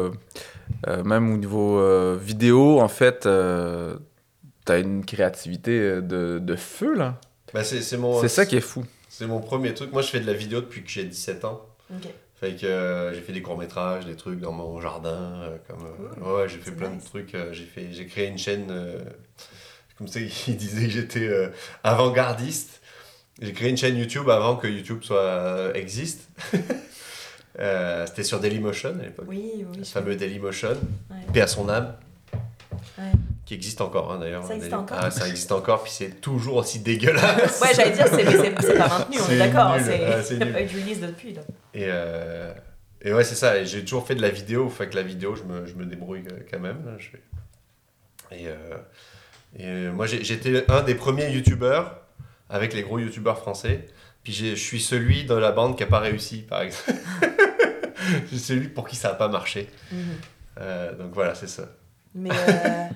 Euh, 0.87 1.03
même 1.03 1.31
au 1.33 1.37
niveau 1.37 1.79
euh, 1.79 2.17
vidéo, 2.21 2.79
en 2.79 2.87
fait, 2.87 3.25
euh, 3.25 3.97
t'as 4.65 4.79
une 4.79 5.05
créativité 5.05 6.01
de, 6.01 6.39
de 6.39 6.55
feu, 6.55 6.95
là. 6.95 7.19
Bah, 7.53 7.63
c'est 7.63 7.81
c'est 7.81 7.97
mon, 7.97 8.19
C'est 8.21 8.29
ça 8.29 8.45
qui 8.45 8.55
est 8.55 8.61
fou. 8.61 8.85
c'est 9.09 9.27
mon 9.27 9.39
premier 9.41 9.73
truc. 9.73 9.91
Moi, 9.91 10.01
je 10.01 10.07
fais 10.09 10.19
de 10.19 10.25
la 10.27 10.33
vidéo 10.33 10.61
depuis 10.61 10.83
que 10.83 10.89
j'ai 10.89 11.03
17 11.03 11.45
ans. 11.45 11.65
Fait 12.39 12.55
que 12.55 12.65
euh, 12.65 13.13
j'ai 13.13 13.21
fait 13.21 13.33
des 13.33 13.41
courts-métrages, 13.41 14.05
des 14.05 14.15
trucs 14.15 14.39
dans 14.39 14.51
mon 14.53 14.79
jardin. 14.81 15.09
euh, 15.43 15.57
comme, 15.67 15.85
euh, 16.25 16.37
ouais, 16.41 16.49
j'ai 16.49 16.57
fait 16.57 16.71
plein 16.71 16.89
nice. 16.89 17.03
de 17.03 17.07
trucs. 17.09 17.35
j'ai, 17.51 17.65
fait, 17.65 17.89
j'ai 17.91 18.07
créé 18.07 18.27
une 18.27 18.37
chaîne. 18.39 18.67
euh, 18.71 18.97
comme 19.97 20.07
ça, 20.07 20.19
il 20.47 20.57
disait 20.57 20.85
que 20.85 20.91
j'étais 20.91 21.27
euh, 21.27 21.49
avant-gardiste. 21.83 22.81
J'ai 23.41 23.53
créé 23.53 23.69
une 23.69 23.77
chaîne 23.77 23.97
YouTube 23.97 24.29
avant 24.29 24.55
que 24.55 24.67
YouTube 24.67 24.99
soit, 25.03 25.71
existe. 25.75 26.27
Euh, 27.59 28.05
c'était 28.07 28.23
sur 28.23 28.39
Dailymotion 28.39 28.91
à 28.99 29.03
l'époque. 29.03 29.25
Oui, 29.27 29.65
oui. 29.69 29.77
Le 29.79 29.83
fameux 29.83 30.15
Dailymotion. 30.15 30.69
Ouais. 31.09 31.17
Paix 31.33 31.41
à 31.41 31.47
son 31.47 31.67
âme. 31.69 31.95
Ouais. 32.97 33.11
Qui 33.45 33.55
existe 33.55 33.81
encore 33.81 34.11
hein, 34.13 34.19
d'ailleurs. 34.19 34.45
Ça 34.45 34.53
existe 34.55 34.71
Daily- 34.71 34.81
encore 34.83 34.97
Ah, 35.01 35.11
ça 35.11 35.27
existe 35.27 35.51
encore, 35.51 35.83
puis 35.83 35.91
c'est 35.91 36.21
toujours 36.21 36.55
aussi 36.57 36.79
dégueulasse. 36.79 37.59
Ouais, 37.61 37.69
j'allais 37.75 37.91
dire, 37.91 38.07
c'est, 38.07 38.51
pas 38.77 38.87
maintenu, 38.87 39.17
on 39.27 39.31
est 39.31 39.37
d'accord. 39.37 39.75
C'est, 39.83 40.39
pas 40.39 40.61
eu 40.61 40.65
de 40.65 40.71
release 40.81 41.01
depuis. 41.01 41.33
Là. 41.33 41.41
Et, 41.73 41.85
euh, 41.87 42.53
et 43.01 43.13
ouais, 43.13 43.23
c'est 43.25 43.35
ça. 43.35 43.61
J'ai 43.65 43.81
toujours 43.83 44.07
fait 44.07 44.15
de 44.15 44.21
la 44.21 44.29
vidéo. 44.29 44.69
Fait 44.69 44.87
que 44.87 44.95
la 44.95 45.03
vidéo, 45.03 45.35
je 45.35 45.43
me, 45.43 45.65
je 45.65 45.73
me 45.75 45.85
débrouille 45.85 46.23
euh, 46.31 46.39
quand 46.49 46.59
même. 46.59 46.85
là, 46.85 46.91
je 46.97 47.09
fais- 47.09 47.21
Et, 48.31 48.47
euh, 48.47 48.77
et 49.57 49.89
moi, 49.91 50.05
j'étais 50.05 50.63
un 50.71 50.83
des 50.83 50.95
premiers 50.95 51.29
youtubeurs 51.31 51.99
avec 52.49 52.73
les 52.73 52.83
gros 52.83 52.99
youtubeurs 52.99 53.37
français. 53.39 53.87
Puis 54.23 54.33
je 54.33 54.55
suis 54.55 54.79
celui 54.81 55.23
de 55.25 55.33
la 55.33 55.51
bande 55.51 55.75
qui 55.75 55.83
n'a 55.83 55.89
pas 55.89 55.99
réussi, 55.99 56.39
par 56.39 56.61
exemple. 56.61 56.93
je 58.23 58.27
suis 58.27 58.39
celui 58.39 58.67
pour 58.67 58.87
qui 58.87 58.95
ça 58.95 59.09
n'a 59.09 59.15
pas 59.15 59.27
marché. 59.27 59.67
Mhm. 59.91 59.99
Euh, 60.59 60.93
donc 60.95 61.11
voilà, 61.13 61.33
c'est 61.33 61.47
ça. 61.49 61.63
Mais 62.13 62.29
euh, 62.29 62.87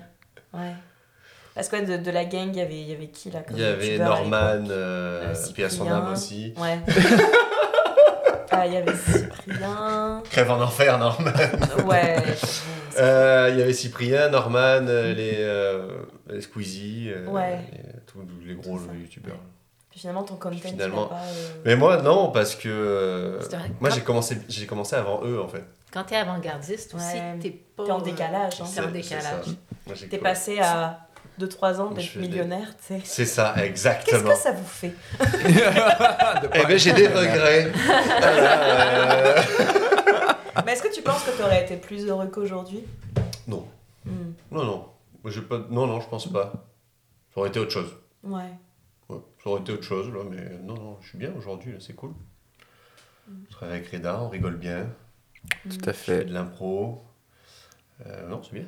ouais. 0.58 0.72
Parce 1.54 1.68
que 1.68 1.84
de, 1.84 1.96
de 2.02 2.10
la 2.10 2.26
gang, 2.26 2.48
il 2.52 2.56
y 2.58 2.60
avait, 2.60 2.80
il 2.80 2.88
y 2.88 2.92
avait 2.92 3.08
qui 3.08 3.30
là 3.30 3.42
Il 3.50 3.58
y 3.58 3.64
avait 3.64 3.98
Norman, 3.98 4.66
euh, 4.68 5.32
Euh, 5.34 5.34
puis 5.54 5.64
à 5.64 5.70
son 5.70 5.88
âme 5.90 6.12
aussi. 6.12 6.52
Ouais. 6.58 6.78
ah, 8.50 8.66
il 8.66 8.74
y 8.74 8.76
avait 8.76 8.94
Cyprien. 8.94 10.22
Crève 10.30 10.50
en 10.50 10.60
enfer, 10.60 10.98
Norman. 10.98 11.30
Ouais. 11.86 12.16
Euh, 12.98 13.48
Il 13.52 13.58
y 13.58 13.62
avait 13.62 13.72
Cyprien, 13.72 14.28
Norman, 14.28 14.86
euh, 14.86 15.14
les, 15.14 15.36
euh, 15.38 15.88
les 16.28 16.42
Squeezie, 16.42 17.10
euh, 17.10 17.26
Ouais. 17.26 17.58
tous 18.06 18.20
les 18.44 18.54
gros 18.54 18.78
youtubeurs. 18.92 19.40
Puis 19.96 20.02
finalement, 20.02 20.24
ton 20.24 20.36
content, 20.36 20.56
Finalement. 20.58 21.06
pas. 21.06 21.14
euh, 21.14 21.52
Mais 21.64 21.74
moi, 21.74 22.02
non, 22.02 22.30
parce 22.30 22.54
que 22.54 22.68
euh, 22.68 23.40
C'est 23.40 23.56
vrai. 23.56 23.70
moi, 23.80 23.88
j'ai 23.88 24.02
commencé, 24.02 24.36
j'ai 24.46 24.66
commencé 24.66 24.94
avant 24.94 25.22
eux, 25.24 25.40
en 25.40 25.48
fait. 25.48 25.64
Quand 25.90 26.04
t'es 26.04 26.16
avant-gardiste 26.16 26.94
aussi, 26.94 27.14
Ouais. 27.16 27.38
t'es 27.40 27.48
pas... 27.74 27.86
T'es 27.86 27.90
en 27.92 28.00
décalage, 28.00 28.60
hein. 28.60 28.64
T'es 28.74 28.80
en 28.82 28.90
décalage. 28.90 29.46
T'es 30.10 30.18
passé 30.18 30.58
à 30.60 30.98
2-3 31.40 31.80
ans 31.80 31.90
d'être 31.92 32.12
des- 32.12 32.20
millionnaire, 32.20 32.76
tu 32.76 32.92
sais. 32.94 33.00
C'est 33.04 33.24
ça, 33.24 33.52
Qu'est-ce 33.54 33.64
exactement. 33.66 34.32
que 34.32 34.36
ça 34.38 34.52
vous 34.52 34.66
fait? 34.66 34.92
Eh 36.54 36.66
ben, 36.66 36.78
j'ai 36.78 36.92
des 36.92 37.06
regrets. 37.08 37.72
Euh, 38.22 39.40
Mais 40.66 40.72
est-ce 40.72 40.82
que 40.82 40.92
tu 40.94 41.00
penses 41.00 41.22
que 41.24 41.30
tu 41.34 41.42
aurais 41.42 41.62
été 41.64 41.76
plus 41.78 42.06
heureux 42.06 42.26
qu'aujourd'hui? 42.26 42.84
Non, 43.48 43.66
Hmm. 44.04 44.32
non, 44.52 44.64
non. 44.64 44.84
Pas... 45.48 45.58
Non, 45.70 45.86
non, 45.86 46.00
je 46.02 46.08
pense 46.10 46.30
pas. 46.30 46.52
Ça 47.32 47.40
aurait 47.40 47.48
été 47.48 47.58
autre 47.60 47.72
chose. 47.72 47.90
Ouais. 48.22 48.42
Ouais, 49.08 49.18
ça 49.42 49.50
aurait 49.50 49.60
été 49.60 49.72
autre 49.72 49.84
chose, 49.84 50.12
là, 50.12 50.20
mais 50.28 50.58
non, 50.64 50.74
non, 50.74 50.98
je 51.00 51.08
suis 51.08 51.18
bien 51.18 51.30
aujourd'hui, 51.38 51.74
c'est 51.80 51.94
cool. 51.94 52.10
Je 53.48 53.50
travaille 53.54 53.76
avec 53.78 53.90
Reda, 53.90 54.20
on 54.22 54.28
rigole 54.28 54.56
bien. 54.56 54.86
Tout 55.68 55.78
Je 55.84 55.90
à 55.90 55.92
fait. 55.92 56.24
de 56.24 56.32
l'impro. 56.34 57.02
Euh, 58.06 58.28
non, 58.28 58.42
c'est 58.42 58.54
bien. 58.54 58.66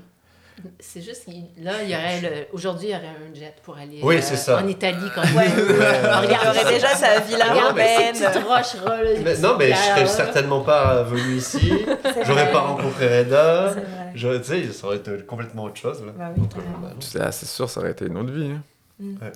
C'est 0.81 1.01
juste, 1.01 1.29
là, 1.59 1.85
il 1.85 1.91
y 1.91 1.95
aurait 1.95 2.21
le... 2.21 2.47
Aujourd'hui, 2.53 2.89
il 2.89 2.91
y 2.91 2.97
aurait 2.97 3.07
un 3.07 3.33
jet 3.33 3.55
pour 3.63 3.77
aller 3.77 4.01
Oui, 4.03 4.17
euh, 4.17 4.21
c'est 4.21 4.37
ça. 4.37 4.59
en 4.61 4.67
Italie. 4.67 5.09
Quand 5.15 5.23
Ouais. 5.23 5.47
Ah, 5.47 6.21
Il 6.25 6.27
regarde, 6.27 6.49
aurait 6.57 6.73
déjà 6.75 6.89
sa 6.89 7.21
villa 7.21 7.55
Non, 7.55 7.61
urbaine. 7.69 8.13
Mais- 9.23 9.39
non, 9.39 9.57
mais 9.57 9.71
je 9.73 9.77
serais 9.77 10.07
certainement 10.07 10.63
pas 10.63 11.05
venu 11.05 11.37
ici. 11.37 11.73
J'aurais 12.27 12.51
pas 12.51 12.61
rencontré 12.63 13.21
Reda. 13.21 13.75
C'est 13.75 13.81
vrai. 13.81 14.13
J'aurais- 14.17 14.41
Tu 14.41 14.47
sais, 14.47 14.73
ça 14.73 14.87
aurait 14.89 14.97
été 14.97 15.17
complètement 15.25 15.65
autre 15.65 15.77
chose. 15.77 16.05
Là. 16.05 16.11
Bah 16.17 16.31
oui, 16.37 16.43
bah, 16.83 17.21
ah, 17.21 17.31
c'est 17.31 17.47
sûr, 17.47 17.71
ça 17.71 17.79
aurait 17.79 17.93
été 17.93 18.07
une 18.07 18.17
autre 18.19 18.33
vie. 18.33 18.51
hein. 18.51 18.63
Mm. 18.99 19.17
Ouais. 19.23 19.33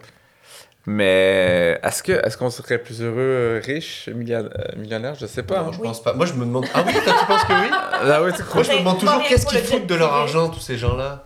Mais 0.86 1.78
est-ce 1.82 2.02
que 2.02 2.12
est-ce 2.26 2.36
qu'on 2.36 2.50
serait 2.50 2.78
plus 2.78 3.00
heureux, 3.02 3.14
euh, 3.18 3.60
riche, 3.64 4.08
milliard- 4.12 4.44
euh, 4.58 4.76
millionnaire? 4.76 5.14
Je 5.14 5.26
sais 5.26 5.44
pas. 5.44 5.60
Non, 5.62 5.68
hein. 5.68 5.72
je 5.72 5.78
Oui. 5.78 5.84
pense 5.86 6.02
pas. 6.02 6.12
Moi, 6.12 6.26
je 6.26 6.32
me 6.32 6.44
demande. 6.44 6.66
Ah 6.74 6.82
oui, 6.84 6.92
toi, 6.92 7.14
tu 7.20 7.26
penses 7.26 7.44
que 7.44 7.52
oui? 7.52 7.68
Ah 8.04 8.22
ouais, 8.22 8.32
tu 8.32 8.42
crois? 8.42 8.54
Moi, 8.54 8.62
je 8.64 8.72
me 8.72 8.78
demande 8.78 8.98
toujours 8.98 9.22
qu'est-ce 9.28 9.46
qu'ils 9.46 9.60
foutent 9.60 9.86
de 9.86 9.94
leur 9.94 10.12
argent, 10.12 10.48
tous 10.48 10.60
ces 10.60 10.76
gens-là? 10.76 11.24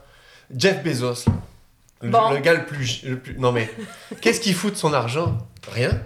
Jeff 0.54 0.82
Bezos, 0.82 1.24
là. 1.26 1.32
Le, 2.02 2.10
Bon. 2.10 2.30
le 2.30 2.38
gars 2.40 2.52
le 2.52 2.66
plus, 2.66 3.02
le 3.04 3.16
plus. 3.18 3.34
Non, 3.38 3.50
mais 3.52 3.70
qu'est-ce 4.20 4.40
qu'il 4.40 4.54
fout 4.54 4.74
de 4.74 4.78
son 4.78 4.92
argent? 4.92 5.38
Rien. 5.72 5.98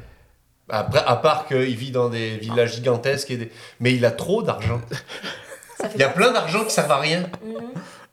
Après, 0.68 1.02
à 1.04 1.16
part 1.16 1.46
qu'il 1.46 1.74
vit 1.76 1.90
dans 1.90 2.08
des 2.08 2.36
villages 2.36 2.74
gigantesques, 2.74 3.32
et 3.32 3.36
des... 3.36 3.52
mais 3.80 3.92
il 3.92 4.04
a 4.04 4.12
trop 4.12 4.42
d'argent. 4.44 4.80
Il 5.94 6.00
y 6.00 6.04
a 6.04 6.08
plein 6.08 6.30
d'argent 6.30 6.64
qui 6.64 6.70
servent 6.72 6.92
à 6.92 6.98
rien. 7.00 7.22
Mhm. 7.44 7.54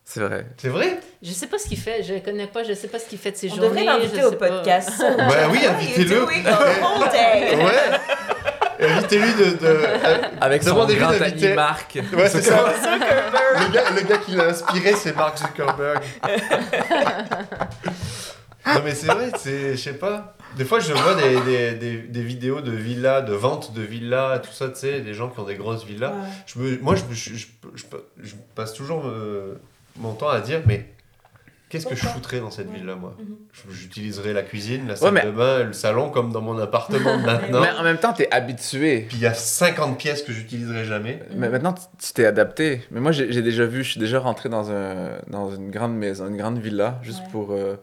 C'est 0.09 0.21
vrai. 0.21 0.45
C'est 0.55 0.69
vrai? 0.69 0.99
Je 1.21 1.31
sais 1.33 1.47
pas 1.47 1.57
ce 1.57 1.67
qu'il 1.67 1.77
fait, 1.77 2.01
je 2.01 2.13
le 2.13 2.21
connais 2.21 2.47
pas, 2.47 2.63
je 2.63 2.71
sais 2.71 2.87
pas 2.87 2.97
ce 2.97 3.07
qu'il 3.09 3.17
fait 3.19 3.31
de 3.31 3.35
ses 3.35 3.51
On 3.51 3.55
journées. 3.55 3.81
devrait 3.81 3.83
l'inviter 3.99 4.23
au 4.23 4.31
podcast. 4.31 4.89
Ouais, 5.01 5.45
oui, 5.51 5.59
invitez-le. 5.67 6.09
Doing 6.21 6.45
a 6.45 6.59
whole 6.81 7.09
day. 7.11 7.57
Ouais. 7.57 8.87
Invitez-lui 8.89 9.33
de. 9.33 9.57
de... 9.57 9.79
Avec 10.41 10.63
son 10.63 10.75
grand 10.75 10.85
ami 11.21 11.47
Marc. 11.53 11.99
Ouais, 12.15 12.29
c'est 12.29 12.41
ça. 12.41 12.73
Le 13.59 13.73
gars, 13.73 13.89
le 13.93 14.01
gars 14.07 14.17
qui 14.19 14.31
l'a 14.31 14.45
inspiré, 14.45 14.93
c'est 14.93 15.13
Mark 15.13 15.37
Zuckerberg. 15.39 16.01
non, 18.65 18.81
mais 18.83 18.93
c'est 18.95 19.07
vrai, 19.07 19.31
c'est, 19.37 19.71
je 19.71 19.81
sais 19.81 19.93
pas. 19.93 20.35
Des 20.55 20.63
fois, 20.63 20.79
je 20.79 20.93
vois 20.93 21.15
des, 21.15 21.41
des, 21.41 21.71
des, 21.73 21.97
des 21.97 22.21
vidéos 22.23 22.61
de 22.61 22.71
villas, 22.71 23.23
de 23.25 23.33
vente 23.33 23.73
de 23.73 23.81
villas, 23.81 24.39
tout 24.41 24.53
ça, 24.53 24.69
tu 24.69 24.79
sais, 24.79 25.01
des 25.01 25.13
gens 25.13 25.27
qui 25.29 25.39
ont 25.39 25.43
des 25.43 25.55
grosses 25.55 25.83
villas. 25.85 26.11
Ouais. 26.11 26.29
Je 26.45 26.59
me, 26.59 26.77
moi, 26.79 26.95
je, 26.95 27.03
je, 27.13 27.35
je, 27.35 27.45
je- 27.75 27.83
je 28.23 28.33
passe 28.55 28.73
toujours 28.73 29.03
euh, 29.05 29.59
mon 29.99 30.13
temps 30.13 30.29
à 30.29 30.41
dire, 30.41 30.61
mais 30.65 30.85
Qu'est-ce 31.69 31.85
que 31.85 31.95
je 31.95 32.05
foutrais 32.05 32.39
dans 32.39 32.49
cette 32.49 32.69
Ouais. 32.69 32.75
ville-là, 32.77 32.95
moi 32.95 33.13
Mhm. 33.19 33.35
J'utiliserais 33.73 34.31
la 34.31 34.41
cuisine, 34.43 34.87
la 34.87 34.95
salle 34.95 35.13
mais- 35.13 35.25
de 35.25 35.31
bain, 35.31 35.63
le 35.65 35.73
salon 35.73 36.09
comme 36.11 36.31
dans 36.31 36.39
mon 36.39 36.57
appartement 36.59 37.17
maintenant. 37.51 37.59
Mais 37.59 37.71
en 37.77 37.83
même 37.83 37.97
temps, 37.97 38.13
t'es 38.13 38.29
habitué. 38.33 39.01
Puis 39.09 39.17
il 39.17 39.23
y 39.23 39.25
a 39.25 39.33
50 39.33 39.97
pièces 39.97 40.21
que 40.23 40.31
j'utiliserai 40.31 40.85
jamais. 40.85 41.21
Mais 41.35 41.49
maintenant, 41.49 41.73
tu 41.73 42.13
t'es 42.13 42.25
adapté. 42.25 42.83
Mais 42.91 43.01
moi, 43.01 43.11
j'ai 43.11 43.41
déjà 43.41 43.65
vu, 43.65 43.83
je 43.83 43.91
suis 43.91 43.99
déjà 43.99 44.19
rentré 44.19 44.47
dans, 44.47 44.71
un, 44.71 45.09
dans 45.29 45.53
une 45.53 45.69
grande 45.69 45.93
maison, 45.97 46.27
une 46.29 46.37
grande 46.37 46.57
villa, 46.59 46.99
juste 47.03 47.19
Ouais. 47.25 47.31
pour. 47.33 47.51
euh, 47.51 47.75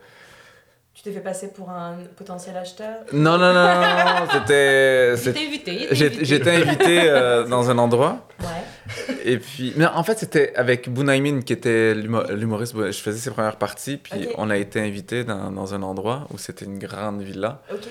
t'es 1.04 1.12
fait 1.12 1.20
passer 1.20 1.52
pour 1.52 1.68
un 1.70 1.98
potentiel 2.16 2.56
acheteur 2.56 2.96
Non, 3.12 3.36
non, 3.38 3.52
non, 3.52 3.74
non, 3.74 3.80
non, 3.80 4.20
non, 4.20 4.26
c'était. 4.32 5.14
Était 5.14 5.46
invité. 5.46 5.88
J'étais 6.22 6.50
invité 6.50 7.00
euh, 7.10 7.44
dans 7.44 7.70
un 7.70 7.78
endroit. 7.78 8.26
Ouais. 8.40 9.06
Et 9.24 9.38
puis. 9.38 9.74
Mais 9.76 9.86
en 9.86 10.02
fait, 10.02 10.18
c'était 10.18 10.54
avec 10.56 10.88
Bunaimin, 10.88 11.42
qui 11.42 11.52
était 11.52 11.94
l'humo- 11.94 12.30
l'humoriste. 12.32 12.74
Je 12.76 12.92
faisais 13.00 13.18
ses 13.18 13.30
premières 13.30 13.56
parties. 13.56 13.98
Puis 13.98 14.26
Ok. 14.28 14.34
on 14.38 14.48
a 14.50 14.56
été 14.56 14.80
invité 14.80 15.24
dans, 15.24 15.50
dans 15.52 15.74
un 15.74 15.82
endroit 15.82 16.26
où 16.32 16.38
c'était 16.38 16.64
une 16.64 16.78
grande 16.78 17.22
villa. 17.22 17.60
Ok. 17.70 17.86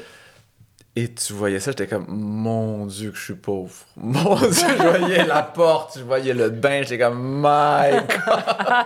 Et 0.96 1.12
tu 1.12 1.34
voyais 1.34 1.60
ça, 1.60 1.72
j'étais 1.72 1.88
comme, 1.88 2.06
mon 2.08 2.86
Dieu, 2.86 3.10
que 3.12 3.18
je 3.18 3.24
suis 3.24 3.34
pauvre. 3.34 3.74
Mon 3.96 4.36
Dieu, 4.36 4.50
je 4.52 4.84
voyais 5.00 5.26
la 5.26 5.42
porte, 5.42 5.98
je 5.98 6.04
voyais 6.04 6.36
le 6.36 6.50
bain, 6.52 6.82
j'étais 6.84 7.00
comme, 7.00 7.42
my 7.44 7.92
God. 8.08 8.86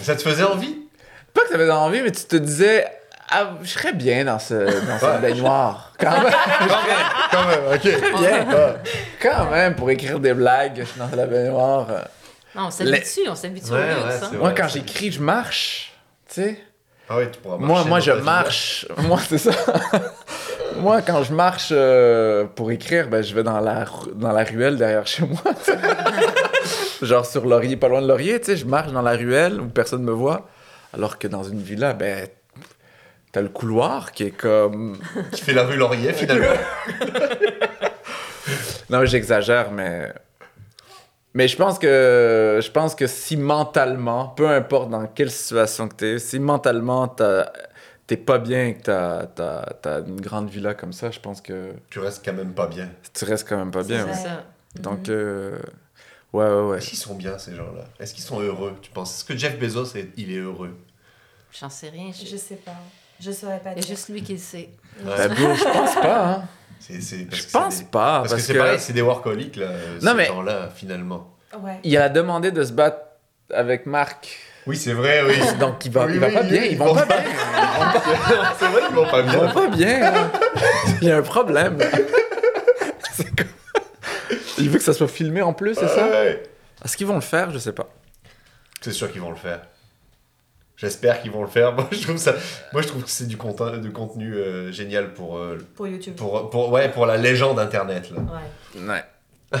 Ça 0.00 0.16
te 0.16 0.22
faisait 0.22 0.44
envie? 0.44 0.78
Pas 1.34 1.42
que 1.44 1.50
t'avais 1.50 1.70
envie, 1.70 2.00
mais 2.00 2.10
tu 2.10 2.24
te 2.24 2.36
disais, 2.36 2.86
ah, 3.30 3.50
je 3.62 3.68
serais 3.68 3.92
bien 3.92 4.24
dans, 4.24 4.38
ce, 4.38 4.54
dans 4.54 4.98
cette 4.98 5.20
baignoire. 5.20 5.92
Quand 5.98 6.10
même, 6.10 6.32
Quand 7.30 7.46
même, 7.46 7.74
ok. 7.74 7.82
bien. 8.20 8.46
Ouais. 8.48 8.74
quand 9.22 9.50
même, 9.50 9.74
pour 9.74 9.90
écrire 9.90 10.20
des 10.20 10.34
blagues 10.34 10.84
dans 10.96 11.16
la 11.16 11.26
baignoire. 11.26 11.86
Non, 12.54 12.66
on 12.66 12.70
s'habitue, 12.70 13.28
on 13.28 13.34
s'habitue 13.34 13.70
au 13.70 13.74
Ouais, 13.74 13.80
ouais, 13.80 13.88
hein. 14.22 14.30
Moi, 14.32 14.50
vrai, 14.50 14.54
quand 14.56 14.68
j'écris, 14.68 15.10
je 15.10 15.20
marche. 15.20 15.92
Tu 16.28 16.42
sais? 16.42 16.60
Ah 17.08 17.16
ouais, 17.16 17.30
tu 17.30 17.40
pourras 17.40 17.56
marcher. 17.56 17.66
Moi, 17.66 17.84
moi 17.84 18.00
je 18.00 18.12
marche. 18.12 18.86
Moi, 18.98 19.18
c'est 19.28 19.38
ça. 19.38 19.50
moi, 20.76 21.02
quand 21.02 21.22
je 21.22 21.32
marche 21.34 21.68
euh, 21.72 22.44
pour 22.44 22.70
écrire, 22.70 23.08
ben, 23.08 23.22
je 23.22 23.34
vais 23.34 23.42
dans 23.42 23.60
la, 23.60 23.84
dans 24.14 24.32
la 24.32 24.44
ruelle 24.44 24.76
derrière 24.78 25.06
chez 25.06 25.24
moi. 25.24 25.40
Genre 27.02 27.26
sur 27.26 27.44
Laurier, 27.44 27.76
pas 27.76 27.88
loin 27.88 28.00
de 28.00 28.06
Laurier, 28.08 28.40
tu 28.40 28.46
sais, 28.46 28.56
je 28.56 28.64
marche 28.64 28.92
dans 28.92 29.02
la 29.02 29.12
ruelle 29.12 29.60
où 29.60 29.66
personne 29.66 30.02
me 30.02 30.12
voit. 30.12 30.48
Alors 30.94 31.18
que 31.18 31.26
dans 31.28 31.42
une 31.42 31.60
villa, 31.60 31.92
ben, 31.92 32.28
t'as 33.34 33.42
le 33.42 33.48
couloir 33.50 34.12
qui 34.12 34.22
est 34.24 34.30
comme. 34.30 34.96
Qui 35.32 35.42
fait 35.42 35.52
la 35.52 35.64
rue 35.64 35.76
Laurier, 35.76 36.12
finalement. 36.14 36.54
Non, 38.90 39.04
j'exagère, 39.06 39.70
mais. 39.72 40.12
Mais 41.32 41.48
je 41.48 41.56
pense 41.56 41.78
que 41.78 42.60
je 42.62 42.70
pense 42.70 42.94
que 42.94 43.06
si 43.06 43.36
mentalement, 43.36 44.28
peu 44.28 44.48
importe 44.48 44.90
dans 44.90 45.06
quelle 45.06 45.30
situation 45.30 45.88
que 45.88 45.94
t'es, 45.94 46.18
si 46.18 46.38
mentalement 46.38 47.08
t'as- 47.08 47.50
t'es 48.06 48.16
pas 48.16 48.38
bien 48.38 48.66
et 48.66 48.74
que 48.74 48.82
t'as, 48.82 49.26
t'as, 49.26 49.64
t'as 49.82 50.00
une 50.02 50.20
grande 50.20 50.48
villa 50.48 50.74
comme 50.74 50.92
ça, 50.92 51.10
je 51.10 51.18
pense 51.18 51.40
que 51.40 51.72
tu 51.90 51.98
restes 51.98 52.24
quand 52.24 52.34
même 52.34 52.52
pas 52.54 52.66
bien. 52.68 52.88
tu 53.12 53.24
restes 53.24 53.48
quand 53.48 53.56
même 53.56 53.70
pas 53.72 53.82
bien. 53.82 54.02
C'est 54.04 54.10
ouais. 54.10 54.14
C'est 54.14 54.22
ça. 54.28 54.44
Donc, 54.78 55.08
euh, 55.08 55.58
ouais, 56.32 56.44
ouais, 56.46 56.60
ouais. 56.68 56.78
Est-ce 56.78 56.90
qu'ils 56.90 56.98
sont 56.98 57.14
bien, 57.14 57.36
ces 57.38 57.54
gens-là? 57.56 57.84
Est-ce 57.98 58.14
qu'ils 58.14 58.22
sont 58.24 58.40
heureux, 58.40 58.74
tu 58.82 58.90
penses? 58.92 59.16
Est-ce 59.16 59.24
que 59.24 59.36
Jeff 59.36 59.58
Bezos, 59.58 59.96
est- 59.96 60.10
il 60.16 60.30
est 60.30 60.38
heureux? 60.38 60.76
J'en 61.58 61.70
sais 61.70 61.88
rien. 61.88 62.10
je- 62.12 62.26
Je 62.26 62.36
sais 62.36 62.56
pas. 62.56 62.76
Je 63.24 63.30
saurais 63.32 63.58
pas 63.60 63.70
Il 63.70 63.76
y 63.76 63.78
a 63.78 63.80
dire. 63.82 63.96
juste 63.96 64.08
lui 64.10 64.22
qui 64.22 64.32
le 64.34 64.38
sait. 64.38 64.68
Ouais. 65.02 65.28
Bro, 65.28 65.54
je 65.54 65.64
pense 65.64 65.94
pas, 65.94 66.24
hein. 66.26 66.42
Parce 66.86 66.90
Je 66.90 67.46
que 67.46 67.50
pense 67.52 67.78
des- 67.78 67.84
pas. 67.86 68.18
Parce, 68.18 68.30
Parce, 68.30 68.34
que 68.42 68.46
c'est 68.46 68.52
que, 68.52 68.58
pareil, 68.58 68.78
c'est 68.80 68.92
des 68.92 69.00
workaholics, 69.02 69.56
là, 69.56 69.68
Non, 70.02 70.10
ces 70.10 70.16
mais- 70.16 70.26
gens-là, 70.26 70.68
finalement. 70.74 71.34
Ouais. 71.58 71.78
il 71.84 71.96
a 71.96 72.08
demandé 72.10 72.50
de 72.50 72.62
se 72.62 72.72
battre 72.72 72.98
avec 73.52 73.86
Marc. 73.86 74.38
Oui, 74.66 74.76
c'est 74.76 74.92
vrai, 74.92 75.22
oui. 75.26 75.36
Donc, 75.58 75.84
il 75.86 75.92
va, 75.92 76.04
Oui, 76.06 76.12
il 76.14 76.20
va 76.20 76.26
oui, 76.28 76.34
pas 76.34 76.40
oui, 76.42 76.48
bien. 76.48 76.62
ils 76.64 76.72
Ils 76.72 76.78
vont 76.78 76.86
vont 76.86 76.94
pas 76.94 77.06
pas- 77.06 77.16
bien. 77.20 78.52
c'est 78.58 78.66
vrai 78.66 78.80
qu'ils 78.86 78.94
vont 78.96 79.06
pas 79.10 79.20
Ils 79.20 79.30
vont 79.30 79.44
bien. 79.44 79.52
pas 79.52 79.66
bien. 79.68 80.14
hein. 80.14 80.30
Il 81.00 81.08
y 81.08 81.10
a 81.10 81.16
un 81.18 81.22
problème. 81.22 81.78
comme- 83.36 83.46
Il 84.58 84.68
veut 84.70 84.78
que 84.78 84.84
ça 84.84 84.92
soit 84.92 85.08
filmé 85.08 85.40
en 85.42 85.52
plus, 85.52 85.74
c'est 85.74 85.88
ça 85.88 86.06
Ouais. 86.08 86.42
Est-ce 86.84 86.96
qu'ils 86.96 87.06
vont 87.06 87.14
le 87.14 87.20
faire? 87.22 87.50
Je 87.50 87.58
sais 87.58 87.72
pas. 87.72 87.88
C'est 88.80 88.92
sûr 88.92 89.10
qu'ils 89.10 89.20
vont 89.22 89.30
le 89.30 89.36
faire. 89.36 89.60
J'espère 90.76 91.22
qu'ils 91.22 91.30
vont 91.30 91.42
le 91.42 91.48
faire. 91.48 91.72
Moi, 91.76 91.86
je 91.92 92.02
trouve 92.02 92.16
ça. 92.16 92.34
Moi, 92.72 92.82
je 92.82 92.88
trouve 92.88 93.04
que 93.04 93.10
c'est 93.10 93.26
du 93.26 93.36
contenu, 93.36 93.78
du 93.80 93.92
contenu 93.92 94.34
euh, 94.34 94.72
génial 94.72 95.14
pour, 95.14 95.36
euh, 95.38 95.58
Pour 95.76 95.86
YouTube. 95.86 96.14
pour, 96.16 96.50
pour, 96.50 96.70
ouais, 96.72 96.90
pour 96.90 97.06
la 97.06 97.16
légende 97.16 97.58
Internet. 97.60 98.10
Là. 98.10 98.18
Ouais. 98.20 98.80
Ouais. 98.88 99.60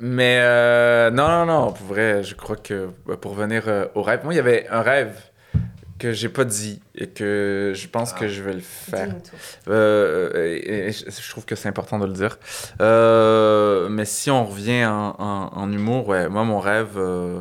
Mais 0.00 0.38
euh, 0.42 1.10
non, 1.10 1.28
non, 1.28 1.46
non, 1.46 1.72
pour 1.72 1.86
vrai, 1.86 2.22
je 2.22 2.34
crois 2.36 2.56
que 2.56 2.88
euh, 3.08 3.16
pour 3.16 3.32
revenir 3.32 3.64
euh, 3.66 3.86
au 3.96 4.02
rêve, 4.02 4.20
moi, 4.22 4.32
il 4.32 4.36
y 4.36 4.40
avait 4.40 4.68
un 4.68 4.82
rêve 4.82 5.12
que 5.98 6.12
j'ai 6.12 6.28
pas 6.28 6.44
dit 6.44 6.80
et 6.94 7.08
que 7.08 7.72
je 7.74 7.88
pense 7.88 8.12
Ah. 8.14 8.18
que 8.20 8.28
je 8.28 8.40
vais 8.44 8.52
le 8.52 8.60
faire. 8.60 9.08
Euh, 9.66 10.30
et, 10.54 10.88
et 10.88 10.92
je, 10.92 11.30
trouve 11.30 11.44
que 11.44 11.56
c'est 11.56 11.68
important 11.68 11.98
de 11.98 12.06
le 12.06 12.12
dire. 12.12 12.38
Euh, 12.80 13.88
mais 13.88 14.04
si 14.04 14.30
on 14.30 14.44
revient 14.44 14.84
en, 14.86 15.16
en- 15.18 15.50
en 15.52 15.72
humour, 15.72 16.06
ouais, 16.06 16.28
moi, 16.28 16.44
mon 16.44 16.60
rêve, 16.60 16.92
euh, 16.96 17.40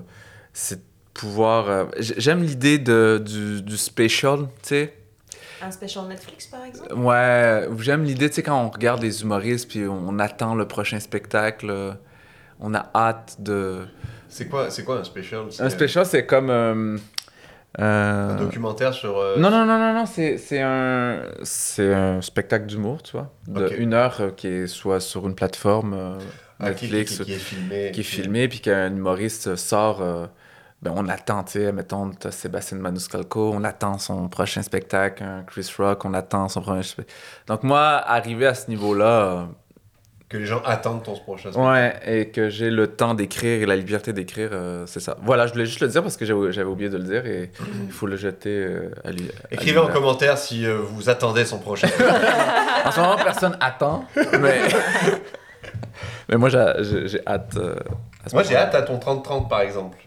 c'est 0.53 0.81
pouvoir. 1.18 1.70
euh, 1.70 1.86
J'aime 1.99 2.43
l'idée 2.43 2.78
de, 2.80 3.22
du, 3.26 3.61
du 3.61 3.78
special, 3.78 4.41
tu 4.61 4.70
sais. 4.70 4.93
Un 5.61 5.72
special 5.72 6.05
Netflix, 6.07 6.47
par 6.47 6.63
exemple? 6.65 6.93
Ouais, 6.93 7.68
j'aime 7.80 8.03
l'idée, 8.03 8.30
tu 8.30 8.36
sais, 8.36 8.43
quand 8.43 8.63
on 8.63 8.70
regarde 8.70 9.01
les 9.01 9.24
humoristes, 9.24 9.68
puis 9.70 9.86
on 9.88 10.20
attend 10.20 10.53
le 10.55 10.68
prochain 10.68 10.99
spectacle, 10.99 11.70
euh, 11.70 11.93
on 12.59 12.76
a 12.76 12.89
hâte 12.93 13.38
de... 13.39 13.86
C'est 14.30 14.47
quoi, 14.47 14.70
c'est 14.70 14.84
quoi 14.84 14.99
un 14.99 15.03
special 15.03 15.45
Un 15.59 15.70
special, 15.70 16.05
c'est 16.05 16.26
comme... 16.28 16.49
euh, 16.51 16.97
euh, 17.80 18.32
Un 18.32 18.36
documentaire 18.36 18.93
sur. 18.93 19.18
euh, 19.18 19.38
Non, 19.38 19.49
non, 19.49 19.65
non, 19.65 19.78
non, 19.80 19.93
non, 19.93 20.05
c'est 20.05 20.38
c'est 20.38 20.61
un, 20.61 21.22
c'est 21.43 21.93
un 21.93 22.22
spectacle 22.22 22.65
d'humour, 22.68 23.01
tu 23.03 23.13
vois, 23.13 23.32
de 23.47 23.74
une 23.78 23.93
heure 23.93 24.18
euh, 24.20 24.30
qui 24.32 24.47
est 24.47 24.68
soit 24.68 24.99
sur 24.99 25.28
une 25.28 25.36
plateforme 25.36 25.93
euh, 25.93 26.18
ah, 26.59 26.72
qui, 26.72 26.86
Netflix, 26.86 27.18
qui, 27.18 27.26
qui 27.26 27.34
est 27.34 27.38
filmé. 27.38 27.91
qui 27.93 27.99
est 28.01 28.03
filmé, 28.03 28.47
puis 28.47 28.59
qu'un 28.61 28.95
humoriste 28.95 29.55
sort, 29.55 30.01
euh, 30.01 30.26
ben 30.88 30.93
on 30.95 31.07
attend, 31.09 31.43
tu 31.43 31.53
sais, 31.53 31.71
mettons, 31.71 32.09
t'as 32.11 32.31
Sébastien 32.31 32.77
Manuscalco, 32.77 33.51
on 33.53 33.63
attend 33.63 33.97
son 33.97 34.27
prochain 34.29 34.61
spectacle, 34.61 35.23
un 35.23 35.43
Chris 35.43 35.69
Rock, 35.77 36.05
on 36.05 36.13
attend 36.13 36.47
son 36.49 36.61
prochain 36.61 36.83
spectacle. 36.83 37.17
Donc 37.47 37.63
moi, 37.63 37.81
arrivé 38.05 38.45
à 38.47 38.53
ce 38.53 38.69
niveau-là, 38.69 39.47
Que 40.29 40.38
les 40.38 40.45
gens 40.45 40.61
attendent 40.65 41.03
ton 41.03 41.13
prochain 41.17 41.51
spectacle. 41.51 41.67
ouais, 41.67 41.99
et 42.05 42.29
que 42.29 42.49
j'ai 42.49 42.69
le 42.69 42.88
temps 42.88 43.13
d'écrire 43.13 43.61
et 43.63 43.65
la 43.65 43.75
liberté 43.77 44.11
d'écrire, 44.13 44.49
euh, 44.51 44.85
c'est 44.85 44.99
ça. 44.99 45.15
Voilà, 45.23 45.47
je 45.47 45.53
voulais 45.53 45.65
juste 45.65 45.79
le 45.79 45.88
dire 45.88 46.01
parce 46.03 46.17
que 46.17 46.25
j'avais 46.25 46.63
oublié 46.69 46.89
de 46.89 46.97
le 46.97 47.03
dire 47.03 47.25
et 47.25 47.51
il 47.85 47.91
faut 47.91 48.07
le 48.07 48.17
jeter 48.17 48.49
euh, 48.65 48.91
à 49.05 49.11
lui. 49.11 49.29
à 49.29 49.53
Écrivez 49.53 49.79
en 49.79 49.88
commentaire 49.88 50.38
si 50.38 50.65
euh, 50.65 50.79
vous 50.79 51.09
attendez 51.09 51.45
son 51.45 51.59
prochain 51.59 51.88
En 52.85 52.91
ce 52.91 52.99
moment, 52.99 53.15
personne 53.15 53.57
attend, 53.61 54.05
mais, 54.39 54.59
mais 56.29 56.35
moi, 56.38 56.49
j'ai- 56.49 56.57
hâte. 57.25 57.57
à 58.25 58.29
ce 58.29 58.33
Moi, 58.35 58.43
j'ai 58.43 58.55
hâte 58.57 58.75
à 58.75 58.81
ton 58.81 58.97
30-30 58.97 59.47
par 59.47 59.61
exemple. 59.61 59.97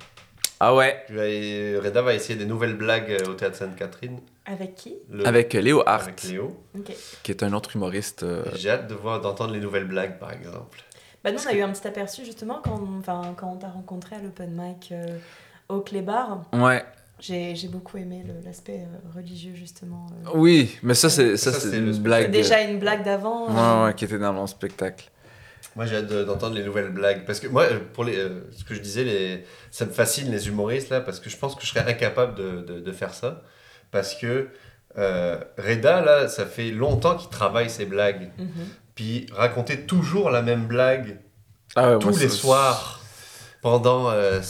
Ah 0.62 0.74
ouais, 0.74 1.04
Reda 1.10 2.02
va 2.02 2.12
essayer 2.14 2.38
des 2.38 2.44
nouvelles 2.44 2.76
blagues 2.76 3.10
euh, 3.12 3.30
au 3.30 3.34
théâtre 3.34 3.56
Sainte-Catherine. 3.56 4.18
Avec 4.44 4.74
qui? 4.74 4.94
Le- 5.10 5.26
avec 5.26 5.54
Léo 5.54 5.82
Hart, 5.86 6.02
avec 6.02 6.22
Léo. 6.24 6.54
Ok. 6.78 6.92
qui 7.22 7.30
est 7.30 7.42
un 7.42 7.52
autre 7.54 7.76
humoriste. 7.76 8.22
euh, 8.24 8.44
J'ai 8.54 8.68
hâte 8.70 8.86
de 8.86 8.94
voir, 8.94 9.20
d'entendre 9.22 9.52
les 9.54 9.60
nouvelles 9.60 9.86
blagues 9.86 10.18
par 10.18 10.32
exemple. 10.32 10.78
Bah 11.24 11.32
nous, 11.32 11.38
on 11.42 11.48
a 11.48 11.54
eu 11.54 11.62
un 11.62 11.70
petit 11.70 11.86
aperçu 11.86 12.24
justement 12.26 12.60
quand, 12.62 12.80
enfin, 12.98 13.34
quand 13.36 13.50
on 13.52 13.56
t'a 13.56 13.68
rencontré 13.68 14.16
à 14.16 14.18
l'open 14.18 14.50
mic 14.54 14.90
euh, 14.92 15.06
au 15.70 15.80
Clébar. 15.80 16.42
Ouais, 16.52 16.84
J'ai 17.20 17.54
j'ai 17.56 17.68
beaucoup 17.68 17.96
aimé 17.96 18.24
l'aspect 18.44 18.80
euh, 18.80 19.16
religieux 19.16 19.54
justement. 19.54 20.06
euh. 20.26 20.30
oui, 20.34 20.76
mais 20.82 20.94
ça, 20.94 21.08
c'est 21.08 21.36
une 21.76 21.96
blague. 21.98 22.30
déjà 22.30 22.60
une 22.62 22.78
blague 22.78 23.02
d'avant. 23.04 23.46
Ouais, 23.48 23.54
euh, 23.58 23.86
ouais, 23.86 23.94
qui 23.94 24.04
était 24.04 24.18
dans 24.18 24.32
mon 24.34 24.46
spectacle. 24.46 25.10
Moi, 25.76 25.86
j'ai 25.86 25.96
hâte 25.96 26.06
de- 26.08 26.24
d'entendre 26.24 26.56
les 26.56 26.64
nouvelles 26.64 26.90
blagues. 26.90 27.24
Parce 27.24 27.38
que 27.40 27.46
moi, 27.46 27.66
pour 27.92 28.04
les, 28.04 28.16
euh, 28.18 28.40
ce 28.56 28.64
que 28.64 28.74
je 28.74 28.80
disais, 28.80 29.04
les, 29.04 29.44
ça 29.70 29.86
me 29.86 29.92
fascine 29.92 30.30
les 30.30 30.48
humoristes 30.48 30.90
là, 30.90 31.00
parce 31.00 31.20
que 31.20 31.30
je 31.30 31.36
pense 31.36 31.54
que 31.54 31.62
je 31.62 31.68
serais 31.68 31.88
incapable 31.88 32.34
de, 32.34 32.60
de, 32.62 32.80
de 32.80 32.92
faire 32.92 33.14
ça. 33.14 33.42
Parce 33.90 34.14
que 34.14 34.48
euh, 34.98 35.38
Reda, 35.58 36.00
là, 36.00 36.28
ça 36.28 36.44
fait 36.46 36.70
longtemps 36.70 37.16
qu'il 37.16 37.30
travaille 37.30 37.70
ses 37.70 37.86
blagues. 37.86 38.30
mhm. 38.38 38.48
Puis 38.96 39.26
raconter 39.32 39.86
toujours 39.86 40.30
la 40.30 40.42
même 40.42 40.66
blague 40.66 41.18
Ah 41.76 41.92
ouais, 41.92 41.98
tous 42.00 42.10
moi, 42.10 42.18
les 42.18 42.28
soirs 42.28 43.00
pendant 43.62 44.10
euh, 44.10 44.40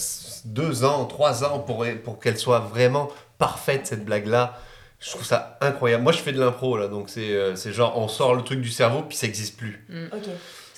deux 0.47 0.85
ans, 0.85 1.05
trois 1.05 1.45
ans 1.45 1.59
pour, 1.61 1.85
pour 2.05 2.19
qu'elle 2.19 2.39
soit 2.39 2.61
vraiment 2.61 3.11
parfaite 3.39 3.87
cette 3.87 4.05
blague-là. 4.05 4.59
Je 4.99 5.11
trouve 5.11 5.25
ça 5.25 5.59
incroyable. 5.61 6.03
Moi, 6.03 6.13
je 6.13 6.19
fais 6.19 6.33
de 6.33 6.41
l'impro 6.41 6.77
là, 6.77 6.89
donc 6.89 7.09
c'est 7.11 7.33
euh, 7.35 7.55
c'est 7.57 7.73
genre 7.73 7.97
on 7.99 8.09
sort 8.09 8.35
le 8.35 8.43
truc 8.43 8.61
du 8.61 8.71
cerveau 8.71 9.03
puis 9.03 9.17
ça 9.17 9.27
n'existe 9.27 9.57
plus. 9.59 9.87
Ok. 10.13 10.29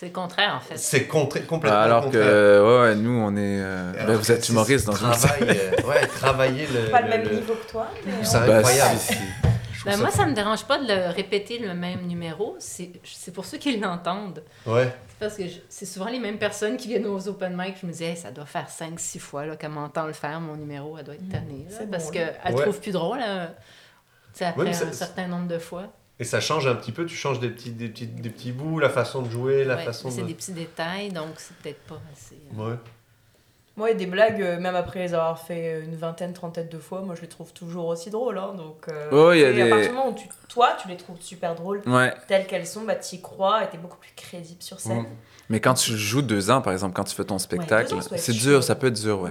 C'est 0.02 0.08
le 0.08 0.14
contraire, 0.14 0.54
en 0.56 0.60
fait. 0.60 0.76
C'est 0.78 1.06
complètement 1.06 1.60
Ah, 1.62 1.82
Alors 1.84 2.10
que, 2.10 2.16
contraire. 2.16 2.64
ouais, 2.64 2.80
ouais, 2.88 2.94
nous, 2.96 3.20
on 3.20 3.36
est. 3.36 3.60
euh, 3.62 3.92
ben, 4.04 4.16
vous 4.16 4.26
que 4.26 4.32
êtes 4.32 4.48
humoriste 4.48 4.86
dans 4.86 4.94
travail, 4.94 5.42
euh, 5.42 5.86
ouais, 5.88 6.06
travailler 6.08 6.66
le. 6.66 6.90
Pas 6.90 7.02
le 7.02 7.04
le- 7.06 7.10
même 7.18 7.28
le- 7.28 7.34
niveau 7.36 7.54
que 7.54 7.70
toi. 7.70 7.86
mais, 8.04 8.12
C'est 8.24 8.38
euh, 8.38 8.46
Bah, 8.48 8.56
incroyable. 8.56 8.98
si, 8.98 9.12
si. 9.12 9.18
Ben, 9.84 9.92
ça 9.92 9.98
moi, 9.98 10.10
ça 10.10 10.26
me 10.26 10.34
dérange 10.34 10.64
pas 10.64 10.78
de 10.80 10.88
le 10.88 11.10
répéter 11.14 11.60
le 11.60 11.72
même 11.74 12.00
numéro. 12.08 12.56
C'est 12.58 12.90
c'est 13.04 13.32
pour 13.32 13.44
ceux 13.44 13.58
qui 13.58 13.76
l'entendent. 13.78 14.42
Ouais. 14.66 14.92
C'est 15.10 15.18
parce 15.20 15.36
que 15.36 15.46
je- 15.46 15.60
c'est 15.68 15.86
souvent 15.86 16.06
les 16.08 16.18
mêmes 16.18 16.38
personnes 16.38 16.76
qui 16.76 16.88
viennent 16.88 17.06
aux 17.06 17.28
open 17.28 17.54
mic. 17.56 17.76
Je 17.80 17.86
me 17.86 17.92
dis, 17.92 18.02
Hey, 18.02 18.16
ça 18.16 18.32
doit 18.32 18.44
faire 18.46 18.68
5-6 18.68 19.20
fois 19.20 19.46
là, 19.46 19.54
qu'elle 19.54 19.70
m'entend 19.70 20.08
le 20.08 20.14
faire, 20.14 20.40
mon 20.40 20.56
numéro. 20.56 20.98
Elle 20.98 21.04
doit 21.04 21.14
être 21.14 21.28
tannée. 21.28 21.64
parce 21.92 22.06
bon, 22.06 22.10
qu'elle 22.10 22.34
ne 22.44 22.54
Ouais. 22.56 22.62
trouve 22.62 22.80
plus 22.80 22.90
drôle. 22.90 23.18
là. 23.20 23.54
Tu 24.34 24.38
sais, 24.40 24.46
après 24.46 24.62
Ouais, 24.62 24.66
mais 24.70 24.72
ça- 24.74 24.86
un 24.86 24.92
certain 24.92 25.28
nombre 25.28 25.46
de 25.46 25.60
fois. 25.60 25.84
Et 26.20 26.24
ça 26.24 26.40
change 26.40 26.66
un 26.66 26.74
petit 26.74 26.92
peu, 26.92 27.04
tu 27.06 27.16
changes 27.16 27.40
des 27.40 27.48
petits, 27.48 27.70
des 27.70 27.88
petits, 27.88 28.06
des 28.06 28.30
petits 28.30 28.52
bouts, 28.52 28.78
la 28.78 28.90
façon 28.90 29.22
de 29.22 29.30
jouer, 29.30 29.64
la 29.64 29.76
Ouais, 29.76 29.84
façon 29.84 30.08
mais 30.08 30.14
c'est 30.14 30.22
de. 30.22 30.26
des 30.26 30.34
petits 30.34 30.52
détails, 30.52 31.08
donc 31.10 31.30
c'est 31.38 31.56
peut-être 31.56 31.80
pas 31.82 32.00
assez. 32.12 32.38
euh, 32.58 32.70
Ouais. 32.70 32.76
Moi, 33.74 33.90
et 33.90 33.94
des 33.94 34.04
blagues, 34.06 34.42
euh, 34.42 34.60
même 34.60 34.76
après 34.76 35.00
les 35.00 35.14
avoir 35.14 35.38
fait 35.40 35.80
une 35.82 35.96
vingtaine, 35.96 36.34
trentaine 36.34 36.68
de 36.68 36.78
fois, 36.78 37.00
moi 37.00 37.14
je 37.14 37.22
les 37.22 37.26
trouve 37.28 37.52
toujours 37.54 37.86
aussi 37.86 38.10
drôles. 38.10 38.36
Hein, 38.36 38.52
donc, 38.54 38.84
euh, 38.88 39.28
Ouais, 39.30 39.38
il 39.38 39.40
y 39.40 39.44
a 39.44 39.48
et 39.48 39.60
à 39.62 39.64
des- 39.64 39.70
partir 39.70 39.88
du 39.88 39.96
moment 39.96 40.08
où 40.10 40.14
tu- 40.14 40.28
toi, 40.48 40.76
tu 40.80 40.88
les 40.88 40.96
trouves 40.98 41.20
super 41.20 41.54
drôles, 41.54 41.80
Ouais. 41.86 42.12
telles 42.28 42.46
qu'elles 42.46 42.66
sont, 42.66 42.82
bah 42.82 42.96
t'y 42.96 43.22
crois 43.22 43.64
et 43.64 43.70
t'es 43.70 43.78
beaucoup 43.78 43.96
plus 43.96 44.12
crédible 44.14 44.62
sur 44.62 44.78
scène. 44.78 45.06
Mais 45.48 45.58
quand 45.60 45.72
tu 45.74 45.96
joues 45.96 46.20
deux 46.22 46.50
ans, 46.50 46.60
par 46.60 46.74
exemple, 46.74 46.94
quand 46.94 47.04
tu 47.04 47.16
fais 47.16 47.24
ton 47.24 47.38
spectacle, 47.38 47.94
c'est 48.18 48.32
dur, 48.34 48.62
ça 48.62 48.74
peut 48.74 48.88
être 48.88 49.00
dur, 49.00 49.22
ouais. 49.22 49.30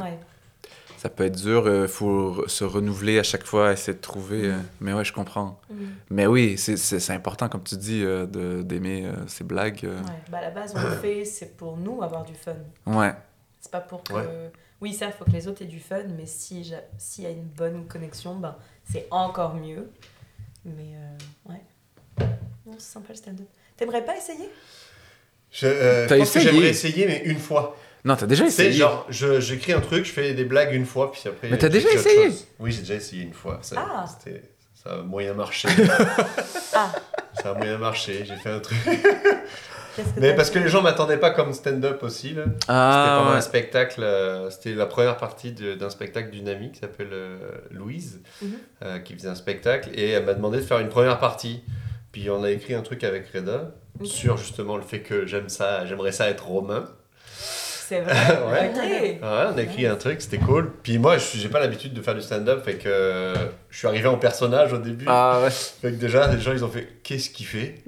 Ça 1.02 1.10
peut 1.10 1.26
être 1.26 1.36
dur, 1.36 1.68
il 1.68 1.88
faut 1.88 2.44
re- 2.44 2.48
se 2.48 2.64
renouveler 2.64 3.18
à 3.18 3.24
chaque 3.24 3.44
fois, 3.44 3.72
essayer 3.72 3.96
de 3.98 4.02
trouver. 4.02 4.50
euh, 4.52 4.58
mais 4.82 4.94
ouais, 4.94 5.04
je 5.04 5.12
comprends. 5.12 5.60
Mhm. 5.72 5.88
Mais 6.12 6.28
oui, 6.28 6.60
c'est- 6.60 7.10
important, 7.12 7.50
comme 7.50 7.64
tu 7.64 7.76
dis, 7.76 8.04
euh, 8.04 8.28
de- 8.28 8.62
d'aimer 8.62 9.08
euh, 9.08 9.14
ces 9.26 9.44
blagues. 9.44 9.80
euh. 9.84 9.98
Ouais. 10.00 10.22
Bah, 10.30 10.38
à 10.38 10.42
la 10.42 10.52
base, 10.52 10.74
on 10.76 10.80
le 10.80 10.92
fait, 10.98 11.26
c'est 11.26 11.58
pour 11.58 11.76
nous 11.78 12.04
avoir 12.04 12.24
du 12.24 12.36
fun. 12.36 12.54
Ouais. 12.86 13.14
C'est 13.60 13.72
pas 13.72 13.80
pour 13.82 14.04
que. 14.04 14.14
Ouais. 14.14 14.52
Oui, 14.80 14.94
ça, 14.94 15.08
il 15.08 15.14
faut 15.14 15.26
que 15.26 15.32
les 15.32 15.48
autres 15.48 15.64
aient 15.64 15.66
du 15.66 15.80
fun, 15.80 16.04
mais 16.16 16.28
si 16.28 16.72
s'il 17.00 17.24
y 17.24 17.28
a 17.28 17.32
une 17.32 17.46
bonne 17.46 17.88
connexion, 17.88 18.36
ben, 18.36 18.56
c'est 18.92 19.08
encore 19.10 19.56
mieux. 19.56 19.90
Mais 20.66 20.94
euh, 20.96 21.52
ouais. 21.52 21.62
Non, 22.68 22.74
c'est 22.78 22.92
sympa 22.94 23.08
le 23.10 23.16
stand-up. 23.16 23.48
T'aimerais 23.76 24.06
pas 24.06 24.16
essayer? 24.18 24.50
Je, 25.50 25.66
euh, 25.66 26.06
T'as 26.08 26.16
je 26.16 26.20
pense 26.20 26.32
que 26.34 26.38
essayé 26.40 26.52
j'aimerais 26.54 26.70
essayer, 26.70 27.08
mais 27.08 27.24
une 27.26 27.40
fois. 27.40 27.76
Non, 28.04 28.16
t'as 28.16 28.26
déjà 28.26 28.44
C'est 28.50 28.66
essayé. 28.68 28.72
genre, 28.80 29.06
je- 29.10 29.40
j'écris 29.40 29.74
un 29.74 29.80
truc, 29.80 30.06
je 30.06 30.12
fais 30.12 30.34
des 30.34 30.46
blagues 30.46 30.74
une 30.74 30.86
fois, 30.86 31.12
puis 31.12 31.22
après. 31.28 31.50
Mais 31.50 31.58
t'as 31.58 31.70
déjà 31.70 31.88
autre 31.88 31.98
essayé 31.98 32.24
chose. 32.30 32.48
Oui, 32.60 32.72
j'ai 32.72 32.80
déjà 32.82 32.96
essayé 32.96 33.24
une 33.24 33.34
fois. 33.34 33.60
Ça, 33.62 33.76
Ah. 33.78 34.06
c'était- 34.08 34.42
ça 34.74 34.92
a 34.96 34.98
moyen 35.04 35.34
marché. 35.34 35.68
Ah, 36.74 36.92
ça 37.42 37.52
a 37.52 37.54
moyen 37.54 37.78
marché, 37.78 38.24
j'ai 38.26 38.36
fait 38.36 38.50
un 38.50 38.60
truc. 38.60 38.78
qu'est-ce 38.86 40.08
que 40.16 40.20
Mais 40.20 40.30
t'as 40.30 40.36
parce 40.36 40.50
fait 40.50 40.60
que 40.60 40.64
les 40.64 40.70
gens 40.70 40.82
m'attendaient 40.82 41.18
pas 41.20 41.32
comme 41.32 41.54
stand-up 41.54 42.02
aussi, 42.04 42.34
là. 42.34 42.44
C'était 42.46 42.66
Ah, 42.70 43.18
pendant 43.20 43.32
ouais. 43.32 43.38
un 43.38 43.42
spectacle, 43.42 44.02
euh, 44.04 44.50
c'était 44.50 44.74
la 44.74 44.86
première 44.86 45.18
partie 45.18 45.52
de- 45.52 45.76
d'un 45.76 45.90
spectacle 45.90 46.32
d'une 46.32 46.48
amie 46.50 46.72
qui 46.72 46.80
s'appelle 46.80 47.10
euh, 47.12 47.38
Louise, 47.72 48.22
Mhm. 48.42 48.52
euh, 48.84 49.00
qui 49.00 49.14
faisait 49.14 49.28
un 49.30 49.36
spectacle, 49.36 49.90
et 49.94 50.10
elle 50.12 50.26
m'a 50.26 50.34
demandé 50.34 50.58
de 50.58 50.64
faire 50.64 50.80
une 50.80 50.90
première 50.90 51.20
partie. 51.20 51.62
Puis 52.12 52.30
on 52.30 52.44
a 52.44 52.50
écrit 52.52 52.74
un 52.74 52.82
truc 52.82 53.04
avec 53.04 53.28
Reda 53.34 53.72
Ok. 54.00 54.08
sur 54.08 54.38
justement 54.38 54.76
le 54.78 54.84
fait 54.84 55.02
que 55.02 55.26
j'aime 55.28 55.50
ça, 55.50 55.86
j'aimerais 55.86 56.12
ça 56.12 56.30
être 56.30 56.48
romain. 56.48 56.90
C'est 57.92 58.00
vrai. 58.00 58.14
Ouais. 58.50 58.70
Ok. 58.70 58.82
Ouais, 59.22 59.44
on 59.54 59.58
a 59.58 59.62
écrit 59.62 59.86
un 59.86 59.98
truc, 59.98 60.22
c'était 60.22 60.38
cool. 60.38 60.72
Puis 60.82 60.98
moi, 60.98 61.18
j'ai 61.18 61.50
pas 61.50 61.60
l'habitude 61.60 61.94
de 61.94 62.02
faire 62.02 62.16
du 62.16 62.22
stand-up, 62.22 62.64
fait 62.64 62.76
que 62.76 62.88
euh, 62.88 63.36
je 63.70 63.78
suis 63.80 63.88
arrivé 63.88 64.08
en 64.08 64.18
personnage 64.18 64.72
au 64.72 64.78
début. 64.78 65.04
Ah, 65.10 65.42
ouais. 65.44 65.50
Fait 65.50 65.92
que 65.92 65.98
déjà, 65.98 66.34
les 66.34 66.40
gens, 66.40 66.54
ils 66.54 66.64
ont 66.64 66.70
fait 66.70 66.88
Qu'est-ce 67.04 67.30
qu'il 67.30 67.46
fait? 67.46 67.84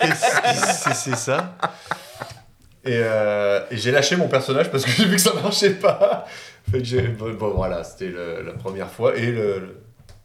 Qu'est-ce 0.00 0.90
c'est, 0.92 1.14
ça? 1.16 1.56
Et, 2.84 2.98
euh, 3.00 3.60
et 3.70 3.76
j'ai 3.76 3.92
lâché 3.92 4.16
mon 4.16 4.26
personnage 4.26 4.72
parce 4.72 4.84
que 4.84 4.90
j'ai 4.90 5.04
vu 5.04 5.14
que 5.14 5.20
ça 5.20 5.34
marchait 5.34 5.74
pas. 5.74 6.24
Fait 6.68 6.82
que. 6.82 7.06
Bon, 7.10 7.32
bon, 7.34 7.50
voilà, 7.54 7.84
c'était 7.84 8.10
la 8.10 8.54
première 8.54 8.90
fois. 8.90 9.16
Et 9.16 9.30
le, 9.30 9.78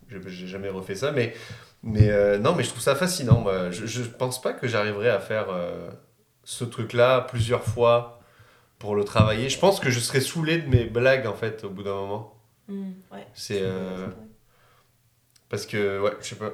le- 0.09 0.27
j'ai, 0.27 0.47
jamais 0.47 0.69
refait 0.69 0.95
ça. 0.95 1.11
Mais, 1.11 1.35
mais 1.83 2.09
euh, 2.09 2.39
non, 2.39 2.55
mais 2.55 2.63
je 2.63 2.69
trouve 2.69 2.81
ça 2.81 2.95
fascinant. 2.95 3.45
Je, 3.69 3.85
je 3.85 4.01
pense 4.01 4.41
pas 4.41 4.53
que 4.53 4.67
j'arriverai 4.67 5.09
à 5.11 5.19
faire 5.19 5.49
euh, 5.51 5.87
ce 6.43 6.63
truc-là 6.63 7.27
plusieurs 7.29 7.63
fois 7.63 8.17
pour 8.81 8.95
le 8.95 9.03
travailler. 9.05 9.47
Je 9.49 9.59
pense 9.59 9.79
que 9.79 9.89
je 9.91 9.99
serais 9.99 10.21
saoulé 10.21 10.57
de 10.57 10.67
mes 10.67 10.85
blagues, 10.85 11.27
en 11.27 11.35
fait, 11.35 11.63
au 11.63 11.69
bout 11.69 11.83
d'un 11.83 11.93
moment. 11.95 12.33
Mm, 12.67 12.89
ouais. 13.11 13.27
C'est. 13.33 13.61
euh, 13.61 14.07
parce 15.49 15.65
que, 15.65 16.01
ouais, 16.01 16.11
je 16.21 16.27
sais 16.29 16.35
pas. 16.35 16.51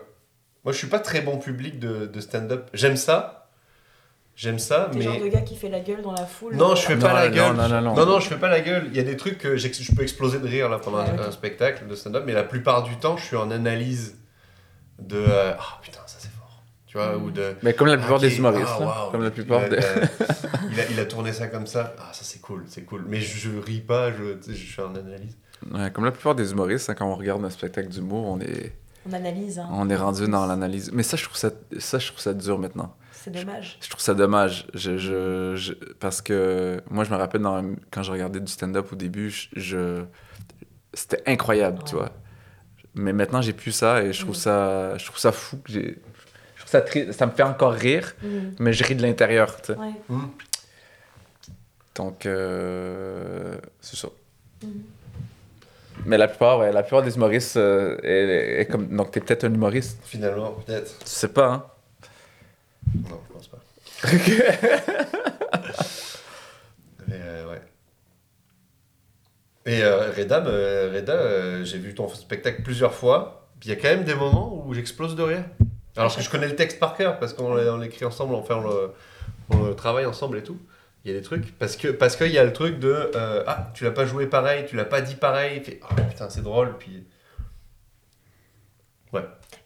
Moi, 0.63 0.73
je 0.73 0.77
suis 0.77 0.87
pas 0.87 0.99
très 0.99 1.21
bon 1.21 1.37
public 1.37 1.79
de, 1.79 2.05
de 2.05 2.19
stand-up. 2.19 2.69
J'aime 2.73 2.97
ça. 2.97 3.49
J'aime 4.35 4.59
ça, 4.59 4.89
mais. 4.93 4.97
le 4.97 5.01
genre 5.13 5.19
de 5.21 5.27
gars 5.29 5.41
qui 5.41 5.55
fait 5.55 5.69
la 5.69 5.79
gueule 5.79 6.01
dans 6.03 6.11
la 6.11 6.25
foule. 6.27 6.55
Non, 6.55 6.75
je 6.75 6.81
fais 6.83 6.95
Non, 6.95 7.01
pas 7.01 7.13
la 7.13 7.29
non, 7.29 7.35
gueule. 7.35 7.55
non, 7.55 7.69
non, 7.69 7.81
non. 7.81 7.95
non, 7.95 8.05
non, 8.05 8.19
je 8.19 8.27
fais 8.27 8.37
pas 8.37 8.49
la 8.49 8.59
gueule. 8.59 8.85
Il 8.91 8.95
y 8.97 8.99
a 8.99 9.03
des 9.03 9.17
trucs 9.17 9.37
que 9.39 9.55
je 9.57 9.95
peux 9.95 10.03
exploser 10.03 10.39
de 10.39 10.47
rire 10.47 10.69
là 10.69 10.77
pendant 10.79 10.99
Ah, 10.99 11.27
un, 11.27 11.31
spectacle 11.31 11.87
de 11.87 11.95
stand-up, 11.95 12.23
mais 12.25 12.33
la 12.33 12.43
plupart 12.43 12.83
du 12.83 12.95
temps, 12.97 13.17
je 13.17 13.25
suis 13.25 13.35
en 13.35 13.49
analyse 13.49 14.17
de. 14.99 15.17
euh, 15.17 15.53
Ah 15.57 15.79
putain, 15.81 16.01
ça. 16.05 16.16
Tu 16.87 16.97
vois, 16.97 17.17
Mm. 17.17 17.23
ou 17.25 17.31
de. 17.31 17.55
Mais 17.63 17.73
comme 17.73 17.87
la 17.87 17.97
plupart 17.97 18.15
Ok, 18.15 18.21
des 18.21 18.37
humoristes, 18.37 18.69
ah, 18.79 18.79
waouh. 18.81 19.11
Comme 19.11 19.23
la 19.23 19.31
plupart 19.31 19.61
il 19.67 19.73
a, 19.75 19.77
des. 19.77 19.85
il, 20.71 20.79
a, 20.79 20.83
il 20.91 20.99
a 21.01 21.05
tourné 21.05 21.33
ça 21.33 21.47
comme 21.47 21.67
ça. 21.67 21.93
Ah, 21.99 22.11
ça 22.13 22.21
c'est 22.23 22.39
cool, 22.39 22.63
c'est 22.67 22.83
cool. 22.83 23.03
Mais 23.07 23.19
je, 23.19 23.37
je 23.37 23.57
ris 23.57 23.81
pas, 23.81 24.11
je, 24.11 24.37
je 24.47 24.53
suis 24.53 24.81
en 24.81 24.95
analyse. 24.95 25.37
Ouais, 25.73 25.91
comme 25.91 26.05
la 26.05 26.11
plupart 26.11 26.33
des 26.35 26.51
humoristes, 26.51 26.89
hein, 26.89 26.95
quand 26.95 27.05
on 27.11 27.15
regarde 27.15 27.43
un 27.43 27.49
spectacle 27.49 27.89
d'humour, 27.89 28.25
on 28.27 28.39
est, 28.39 28.73
On 29.09 29.11
analyse. 29.13 29.59
Hein. 29.59 29.67
on 29.71 29.89
est 29.89 29.95
rendu 29.97 30.27
dans 30.29 30.45
l'analyse. 30.45 30.91
Mais 30.93 31.03
ça, 31.03 31.17
je 31.17 31.23
trouve 31.25 31.35
ça, 31.35 31.49
ça, 31.77 31.99
je 31.99 32.07
trouve 32.07 32.19
ça 32.21 32.33
dur 32.33 32.57
maintenant. 32.57 32.95
C'est 33.11 33.31
dommage. 33.31 33.77
Je 33.81 33.89
trouve 33.89 34.01
ça 34.01 34.13
dommage. 34.13 34.67
Je, 34.73 34.97
je, 34.97 35.55
je- 35.57 35.73
parce 35.99 36.21
que 36.21 36.81
moi, 36.89 37.03
je 37.03 37.11
me 37.11 37.17
rappelle 37.17 37.41
dans, 37.41 37.61
quand 37.91 38.01
je 38.03 38.11
regardais 38.13 38.39
du 38.39 38.49
stand-up 38.51 38.93
au 38.93 38.95
début, 38.95 39.29
je, 39.29 39.47
je- 39.57 40.03
c'était 40.93 41.21
incroyable, 41.25 41.79
tu 41.85 41.95
vois. 41.95 42.11
Mais 42.95 43.11
maintenant, 43.13 43.41
j'ai 43.41 43.53
plus 43.53 43.71
ça 43.73 44.03
et 44.03 44.13
je 44.13 44.19
trouve 44.21 44.35
Mhm. 44.35 44.41
ça, 44.41 44.97
je 44.97 45.05
trouve 45.05 45.17
ça 45.19 45.31
fou. 45.33 45.57
Que 45.57 45.71
j'ai, 45.73 45.99
ça, 46.67 46.81
tri- 46.81 47.11
ça 47.13 47.25
me 47.25 47.31
fait 47.31 47.43
encore 47.43 47.73
rire, 47.73 48.13
Mm, 48.21 48.27
mais 48.59 48.73
je 48.73 48.83
ris 48.83 48.95
de 48.95 49.01
l'intérieur, 49.01 49.55
tu 49.61 49.73
sais. 49.73 49.79
Ouais. 49.79 49.91
Hmm. 50.09 50.27
Donc, 51.95 52.25
euh, 52.27 53.57
c'est 53.81 53.95
ça. 53.95 54.09
Mhm. 54.63 54.83
Mais 56.05 56.17
la 56.17 56.27
plupart, 56.27 56.59
ouais, 56.59 56.71
la 56.71 56.83
plupart 56.83 57.01
des 57.01 57.15
humoristes, 57.15 57.57
euh, 57.57 57.97
est- 58.03 58.61
est 58.61 58.65
comme... 58.67 58.87
donc 58.95 59.09
t'es 59.11 59.19
peut-être 59.19 59.45
un 59.45 59.53
humoriste. 59.53 59.97
Finalement, 60.05 60.51
peut-être. 60.51 60.99
Tu 60.99 61.05
sais 61.07 61.27
pas, 61.29 61.47
hein? 61.47 61.65
Non, 63.09 63.19
je 63.27 63.33
pense 63.33 63.47
pas. 63.47 63.57
Mais 67.07 67.15
euh, 67.21 67.49
ouais. 67.49 67.61
Et 69.65 69.81
euh, 69.83 70.11
Reda, 70.11 70.41
me- 70.41 70.91
Reda 70.93 71.13
euh, 71.13 71.63
j'ai 71.65 71.77
vu 71.79 71.93
ton 71.95 72.07
spectacle 72.09 72.61
plusieurs 72.63 72.93
fois. 72.93 73.47
Puis 73.59 73.69
il 73.69 73.73
y 73.73 73.75
a 73.77 73.81
quand 73.81 73.89
même 73.89 74.03
des 74.03 74.13
moments 74.15 74.63
où 74.65 74.73
j'explose 74.73 75.15
de 75.15 75.23
rire. 75.23 75.43
Alors 75.97 76.15
que 76.15 76.21
je 76.21 76.29
connais 76.29 76.47
le 76.47 76.55
texte 76.55 76.79
par 76.79 76.95
cœur, 76.95 77.19
parce 77.19 77.33
qu'on 77.33 77.55
l'écrit 77.77 78.05
ensemble, 78.05 78.35
on, 78.35 78.43
fait, 78.43 78.53
on, 78.53 78.61
le, 78.61 78.91
on 79.49 79.63
le 79.63 79.75
travaille 79.75 80.05
ensemble 80.05 80.37
et 80.37 80.43
tout. 80.43 80.59
Il 81.03 81.11
y 81.11 81.15
a 81.15 81.17
des 81.17 81.23
trucs. 81.23 81.57
Parce 81.57 81.75
que 81.77 81.87
parce 81.87 82.15
qu'il 82.15 82.31
y 82.31 82.37
a 82.37 82.43
le 82.43 82.53
truc 82.53 82.79
de 82.79 83.11
euh, 83.15 83.43
Ah, 83.47 83.71
tu 83.73 83.83
l'as 83.83 83.91
pas 83.91 84.05
joué 84.05 84.27
pareil, 84.27 84.65
tu 84.67 84.75
l'as 84.75 84.85
pas 84.85 85.01
dit 85.01 85.15
pareil. 85.15 85.63
Fait, 85.63 85.79
Ah 85.89 85.95
putain, 86.01 86.29
c'est 86.29 86.43
drôle. 86.43 86.75
Puis. 86.77 87.05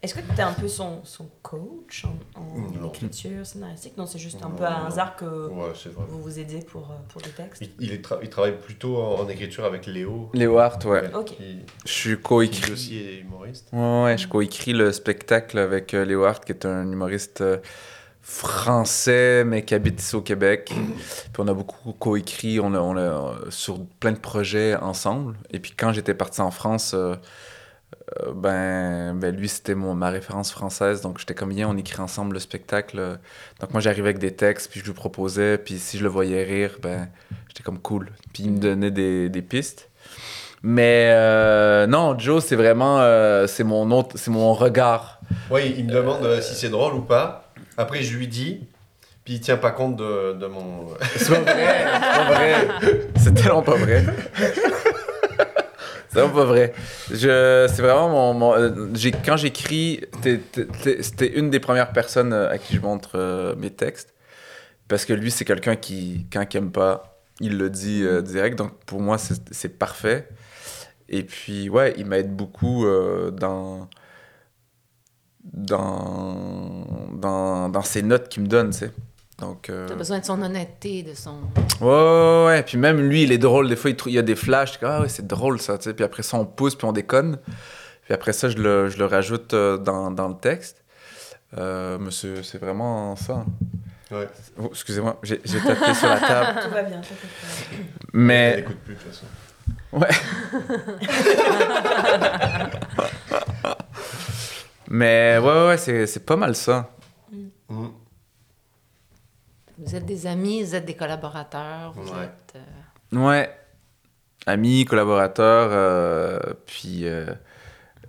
Est-ce 0.03 0.15
que 0.15 0.21
t'es 0.35 0.41
un 0.41 0.53
peu 0.53 0.67
son, 0.67 1.01
son 1.03 1.29
coach 1.43 2.05
en, 2.35 2.87
écriture 2.87 3.45
scénaristique? 3.45 3.95
Non, 3.97 4.07
c'est 4.07 4.17
juste 4.17 4.41
un 4.43 4.49
Non, 4.49 4.55
peu 4.55 4.65
à 4.65 4.79
non. 4.79 4.85
hasard 4.87 5.15
que 5.15 5.25
Ouais, 5.49 5.71
vous 6.09 6.23
vous 6.23 6.39
aidez 6.39 6.59
pour, 6.61 6.89
euh, 6.89 6.95
pour 7.09 7.21
des 7.21 7.29
textes? 7.29 7.61
Il, 7.61 7.69
il, 7.79 7.91
est 7.93 8.03
tra- 8.03 8.17
il 8.23 8.29
travaille 8.29 8.57
plutôt 8.59 8.97
en, 8.97 9.19
en 9.21 9.29
écriture 9.29 9.63
avec 9.63 9.85
Léo. 9.85 10.31
Léo 10.33 10.57
Hart, 10.57 10.83
ouais. 10.85 11.13
Ok. 11.13 11.35
Qui, 11.37 11.59
Je 11.85 11.91
suis 11.91 12.15
qui 12.15 12.21
coécrit. 12.23 12.71
aussi 12.71 12.97
est 12.97 13.19
humoriste. 13.19 13.69
Ouais, 13.73 14.03
ouais, 14.05 14.17
je 14.17 14.27
coécris 14.27 14.73
le 14.73 14.91
spectacle 14.91 15.59
avec 15.59 15.93
euh, 15.93 16.03
Léo 16.03 16.23
Hart, 16.23 16.43
qui 16.45 16.51
est 16.53 16.65
un 16.65 16.91
humoriste 16.91 17.41
euh, 17.41 17.57
français, 18.23 19.43
mais 19.45 19.63
qui 19.65 19.75
habite 19.75 20.01
ici 20.01 20.15
au 20.15 20.21
Québec. 20.21 20.71
Puis 20.73 21.33
on 21.37 21.47
a 21.47 21.53
beaucoup 21.53 21.91
coécrit, 21.93 22.59
on 22.59 22.73
a, 22.73 22.79
on 22.79 22.97
a, 22.97 23.01
euh, 23.01 23.33
sur 23.51 23.85
plein 23.99 24.13
de 24.13 24.19
projets 24.19 24.75
ensemble. 24.75 25.37
Et 25.51 25.59
puis 25.59 25.73
quand 25.77 25.91
j'étais 25.93 26.15
parti 26.15 26.41
en 26.41 26.49
France, 26.49 26.93
euh, 26.95 27.15
euh, 28.21 28.33
ben, 28.33 29.13
ben 29.15 29.35
lui, 29.35 29.47
c'était 29.49 29.75
mon, 29.75 29.95
ma 29.95 30.09
référence 30.09 30.51
française. 30.51 31.01
Donc 31.01 31.19
j'étais 31.19 31.33
comme, 31.33 31.49
bien, 31.49 31.67
on 31.67 31.77
écrit 31.77 32.01
ensemble 32.01 32.33
le 32.33 32.39
spectacle. 32.39 33.19
Donc 33.59 33.71
moi, 33.71 33.81
j'arrivais 33.81 34.09
avec 34.09 34.19
des 34.19 34.33
textes, 34.33 34.69
puis 34.71 34.79
je 34.79 34.85
lui 34.85 34.93
proposais. 34.93 35.57
Puis 35.57 35.77
si 35.79 35.97
je 35.97 36.03
le 36.03 36.09
voyais 36.09 36.43
rire, 36.43 36.77
ben, 36.81 37.09
j'étais 37.47 37.63
comme 37.63 37.79
cool. 37.79 38.11
Puis 38.33 38.43
il 38.43 38.51
me 38.51 38.59
donnait 38.59 38.91
des, 38.91 39.29
des 39.29 39.41
pistes. 39.41 39.89
Mais 40.63 41.09
euh, 41.11 41.87
non, 41.87 42.17
Joe, 42.19 42.43
c'est 42.43 42.55
vraiment 42.55 42.99
euh, 42.99 43.47
c'est 43.47 43.63
mon 43.63 43.89
autre, 43.91 44.17
c'est 44.17 44.29
mon 44.29 44.53
regard. 44.53 45.19
Oui, 45.49 45.73
il 45.77 45.85
me 45.85 45.91
demande 45.91 46.23
euh, 46.23 46.41
si 46.41 46.53
c'est 46.53 46.69
drôle 46.69 46.93
ou 46.93 47.01
pas. 47.01 47.51
Après, 47.77 48.03
je 48.03 48.15
lui 48.15 48.27
dis, 48.27 48.67
puis 49.25 49.35
il 49.35 49.39
tient 49.39 49.57
pas 49.57 49.71
compte 49.71 49.95
de, 49.95 50.33
de 50.33 50.45
mon. 50.45 50.89
C'est 51.15 51.33
pas 51.33 51.51
vrai, 51.51 51.85
c'est 51.85 52.17
pas 52.17 52.33
vrai. 52.33 52.55
C'est 53.17 53.33
tellement 53.33 53.63
pas 53.63 53.75
vrai. 53.75 54.05
C'est 56.11 56.19
vraiment 56.19 56.35
pas 56.35 56.45
vrai. 56.45 56.73
Je, 57.09 57.67
c'est 57.73 57.81
vraiment 57.81 58.33
mon, 58.33 58.53
euh, 58.53 58.89
j'ai, 58.95 59.11
quand 59.11 59.37
j'écris, 59.37 60.01
c'était 60.21 61.31
une 61.39 61.49
des 61.49 61.61
premières 61.61 61.93
personnes 61.93 62.33
euh, 62.33 62.49
à 62.49 62.57
qui 62.57 62.75
je 62.75 62.81
montre 62.81 63.11
euh, 63.15 63.55
mes 63.55 63.69
textes, 63.69 64.13
parce 64.89 65.05
que 65.05 65.13
lui, 65.13 65.31
c'est 65.31 65.45
quelqu'un 65.45 65.77
qui, 65.77 66.27
quand 66.31 66.43
aime 66.53 66.71
pas, 66.71 67.21
il 67.39 67.57
le 67.57 67.69
dit 67.69 68.03
direct. 68.23 68.57
Donc 68.57 68.73
pour 68.85 68.99
moi, 68.99 69.17
c'est, 69.17 69.79
parfait. 69.79 70.27
Et 71.07 71.23
puis 71.23 71.69
ouais, 71.69 71.93
il 71.97 72.05
m'aide 72.05 72.35
beaucoup 72.35 72.85
dans 73.31 73.87
dans, 75.45 76.85
dans, 77.13 77.69
dans 77.69 77.81
ses 77.81 78.03
notes 78.03 78.29
qu'il 78.29 78.43
me 78.43 78.47
donne, 78.47 78.71
tu 78.71 78.79
sais. 78.79 78.91
Donc, 79.41 79.69
euh, 79.69 79.87
T'as 79.87 79.95
besoin 79.95 80.19
de 80.19 80.25
son 80.25 80.39
honnêteté, 80.39 81.01
de 81.01 81.15
son... 81.15 81.39
ouais, 81.81 81.87
ouais, 81.87 82.45
ouais. 82.45 82.63
Puis 82.63 82.77
même 82.77 83.01
lui, 83.01 83.23
il 83.23 83.31
est 83.31 83.39
drôle. 83.39 83.67
Des 83.67 83.75
fois, 83.75 83.89
il, 83.89 84.13
y 84.13 84.19
a 84.19 84.21
des 84.21 84.35
flashs. 84.35 84.77
Ah 84.83 85.01
ouais, 85.01 85.09
c'est 85.09 85.25
drôle 85.25 85.59
ça. 85.59 85.79
Puis 85.79 86.03
après 86.03 86.21
ça, 86.21 86.37
on 86.37 86.45
pousse, 86.45 86.75
puis 86.75 86.85
on 86.85 86.91
déconne. 86.91 87.39
Puis 88.03 88.13
après 88.13 88.33
ça, 88.33 88.49
je 88.49 88.57
le, 88.57 88.87
je 88.89 88.99
le 88.99 89.05
rajoute 89.05 89.55
euh, 89.55 89.77
dans, 89.77 90.11
dans 90.11 90.27
le 90.27 90.35
texte. 90.35 90.83
Euh, 91.57 91.97
mais 91.99 92.11
c'est 92.11 92.59
vraiment 92.59 93.15
ça. 93.15 93.43
Ouais. 94.11 94.29
Oh, 94.61 94.67
Excusez-moi, 94.69 95.19
j'ai 95.23 95.39
tapé 95.39 95.93
sur 95.95 96.07
la 96.07 96.19
table. 96.27 96.59
Tout 96.63 96.69
va 96.69 96.83
bien. 96.83 97.01
Mais 98.13 98.57
n'écoute 98.57 98.77
plus 98.85 98.93
de 98.93 98.99
toute 98.99 99.11
façon. 99.11 99.25
Mais 104.87 105.37
ouais, 105.41 105.45
ouais, 105.45 105.67
ouais, 105.67 105.77
c'est 105.77 106.05
c'est 106.05 106.25
pas 106.25 106.35
mal 106.35 106.55
ça. 106.55 106.89
Mm. 107.69 107.87
Vous 109.81 109.95
êtes 109.95 110.05
des 110.05 110.27
amis, 110.27 110.63
vous 110.63 110.75
êtes 110.75 110.85
des 110.85 110.93
collaborateurs, 110.95 111.91
vous 111.95 112.11
Ouais. 112.13 112.23
êtes... 112.25 112.55
euh, 112.55 113.17
Ouais. 113.17 113.49
Amis, 114.45 114.85
collaborateurs, 114.85 115.69
euh, 115.71 116.39
puis 116.65 117.07
euh, 117.07 117.25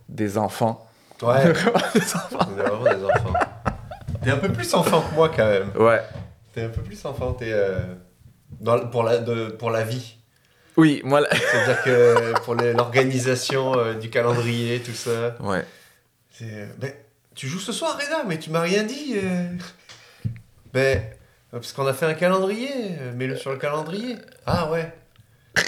des 0.09 0.39
enfants. 0.39 0.87
Ouais. 1.23 1.29
On 1.45 2.59
est 2.59 2.63
vraiment 2.63 2.85
des 2.85 3.05
enfants. 3.05 3.33
T'es 4.23 4.31
un 4.31 4.37
peu 4.39 4.51
plus 4.53 4.73
enfant 4.75 5.01
que 5.03 5.15
moi 5.15 5.29
quand 5.35 5.49
même. 5.49 5.71
Ouais. 5.77 6.01
T'es 6.53 6.63
un 6.65 6.69
peu 6.69 6.83
plus 6.83 7.05
enfant. 7.05 7.33
T'es 7.33 7.53
euh, 7.53 7.81
dans- 8.61 8.87
pour, 8.89 9.03
la, 9.03 9.19
de, 9.19 9.47
pour 9.49 9.71
la 9.71 9.85
vie. 9.85 10.17
Oui, 10.77 11.01
moi, 11.05 11.21
là- 11.21 11.29
C'est-à-dire 11.33 11.83
que 11.85 12.41
pour 12.45 12.55
l'organisation 12.55 13.77
euh, 13.79 13.95
du 13.95 14.09
calendrier, 14.11 14.81
tout 14.81 14.93
ça. 14.95 15.35
Ouais. 15.41 15.65
C'est. 16.31 16.45
euh, 16.51 16.67
ben, 16.79 16.93
tu 17.35 17.47
joues 17.49 17.59
ce 17.61 17.73
soir, 17.73 17.95
Reda, 17.99 18.25
mais 18.27 18.39
tu 18.39 18.51
m'as 18.51 18.61
rien 18.61 18.83
dit. 18.85 19.15
euh. 19.17 19.49
Ben, 20.73 21.03
parce 21.53 21.73
qu'on 21.73 21.87
a 21.87 21.93
fait 21.93 22.07
un 22.07 22.15
calendrier. 22.15 22.71
euh, 23.01 23.13
Mets-le 23.15 23.37
sur 23.37 23.51
le 23.53 23.59
calendrier. 23.59 24.17
Ah 24.47 24.71
ouais. 24.71 24.93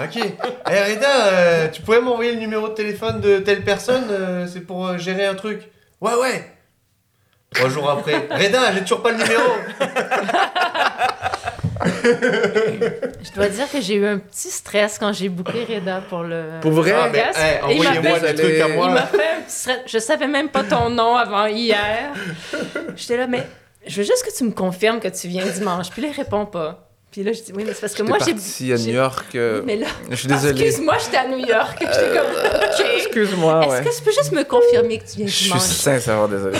ok. 0.00 0.16
Eh 0.16 0.92
Reda, 0.92 1.26
euh, 1.26 1.68
tu 1.68 1.82
pourrais 1.82 2.00
m'envoyer 2.00 2.32
le 2.32 2.40
numéro 2.40 2.68
de 2.68 2.74
téléphone 2.74 3.20
de 3.20 3.38
telle 3.38 3.62
personne 3.62 4.04
euh, 4.10 4.46
C'est 4.50 4.60
pour 4.62 4.86
euh, 4.86 4.98
gérer 4.98 5.26
un 5.26 5.34
truc. 5.34 5.60
Ouais, 6.00 6.14
ouais. 6.14 6.50
Trois 7.54 7.68
jours 7.68 7.88
après. 7.90 8.14
Reda, 8.30 8.72
j'ai 8.72 8.80
toujours 8.80 9.02
pas 9.02 9.12
le 9.12 9.18
numéro. 9.18 9.42
Je 13.22 13.32
dois 13.34 13.48
dire 13.48 13.70
que 13.70 13.80
j'ai 13.80 13.94
eu 13.96 14.06
un 14.06 14.18
petit 14.18 14.50
stress 14.50 14.98
quand 14.98 15.12
j'ai 15.12 15.28
booké 15.28 15.64
Reda 15.64 16.00
pour 16.08 16.22
le 16.22 16.60
Pour 16.60 16.72
vrai? 16.72 16.92
Ah, 16.92 17.08
hey, 17.08 17.58
il 17.76 17.82
m'a 17.82 17.90
envoyez-moi 17.90 18.20
fait- 18.20 18.32
des 18.34 18.42
trucs 18.42 18.60
à 18.60 18.68
Il 18.68 18.74
moi. 18.74 18.90
m'a 18.90 19.06
fait 19.06 19.16
un 19.38 19.40
petit 19.42 19.54
stress. 19.54 19.78
Je 19.86 19.98
savais 19.98 20.26
même 20.26 20.48
pas 20.48 20.64
ton 20.64 20.90
nom 20.90 21.16
avant 21.16 21.46
hier. 21.46 22.12
J'étais 22.96 23.16
là, 23.16 23.26
mais 23.26 23.46
je 23.86 23.96
veux 24.00 24.06
juste 24.06 24.24
que 24.24 24.36
tu 24.36 24.44
me 24.44 24.52
confirmes 24.52 25.00
que 25.00 25.08
tu 25.08 25.28
viens 25.28 25.44
dimanche. 25.46 25.90
Puis 25.90 26.02
là, 26.02 26.08
il 26.12 26.16
répond 26.16 26.46
pas. 26.46 26.80
Puis 27.10 27.22
là, 27.22 27.32
je 27.32 27.42
dis, 27.42 27.52
oui, 27.54 27.62
mais 27.64 27.72
c'est 27.74 27.80
parce 27.82 27.94
que 27.94 28.02
moi, 28.02 28.18
j'ai. 28.24 28.32
parti 28.34 28.72
à 28.72 28.76
New 28.76 28.92
York. 28.92 29.26
euh, 29.36 29.62
Mais 29.64 29.76
là, 29.76 29.86
Je 30.10 30.16
suis 30.16 30.28
ah, 30.32 30.34
désolé. 30.34 30.60
excuse-moi, 30.62 30.96
j'étais 31.04 31.16
à 31.18 31.28
New 31.28 31.38
York. 31.46 31.76
J'étais 31.80 32.08
comme, 32.08 32.26
OK. 32.64 32.86
Excuse-moi, 32.96 33.60
Est-ce 33.64 33.70
ouais. 33.70 33.84
que 33.84 33.96
tu 33.96 34.02
peux 34.02 34.10
juste 34.12 34.32
me 34.32 34.42
confirmer 34.42 34.98
que 34.98 35.04
tu 35.04 35.16
viens 35.18 35.26
Je 35.26 35.32
suis 35.32 35.44
dimanche? 35.44 35.60
sincèrement 35.62 36.26
désolé. 36.26 36.58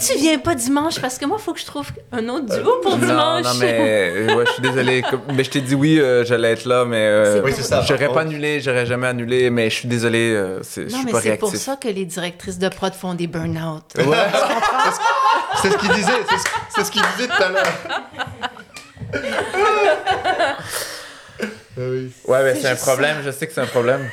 Tu 0.00 0.16
viens 0.18 0.38
pas 0.38 0.54
dimanche, 0.54 0.98
parce 1.00 1.18
que 1.18 1.26
moi, 1.26 1.36
il 1.38 1.42
faut 1.42 1.52
que 1.52 1.60
je 1.60 1.66
trouve 1.66 1.86
un 2.12 2.26
autre 2.30 2.46
duo 2.46 2.78
pour 2.82 2.96
non, 2.96 3.06
dimanche. 3.06 3.44
non, 3.44 3.54
mais 3.60 3.78
euh, 4.30 4.34
ouais, 4.34 4.46
je 4.46 4.52
suis 4.52 4.62
désolé. 4.62 5.02
Mais 5.34 5.44
je 5.44 5.50
t'ai 5.50 5.60
dit 5.60 5.74
oui, 5.74 6.00
euh, 6.00 6.24
j'allais 6.24 6.52
être 6.52 6.64
là, 6.64 6.84
mais 6.86 6.96
euh, 6.98 7.42
Oui, 7.44 7.52
j'aurais 7.86 8.08
pas 8.08 8.22
annulé, 8.22 8.60
j'aurais 8.60 8.86
jamais 8.86 9.08
annulé, 9.08 9.50
mais 9.50 9.68
je 9.68 9.74
suis 9.74 9.88
désolé, 9.88 10.32
euh, 10.34 10.60
c'est- 10.62 10.88
je 10.88 10.92
Non, 10.92 10.96
suis 10.98 11.06
mais 11.06 11.12
pas 11.12 11.20
c'est 11.20 11.36
pour 11.36 11.54
ça 11.54 11.76
que 11.76 11.88
les 11.88 12.04
directrices 12.06 12.58
de 12.58 12.68
prod 12.68 12.92
font 12.94 13.14
des 13.14 13.26
burn-out. 13.26 13.84
Ouais. 13.98 14.16
C'est 15.62 15.70
ce 15.70 15.76
qu'il 15.78 15.90
disait. 15.90 16.12
c'est 16.74 16.84
ce- 16.84 16.90
qu'il 16.90 17.02
disait 17.16 17.28
tout 17.28 17.42
à 17.42 17.48
l'heure. 17.50 17.66
Ah 21.78 21.82
oui. 21.88 22.10
Ouais, 22.26 22.42
mais 22.42 22.54
C'est 22.60 22.68
un 22.68 22.74
problème, 22.76 23.18
je 23.24 23.30
sais 23.30 23.46
que 23.46 23.52
c'est 23.54 23.60
un 23.62 23.66
problème. 23.66 24.06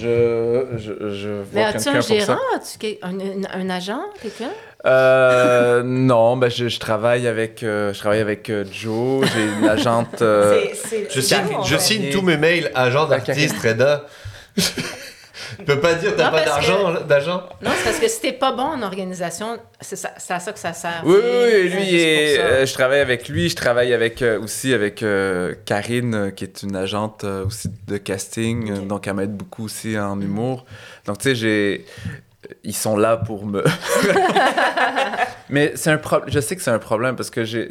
Je, 0.00 0.64
je, 0.78 1.10
je 1.14 1.28
Mais 1.52 1.60
vois 1.60 1.66
as-tu 1.66 1.84
quelqu'un 1.84 1.90
un 1.90 1.94
pour 1.96 2.02
ça. 2.04 2.14
gérant? 2.14 2.38
As-tu 2.56 2.98
un, 3.02 3.18
un- 3.20 3.60
un 3.60 3.70
agent? 3.70 4.00
Quelqu'un? 4.22 4.50
Euh, 4.86 5.82
non, 5.84 6.36
ben 6.36 6.48
je, 6.50 6.68
je 6.68 6.78
travaille 6.80 7.26
avec, 7.26 7.62
euh, 7.62 7.92
je 7.92 7.98
travaille 7.98 8.20
avec 8.20 8.48
euh, 8.48 8.64
Joe, 8.72 9.26
j'ai 9.34 9.44
une 9.44 9.68
agente. 9.68 10.22
euh, 10.22 10.58
C'est- 10.72 10.88
c'est- 10.88 11.06
Je 11.10 11.20
c'est 11.20 11.34
signe, 11.36 11.46
beau, 11.48 11.54
en 11.56 11.62
je 11.64 11.76
fait. 11.76 11.82
signe 11.82 12.10
tous 12.10 12.22
mes 12.22 12.36
mails 12.38 12.70
agent 12.74 13.06
d'artiste, 13.06 13.56
Reda. 13.62 14.06
Tu 14.56 15.64
peux 15.64 15.80
pas 15.80 15.94
dire 15.94 16.12
t'as 16.16 16.26
Non, 16.26 16.30
pas 16.30 16.42
parce 16.42 16.66
d'argent, 16.66 16.90
là, 16.90 17.00
d'agent? 17.00 17.42
Non, 17.62 17.70
c'est 17.76 17.84
parce 17.84 17.98
que 17.98 18.08
si 18.08 18.20
t'es 18.20 18.32
pas 18.32 18.52
bon 18.52 18.62
en 18.62 18.82
organisation, 18.82 19.58
c'est 19.80 19.96
ça- 19.96 20.12
c'est 20.16 20.32
à 20.32 20.38
ça 20.40 20.52
que 20.52 20.58
ça 20.58 20.72
sert. 20.72 21.02
Oui, 21.04 21.14
oui, 21.14 21.50
oui, 21.64 21.68
lui, 21.68 21.82
il 21.88 21.94
est- 21.96 22.38
euh, 22.38 22.66
je 22.66 22.72
travaille 22.72 23.00
avec 23.00 23.28
lui, 23.28 23.48
je 23.48 23.56
travaille 23.56 23.92
avec, 23.92 24.22
euh, 24.22 24.40
aussi 24.40 24.72
avec 24.72 25.02
euh, 25.02 25.54
Karine, 25.66 26.14
euh, 26.14 26.30
qui 26.30 26.44
est 26.44 26.62
une 26.62 26.76
agente 26.76 27.24
euh, 27.24 27.46
aussi 27.46 27.68
de 27.86 27.96
casting, 27.96 28.70
euh, 28.70 28.76
Ok. 28.80 28.86
donc 28.86 29.06
elle 29.08 29.14
m'aide 29.14 29.36
beaucoup 29.36 29.64
aussi 29.64 29.98
en 29.98 30.20
humour. 30.20 30.64
Donc, 31.06 31.18
tu 31.18 31.30
sais, 31.30 31.34
j'ai... 31.34 31.84
Ils 32.64 32.74
sont 32.74 32.96
là 32.96 33.16
pour 33.16 33.46
me... 33.46 33.62
Mais 35.48 35.72
c'est 35.74 35.90
un 35.90 35.98
problème, 35.98 36.30
je 36.32 36.40
sais 36.40 36.54
que 36.56 36.62
c'est 36.62 36.70
un 36.70 36.78
problème, 36.78 37.16
parce 37.16 37.30
que 37.30 37.44
j'ai... 37.44 37.70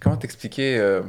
Comment 0.00 0.16
t'expliquer 0.16 0.76
euh, 0.78 1.02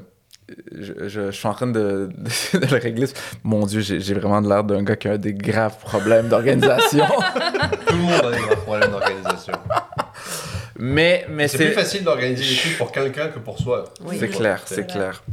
je, 0.72 0.94
je- 1.08 1.26
je 1.28 1.32
suis 1.32 1.48
en 1.48 1.54
train 1.54 1.68
de, 1.68 2.10
de- 2.54 2.58
de 2.60 2.66
le 2.72 2.78
régler. 2.78 3.08
Mon 3.44 3.66
Dieu, 3.66 3.82
j'ai 3.82 4.14
vraiment 4.14 4.40
l'air 4.42 4.64
d'un 4.64 4.84
gars 4.84 4.96
qui 4.96 5.08
a 5.08 5.18
des 5.18 5.34
graves 5.34 5.78
problèmes 5.80 6.28
d'organisation. 6.30 7.06
Tout 7.88 7.96
le 7.96 8.02
monde 8.02 8.22
a 8.26 8.32
des 8.32 8.38
grands 8.42 8.56
problèmes 8.62 8.92
d'organisation. 8.92 9.54
mais 10.78 11.26
mais 11.30 11.48
C'est 11.48 11.58
plus 11.66 11.74
facile 11.74 12.04
d'organiser 12.04 12.44
des 12.44 12.56
trucs 12.62 12.78
pour 12.78 12.92
quelqu'un 12.92 13.30
que 13.30 13.40
pour 13.40 13.58
soi. 13.60 13.86
Oui. 14.06 14.18
C'est 14.20 14.28
clair, 14.30 14.62
C'est 14.66 14.76
c'est 14.76 14.86
clair. 14.88 15.24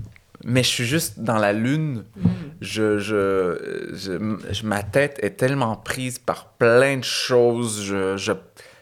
Mais 0.45 0.63
je 0.63 0.69
suis 0.69 0.87
juste 0.87 1.21
dans 1.21 1.37
la 1.39 1.53
lune. 1.53 2.05
Mm. 2.17 2.29
Je, 2.61 2.99
je, 2.99 3.89
je- 3.93 4.53
je- 4.53 4.67
ma 4.67 4.83
tête 4.83 5.19
est 5.23 5.37
tellement 5.37 5.77
prise 5.77 6.19
par 6.19 6.47
plein 6.53 6.97
de 6.99 7.05
choses. 7.05 7.83
Je, 7.83 8.17
je- 8.17 8.33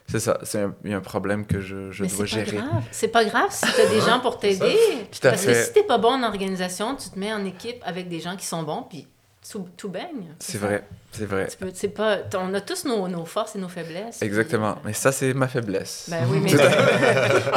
c'est 0.07 0.21
ça, 0.21 0.39
c'est 0.43 0.61
un, 0.63 0.75
il 0.85 0.91
y 0.93 0.95
a 0.95 0.97
un 0.97 1.01
problème 1.01 1.45
que 1.47 1.61
je, 1.61 1.91
je 1.91 2.03
Mais 2.05 2.09
dois 2.09 2.25
gérer. 2.27 2.57
grave. 2.57 2.83
C'est 2.91 3.09
pas 3.09 3.25
grave 3.25 3.49
si 3.51 3.67
t'as 3.77 3.87
des 3.89 4.01
gens 4.01 4.21
pour 4.21 4.39
t'aider. 4.39 4.77
Parce 5.23 5.45
que 5.45 5.53
si 5.55 5.73
t'es 5.73 5.83
pas 5.83 5.99
bon 5.99 6.13
en 6.13 6.23
organisation, 6.23 6.95
tu 6.97 7.11
te 7.11 7.19
mets 7.19 7.33
en 7.33 7.45
équipe 7.45 7.83
avec 7.85 8.09
des 8.09 8.21
gens 8.21 8.37
qui 8.37 8.47
sont 8.47 8.63
bons, 8.63 8.85
puis 8.89 9.07
tout, 9.51 9.67
tout 9.77 9.89
baigne. 9.89 10.35
C'est 10.39 10.59
ça. 10.59 10.67
vrai, 10.67 10.85
c'est 11.13 11.27
vrai. 11.27 11.49
Tu 11.51 11.57
peux- 11.59 11.71
c'est 11.75 11.89
pas, 11.89 12.19
on 12.37 12.55
a 12.55 12.61
tous 12.61 12.85
nos, 12.87 13.07
nos 13.09 13.25
forces 13.27 13.57
et 13.57 13.59
nos 13.59 13.69
faiblesses. 13.69 14.23
Exactement. 14.23 14.73
puis, 14.75 14.83
Mais 14.87 14.93
ça, 14.95 15.13
c'est 15.13 15.35
ma 15.35 15.47
faiblesse. 15.49 16.07
Ben 16.11 16.25
oui, 16.31 16.41
mais, 16.43 16.53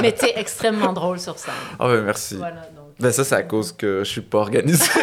mais 0.02 0.12
t'es 0.12 0.34
extrêmement 0.38 0.92
drôle 0.94 1.20
sur 1.20 1.38
scène. 1.40 1.54
Ah 1.80 1.88
ben 1.88 2.02
merci. 2.04 2.36
Voilà, 2.36 2.62
donc. 2.76 2.81
Ben 3.02 3.12
ça, 3.12 3.24
c'est 3.24 3.36
à 3.36 3.44
cause 3.44 3.72
que 3.72 4.00
je 4.04 4.10
suis 4.10 4.22
pas 4.22 4.40
organisé. 4.40 4.86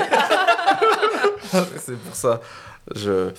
c'est 1.76 1.96
pour 1.98 2.14
ça. 2.14 2.40
Je... 2.94 3.30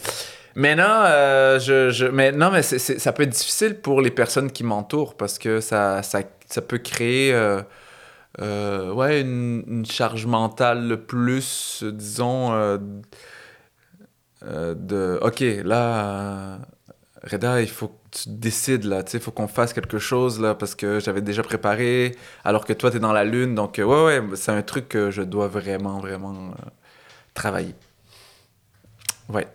Maintenant, 0.55 1.03
euh, 1.05 1.59
je, 1.59 1.89
je... 1.91 2.05
Mais 2.07 2.31
non, 2.31 2.49
mais 2.51 2.61
c'est- 2.63 2.79
c'est- 2.79 2.99
ça 2.99 3.13
peut 3.13 3.23
être 3.23 3.29
difficile 3.29 3.75
pour 3.79 4.01
les 4.01 4.11
personnes 4.11 4.51
qui 4.51 4.63
m'entourent 4.63 5.15
parce 5.15 5.37
que 5.39 5.59
ça, 5.61 6.01
ça, 6.03 6.21
ça 6.49 6.61
peut 6.61 6.79
créer 6.79 7.33
euh, 7.33 7.61
euh, 8.41 8.91
ouais, 8.93 9.21
une, 9.21 9.63
une 9.67 9.85
charge 9.85 10.25
mentale 10.25 10.87
le 10.87 10.99
plus, 11.01 11.83
disons, 11.93 12.51
de 14.41 15.19
OK, 15.21 15.43
là, 15.63 16.59
Reda, 17.23 17.61
il 17.61 17.69
faut 17.69 17.91
tu 18.11 18.29
décides, 18.29 18.85
là, 18.85 19.03
tu 19.03 19.11
sais, 19.11 19.17
il 19.17 19.23
faut 19.23 19.31
qu'on 19.31 19.47
fasse 19.47 19.73
quelque 19.73 19.99
chose, 19.99 20.39
là, 20.39 20.55
parce 20.55 20.75
que 20.75 20.99
j'avais 20.99 21.21
déjà 21.21 21.43
préparé, 21.43 22.15
alors 22.43 22.65
que 22.65 22.73
toi, 22.73 22.91
tu 22.91 22.97
es 22.97 22.99
dans 22.99 23.13
la 23.13 23.23
lune. 23.23 23.55
Donc, 23.55 23.79
euh, 23.79 23.83
ouais, 23.83 24.19
ouais, 24.19 24.35
c'est 24.35 24.51
un 24.51 24.61
truc 24.61 24.89
que 24.89 25.11
je 25.11 25.21
dois 25.21 25.47
vraiment, 25.47 25.99
vraiment 25.99 26.33
euh, 26.33 26.69
travailler. 27.33 27.75
Ouais. 29.29 29.47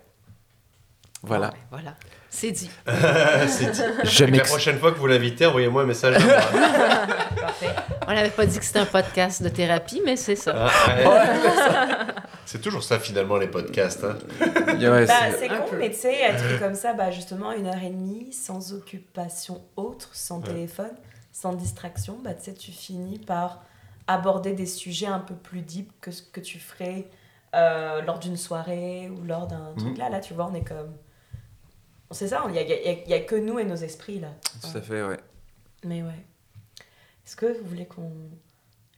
Voilà. 1.23 1.51
Ben, 1.51 1.57
voilà. 1.71 1.95
C'est 2.31 2.51
dit. 2.51 2.71
C'est 3.47 3.71
dit. 3.71 3.81
Je 4.03 4.25
La 4.25 4.43
prochaine 4.43 4.79
fois 4.79 4.93
que 4.93 4.99
vous 4.99 5.07
l'invitez, 5.07 5.47
envoyez-moi 5.47 5.83
un 5.83 5.87
message. 5.87 6.17
Parfait. 7.41 7.71
On 8.07 8.13
n'avait 8.13 8.31
pas 8.31 8.45
dit 8.45 8.59
que 8.59 8.65
c'était 8.65 8.81
un 8.81 8.87
podcast 8.87 9.43
de 9.43 9.49
thérapie, 9.49 10.03
mais 10.05 10.17
c'est 10.17 10.37
ça. 10.37 10.69
Ah, 10.69 10.95
ouais. 10.97 11.05
C'est 12.47 12.61
toujours 12.61 12.83
ça 12.83 12.99
finalement 12.99 13.37
les 13.37 13.49
podcasts. 13.49 14.05
hein. 14.05 14.17
Ouais, 14.41 15.07
Bah, 15.07 15.15
c'est- 15.39 15.49
con, 15.49 15.55
peu. 15.71 15.79
mais 15.79 15.91
tu 15.91 15.97
sais, 15.97 16.35
truc 16.37 16.59
comme 16.59 16.75
ça, 16.75 16.93
bah, 16.95 17.11
justement, 17.11 17.53
une 17.53 17.67
heure 17.67 17.83
et 17.83 17.91
demie, 17.91 18.33
sans 18.33 18.73
occupation 18.75 19.63
autre, 19.77 20.11
sans 20.15 20.39
Ouais. 20.41 20.49
téléphone, 20.49 20.93
sans 21.33 21.53
distraction, 21.55 22.19
bah, 22.23 22.35
tu 22.35 22.45
sais, 22.45 22.55
tu 22.55 22.71
finis 22.73 23.19
par 23.19 23.65
aborder 24.07 24.53
des 24.53 24.67
sujets 24.67 25.07
un 25.07 25.21
peu 25.21 25.35
plus 25.35 25.63
deep 25.63 25.91
que 26.01 26.11
ce 26.11 26.23
que 26.23 26.41
tu 26.41 26.59
ferais 26.59 27.09
euh, 27.55 28.03
lors 28.03 28.19
d'une 28.19 28.37
soirée 28.37 29.09
ou 29.09 29.25
lors 29.25 29.47
d'un 29.47 29.73
truc. 29.77 29.93
Mhm. 29.93 29.99
Là, 29.99 30.11
là, 30.11 30.21
tu 30.21 30.35
vois, 30.35 30.49
on 30.51 30.55
est 30.55 30.65
comme... 30.67 30.93
C'est 32.11 32.29
ça, 32.29 32.43
il 32.49 32.53
n'y 32.53 32.59
a, 32.59 32.63
y 32.63 33.15
a 33.15 33.21
que 33.21 33.35
nous 33.37 33.59
et 33.59 33.65
nos 33.65 33.77
esprits, 33.77 34.19
là. 34.21 34.29
Tout 34.61 34.77
à 34.77 34.83
fait, 34.83 35.03
ouais. 35.05 35.19
Mais 35.85 36.03
ouais. 36.03 36.25
Est-ce 37.25 37.37
que 37.37 37.47
vous 37.47 37.65
voulez 37.67 37.87
qu'on... 37.87 38.11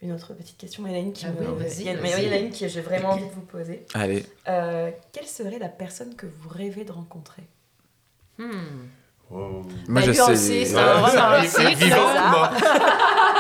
Une 0.03 0.13
autre 0.13 0.35
petite 0.35 0.59
question, 0.59 0.85
il 0.87 0.93
y 0.93 0.95
en 0.95 0.99
a 0.99 1.01
une 1.01 1.13
qui 1.13 1.25
Ah 1.27 1.31
me... 1.31 1.49
oui, 1.53 1.65
il 1.79 1.87
y 1.87 1.91
en 1.91 2.33
a- 2.33 2.37
une 2.37 2.53
que 2.53 2.69
j'ai 2.69 2.81
vraiment 2.83 3.11
envie 3.11 3.25
de 3.27 3.31
vous 3.33 3.41
poser. 3.41 3.87
Allez. 3.95 4.27
Euh, 4.47 4.91
quelle 5.13 5.27
serait 5.27 5.59
la 5.59 5.69
personne 5.71 6.15
que 6.15 6.27
vous 6.27 6.49
rêvez 6.51 6.85
de 6.85 6.93
rencontrer? 6.93 7.43
Hmm. 8.39 8.89
Oh. 9.31 9.63
Moi, 9.89 10.03
je 10.03 10.13
sais. 10.13 10.37
c'est 10.37 10.65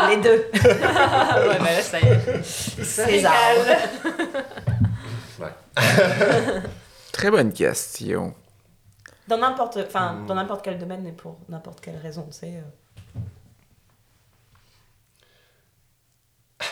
Les 0.09 0.17
deux. 0.17 0.51
ouais, 0.55 1.59
ben 1.59 1.65
là, 1.65 1.83
ça 1.83 2.01
y 2.01 2.07
est. 2.07 2.43
César. 2.43 3.33
Très 7.13 7.31
bonne 7.31 7.53
question. 7.53 8.35
Dans 9.29 9.39
n'importe, 9.39 9.79
enfin, 9.87 10.15
Mm. 10.15 10.27
dans 10.27 10.35
n'importe 10.35 10.65
quel 10.65 10.79
domaine 10.79 11.07
et 11.07 11.13
pour 11.13 11.39
n'importe 11.49 11.81
quelle 11.81 11.97
raison, 11.97 12.27
c'est. 12.31 12.55
euh, 12.57 12.61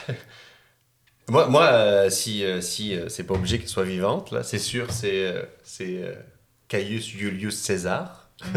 Moi, 1.29 1.49
moi 1.49 1.65
euh, 1.69 2.11
si, 2.11 2.45
euh, 2.45 2.61
si 2.61 2.95
euh, 2.95 3.09
c'est 3.09 3.25
pas 3.25 3.35
obligé 3.35 3.59
qu'elle 3.59 3.69
soit 3.69 3.85
vivante, 3.85 4.31
là, 4.31 4.43
c'est 4.43 4.59
sûr, 4.59 4.89
c'est 4.91 5.35
Caius 6.69 7.07
Julius 7.07 7.57
César. 7.57 8.29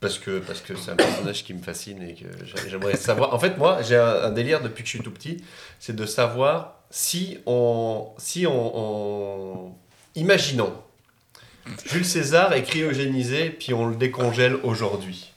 Parce 0.00 0.18
que 0.18 0.40
parce 0.40 0.60
que 0.60 0.74
c'est 0.74 0.90
un 0.90 0.96
personnage 0.96 1.44
qui 1.44 1.54
me 1.54 1.62
fascine 1.62 2.02
et 2.02 2.14
que 2.14 2.24
j'a- 2.44 2.68
j'aimerais 2.68 2.96
savoir. 2.96 3.32
En 3.32 3.38
fait, 3.38 3.56
moi, 3.58 3.80
j'ai 3.82 3.96
un, 3.96 4.24
un 4.24 4.30
délire 4.30 4.60
depuis 4.60 4.82
que 4.82 4.88
je 4.88 4.96
suis 4.96 5.04
tout 5.04 5.10
petit, 5.12 5.36
c'est 5.78 5.94
de 5.94 6.04
savoir 6.04 6.80
si 6.90 7.38
on 7.46 8.08
si 8.18 8.46
on, 8.46 8.72
on- 9.68 9.74
imaginons 10.16 10.72
Jules 11.84 12.04
César 12.04 12.52
est 12.54 12.62
cryogénisé 12.62 13.50
puis 13.50 13.72
on 13.74 13.86
le 13.86 13.94
décongèle 13.96 14.54
aujourd'hui 14.64 15.32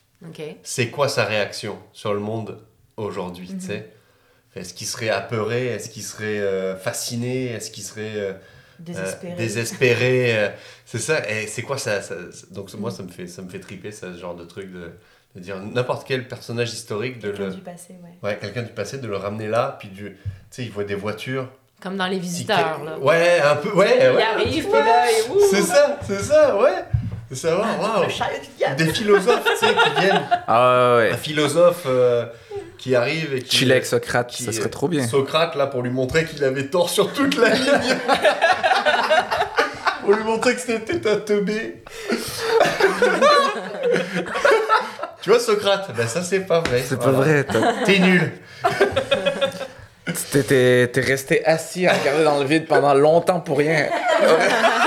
C'est 0.63 0.89
quoi 0.89 1.07
sa 1.09 1.25
réaction 1.25 1.77
sur 1.93 2.13
le 2.13 2.19
monde 2.19 2.57
aujourd'hui, 2.97 3.47
tu 3.47 3.59
sais? 3.65 3.89
Est-ce 4.55 4.73
qu'il 4.73 4.87
serait 4.87 5.09
apeuré? 5.09 5.67
Est-ce 5.67 5.89
qu'il 5.89 6.03
serait 6.03 6.39
euh, 6.39 6.75
fasciné? 6.75 7.45
Est-ce 7.47 7.71
qu'il 7.71 7.83
serait 7.83 8.13
euh, 8.15 8.33
Désespéré. 8.79 9.33
euh, 9.33 9.37
désespéré 9.37 10.51
C'est 10.85 10.99
ça. 10.99 11.29
Et 11.29 11.47
c'est 11.47 11.61
quoi 11.61 11.77
ça, 11.77 11.99
Donc 12.51 12.73
moi, 12.73 12.91
ça 12.91 13.01
me 13.03 13.07
fait, 13.09 13.27
ça 13.27 13.41
me 13.41 13.49
fait 13.49 13.59
triper, 13.59 13.91
ce 13.91 14.17
genre 14.17 14.35
de 14.35 14.43
truc 14.43 14.71
de, 14.73 14.91
de 15.35 15.39
dire 15.39 15.57
n'importe 15.59 16.05
quel 16.05 16.27
personnage 16.27 16.73
historique 16.73 17.19
de 17.19 17.29
Quelqu'un 17.31 17.45
le, 17.47 17.53
du 17.55 17.61
passé, 17.61 17.95
ouais. 18.03 18.17
ouais, 18.29 18.37
quelqu'un 18.41 18.63
du 18.63 18.73
passé, 18.73 18.97
de 18.97 19.07
le 19.07 19.15
ramener 19.15 19.47
là, 19.47 19.77
puis 19.79 19.87
du, 19.87 20.03
tu 20.11 20.17
sais, 20.49 20.63
il 20.65 20.71
voit 20.71 20.83
des 20.83 20.95
voitures. 20.95 21.47
Comme 21.81 21.95
dans 21.97 22.07
Les 22.07 22.17
Si 22.17 22.21
Visiteurs, 22.21 22.83
là. 22.83 22.99
Ouais, 22.99 23.39
un 23.39 23.55
peu, 23.55 23.71
ouais, 23.73 23.97
Il 24.01 24.15
ouais. 24.17 24.21
arrive, 24.21 24.67
ouh! 24.69 25.39
C'est 25.49 25.61
ça, 25.63 25.97
c'est 26.05 26.21
ça, 26.21 26.57
ouais. 26.61 26.83
C'est 27.33 27.51
waouh. 27.53 28.09
Chariot 28.09 28.39
du 28.41 28.47
diable. 28.57 28.75
Des 28.75 28.87
philosophes, 28.93 29.43
tu 29.59 29.65
sais, 29.67 29.73
qui 29.73 30.01
viennent. 30.01 30.21
Ah 30.47 30.95
ouais, 30.97 31.11
Un 31.11 31.17
philosophe 31.17 31.83
euh, 31.85 32.25
qui 32.77 32.95
arrive 32.95 33.33
et 33.35 33.41
qui. 33.41 33.69
Avec 33.71 33.85
Socrate, 33.85 34.27
qui- 34.29 34.43
ça 34.43 34.51
serait 34.51 34.69
trop 34.69 34.87
bien. 34.87 35.07
Socrate, 35.07 35.55
là, 35.55 35.67
pour 35.67 35.81
lui 35.81 35.91
montrer 35.91 36.25
qu'il 36.25 36.43
avait 36.43 36.65
tort 36.67 36.89
sur 36.89 37.13
toute 37.13 37.37
la 37.37 37.49
ligne. 37.49 37.65
pour 40.03 40.13
lui 40.13 40.23
montrer 40.23 40.55
que 40.55 40.61
c'était 40.61 41.09
un 41.09 41.17
teubé. 41.17 41.83
tu 45.21 45.29
vois, 45.29 45.39
Socrate 45.39 45.91
Ben, 45.95 46.07
ça, 46.07 46.21
c'est 46.23 46.41
pas 46.41 46.59
vrai. 46.59 46.83
C'est 46.85 46.99
pas 46.99 47.11
vrai, 47.11 47.45
T'es 47.85 47.99
nul. 47.99 48.31
t'es 50.43 51.01
resté 51.01 51.45
assis 51.45 51.87
à 51.87 51.93
regarder 51.93 52.23
dans 52.25 52.39
le 52.39 52.45
vide 52.45 52.67
pendant 52.67 52.93
longtemps 52.93 53.39
pour 53.39 53.57
rien. 53.59 53.87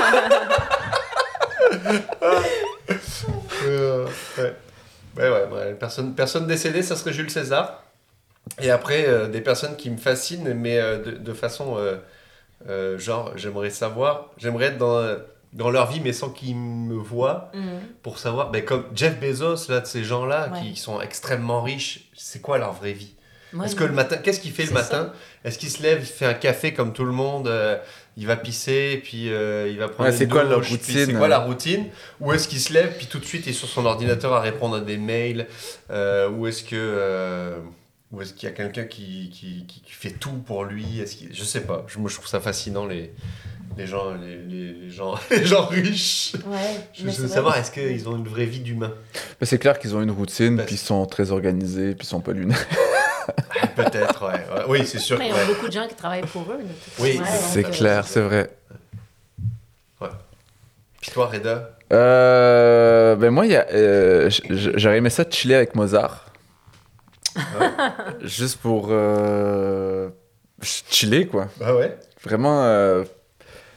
Euh, 3.67 4.07
ouais. 4.39 4.55
Ouais, 5.17 5.29
ouais. 5.53 5.75
Personne, 5.79 6.15
personne 6.15 6.47
décédée, 6.47 6.83
ça 6.83 6.97
serait 6.97 7.13
Jules 7.13 7.31
César. 7.31 7.83
Et 8.61 8.71
après, 8.71 9.07
euh, 9.07 9.27
des 9.29 9.41
personnes 9.41 9.77
qui 9.77 9.91
me 9.91 9.97
fascinent, 9.97 10.53
mais 10.55 10.79
euh, 10.79 10.99
de, 11.03 11.11
de 11.13 11.33
façon. 11.33 11.77
euh, 12.69 12.99
genre, 12.99 13.33
j'aimerais 13.37 13.71
savoir. 13.71 14.31
J'aimerais 14.39 14.67
être 14.67 14.79
dans, 14.79 15.17
dans 15.53 15.71
leur 15.71 15.91
vie, 15.91 16.01
mais 16.01 16.13
sans 16.13 16.31
qu'ils 16.31 16.57
me 16.57 16.95
voient, 16.97 17.51
Mhm. 17.55 17.81
pour 18.03 18.19
savoir. 18.19 18.51
Ben, 18.51 18.65
comme 18.65 18.85
Jeff 18.95 19.19
Bezos, 19.21 19.69
là, 19.71 19.81
de 19.81 19.87
ces 19.87 20.03
gens-là 20.05 20.51
Ouais. 20.53 20.61
qui 20.61 20.77
sont 20.77 21.01
extrêmement 21.01 21.63
riches, 21.63 22.09
c'est 22.17 22.41
quoi 22.41 22.59
leur 22.59 22.73
vraie 22.73 22.93
vie? 22.93 23.15
Ouais, 23.53 23.67
Est-ce 23.67 23.77
que 23.77 23.85
le 23.85 23.93
matin, 23.93 24.17
qu'est-ce 24.17 24.41
qu'il 24.41 24.51
fait 24.53 24.65
le 24.65 24.73
matin? 24.73 25.13
Est-ce 25.45 25.59
qu'il 25.59 25.71
se 25.71 25.81
lève, 25.83 25.99
il 26.01 26.07
fait 26.07 26.27
un 26.27 26.35
café 26.35 26.75
comme 26.75 26.93
tout 26.93 27.05
le 27.05 27.13
monde 27.13 27.49
Il 28.17 28.27
va 28.29 28.37
pisser, 28.37 29.01
puis 29.03 29.33
euh, 29.33 29.69
il 29.69 29.77
va 29.79 29.89
prendre 29.89 30.09
Ouais, 30.09 30.13
une 30.15 30.19
c'est 30.19 30.29
quoi 30.29 30.45
leur 30.45 30.59
douche, 30.61 30.69
puis 30.69 30.77
routine, 30.77 31.07
C'est 31.07 31.13
quoi 31.15 31.27
la 31.29 31.39
routine? 31.41 31.87
Ou 32.21 32.33
est-ce 32.33 32.47
qu'il 32.47 32.61
se 32.61 32.73
lève, 32.73 32.97
puis 32.97 33.07
tout 33.07 33.19
de 33.19 33.25
suite 33.25 33.47
il 33.47 33.51
est 33.51 33.53
sur 33.53 33.67
son 33.69 33.85
ordinateur 33.87 34.33
à 34.33 34.41
répondre 34.41 34.77
à 34.77 34.81
des 34.81 34.99
mails 34.99 35.49
euh, 35.91 36.29
Ou 36.31 36.47
est-ce 36.47 36.63
que 36.63 36.77
euh, 36.77 37.59
ou 38.13 38.23
est-ce 38.23 38.33
qu'il 38.33 38.49
y 38.49 38.53
a 38.53 38.55
quelqu'un 38.55 38.85
qui, 38.85 39.31
qui, 39.33 39.67
qui- 39.67 39.83
fait 39.91 40.11
tout 40.11 40.31
pour 40.47 40.63
lui? 40.65 41.01
Est-ce 41.01 41.17
qu'il- 41.17 41.35
Je 41.35 41.43
sais 41.43 41.63
pas. 41.63 41.85
Je, 41.89 41.99
moi, 41.99 42.09
je 42.09 42.15
trouve 42.15 42.29
ça 42.29 42.39
fascinant 42.41 42.87
les 42.87 43.11
les 43.77 43.87
gens 43.89 44.15
les, 44.15 44.37
les- 44.37 44.73
les 44.75 44.91
gens 44.91 45.15
les 45.33 45.45
gens 45.45 45.67
riches. 45.67 46.35
Ouais. 46.47 46.59
Je 46.93 47.05
veux 47.09 47.27
savoir 47.29 47.57
est-ce 47.57 47.73
qu'ils 47.73 48.09
ont 48.09 48.17
une 48.17 48.29
vraie 48.29 48.45
vie 48.45 48.61
d'humain? 48.61 48.93
Mais 49.41 49.47
c'est 49.49 49.59
clair 49.59 49.77
qu'ils 49.81 49.97
ont 49.97 50.03
une 50.03 50.13
routine, 50.13 50.57
Bah, 50.57 50.63
puis 50.65 50.77
ils 50.77 50.79
sont 50.79 51.05
très 51.07 51.33
organisés, 51.33 51.97
puis 51.97 52.07
ils 52.07 52.11
sont 52.11 52.21
pas 52.21 52.31
lunaires. 52.33 52.65
Peut-être, 53.77 54.27
ouais, 54.27 54.33
ouais. 54.33 54.65
Oui, 54.69 54.87
c'est 54.87 54.99
sûr. 54.99 55.19
Mais 55.19 55.27
il 55.29 55.31
y 55.31 55.33
a 55.33 55.37
ouais. 55.37 55.47
beaucoup 55.47 55.67
de 55.69 55.73
gens 55.73 55.87
qui 55.89 55.95
travaillent 55.95 56.23
pour 56.23 56.43
eux. 56.51 56.59
Oui. 56.99 57.19
Ouais, 57.19 57.27
C'est 57.27 57.65
euh, 57.67 57.71
clair, 57.71 58.07
c'est 58.07 58.21
vrai. 58.21 58.51
Puis 61.01 61.11
toi, 61.13 61.27
Reda? 61.27 61.71
Euh, 61.93 63.15
ben 63.17 63.31
moi, 63.31 63.45
euh, 63.45 64.31
j'aurais 64.49 64.97
aimé 64.97 65.11
ça 65.11 65.25
de 65.25 65.33
chiller 65.33 65.55
avec 65.55 65.75
Mozart. 65.75 66.25
Juste 68.23 68.59
pour 68.61 68.89
euh, 68.91 70.09
ch- 70.63 70.85
chiller, 70.89 71.27
quoi. 71.27 71.49
Bah 71.59 71.75
ouais? 71.75 71.99
Vraiment, 72.23 72.65
euh, 72.65 73.05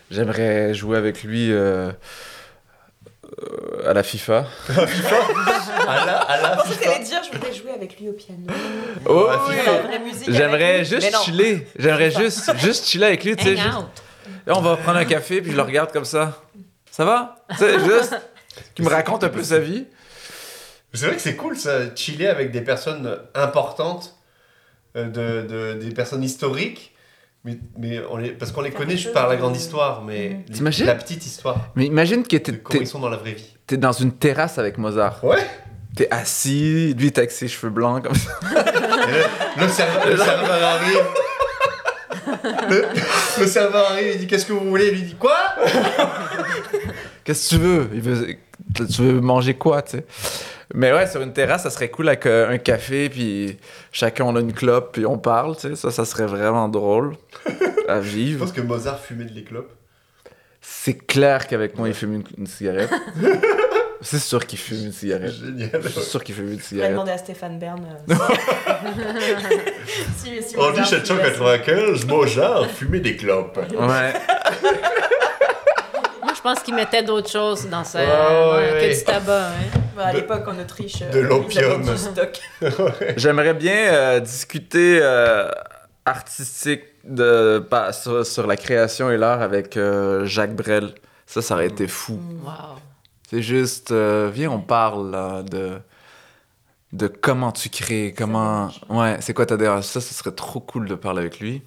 j'aimerais 0.10 0.74
jouer 0.74 0.98
avec 0.98 1.22
lui 1.24 1.52
euh, 3.42 3.90
à 3.90 3.94
la 3.94 4.04
FIFA. 4.04 4.46
À 5.88 6.06
la, 6.06 6.18
à 6.18 6.42
la 6.42 6.52
Je 6.52 6.56
pensais 6.58 6.70
que 6.70 6.74
FIFA. 6.80 6.92
t'allais 6.92 7.04
dire, 7.06 7.22
je 7.24 7.32
voudrais 7.38 7.54
jouer 7.54 7.72
avec 7.72 8.00
lui 8.00 8.10
au 8.10 8.14
piano. 8.14 8.42
Oh, 9.06 9.30
oui. 9.48 9.56
FIFA. 9.56 10.32
J'aimerais 10.32 10.84
juste 10.86 11.16
chiller. 11.24 11.68
J'aimerais 11.78 12.10
FIFA. 12.10 12.22
juste, 12.24 12.58
juste 12.60 12.88
chiller 12.88 13.06
avec 13.06 13.24
lui, 13.24 13.36
tu 13.36 13.44
sais. 13.44 13.52
Hang 13.52 13.58
juste- 13.58 13.78
on 14.48 14.62
va 14.62 14.76
prendre 14.78 14.98
un 14.98 15.06
café, 15.06 15.42
puis 15.42 15.52
je 15.52 15.56
le 15.56 15.62
regarde 15.62 15.92
comme 15.94 16.04
ça. 16.06 16.42
Ça 16.92 17.06
va? 17.06 17.36
Tu 17.52 17.58
sais, 17.58 17.80
juste 17.80 18.16
qu'il 18.76 18.84
me 18.86 18.90
raconte 18.90 19.24
un 19.24 19.30
peu 19.30 19.44
sa 19.44 19.60
vie. 19.60 19.86
C'est 20.94 21.06
vrai 21.06 21.16
que 21.16 21.22
c'est 21.22 21.36
cool 21.36 21.56
ça, 21.58 21.94
chiller 21.96 22.28
avec 22.28 22.52
des 22.52 22.62
personnes 22.62 23.18
importantes, 23.36 24.16
euh, 24.96 25.06
de, 25.06 25.48
de- 25.48 25.80
des 25.86 25.94
personnes 25.94 26.24
historiques, 26.24 26.94
mais, 27.48 27.58
mais 27.78 28.02
on 28.12 28.18
les, 28.18 28.30
parce 28.32 28.52
qu'on 28.52 28.62
les 28.62 28.72
connaît 28.72 28.98
je 28.98 29.10
par 29.10 29.28
la 29.30 29.36
de- 29.36 29.42
grande 29.42 29.56
histoire, 29.56 30.04
mais 30.04 30.44
Mhm. 30.60 30.70
les- 30.70 30.86
la 30.86 30.96
petite 30.96 31.26
histoire 31.26 31.70
Mais 31.76 31.86
imagine 31.86 32.24
que 32.24 32.36
t'es, 32.38 32.52
comment 32.58 32.78
t'es- 32.78 32.84
ils 32.84 32.88
sont 32.88 33.00
dans 33.00 33.10
la 33.10 33.18
vraie 33.18 33.32
vie. 33.34 33.56
t'es 33.66 33.78
dans 33.78 33.94
une 33.94 34.12
terrasse 34.12 34.58
avec 34.58 34.78
Mozart. 34.78 35.24
Ouais. 35.24 35.46
T'es 35.96 36.08
assis, 36.12 36.94
lui 36.98 37.12
t'es 37.12 37.20
avec 37.22 37.32
ses 37.32 37.48
cheveux 37.48 37.72
blancs 37.72 38.04
comme 38.04 38.14
ça. 38.16 38.32
Le, 38.44 39.64
le 39.64 39.68
serveur, 39.70 40.08
le 40.08 40.18
serveur 40.18 40.64
arrive. 40.64 41.00
Le, 42.70 42.86
le 43.42 43.48
serveur 43.48 43.92
arrive, 43.92 44.08
il 44.14 44.20
dit 44.20 44.28
qu'est-ce 44.28 44.46
que 44.46 44.54
vous 44.54 44.70
voulez, 44.70 44.88
il 44.88 44.94
lui 44.96 45.02
dit 45.04 45.16
quoi? 45.16 45.38
Qu'est-ce 47.24 47.50
que 47.50 47.56
tu 47.56 47.62
veux? 47.62 47.90
Il 47.94 48.02
veut? 48.02 48.28
Tu 48.76 49.02
veux 49.02 49.22
manger 49.22 49.54
quoi, 49.56 49.82
tu 49.82 49.98
sais? 49.98 50.06
Mais 50.74 50.92
ouais, 50.92 51.08
sur 51.08 51.22
une 51.22 51.34
terrasse, 51.34 51.64
ça 51.64 51.70
serait 51.70 51.90
cool 51.90 52.10
avec 52.10 52.26
euh, 52.26 52.50
un 52.50 52.58
café, 52.58 53.10
puis 53.10 53.58
chacun 53.92 54.26
on 54.26 54.36
a 54.36 54.40
une 54.42 54.54
clope, 54.54 54.92
puis 54.94 55.06
on 55.06 55.18
parle, 55.18 55.56
tu 55.56 55.70
sais. 55.70 55.76
Ça, 55.76 55.92
ça 55.92 56.04
serait 56.06 56.26
vraiment 56.26 56.68
drôle 56.68 57.16
à 57.88 58.02
Je 58.02 58.10
vivre. 58.10 58.40
pense 58.46 58.54
que 58.54 58.62
Mozart 58.62 59.00
fumait 59.00 59.26
de 59.26 59.34
les 59.34 59.44
clopes. 59.44 59.72
C'est 60.62 60.96
clair 61.08 61.48
qu'avec 61.48 61.78
moi, 61.78 61.88
il 61.88 61.94
fume 61.94 62.14
une, 62.16 62.24
une 62.38 62.48
cigarette. 62.48 62.90
C'est 64.02 64.20
sûr 64.20 64.46
qu'il 64.46 64.60
fume 64.60 64.86
une 64.86 64.92
cigarette. 64.92 65.32
Génial. 65.32 65.70
Je 65.82 65.88
suis 65.88 66.02
sûr 66.02 66.24
qu'il 66.24 66.36
fume 66.36 66.50
une 66.50 66.54
On 66.54 66.58
va 66.58 66.64
cigarette. 66.64 66.92
demander 66.92 67.12
à 67.12 67.18
Stéphane 67.18 67.58
Bern. 67.58 67.82
euh, 68.10 68.14
si, 70.18 70.44
si 70.44 70.56
En 70.58 70.70
Mozart 70.70 70.86
fumait 70.88 71.00
1795, 71.00 72.06
Mozart 72.06 72.70
fumait 72.70 73.00
des 73.00 73.16
clopes. 73.16 73.58
Ouais. 73.58 74.14
Moi, 76.22 76.34
je 76.36 76.42
pense 76.42 76.60
qu'ils 76.60 76.76
mettaient 76.76 77.04
d'autres 77.04 77.30
choses 77.32 77.68
dans 77.70 77.84
ça, 77.84 78.00
Ouais, 78.00 78.06
dans- 78.08 78.56
ouais, 78.58 78.90
que 78.92 78.98
du 78.98 79.04
tabac. 79.04 79.48
hein. 79.48 79.80
Bah, 79.98 80.06
à 80.06 80.14
l'époque 80.14 80.48
en 80.48 80.58
Autriche. 80.60 81.02
euh, 81.02 81.12
de 81.12 81.20
l'opium. 81.20 81.82
ils 81.82 81.90
avaient 81.90 81.92
du 81.92 81.98
stock. 81.98 82.40
J'aimerais 83.18 83.56
bien 83.56 83.74
euh, 83.76 84.20
discuter 84.20 85.00
euh, 85.02 85.50
artistique 86.06 86.84
de, 87.04 87.58
pas, 87.68 87.92
sur, 87.94 88.24
sur 88.26 88.46
la 88.46 88.56
création 88.58 89.10
et 89.10 89.18
l'art 89.18 89.42
avec 89.42 89.76
euh, 89.76 90.26
Jacques 90.26 90.56
Brel. 90.56 90.94
Ça, 91.26 91.42
ça 91.42 91.56
aurait 91.56 91.68
été 91.68 91.88
fou. 91.88 92.20
Wow. 92.44 92.78
C'est 93.28 93.42
juste, 93.42 93.92
euh, 93.92 94.30
viens, 94.32 94.52
on 94.52 94.60
parle 94.60 95.10
là, 95.12 95.42
de, 95.42 95.80
de 96.94 97.08
comment 97.08 97.52
tu 97.52 97.70
crées, 97.70 98.14
comment... 98.16 98.70
Ouais, 98.90 99.18
c'est 99.20 99.34
quoi 99.34 99.46
ta 99.48 99.58
démarche? 99.58 99.88
Ça, 99.88 100.00
ce 100.00 100.14
serait 100.14 100.32
trop 100.32 100.60
cool 100.60 100.88
de 100.88 100.96
parler 100.96 101.22
avec 101.22 101.40
lui. 101.40 101.64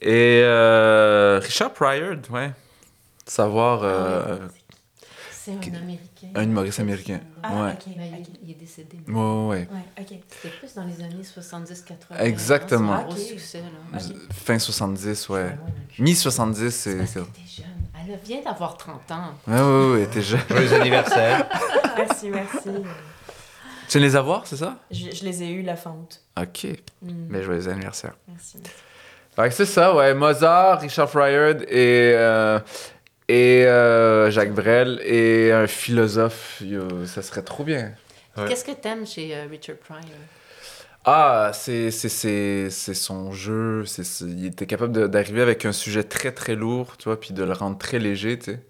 Et 0.00 0.40
euh, 0.42 1.40
Richard 1.42 1.72
Pryor, 1.72 2.16
ouais. 2.30 2.50
Savoir... 3.26 3.80
euh, 3.84 4.36
C'est 5.44 5.50
un 5.52 5.74
Américain. 5.74 6.28
Un 6.34 6.42
humoriste 6.44 6.80
américain. 6.80 7.20
Ah, 7.42 7.64
Ouais. 7.64 7.72
ok. 7.72 7.94
Mais 7.98 8.22
il, 8.42 8.50
est 8.50 8.54
décédé. 8.54 8.96
Ouais, 9.06 9.14
ouais, 9.14 9.46
ouais. 9.46 9.68
Ouais, 9.70 10.00
ok. 10.00 10.18
C'était 10.30 10.56
plus 10.56 10.74
dans 10.74 10.84
les 10.84 11.04
années 11.04 11.22
70-80. 11.22 12.20
Exactement. 12.20 13.02
Gros 13.02 13.16
succès, 13.16 13.60
là. 13.60 13.98
Ok. 13.98 14.16
Fin 14.32 14.58
70, 14.58 15.28
ouais. 15.28 15.42
Ouais, 15.42 15.56
Mi-70, 15.98 16.70
C'est 16.70 16.92
était 16.92 17.20
jeune. 17.46 17.66
Elle 18.08 18.18
vient 18.24 18.40
d'avoir 18.42 18.78
30 18.78 19.10
ans. 19.12 19.34
Ouais, 19.46 19.60
ouais, 19.60 19.92
ouais, 20.00 20.06
t'es 20.06 20.22
jeune. 20.22 20.40
Joyeux 20.48 20.72
anniversaire. 20.72 21.46
Merci, 21.96 22.28
merci. 22.30 22.58
Tu 23.88 23.98
viens 23.98 24.00
de 24.00 24.06
les 24.06 24.16
avoir, 24.16 24.46
c'est 24.46 24.56
ça? 24.56 24.78
Je, 24.90 25.10
je 25.14 25.24
les 25.24 25.42
ai 25.42 25.50
eus 25.52 25.62
la 25.62 25.76
fin 25.76 25.90
août. 25.90 26.20
Ok. 26.40 26.66
Mm. 27.02 27.26
Mais 27.28 27.42
joyeux 27.42 27.68
anniversaire. 27.68 28.14
Merci. 28.26 28.58
Fait 29.36 29.48
que 29.48 29.54
c'est 29.54 29.66
ça, 29.66 29.94
ouais. 29.94 30.14
Mozart, 30.14 30.80
Richard 30.80 31.08
Pryor 31.08 31.54
et, 31.68 32.12
euh, 32.14 32.58
et 33.28 33.64
euh, 33.66 34.30
Jacques 34.30 34.52
Brel 34.54 35.00
et 35.04 35.52
un 35.52 35.66
philosophe. 35.66 36.60
Yo, 36.64 37.06
ça 37.06 37.22
serait 37.22 37.42
trop 37.42 37.64
bien. 37.64 37.92
Ouais. 38.36 38.46
Qu'est-ce 38.48 38.64
que 38.64 38.72
t'aimes 38.72 39.06
chez 39.06 39.34
euh, 39.36 39.46
Richard 39.50 39.76
Pryor? 39.76 40.02
Ah, 41.06 41.50
c'est 41.52 41.90
c'est- 41.90 42.08
c'est- 42.08 42.70
c'est 42.70 42.94
son 42.94 43.32
jeu. 43.32 43.84
c'est 43.86 44.04
c'est- 44.04 44.24
il 44.24 44.46
était 44.46 44.66
capable 44.66 44.92
de- 44.92 45.06
d'arriver 45.06 45.42
avec 45.42 45.64
un 45.66 45.72
sujet 45.72 46.02
très 46.04 46.32
très 46.32 46.54
lourd, 46.54 46.96
tu 46.96 47.04
vois, 47.04 47.20
puis 47.20 47.34
de 47.34 47.44
le 47.44 47.52
rendre 47.52 47.76
très 47.78 47.98
léger, 47.98 48.38
tu 48.38 48.46
sais. 48.52 48.60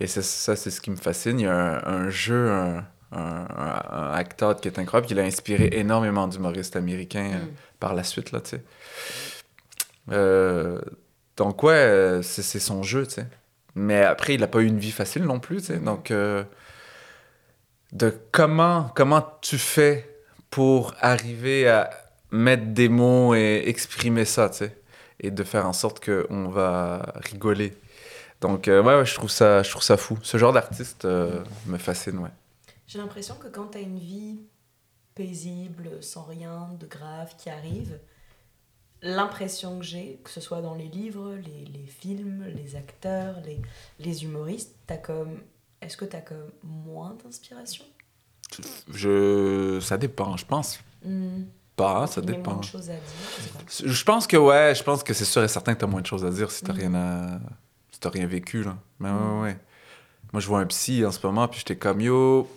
Et 0.00 0.06
c'est- 0.06 0.22
ça, 0.22 0.54
c'est 0.56 0.70
ce 0.70 0.80
qui 0.80 0.90
me 0.90 0.96
fascine. 0.96 1.40
Il 1.40 1.44
y 1.44 1.46
a 1.46 1.54
un, 1.54 2.04
un 2.06 2.10
jeu, 2.10 2.50
un, 2.50 2.84
un, 3.12 4.12
act-out 4.14 4.60
qui 4.60 4.68
est 4.68 4.78
incroyable. 4.78 5.12
Il 5.12 5.18
a 5.20 5.24
inspiré 5.24 5.68
énormément 5.72 6.28
d'humoristes 6.28 6.76
américains 6.76 7.32
euh, 7.34 7.44
Mm. 7.44 7.48
par 7.80 7.94
la 7.94 8.04
suite, 8.04 8.32
là, 8.32 8.40
tu 8.40 8.50
sais. 8.50 8.62
Euh, 10.10 10.80
donc, 11.36 11.62
ouais, 11.62 12.20
c'est 12.22 12.42
c'est 12.42 12.58
son 12.60 12.82
jeu, 12.82 13.06
tu 13.06 13.14
sais. 13.14 13.26
Mais 13.74 14.02
après, 14.02 14.34
il 14.34 14.40
n'a 14.40 14.48
pas 14.48 14.60
eu 14.60 14.66
une 14.66 14.78
vie 14.78 14.90
facile 14.90 15.24
non 15.24 15.40
plus. 15.40 15.70
Donc, 15.70 16.10
euh, 16.10 16.44
de 17.92 18.14
comment, 18.30 18.90
comment 18.94 19.26
tu 19.40 19.58
fais 19.58 20.08
pour 20.50 20.94
arriver 21.00 21.68
à 21.68 21.90
mettre 22.30 22.66
des 22.66 22.88
mots 22.88 23.34
et 23.34 23.62
exprimer 23.66 24.24
ça, 24.24 24.48
tu 24.50 24.58
sais, 24.58 24.76
et 25.20 25.30
de 25.30 25.44
faire 25.44 25.66
en 25.66 25.72
sorte 25.72 26.04
qu'on 26.04 26.48
va 26.48 27.14
rigoler. 27.16 27.74
Donc, 28.40 28.68
euh, 28.68 28.82
ouais, 28.82 29.06
je, 29.06 29.14
trouve 29.14 29.30
ça, 29.30 29.62
je 29.62 29.70
trouve 29.70 29.82
ça 29.82 29.96
fou. 29.96 30.18
Ce 30.22 30.36
genre 30.36 30.52
d'artiste 30.52 31.04
euh, 31.04 31.42
me 31.66 31.78
fascine, 31.78 32.18
ouais. 32.18 32.30
J'ai 32.86 32.98
l'impression 32.98 33.36
que 33.36 33.48
quand 33.48 33.68
tu 33.68 33.78
as 33.78 33.80
une 33.80 33.98
vie 33.98 34.40
paisible, 35.14 36.02
sans 36.02 36.24
rien 36.24 36.70
de 36.78 36.86
grave 36.86 37.34
qui 37.38 37.48
arrive, 37.50 37.98
l'impression 39.02 39.78
que 39.78 39.84
j'ai, 39.84 40.18
que 40.24 40.30
ce 40.30 40.40
soit 40.40 40.60
dans 40.62 40.74
les 40.74 40.88
livres, 40.88 41.34
les, 41.34 41.64
les 41.66 41.86
films, 41.86 42.44
les 42.54 42.76
acteurs, 42.76 43.36
les, 43.44 43.60
les 43.98 44.24
humoristes, 44.24 44.74
t'as 44.86 44.96
comme. 44.98 45.40
Est-ce 45.80 45.96
que 45.96 46.04
tu 46.04 46.14
as 46.16 46.20
comme 46.20 46.50
moins 46.62 47.16
d'inspiration? 47.24 47.84
Je... 48.92 49.78
Ça 49.80 49.96
dépend, 49.96 50.36
je 50.36 50.44
pense 50.46 50.78
Hmm. 51.04 51.42
pas, 51.74 52.06
ça 52.06 52.20
a 52.20 52.22
moins 52.24 52.32
dépend. 52.32 52.56
de 52.58 52.64
choses 52.64 52.88
à 52.88 52.92
dire. 52.92 53.02
je 53.92 54.04
pense 54.04 54.28
que 54.28 54.36
ouais, 54.36 54.72
je 54.76 54.84
pense 54.84 55.02
que 55.02 55.12
c'est 55.12 55.24
sûr 55.24 55.42
et 55.42 55.48
certain 55.48 55.74
que 55.74 55.80
t'as 55.80 55.86
moins 55.88 56.00
de 56.00 56.06
choses 56.06 56.24
à 56.24 56.30
dire 56.30 56.48
si 56.52 56.62
t'as 56.62 56.72
Mhm. 56.72 56.78
rien 56.78 56.94
à... 56.94 57.40
si 57.90 57.98
t'as 57.98 58.10
rien 58.10 58.26
vécu 58.28 58.62
là. 58.62 58.76
Mais 59.00 59.08
ouais, 59.08 59.14
Mhm. 59.16 59.40
ouais. 59.42 59.56
Moi 60.32 60.40
je 60.40 60.46
vois 60.46 60.60
un 60.60 60.66
psy 60.66 61.04
en 61.04 61.10
ce 61.10 61.18
moment 61.26 61.48
puis 61.48 61.58
j'étais 61.58 61.74
comme 61.74 62.00
yo, 62.00 62.48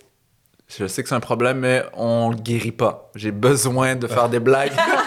je 0.68 0.86
sais 0.86 1.02
que 1.02 1.08
c'est 1.08 1.14
un 1.16 1.20
problème 1.20 1.58
mais 1.58 1.82
on 1.94 2.30
le 2.30 2.36
guérit 2.36 2.70
pas. 2.70 3.10
J'ai 3.16 3.32
besoin 3.32 3.96
de 3.96 4.06
faire 4.06 4.28
des 4.28 4.38
blagues. 4.38 4.72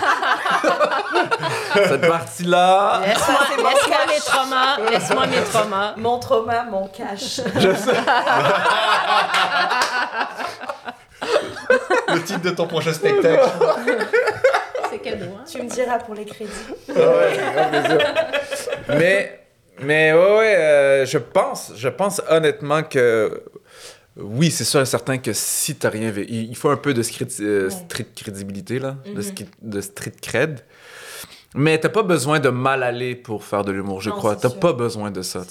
Cette 1.88 2.08
partie 2.08 2.44
là. 2.44 3.02
Laisse-moi 3.06 4.06
mes 4.08 4.20
traumas. 4.20 4.78
Laisse-moi 4.92 5.28
mes 5.28 5.44
traumas. 5.44 5.94
Mon 5.98 6.20
trauma, 6.20 6.64
mon 6.64 6.88
cash. 6.88 7.42
Je 7.56 7.74
sais. 7.74 7.92
Le 12.08 12.24
titre 12.24 12.42
de 12.42 12.50
ton 12.52 12.68
prochain 12.68 12.94
spectacle. 12.94 13.50
C'est 14.90 15.16
mot, 15.20 15.36
hein? 15.38 15.44
tu 15.50 15.62
me 15.62 15.70
diras 15.70 16.00
pour 16.00 16.16
les 16.16 16.26
crédits. 16.26 16.52
Ouais, 16.90 17.38
mais, 18.90 19.40
mais 19.82 20.14
ouais, 20.14 20.38
ouais, 20.38 20.56
euh, 20.58 21.06
je 21.06 21.20
pense, 21.20 21.72
je 21.76 21.90
pense 21.90 22.22
honnêtement 22.28 22.82
que 22.84 23.44
oui, 24.18 24.50
c'est 24.52 24.64
sûr 24.64 24.82
et 24.82 24.86
certain 24.86 25.18
que 25.20 25.32
si 25.34 25.76
t'as 25.76 25.90
rien 25.90 26.10
vécu, 26.12 26.34
il 26.34 26.56
faut 26.56 26.70
un 26.70 26.76
peu 26.78 26.94
de 26.94 27.04
street, 27.04 27.28
euh, 27.42 27.70
street 27.70 28.08
crédibilité, 28.16 28.80
là, 28.80 28.96
de, 29.06 29.22
Mhm. 29.22 29.34
de 29.62 29.82
street 29.82 30.14
cred. 30.22 30.62
Mais 31.56 31.80
t'as 31.80 31.90
pas 31.90 32.04
besoin 32.04 32.40
de 32.40 32.50
mal 32.50 32.84
aller 32.84 33.16
pour 33.16 33.44
faire 33.44 33.64
de 33.64 33.72
l'humour, 33.72 34.02
je 34.02 34.10
Non, 34.12 34.16
crois. 34.18 34.36
T'as 34.36 34.50
sûr. 34.50 34.60
pas 34.60 34.74
besoin 34.74 35.10
de 35.10 35.22
ça. 35.24 35.42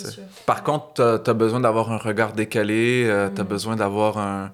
Par 0.46 0.62
contre, 0.62 0.94
t'as 0.94 1.30
as 1.30 1.34
besoin 1.34 1.60
d'avoir 1.60 1.90
un 1.90 1.96
regard 1.98 2.32
décalé, 2.32 3.04
euh, 3.08 3.28
t'as 3.34 3.42
Mhm. 3.42 3.48
besoin 3.48 3.76
d'avoir 3.76 4.16
un, 4.18 4.52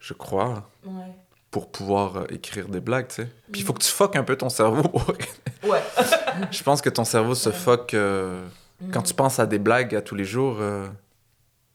je 0.00 0.14
crois, 0.14 0.68
Ouais. 0.86 1.14
pour 1.50 1.70
pouvoir 1.70 2.16
euh, 2.16 2.24
écrire 2.30 2.68
des 2.68 2.80
blagues, 2.80 3.08
tu 3.08 3.16
sais. 3.16 3.28
Puis 3.52 3.60
il 3.60 3.64
faut 3.64 3.74
que 3.74 3.82
tu 3.82 3.90
fuck 3.90 4.16
un 4.16 4.24
peu 4.24 4.36
ton 4.36 4.48
cerveau. 4.48 4.90
Ouais. 5.64 5.82
je 6.52 6.62
pense 6.62 6.80
que 6.80 6.88
ton 6.88 7.04
cerveau 7.04 7.34
se 7.34 7.50
fuck 7.50 7.92
euh, 7.92 8.44
quand 8.92 9.02
tu 9.02 9.12
penses 9.12 9.40
à 9.40 9.46
des 9.46 9.58
blagues 9.58 9.94
à 9.94 10.00
tous 10.00 10.14
les 10.14 10.24
jours. 10.24 10.58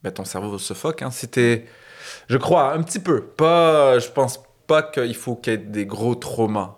ben 0.02 0.10
ton 0.10 0.24
cerveau 0.24 0.58
se 0.58 0.74
fuck. 0.74 1.02
Hein, 1.02 1.10
si 1.10 1.28
t'es, 1.28 1.66
je 2.28 2.36
crois 2.38 2.72
un 2.72 2.82
petit 2.82 2.98
peu. 2.98 3.20
Pas, 3.22 3.98
je 3.98 4.08
pense 4.08 4.40
pas 4.66 4.82
qu'il 4.82 5.14
faut 5.14 5.36
qu'il 5.36 5.52
y 5.52 5.56
ait 5.56 5.58
des 5.58 5.86
gros 5.86 6.14
traumas. 6.14 6.76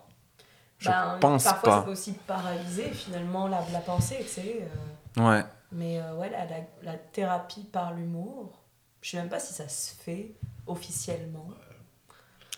Je 0.79 0.89
Ben, 0.89 1.17
pense 1.21 1.45
parfois, 1.45 1.71
ça 1.71 1.77
pas. 1.79 1.83
peut 1.85 1.91
aussi 1.93 2.13
paralyser 2.13 2.91
finalement 2.91 3.49
la, 3.49 3.63
la 3.73 3.81
pensée, 3.81 4.19
tu 4.21 4.29
sais. 4.29 4.67
euh. 5.19 5.29
Ouais. 5.29 5.45
Mais 5.73 6.01
euh, 6.01 6.15
ouais, 6.17 6.31
la, 6.31 6.45
la, 6.47 6.57
la 6.83 6.95
thérapie 6.99 7.65
par 7.65 7.95
l'humour, 7.95 8.63
je 9.01 9.11
sais 9.11 9.17
même 9.17 9.29
pas 9.29 9.41
si 9.41 9.53
ça 9.55 9.69
se 9.69 9.95
fait 9.95 10.35
officiellement. 10.67 11.47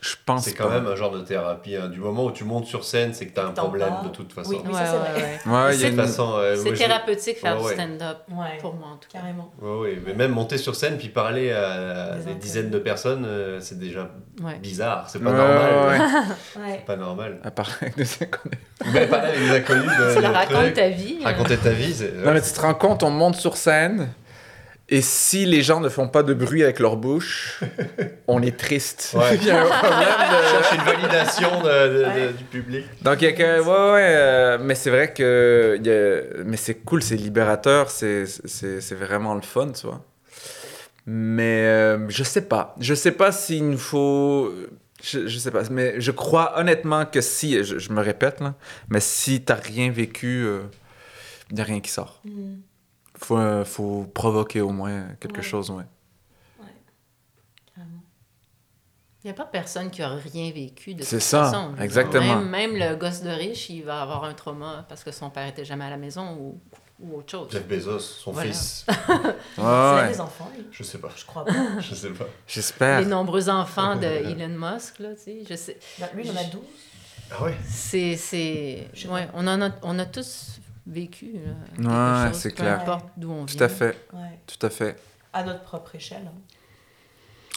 Je 0.01 0.15
pense 0.25 0.45
C'est 0.45 0.53
quand 0.55 0.69
pas. 0.69 0.75
même 0.81 0.87
un 0.87 0.95
genre 0.95 1.11
de 1.11 1.20
thérapie. 1.23 1.75
hein. 1.75 1.89
Du 1.89 1.99
moment 1.99 2.27
où 2.27 2.31
tu 2.31 2.45
montes 2.45 2.66
sur 2.66 2.85
scène, 2.85 3.12
c'est 3.15 3.27
que 3.27 3.35
tu 3.35 3.41
as 3.41 3.47
un 3.47 3.51
problème 3.51 3.95
de 4.05 4.09
toute 4.11 4.33
façon. 4.33 4.51
Oui, 4.51 4.59
Ouais, 4.65 4.73
ça, 4.73 4.87
c'est 4.87 4.93
ouais, 4.93 5.20
vrai. 5.20 5.41
ouais. 5.45 5.53
Ouais, 5.53 5.75
il 5.75 5.81
y 5.81 5.85
a 5.87 5.91
De 5.91 5.91
toute 5.97 6.01
une- 6.01 6.07
façon, 6.07 6.33
euh, 6.37 6.55
C'est 6.57 6.62
moi, 6.66 6.75
j'ai- 6.75 6.85
thérapeutique 6.85 7.39
faire 7.39 7.61
Ouais, 7.61 7.75
du 7.75 7.81
stand-up, 7.81 8.19
Ouais, 8.31 8.59
pour 8.61 8.75
moi 8.75 8.89
en 8.93 8.97
tout 8.97 9.09
cas. 9.12 9.19
carrément. 9.19 9.53
Ouais, 9.61 9.77
ouais, 9.79 10.03
mais 10.07 10.15
même 10.15 10.31
monter 10.31 10.57
sur 10.57 10.77
scène 10.77 10.99
puis 10.99 11.09
parler 11.09 11.51
à 11.51 12.15
Des 12.25 12.35
dizaines 12.35 12.70
de 12.70 12.79
personnes, 12.79 13.25
euh, 13.27 13.59
c'est 13.61 13.79
déjà 13.79 14.09
Ouais. 14.41 14.57
bizarre. 14.62 15.07
C'est 15.09 15.19
pas 15.19 15.31
Ouais, 15.31 15.37
normal. 15.37 15.73
ouais, 15.73 15.89
ouais. 15.99 15.99
Ouais. 16.65 16.75
C'est 16.79 16.85
pas 16.87 16.97
normal. 16.97 17.41
À 17.43 17.51
part 17.51 17.70
avec 17.81 17.97
des 17.97 18.09
inconnus. 18.23 18.59
Mais 18.93 19.07
pas 19.09 19.19
avec 19.19 19.37
des 19.41 19.51
inconnus. 19.51 19.83
de- 19.99 20.15
Tu 20.15 20.23
de 20.23 20.27
racontes 20.27 20.75
ta 20.75 20.89
vie. 20.91 21.19
hein. 21.20 21.25
Raconter 21.25 21.57
ta 21.57 21.70
vie. 21.70 21.95
Non, 22.25 22.33
mais 22.33 22.41
tu 22.41 22.53
te 22.53 22.61
rends 22.61 22.75
compte, 22.75 23.03
on 23.03 23.11
monte 23.11 23.35
sur 23.35 23.57
scène. 23.57 24.09
Et 24.90 25.02
si 25.02 25.44
les 25.44 25.60
gens 25.62 25.81
ne 25.81 25.90
font 25.90 26.09
pas 26.09 26.23
de 26.23 26.32
bruit 26.32 26.62
avec 26.65 26.78
leur 26.81 26.97
bouche, 26.97 27.60
on 28.27 28.40
est 28.40 28.56
triste. 28.56 29.12
Ouais. 29.15 29.36
Il 29.36 29.44
y 29.47 29.51
a 29.51 29.60
un 29.62 29.66
problème 29.66 30.09
de... 30.31 30.48
cherche 30.48 30.73
une 30.74 30.81
validation 30.85 31.60
de- 31.62 31.89
de- 31.89 31.98
de- 31.98 32.05
Ouais. 32.05 32.32
du 32.32 32.44
public. 32.44 32.85
Donc, 33.02 33.20
il 33.20 33.24
y 33.24 33.28
a 33.28 33.32
que. 33.32 33.60
Ouais, 33.60 33.93
ouais. 33.93 34.06
euh, 34.16 34.59
mais 34.60 34.74
c'est 34.74 34.89
vrai 34.90 35.12
que. 35.12 35.77
il 35.78 35.86
y 35.86 35.90
a- 35.90 36.43
Mais 36.44 36.56
c'est 36.56 36.77
cool, 36.77 37.02
c'est 37.02 37.16
libérateur, 37.16 37.90
c'est 37.90 38.24
c'est- 38.27 38.81
c'est 38.81 38.94
vraiment 38.94 39.35
le 39.35 39.43
fun, 39.43 39.73
tu 39.73 39.86
vois. 39.86 40.02
Mais 41.06 41.65
euh, 41.66 42.09
je 42.09 42.23
sais 42.23 42.43
pas. 42.43 42.74
Je 42.81 42.94
sais 42.94 43.12
pas 43.12 43.31
s'il 43.32 43.69
nous 43.69 43.78
faut. 43.78 44.52
Je, 45.02 45.27
je 45.28 45.39
sais 45.39 45.51
pas. 45.51 45.62
Mais 45.70 46.01
je 46.01 46.10
crois 46.10 46.59
honnêtement 46.59 47.05
que 47.06 47.20
si. 47.20 47.62
Je, 47.62 47.78
je 47.78 47.93
me 47.93 48.01
répète, 48.02 48.40
là. 48.40 48.55
Mais 48.89 49.01
si 49.01 49.43
t'as 49.43 49.55
rien 49.55 49.90
vécu, 49.90 50.47
il 51.51 51.55
n'y 51.55 51.60
a 51.60 51.65
rien 51.65 51.81
qui 51.81 51.90
sort. 51.90 52.20
Mhm. 52.24 52.60
Faut, 53.19 53.36
euh, 53.39 53.65
faut 53.65 54.05
provoquer 54.15 54.61
au 54.61 54.70
moins 54.70 55.09
quelque 55.20 55.36
Ouais. 55.39 55.43
chose, 55.43 55.70
ouais. 55.70 55.85
Il 59.24 59.27
n'y 59.27 59.31
a 59.32 59.35
pas 59.35 59.45
personne 59.47 59.90
qui 59.90 60.01
a 60.01 60.09
rien 60.11 60.53
vécu 60.53 60.95
de 60.95 61.03
C'est 61.03 61.16
toute 61.16 61.24
ça, 61.24 61.45
façon. 61.47 61.74
Exactement. 61.81 62.36
Même, 62.40 62.49
même 62.49 62.77
le 62.77 62.95
gosse 62.97 63.20
de 63.20 63.28
riche, 63.31 63.69
il 63.69 63.82
va 63.82 64.01
avoir 64.03 64.23
un 64.24 64.32
trauma 64.32 64.86
parce 64.89 65.03
que 65.03 65.11
son 65.11 65.28
père 65.28 65.47
était 65.49 65.65
jamais 65.65 65.85
à 65.85 65.90
la 65.90 65.97
maison 65.97 66.35
ou, 66.39 66.61
ou 67.01 67.19
autre 67.19 67.32
chose. 67.32 67.49
Jeff 67.51 67.66
Bezos, 67.66 67.99
son 67.99 68.31
Voilà. 68.31 68.53
fils. 68.53 68.86
Ouais, 68.89 68.95
Il 69.59 69.65
a 69.65 69.95
ouais. 70.03 70.09
des 70.09 70.20
enfants, 70.20 70.49
lui 70.57 70.65
Je 70.70 70.82
sais 70.85 70.99
pas. 70.99 71.11
Je 71.16 71.27
crois 71.27 71.45
pas. 71.45 71.53
Je 71.81 71.95
sais 71.97 72.11
pas. 72.11 72.27
J'espère. 72.47 73.01
Les 73.01 73.07
nombreux 73.07 73.49
enfants 73.51 73.97
de 73.97 74.05
Elon 74.07 74.49
Musk, 74.57 75.01
là, 75.01 75.09
tu 75.16 75.23
sais, 75.24 75.43
je 75.51 75.55
sais. 75.57 75.78
Bah, 75.99 76.07
lui, 76.15 76.24
il 76.24 76.31
en 76.31 76.36
a 76.36 76.45
12. 76.45 76.61
Ah 77.32 77.43
ouais? 77.43 77.57
C'est, 77.69 78.16
c'est, 78.16 78.89
ouais, 79.11 79.28
on 79.35 79.47
en 79.49 79.61
a, 79.61 79.70
on 79.82 79.99
a 79.99 80.07
tous 80.07 80.61
vécu. 80.89 81.32
quelque 81.77 81.89
Ouais, 81.89 82.28
chose, 82.32 82.39
c'est 82.40 82.51
peu 82.51 82.56
clair. 82.62 82.81
importe 82.81 83.06
d'où 83.16 83.31
on 83.32 83.47
Tout 83.47 83.56
vient. 83.56 83.66
à 83.66 83.69
fait, 83.69 83.97
Ouais. 84.12 84.39
tout 84.47 84.66
à 84.66 84.70
fait. 84.70 84.97
À 85.32 85.44
notre 85.44 85.62
propre 85.62 85.94
échelle. 85.94 86.23
hein. 86.27 86.32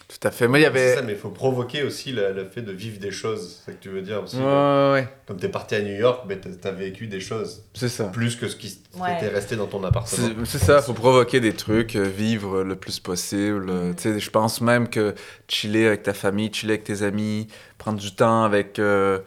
Tout 0.08 0.28
à 0.28 0.32
fait. 0.32 0.46
Moi, 0.50 0.60
il 0.60 0.64
y 0.64 0.64
C'est 0.66 0.68
avait... 0.68 0.96
ça, 0.96 1.02
mais 1.04 1.14
il 1.14 1.18
faut 1.18 1.30
provoquer 1.30 1.84
aussi 1.84 2.12
le, 2.12 2.34
le 2.34 2.44
fait 2.44 2.62
de 2.62 2.74
vivre 2.74 3.00
des 3.00 3.12
choses. 3.12 3.60
C'est 3.64 3.72
ça 3.72 3.78
que 3.78 3.82
tu 3.82 3.88
veux 3.88 4.02
dire 4.02 4.22
aussi. 4.22 4.36
Ouais, 4.36 4.44
ouais, 4.44 4.90
ouais. 4.92 5.08
Comme 5.26 5.38
t'es 5.38 5.48
parti 5.48 5.76
à 5.76 5.82
New 5.82 5.96
York, 5.96 6.26
mais 6.28 6.38
t'as 6.38 6.68
as 6.68 6.72
vécu 6.74 7.08
des 7.08 7.22
choses. 7.22 7.64
C'est 7.74 7.88
ça. 7.88 8.10
Plus 8.10 8.36
que 8.36 8.50
ce 8.50 8.58
qui 8.58 8.68
était 8.68 9.30
resté 9.30 9.56
dans 9.56 9.68
ton 9.68 9.82
appartement. 9.86 10.28
C'est 10.44 10.46
c'est 10.46 10.66
ça, 10.66 10.82
faut 10.82 10.92
provoquer 10.94 11.40
des 11.40 11.54
trucs, 11.54 11.96
euh, 11.96 12.02
vivre 12.04 12.62
le 12.64 12.76
plus 12.76 13.00
possible. 13.00 13.70
euh, 13.70 13.88
Mhm. 13.92 13.96
Tu 13.96 14.02
sais, 14.04 14.20
je 14.20 14.30
pense 14.30 14.60
même 14.60 14.90
que 14.90 15.16
chiller 15.48 15.88
avec 15.88 16.04
ta 16.04 16.14
famille, 16.14 16.54
chiller 16.54 16.74
avec 16.74 16.84
tes 16.84 17.04
amis, 17.04 17.48
prendre 17.78 17.98
du 17.98 18.14
temps 18.14 18.44
avec... 18.44 18.80
euh, 18.80 19.20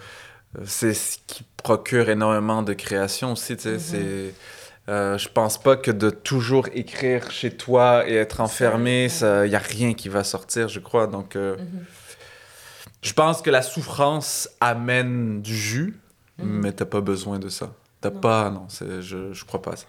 c'est 0.65 0.95
ce 0.95 1.19
qui 1.27 1.45
procure 1.57 2.09
énormément 2.11 2.63
de 2.63 2.73
création 2.75 3.33
aussi, 3.33 3.57
tu 3.57 3.63
sais. 3.63 3.73
Mhm. 3.73 3.79
c'est 3.81 4.35
Euh, 4.87 5.17
je 5.17 5.31
pense 5.31 5.57
pas 5.57 5.77
que 5.79 5.91
de 5.91 6.11
toujours 6.11 6.69
écrire 6.75 7.31
chez 7.31 7.57
toi 7.57 8.07
et 8.07 8.17
être 8.17 8.41
enfermé, 8.43 9.09
il 9.23 9.49
n'y 9.49 9.55
a 9.55 9.59
rien 9.59 9.95
qui 9.95 10.11
va 10.11 10.25
sortir, 10.25 10.69
je 10.69 10.79
crois. 10.79 11.07
Donc, 11.07 11.37
euh, 11.37 11.57
Mhm. 11.57 11.85
je 13.01 13.13
pense 13.15 13.41
que 13.41 13.49
la 13.49 13.63
souffrance 13.63 14.47
amène 14.61 15.41
du 15.41 15.57
jus, 15.57 15.99
Mhm. 16.37 16.47
mais 16.61 16.73
t'as 16.73 16.85
pas 16.85 17.01
besoin 17.01 17.39
de 17.39 17.49
ça. 17.49 17.73
T'as 18.03 18.11
Non. 18.11 18.21
pas, 18.21 18.51
non, 18.51 18.67
c'est- 18.69 19.01
je, 19.01 19.33
je 19.33 19.45
crois 19.47 19.63
pas 19.63 19.73
à 19.73 19.77
ça. 19.77 19.87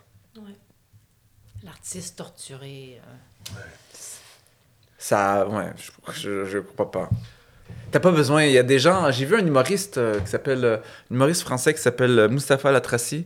L'artiste 1.64 2.16
torturé. 2.18 3.02
euh, 3.06 3.60
Ça, 4.98 5.46
ouais, 5.48 5.72
je, 5.78 5.92
je, 6.14 6.46
je 6.46 6.58
crois 6.60 6.90
pas. 6.90 7.10
T'as 7.96 8.02
pas 8.02 8.12
besoin, 8.12 8.44
il 8.44 8.52
y 8.52 8.58
a 8.58 8.64
des 8.64 8.78
gens, 8.78 9.10
j'ai 9.10 9.24
vu 9.24 9.38
un 9.38 9.48
humoriste 9.48 9.98
euh, 10.00 10.20
qui 10.20 10.28
s'appelle, 10.30 10.66
euh, 10.66 10.78
un 11.10 11.16
humoriste 11.16 11.44
français 11.44 11.74
qui 11.74 11.80
s'appelle 11.80 12.20
euh, 12.20 12.28
Mustapha 12.28 12.70
Latraci, 12.74 13.26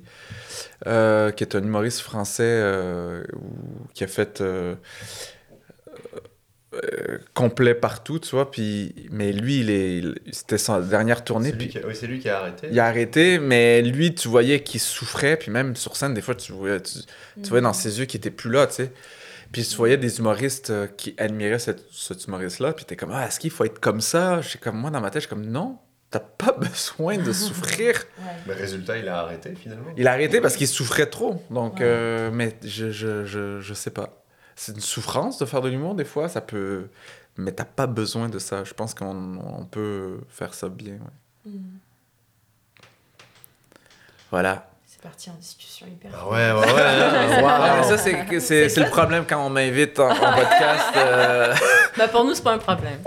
euh, 0.86 1.32
qui 1.32 1.44
est 1.44 1.56
un 1.56 1.64
humoriste 1.64 2.02
français 2.02 2.44
euh, 2.44 3.24
qui 3.96 4.04
a 4.04 4.08
fait 4.08 4.44
complet 7.34 7.74
partout, 7.74 8.20
tu 8.20 8.30
vois, 8.30 8.52
puis, 8.52 8.94
mais 9.10 9.32
lui, 9.32 9.62
il 9.62 9.72
est, 9.72 9.98
il- 9.98 10.16
c'était 10.32 10.60
sa 10.60 10.80
dernière 10.82 11.24
tournée, 11.24 11.50
C'est 11.50 11.56
lui, 11.56 11.66
puis 11.66 11.70
qui 11.70 11.84
a- 11.84 11.88
oui, 11.88 11.96
c'est 11.96 12.06
lui 12.06 12.20
qui 12.20 12.30
a 12.30 12.38
arrêté. 12.42 12.68
il 12.72 12.80
a 12.80 12.86
arrêté, 12.86 13.40
mais 13.40 13.82
lui, 13.82 14.14
tu 14.14 14.28
voyais 14.28 14.62
qu'il 14.62 14.80
souffrait, 14.80 15.36
puis 15.36 15.50
même 15.50 15.76
sur 15.76 15.96
scène, 15.96 16.14
des 16.14 16.22
fois, 16.22 16.36
tu 16.36 16.52
voyais, 16.52 16.80
tu, 16.80 17.00
tu 17.42 17.50
voyais 17.50 17.64
dans 17.64 17.74
ses 17.74 17.98
yeux 17.98 18.06
qu'il 18.06 18.20
était 18.20 18.30
plus 18.30 18.52
là, 18.52 18.68
tu 18.68 18.76
sais. 18.76 18.92
Puis 19.52 19.64
tu 19.66 19.76
voyais 19.78 19.98
des 19.98 20.20
humoristes 20.20 20.70
euh, 20.70 20.88
qui 20.88 21.16
admiraient 21.18 21.60
cette- 21.60 21.92
cet 21.92 22.26
humoriste-là, 22.26 22.74
puis 22.74 22.86
t'es 22.86 22.96
comme, 22.96 23.12
ah, 23.12 23.26
est-ce 23.28 23.40
qu'il 23.40 23.50
faut 23.52 23.64
être 23.66 23.80
comme 23.80 24.00
ça? 24.02 24.42
Je 24.42 24.50
suis 24.50 24.60
comme, 24.60 24.78
moi, 24.78 24.92
dans 24.92 25.02
ma 25.02 25.10
tête, 25.10 25.24
je 25.24 25.28
suis 25.28 25.36
comme, 25.36 25.46
non, 25.48 25.80
t'as 26.12 26.20
pas 26.20 26.52
besoin 26.60 27.18
de 27.18 27.34
souffrir. 27.48 27.96
Ouais. 28.20 28.26
Mais 28.48 28.54
résultat, 28.54 28.98
il 28.98 29.08
a 29.08 29.20
arrêté 29.22 29.56
finalement. 29.56 29.92
Il 29.98 30.08
a 30.08 30.12
arrêté 30.12 30.40
parce 30.42 30.56
qu'il 30.56 30.68
souffrait 30.68 31.08
trop, 31.10 31.44
donc, 31.50 31.76
Ouais. 31.76 31.80
euh, 31.84 32.30
mais 32.32 32.56
je, 32.64 32.92
je, 32.92 33.26
je, 33.26 33.60
je 33.60 33.74
sais 33.74 33.92
pas. 33.92 34.24
C'est 34.56 34.74
une 34.74 34.82
souffrance 34.82 35.40
de 35.40 35.46
faire 35.46 35.62
de 35.62 35.70
l'humour, 35.70 35.96
des 35.96 36.06
fois, 36.06 36.28
ça 36.30 36.42
peut... 36.42 36.88
Mais 37.38 37.54
t'as 37.54 37.64
pas 37.66 37.88
besoin 37.88 38.28
de 38.28 38.38
ça. 38.38 38.66
Je 38.66 38.74
pense 38.74 38.94
qu'on 38.94 39.38
on 39.40 39.64
peut 39.66 40.20
faire 40.28 40.54
ça 40.54 40.68
bien, 40.68 40.94
ouais. 40.96 41.52
Mhm. 41.52 41.64
Voilà. 44.32 44.69
C'est 45.02 45.04
parti 45.08 45.30
en 45.30 45.34
discussion 45.36 45.88
hyper. 45.88 46.12
Ah 46.14 46.28
ouais, 46.30 46.52
ouais, 46.52 46.74
ouais. 46.74 46.74
Ouais, 46.74 47.78
mais 47.78 47.84
ça, 47.84 47.98
c'est, 47.98 48.26
que- 48.26 48.40
c'est, 48.42 48.64
C'est 48.64 48.70
c'est 48.70 48.82
le 48.84 48.90
problème 48.90 49.24
quand 49.26 49.46
on 49.46 49.50
m'invite 49.50 49.98
en, 49.98 50.10
en 50.12 50.14
podcast. 50.16 50.90
euh, 50.98 51.56
Ben, 51.98 52.10
pour 52.10 52.26
nous, 52.26 52.34
c'est 52.34 52.44
pas 52.44 52.52
un 52.52 52.58
problème. 52.58 53.00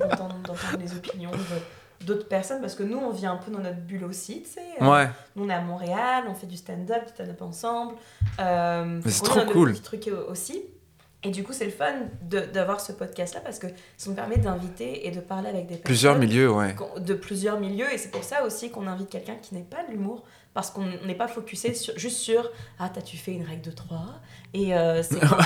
D'entendre 0.00 0.34
d'entendre 0.44 0.78
les 0.78 0.92
opinions 0.92 1.30
d'autres 2.02 2.26
personnes 2.28 2.60
parce 2.60 2.74
que 2.74 2.82
nous 2.82 2.98
on 2.98 3.10
vit 3.10 3.26
un 3.26 3.36
peu 3.36 3.50
dans 3.52 3.60
notre 3.60 3.76
bulle 3.78 4.04
aussi, 4.04 4.42
tu 4.42 4.50
sais. 4.50 4.60
Euh, 4.82 4.86
Ouais, 4.90 5.08
Nous 5.36 5.44
on 5.44 5.48
est 5.48 5.54
à 5.54 5.60
Montréal, 5.60 6.24
on 6.28 6.34
fait 6.34 6.46
du 6.48 6.56
stand-up, 6.56 7.06
du 7.06 7.12
stand-up 7.14 7.40
ensemble. 7.42 7.94
Euh, 8.40 9.00
Mais 9.04 9.10
c'est 9.10 9.22
on 9.22 9.26
trop 9.26 9.40
a 9.40 9.44
nos 9.44 9.52
cool. 9.52 9.70
petits 9.72 9.82
trucs 9.82 10.10
aussi. 10.28 10.64
Et 11.24 11.30
du 11.30 11.44
coup 11.44 11.52
c'est 11.52 11.64
le 11.66 11.70
fun 11.70 11.92
de- 12.22 12.40
d'avoir 12.40 12.80
ce 12.80 12.90
podcast 12.92 13.34
là 13.34 13.40
parce 13.40 13.58
que 13.60 13.68
ça 13.96 14.10
nous 14.10 14.16
permet 14.16 14.38
d'inviter 14.38 15.06
et 15.06 15.10
de 15.12 15.20
parler 15.20 15.48
avec 15.50 15.62
des 15.66 15.74
personnes. 15.76 15.84
plusieurs 15.84 16.18
milieux, 16.18 16.50
ouais. 16.52 16.74
de 16.98 17.14
plusieurs 17.14 17.60
milieux 17.60 17.92
et 17.92 17.98
c'est 17.98 18.10
pour 18.10 18.24
ça 18.24 18.44
aussi 18.44 18.70
qu'on 18.70 18.86
invite 18.88 19.08
quelqu'un 19.08 19.36
qui 19.36 19.54
n'est 19.54 19.62
pas 19.62 19.84
de 19.84 19.92
l'humour 19.92 20.24
parce 20.52 20.70
qu'on 20.70 20.84
n'est 21.06 21.14
pas 21.14 21.28
focusé 21.28 21.74
sur, 21.74 21.96
juste 21.96 22.18
sur 22.18 22.50
ah 22.80 22.90
t'as 22.92 23.02
tu 23.02 23.16
fait 23.16 23.32
une 23.32 23.44
règle 23.44 23.62
de 23.62 23.70
3 23.70 24.04
et 24.52 24.74
euh, 24.74 25.02
c'est 25.04 25.20
quoi 25.20 25.38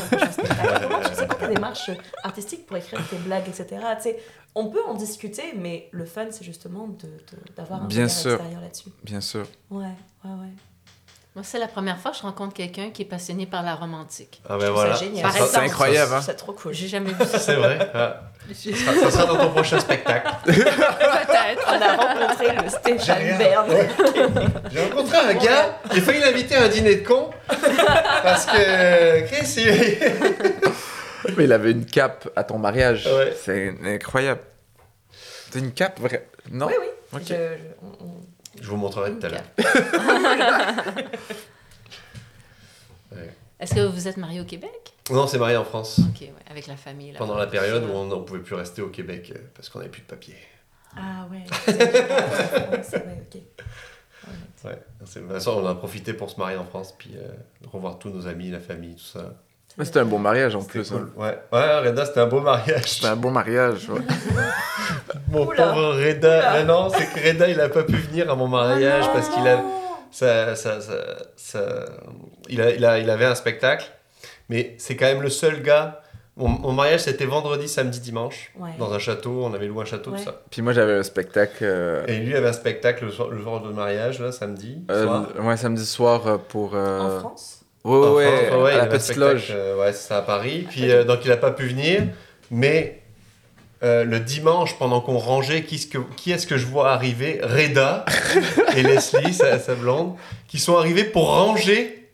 c'est 1.14 1.26
quoi 1.26 1.36
ta 1.36 1.46
démarche 1.48 1.90
artistique 2.22 2.66
pour 2.66 2.76
écrire 2.78 3.06
tes 3.08 3.16
blagues 3.18 3.46
etc 3.48 3.66
Tu 3.98 4.02
sais, 4.02 4.18
on 4.54 4.68
peut 4.68 4.82
en 4.86 4.94
discuter 4.94 5.52
mais 5.56 5.88
le 5.92 6.06
fun 6.06 6.26
c'est 6.30 6.44
justement 6.44 6.88
de- 6.88 7.06
de- 7.06 7.54
d'avoir 7.54 7.82
un 7.82 7.86
Bien 7.86 8.04
regard 8.04 8.16
sûr. 8.16 8.30
extérieur 8.32 8.60
là-dessus 8.62 8.88
Bien 9.04 9.20
sûr. 9.20 9.46
ouais 9.70 9.84
ouais 10.24 10.30
ouais 10.30 10.52
Moi, 11.36 11.42
c'est 11.44 11.58
la 11.58 11.68
première 11.68 11.98
fois 11.98 12.12
que 12.12 12.16
je 12.16 12.22
rencontre 12.22 12.54
quelqu'un 12.54 12.88
qui 12.90 13.02
est 13.02 13.06
passionné 13.06 13.44
par 13.44 13.62
la 13.62 13.74
romantique. 13.74 14.40
Ah 14.48 14.54
Je 14.54 14.58
ben 14.58 14.64
trouve 14.64 14.74
voilà. 14.76 14.94
ça 14.96 15.04
génial. 15.04 15.22
Par 15.22 15.32
C'est 15.34 15.56
incroyable, 15.58 16.14
hein. 16.14 16.20
c'est 16.22 16.34
trop 16.34 16.52
cool 16.54 16.72
J'ai 16.72 16.88
jamais 16.88 17.10
vu 17.12 17.24
ça. 17.26 17.38
C'est 17.38 17.54
vrai. 17.56 17.90
Ah. 17.92 18.22
Ça, 18.54 18.70
sera, 18.74 18.94
ça 18.94 19.10
sera 19.10 19.26
dans 19.26 19.36
ton 19.36 19.50
prochain 19.50 19.78
spectacle. 19.78 20.28
Peut-être. 20.46 21.66
on 21.68 21.82
a 21.82 21.92
rencontré 21.96 22.46
le 22.56 22.68
Stéphane. 22.70 23.38
Bern 23.38 23.70
J'ai 24.72 24.82
rencontré 24.84 25.16
un 25.18 25.34
gars, 25.34 25.78
j'ai 25.92 26.00
failli 26.00 26.20
l'inviter 26.20 26.54
à 26.54 26.62
un 26.62 26.68
dîner 26.68 26.94
de 26.96 27.06
con. 27.06 27.28
Parce 28.22 28.46
que 28.46 29.26
Chris, 29.26 29.54
il... 29.58 31.34
Mais 31.36 31.44
il 31.44 31.52
avait 31.52 31.72
une 31.72 31.84
cape 31.84 32.30
à 32.34 32.44
ton 32.44 32.56
mariage. 32.58 33.06
Ouais. 33.06 33.36
C'est 33.44 33.74
incroyable. 33.84 34.40
C'est 35.50 35.58
une 35.58 35.72
cape, 35.72 36.00
vrai? 36.00 36.28
Non? 36.50 36.66
oui 36.68 36.74
oui 36.80 36.86
Ok. 37.12 37.22
Je- 37.28 37.34
je- 37.34 37.36
on- 37.82 38.04
on- 38.06 38.20
Je 38.60 38.68
vous 38.68 38.76
montrerai 38.76 39.12
tout 39.18 39.26
à 39.26 39.28
l'heure. 39.30 39.44
Ouais. 43.12 43.30
Est-ce 43.60 43.74
que 43.74 43.86
vous 43.86 44.08
êtes 44.08 44.16
marié 44.16 44.40
au 44.40 44.44
Québec? 44.44 44.92
Non, 45.10 45.26
c'est 45.26 45.38
marié 45.38 45.56
en 45.56 45.64
France. 45.64 46.00
Ok, 46.00 46.20
ouais, 46.22 46.32
avec 46.50 46.66
la 46.66 46.76
famille. 46.76 47.12
là 47.12 47.18
Pendant 47.18 47.36
la 47.36 47.46
période 47.46 47.84
où 47.84 47.88
on 47.92 48.04
ne 48.06 48.16
pouvait 48.24 48.40
plus 48.40 48.54
rester 48.54 48.82
au 48.82 48.88
Québec 48.88 49.32
euh, 49.34 49.38
parce 49.54 49.68
qu'on 49.68 49.78
n'avait 49.78 49.90
plus 49.90 50.02
de 50.02 50.06
papier. 50.06 50.36
ah 50.96 51.26
ouais 51.30 51.44
c'est 51.66 52.98
vrai 52.98 53.22
ok 53.32 53.40
Ouais. 54.64 54.82
C'est- 55.04 55.20
De 55.20 55.24
toute 55.26 55.32
façon, 55.34 55.52
on 55.62 55.66
a 55.66 55.74
profité 55.76 56.12
pour 56.12 56.28
se 56.30 56.36
marier 56.40 56.56
en 56.56 56.64
France, 56.64 56.92
puis 56.98 57.12
euh, 57.16 57.28
revoir 57.70 57.98
tous 58.00 58.08
nos 58.10 58.26
amis, 58.26 58.50
la 58.50 58.58
famille, 58.58 58.96
tout 58.96 59.04
ça. 59.04 59.34
C'était 59.84 59.98
un 60.00 60.04
beau 60.06 60.18
mariage 60.18 60.56
en 60.56 60.62
plus. 60.62 60.88
cool. 60.90 61.10
hein. 61.18 61.20
Ouais, 61.20 61.38
ouais 61.52 61.78
Reda, 61.88 62.06
c'était 62.06 62.20
un 62.20 62.26
beau 62.26 62.40
mariage. 62.40 62.84
C'était 62.86 63.08
un 63.08 63.16
beau 63.16 63.30
mariage. 63.30 63.88
ouais. 63.90 64.00
Mon 65.30 65.46
Oula. 65.46 65.56
pauvre 65.72 65.94
Reda. 66.02 66.52
Mais 66.54 66.64
non, 66.64 66.88
c'est 66.88 67.06
que 67.12 67.26
Reda, 67.28 67.48
il 67.48 67.60
a 67.60 67.68
pas 67.68 67.82
pu 67.82 67.96
venir 67.96 68.30
à 68.30 68.34
mon 68.36 68.46
mariage 68.48 69.04
Ah 69.08 69.10
parce 69.12 69.28
qu'il 69.28 69.46
a, 69.46 69.62
ça, 70.10 70.54
ça, 70.56 70.80
ça, 70.80 70.94
ça- 71.36 71.84
il, 72.48 72.60
a, 72.60 72.70
il, 72.70 72.84
a, 72.84 72.98
il 72.98 73.10
avait 73.10 73.24
un 73.26 73.34
spectacle. 73.34 73.86
Mais 74.48 74.74
c'est 74.78 74.96
quand 74.96 75.06
même 75.06 75.22
le 75.22 75.28
seul 75.30 75.62
gars. 75.62 76.00
Mon, 76.38 76.48
mon 76.48 76.72
mariage, 76.72 77.00
c'était 77.00 77.24
vendredi, 77.24 77.66
samedi, 77.66 77.98
dimanche. 78.00 78.52
Ouais. 78.58 78.70
Dans 78.78 78.92
un 78.92 78.98
château, 78.98 79.42
on 79.44 79.54
avait 79.54 79.66
loué 79.66 79.82
un 79.82 79.86
château, 79.86 80.10
Ouais. 80.12 80.18
tout 80.18 80.24
ça. 80.24 80.42
Puis 80.50 80.60
moi, 80.62 80.72
j'avais 80.74 80.92
un 80.94 81.02
spectacle. 81.02 81.58
euh, 81.62 82.04
Et 82.06 82.18
lui 82.18 82.34
avait 82.36 82.48
un 82.48 82.52
spectacle 82.52 83.06
le 83.06 83.10
soir, 83.10 83.28
le 83.30 83.42
soir 83.42 83.62
de 83.62 83.70
mariage, 83.72 84.20
là, 84.20 84.32
samedi. 84.32 84.84
euh, 84.90 85.04
soir. 85.04 85.26
ouais, 85.40 85.56
samedi 85.56 85.84
soir 85.86 86.26
euh, 86.26 86.36
pour. 86.38 86.74
euh, 86.74 87.16
En 87.16 87.20
France? 87.20 87.62
Ouais, 87.88 88.06
En 88.08 88.12
ouais, 88.14 88.46
France, 88.48 88.62
ouais, 88.64 88.70
à 88.70 88.74
il 88.74 88.78
la 88.78 88.86
petite 88.86 89.16
loge. 89.16 89.48
euh, 89.50 89.76
ouais, 89.78 89.92
c'est 89.92 90.08
ça 90.08 90.18
à 90.18 90.22
Paris. 90.22 90.66
Puis 90.68 90.90
euh, 90.90 91.04
donc 91.04 91.20
il 91.24 91.28
n'a 91.28 91.36
pas 91.36 91.52
pu 91.52 91.66
venir, 91.68 92.02
mais 92.50 93.00
euh, 93.82 94.04
le 94.04 94.18
dimanche, 94.20 94.76
pendant 94.78 95.00
qu'on 95.00 95.18
rangeait, 95.18 95.62
qui, 95.62 95.76
est-ce 95.76 95.86
que- 95.86 95.98
qui 96.16 96.32
est-ce 96.32 96.46
que 96.46 96.56
je 96.56 96.66
vois 96.66 96.90
arriver? 96.90 97.40
Reda 97.42 98.04
et 98.76 98.82
Leslie, 98.82 99.34
sa, 99.34 99.58
sa 99.60 99.74
blonde, 99.74 100.14
qui 100.48 100.58
sont 100.58 100.76
arrivés 100.76 101.04
pour 101.04 101.28
ranger 101.28 102.08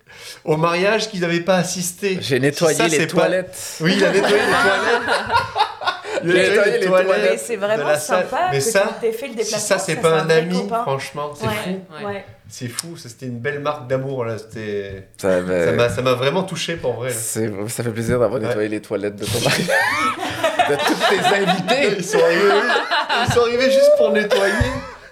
au 0.44 0.57
mariage 0.57 1.09
qu'ils 1.09 1.20
n'avaient 1.20 1.40
pas 1.40 1.57
assisté. 1.57 2.19
J'ai 2.20 2.40
nettoyé 2.40 2.77
Ça, 2.77 2.89
les 2.89 2.99
pas- 3.07 3.07
toilettes. 3.07 3.57
Oui, 3.81 3.94
il 3.97 4.05
a 4.05 4.11
nettoyé 4.12 4.35
les 4.35 4.40
toilettes. 4.40 5.16
Il 6.24 6.31
a 6.31 6.35
J'ai 6.35 6.49
nettoyé 6.51 6.78
les 6.78 6.89
Mais 6.89 7.05
toilettes. 7.05 7.39
c'est 7.40 7.57
de 7.57 7.61
vraiment 7.61 7.89
la 7.89 7.99
salle. 7.99 8.24
sympa 8.24 8.49
Mais 8.53 8.59
que 8.59 8.65
ça, 8.65 8.82
tu 8.94 9.01
t'aies 9.01 9.12
fait 9.12 9.27
le 9.27 9.32
Si 9.32 9.36
déplacement. 9.39 9.59
ça, 9.59 9.78
c'est 9.78 9.97
pas 9.97 10.20
un 10.20 10.31
ami, 10.31 10.69
franchement, 10.69 11.32
c'est 11.35 11.47
Ouais, 11.47 11.53
fou. 11.65 12.07
Ouais. 12.07 12.24
C'est 12.49 12.69
fou, 12.69 12.97
ça, 12.97 13.09
c'était 13.09 13.27
une 13.27 13.39
belle 13.40 13.61
marque 13.61 13.86
d'amour. 13.89 14.24
là. 14.24 14.36
C'était... 14.39 15.09
Ça, 15.16 15.40
m'a- 15.40 15.89
Ça 15.89 16.03
m'a 16.03 16.12
vraiment 16.15 16.43
touché 16.43 16.77
pour 16.77 16.94
vrai. 16.94 17.11
c'est- 17.11 17.51
ça 17.69 17.82
fait 17.82 17.90
plaisir 17.90 18.19
d'avoir 18.20 18.40
Ouais. 18.40 18.47
nettoyé 18.49 18.69
les 18.69 18.81
toilettes 18.82 19.16
de 19.16 19.24
ton 19.24 19.40
mariage. 19.44 19.69
de 20.69 20.77
tous 20.77 20.94
tes 21.09 21.35
invités. 21.36 21.97
Ils 21.99 22.05
sont 22.05 22.19
arrivés, 22.19 22.69
ils 23.27 23.32
sont 23.32 23.40
arrivés 23.40 23.70
juste 23.70 23.90
pour 23.97 24.11
nettoyer 24.12 24.53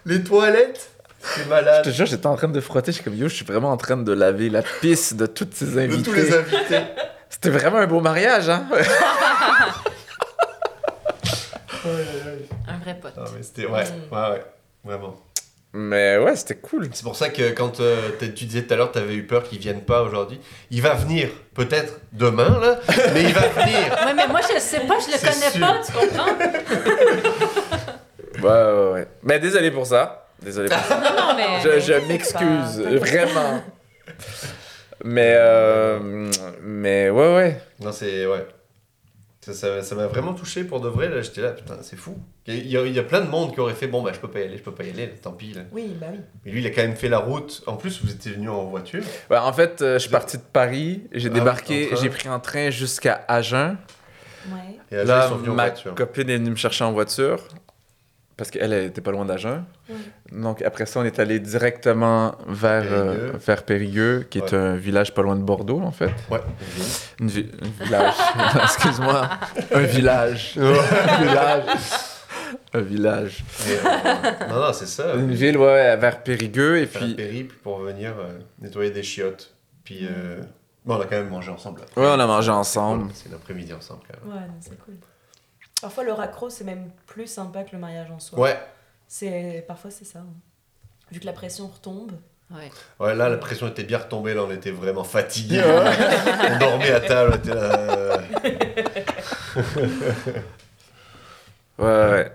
les 0.07 0.23
toilettes. 0.23 0.89
C'est 1.23 1.45
Je 1.45 1.49
malade. 1.51 1.85
te 1.85 1.91
jure, 1.91 2.07
j'étais 2.07 2.27
en 2.27 2.35
train 2.37 2.49
de 2.49 2.61
frotter. 2.61 2.93
Je 2.93 2.97
suis 2.97 3.05
comme, 3.05 3.15
yo, 3.15 3.29
je 3.29 3.35
suis 3.35 3.45
vraiment 3.45 3.71
en 3.71 3.77
train 3.77 3.97
de 3.99 4.13
laver 4.13 4.49
la 4.49 4.63
pisse 4.63 5.13
de 5.15 5.27
toutes 5.27 5.55
ces 5.55 5.67
De 5.67 5.79
invités. 5.81 6.03
tous 6.03 6.13
les 6.15 6.35
invités. 6.35 6.81
C'était 7.29 7.51
vraiment 7.51 7.77
un 7.79 7.87
beau 7.87 8.01
mariage, 8.01 8.49
hein? 8.49 8.65
Un 12.69 12.79
vrai 12.79 12.97
pote. 13.01 13.15
Ah, 13.17 13.25
mais 13.37 13.43
c'était 13.43 13.67
ouais, 13.67 13.85
Mm. 13.85 14.13
ouais, 14.15 14.31
ouais, 14.31 14.45
vraiment. 14.85 15.17
Mais 15.73 16.19
ouais, 16.19 16.35
c'était 16.35 16.57
cool. 16.57 16.89
C'est 16.93 17.05
pour 17.05 17.15
ça 17.15 17.29
que 17.29 17.51
quand 17.53 17.79
euh, 17.79 18.11
tu 18.19 18.45
disais 18.45 18.63
tout 18.65 18.75
à 18.75 18.77
l'heure, 18.77 18.91
t'avais 18.91 19.15
eu 19.15 19.25
peur 19.25 19.45
qu'il 19.45 19.61
vienne 19.61 19.83
pas 19.83 20.03
aujourd'hui. 20.03 20.41
Il 20.73 20.83
va 20.83 20.95
venir, 20.95 21.29
peut-être 21.55 22.01
demain 22.13 22.59
là, 22.61 22.81
mais 23.15 23.23
il 23.23 23.33
va 23.33 23.47
venir. 23.49 23.77
Ouais, 24.07 24.15
mais 24.15 24.27
moi, 24.27 24.41
je 24.53 24.59
sais 24.59 24.81
pas, 24.81 24.99
je 24.99 25.13
le 25.13 25.19
connais 25.19 25.51
sûr. 25.51 25.61
pas, 25.61 25.81
tu 25.87 25.93
comprends? 25.93 26.27
Ouais, 28.43 28.73
ouais, 28.73 28.93
ouais. 28.93 29.07
Mais 29.23 29.39
désolé 29.39 29.71
pour 29.71 29.87
ça. 29.87 30.27
Désolé 30.43 30.69
pour 30.71 30.79
ça. 30.79 30.97
Non, 31.05 31.17
non, 31.29 31.37
mais. 31.37 31.81
Je, 31.81 31.93
m'excuse, 32.09 32.81
vraiment. 32.99 33.63
Mais, 35.05 35.35
euh, 35.39 35.99
mais 36.63 37.11
ouais, 37.11 37.35
ouais. 37.37 37.61
Non, 37.81 37.93
c'est 37.93 38.27
ouais. 38.27 38.45
Ça, 39.53 39.55
ça, 39.55 39.83
ça 39.83 39.95
m'a 39.95 40.07
vraiment 40.07 40.35
touché 40.35 40.65
pour 40.65 40.81
de 40.81 40.89
vrai. 40.89 41.09
Là, 41.09 41.23
j'étais 41.23 41.41
là, 41.41 41.51
putain, 41.51 41.79
c'est 41.83 41.97
fou. 41.97 42.17
Il 42.47 42.67
y, 42.67 42.77
a, 42.77 42.83
il 42.87 42.93
y 42.95 42.99
a 42.99 43.03
plein 43.03 43.21
de 43.21 43.29
monde 43.29 43.53
qui 43.55 43.61
aurait 43.61 43.75
fait, 43.75 43.87
bon 43.87 44.03
bah 44.03 44.11
je 44.15 44.19
peux 44.19 44.29
pas 44.29 44.41
y 44.41 44.43
aller, 44.45 44.57
je 44.59 44.63
peux 44.63 44.73
pas 44.75 44.85
y 44.85 44.91
aller, 44.91 45.09
tant 45.23 45.33
pis. 45.33 45.53
Là. 45.53 45.63
Oui, 45.73 45.95
bah 46.01 46.07
oui. 46.13 46.19
Mais 46.45 46.53
lui, 46.53 46.61
il 46.61 46.67
a 46.67 46.71
quand 46.71 46.83
même 46.83 46.97
fait 46.97 47.09
la 47.09 47.19
route. 47.19 47.63
En 47.67 47.77
plus, 47.77 48.03
vous 48.03 48.11
étiez 48.11 48.33
venu 48.33 48.49
en 48.49 48.65
voiture. 48.65 49.03
Ouais, 49.31 49.37
en 49.39 49.53
fait, 49.53 49.83
euh, 49.83 49.95
je 49.95 49.99
suis 50.01 50.11
parti 50.11 50.37
de 50.39 50.43
Paris, 50.43 51.03
j'ai 51.13 51.29
Ah, 51.29 51.33
débarqué, 51.35 51.91
j'ai 52.01 52.09
pris 52.09 52.29
un 52.29 52.41
train 52.41 52.71
jusqu'à 52.71 53.25
Agen. 53.29 53.77
Ouais. 54.51 54.79
Et 54.91 55.05
là, 55.05 55.31
ma 55.31 55.53
voiture. 55.53 55.95
copine 55.95 56.31
est 56.31 56.39
venue 56.39 56.51
me 56.51 56.57
chercher 56.57 56.83
en 56.85 56.93
voiture. 56.93 57.39
Parce 58.41 58.51
qu'elle 58.51 58.73
elle 58.73 58.85
était 58.87 59.03
pas 59.03 59.11
loin 59.11 59.27
d'Agen. 59.27 59.67
Donc 60.33 60.63
après 60.63 60.87
ça, 60.87 61.01
on 61.01 61.05
est 61.05 61.19
allé 61.19 61.41
directement 61.41 62.35
vers 62.49 62.85
euh, 62.91 63.05
Périgueux. 63.15 63.39
vers 63.47 63.63
Périgueux, 63.65 64.27
qui 64.31 64.39
est 64.39 64.55
un 64.55 64.77
village 64.77 65.13
pas 65.13 65.21
loin 65.21 65.37
de 65.37 65.43
Bordeaux, 65.43 65.83
en 65.83 65.91
fait. 65.91 66.11
Ouais. 66.31 66.41
Une 67.21 67.29
vi- 67.29 67.51
un 67.81 67.85
village. 67.85 68.15
Excuse-moi. 68.63 69.29
Un 69.75 69.81
village. 69.81 70.55
un 70.59 71.23
village. 71.23 71.65
Un 72.73 72.81
village. 72.81 73.45
Euh, 73.69 74.49
non, 74.49 74.61
non, 74.69 74.73
c'est 74.73 74.87
ça. 74.87 75.15
Une 75.17 75.33
ville, 75.35 75.59
ouais, 75.59 75.95
vers 75.99 76.23
Périgueux. 76.23 76.79
Et 76.79 76.87
puis. 76.87 77.15
périple 77.15 77.57
pour 77.63 77.81
venir 77.81 78.15
euh, 78.19 78.39
nettoyer 78.63 78.91
des 78.91 79.03
chiottes. 79.03 79.53
Puis, 79.85 80.07
euh, 80.11 80.41
bon, 80.87 80.95
on 80.97 81.01
a 81.01 81.05
quand 81.05 81.17
même 81.17 81.29
mangé 81.29 81.51
ensemble. 81.51 81.83
Ouais, 81.95 82.07
on 82.07 82.19
a 82.19 82.27
mangé 82.27 82.51
ensemble. 82.51 83.11
C'est 83.13 83.31
l'après-midi 83.31 83.75
ensemble, 83.75 84.01
quand 84.11 84.27
même. 84.27 84.35
Ouais, 84.35 84.47
c'est 84.61 84.79
cool. 84.83 84.95
Parfois, 85.83 86.05
le 86.05 86.13
raccro, 86.13 86.51
c'est 86.51 86.65
même 86.65 86.91
plus 87.07 87.27
sympa 87.27 87.65
que 87.65 87.71
le 87.73 87.79
mariage 87.79 88.11
en 88.11 88.19
soi. 88.19 88.39
Ouais. 88.39 88.59
C'est 89.09 89.65
Parfois, 89.67 89.91
c'est 89.91 90.05
ça. 90.05 90.21
hein. 90.21 90.27
Vu 91.11 91.21
que 91.21 91.27
la 91.27 91.33
pression 91.33 91.67
retombe. 91.67 92.13
Ouais. 92.51 92.71
Ouais, 92.99 93.15
là, 93.15 93.29
la 93.29 93.37
pression 93.37 93.69
était 93.69 93.85
bien 93.85 93.99
retombée. 93.99 94.35
Là, 94.35 94.43
on 94.45 94.51
était 94.51 94.71
vraiment 94.73 95.05
fatigués. 95.05 95.63
on 95.65 96.59
dormait 96.59 96.91
à 96.93 97.01
table. 97.01 97.33
On 97.35 97.37
était 97.37 97.55
là. 97.55 97.79
euh, 97.79 98.17
Ouais, 101.79 101.85
ouais. 101.87 102.33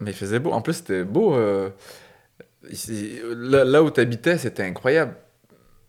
Mais 0.00 0.10
il 0.10 0.16
faisait 0.16 0.38
beau. 0.38 0.52
En 0.52 0.60
plus, 0.62 0.74
c'était 0.74 1.04
beau. 1.04 1.34
euh, 1.34 1.70
ici- 2.70 3.20
là, 3.24 3.64
là 3.64 3.82
où 3.82 3.90
tu 3.90 4.00
habitais, 4.00 4.38
c'était 4.38 4.64
incroyable. 4.64 5.14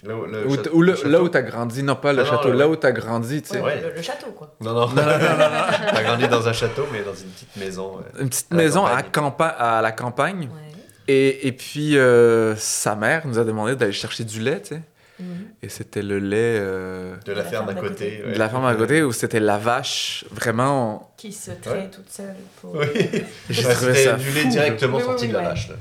Là 0.04 0.16
où, 0.16 0.26
le 0.26 0.46
Où 0.48 0.56
où 0.74 0.82
là 0.84 0.94
où 0.94 0.96
château? 0.96 1.30
tu 1.30 1.38
as 1.38 1.42
grandi, 1.42 1.82
non 1.84 1.96
pas 1.96 2.14
le 2.14 2.20
Ah 2.22 2.24
non, 2.26 2.30
château, 2.30 2.50
le- 2.52 2.58
là 2.58 2.68
où 2.68 2.76
tu 2.76 2.86
as 2.86 2.92
grandi, 2.92 3.42
tu 3.42 3.50
sais. 3.50 3.60
Ouais. 3.62 3.82
Le, 3.82 3.96
le 3.96 4.02
château, 4.02 4.28
quoi. 4.32 4.54
Non, 4.62 4.74
non. 4.74 4.90
On 4.94 4.98
a 4.98 6.04
grandi 6.04 6.28
dans 6.28 6.48
un 6.48 6.54
château, 6.54 6.86
mais 6.92 7.02
dans 7.02 7.16
une 7.16 7.30
petite 7.30 7.56
maison. 7.56 7.98
euh. 7.98 8.22
Une 8.22 8.30
petite 8.30 8.48
À 8.52 8.56
la 8.56 8.64
maison 8.64 8.86
à, 8.86 9.02
campagne. 9.02 9.12
campa- 9.12 9.56
à 9.58 9.82
la 9.82 9.92
campagne. 9.92 10.40
Ouais. 10.42 10.78
Et, 11.08 11.48
et 11.48 11.52
puis, 11.52 11.98
euh, 11.98 12.56
sa 12.58 12.96
mère 12.96 13.26
nous 13.26 13.40
a 13.40 13.44
demandé 13.44 13.76
d'aller 13.76 13.92
chercher 13.92 14.24
du 14.24 14.40
lait, 14.40 14.62
tu 14.62 14.76
sais. 14.76 14.82
Mhm. 15.20 15.48
Et 15.64 15.70
c'était 15.70 16.04
le 16.04 16.20
lait 16.20 16.60
euh, 16.62 17.16
De 17.26 17.32
la, 17.32 17.44
ferme 17.44 17.68
à 17.70 17.74
côté. 17.74 18.22
ouais. 18.24 18.34
de 18.34 18.38
la 18.38 18.50
ferme 18.50 18.66
à 18.68 18.76
côté 18.76 19.02
où 19.02 19.12
c'était 19.12 19.40
la 19.40 19.58
vache. 19.58 20.26
Vraiment, 20.30 21.12
Qui 21.18 21.32
se 21.32 21.50
traite 21.50 21.74
Ouais. 21.74 21.90
toute 21.92 22.12
seule 22.12 22.36
pour. 22.62 22.76
Oui. 22.76 22.86
j'ai 23.50 23.64
trouvé 23.64 23.96
ça 23.96 24.14
du 24.14 24.30
lait 24.30 24.42
fou. 24.44 24.50
directement 24.50 25.00
sorti 25.00 25.28
de 25.30 25.34
la 25.34 25.42
vache. 25.42 25.70
Là. 25.70 25.76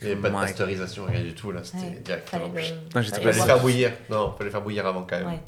Il 0.00 0.06
n'y 0.06 0.12
avait 0.12 0.20
pas 0.22 0.28
de 0.30 0.34
pasteurisation, 0.34 1.04
rien 1.04 1.20
du 1.22 1.34
tout. 1.34 1.52
là. 1.52 1.60
C'était 1.62 1.78
Ouais. 1.84 2.00
directement. 2.04 2.48
Le- 2.54 3.02
fallait 3.02 3.24
les 3.26 3.32
faire 3.32 3.58
bouillir. 3.60 3.92
Non, 4.10 4.32
fallait 4.32 4.46
les 4.46 4.50
faire 4.50 4.62
bouillir 4.62 4.86
avant 4.86 5.02
quand 5.08 5.16
même. 5.18 5.26
Ouais. 5.28 5.40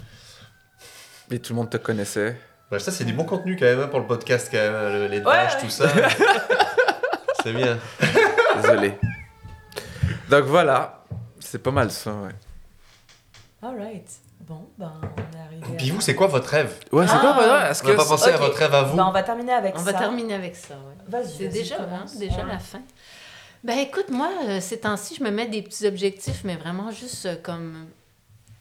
Et 1.31 1.39
tout 1.41 1.53
le 1.53 1.57
monde 1.59 1.71
te 1.71 1.77
connaissait. 1.77 2.39
Bah, 2.71 2.79
ça, 2.79 2.91
c'est 2.93 3.05
du 3.05 3.13
bon 3.15 3.25
contenu 3.25 3.57
quand 3.57 3.65
même 3.65 3.81
hein, 3.81 3.89
pour 3.89 4.01
le 4.01 4.07
podcast, 4.07 4.49
quand 4.51 4.59
même. 4.59 4.75
hein, 4.75 4.91
le 4.91 5.07
lait 5.09 5.21
de 5.21 5.27
Ouais, 5.27 5.47
tout 5.61 5.69
ça. 5.71 5.89
c'est 7.43 7.53
bien. 7.53 7.79
Désolé. 8.57 8.99
Donc 10.31 10.45
voilà, 10.45 11.05
c'est 11.41 11.63
pas 11.63 11.71
mal 11.71 11.91
ça, 11.91 12.13
ouais. 12.13 12.33
Alright. 13.63 14.11
Bon, 14.41 14.69
ben, 14.79 14.93
on 15.03 15.37
est 15.37 15.41
arrivé. 15.43 15.77
Puis 15.77 15.91
à- 15.91 15.95
vous, 15.95 16.01
c'est 16.01 16.15
quoi 16.15 16.27
votre 16.29 16.49
rêve? 16.49 16.73
Ouais, 16.93 17.07
c'est 17.07 17.15
Ah. 17.17 17.19
quoi, 17.21 17.37
ouais, 17.65 17.71
est-ce 17.71 17.85
On 17.85 17.89
n'a 17.89 17.95
pas 17.95 18.05
pensé 18.05 18.31
à 18.31 18.35
Ok. 18.37 18.41
votre 18.43 18.57
rêve 18.59 18.75
à 18.75 18.83
vous 18.83 18.97
Ben, 18.97 19.07
on 19.07 19.13
va 19.13 19.23
terminer 19.23 19.53
avec 19.53 19.75
On 19.75 19.79
ça. 19.79 19.85
va 19.93 19.99
terminer 19.99 20.35
avec 20.35 20.55
ça, 20.57 20.75
ouais. 20.75 20.95
Vas-y. 21.09 21.33
C'est 21.39 21.49
déjà, 21.49 21.77
hein, 21.81 22.05
déjà 22.19 22.37
Ouais. 22.37 22.53
la 22.53 22.59
fin. 22.59 22.81
Ben 23.65 23.79
écoute, 23.79 24.11
moi, 24.11 24.31
euh, 24.45 24.61
ces 24.61 24.81
temps-ci, 24.81 25.17
je 25.17 25.25
me 25.25 25.31
mets 25.31 25.47
des 25.49 25.63
petits 25.63 25.87
objectifs, 25.87 26.43
mais 26.45 26.57
vraiment 26.57 26.91
juste 26.91 27.27
euh, 27.27 27.37
comme 27.43 27.87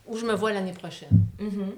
où 0.08 0.18
je 0.18 0.26
me 0.26 0.34
vois 0.34 0.52
l'année 0.54 0.74
prochaine. 0.74 1.10
Mhm. 1.40 1.76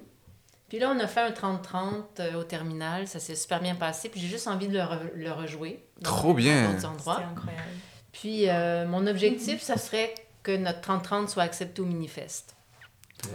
Puis 0.70 0.78
là, 0.80 0.94
on 0.96 1.00
a 1.00 1.08
fait 1.08 1.22
un 1.22 1.32
30-30 1.32 2.04
euh, 2.20 2.34
au 2.40 2.44
terminal, 2.44 3.08
ça 3.08 3.20
s'est 3.20 3.36
super 3.36 3.60
bien 3.60 3.76
passé, 3.76 4.08
puis 4.08 4.22
j'ai 4.22 4.28
juste 4.28 4.48
envie 4.48 4.68
de 4.68 4.74
le, 4.74 4.80
re- 4.84 5.12
le 5.16 5.32
rejouer. 5.32 5.84
Trop 6.04 6.34
bien. 6.34 6.70
C'était 6.78 6.86
incroyable. 7.32 7.64
Puis 8.12 8.48
euh, 8.50 8.86
mon 8.88 9.06
objectif, 9.08 9.62
ça 9.62 9.78
serait 9.78 10.14
que 10.44 10.56
notre 10.56 10.80
30-30 10.82 11.28
soit 11.28 11.44
accepté 11.44 11.82
au 11.82 11.86
Minifest. 11.86 12.56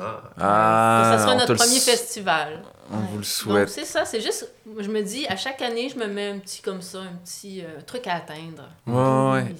Ah. 0.00 0.22
Ah, 0.38 1.10
que 1.12 1.18
ça 1.18 1.24
soit 1.24 1.34
on 1.34 1.38
te 1.44 1.52
notre 1.52 1.54
premier 1.62 1.80
festival. 1.80 2.62
On 2.92 2.98
vous 2.98 3.18
le 3.18 3.24
souhaite. 3.24 3.68
c'est 3.70 3.84
ça, 3.84 4.04
c'est 4.04 4.20
juste, 4.20 4.50
je 4.78 4.88
me 4.88 5.02
dis, 5.02 5.26
à 5.28 5.36
chaque 5.36 5.62
année, 5.62 5.88
je 5.88 5.98
me 5.98 6.06
mets 6.06 6.28
un 6.28 6.38
petit 6.38 6.60
comme 6.62 6.82
ça, 6.82 6.98
un 7.00 7.14
petit 7.24 7.62
euh, 7.62 7.80
truc 7.86 8.06
à 8.06 8.16
atteindre. 8.16 8.68
Ouais, 8.86 9.42
ouais. 9.42 9.54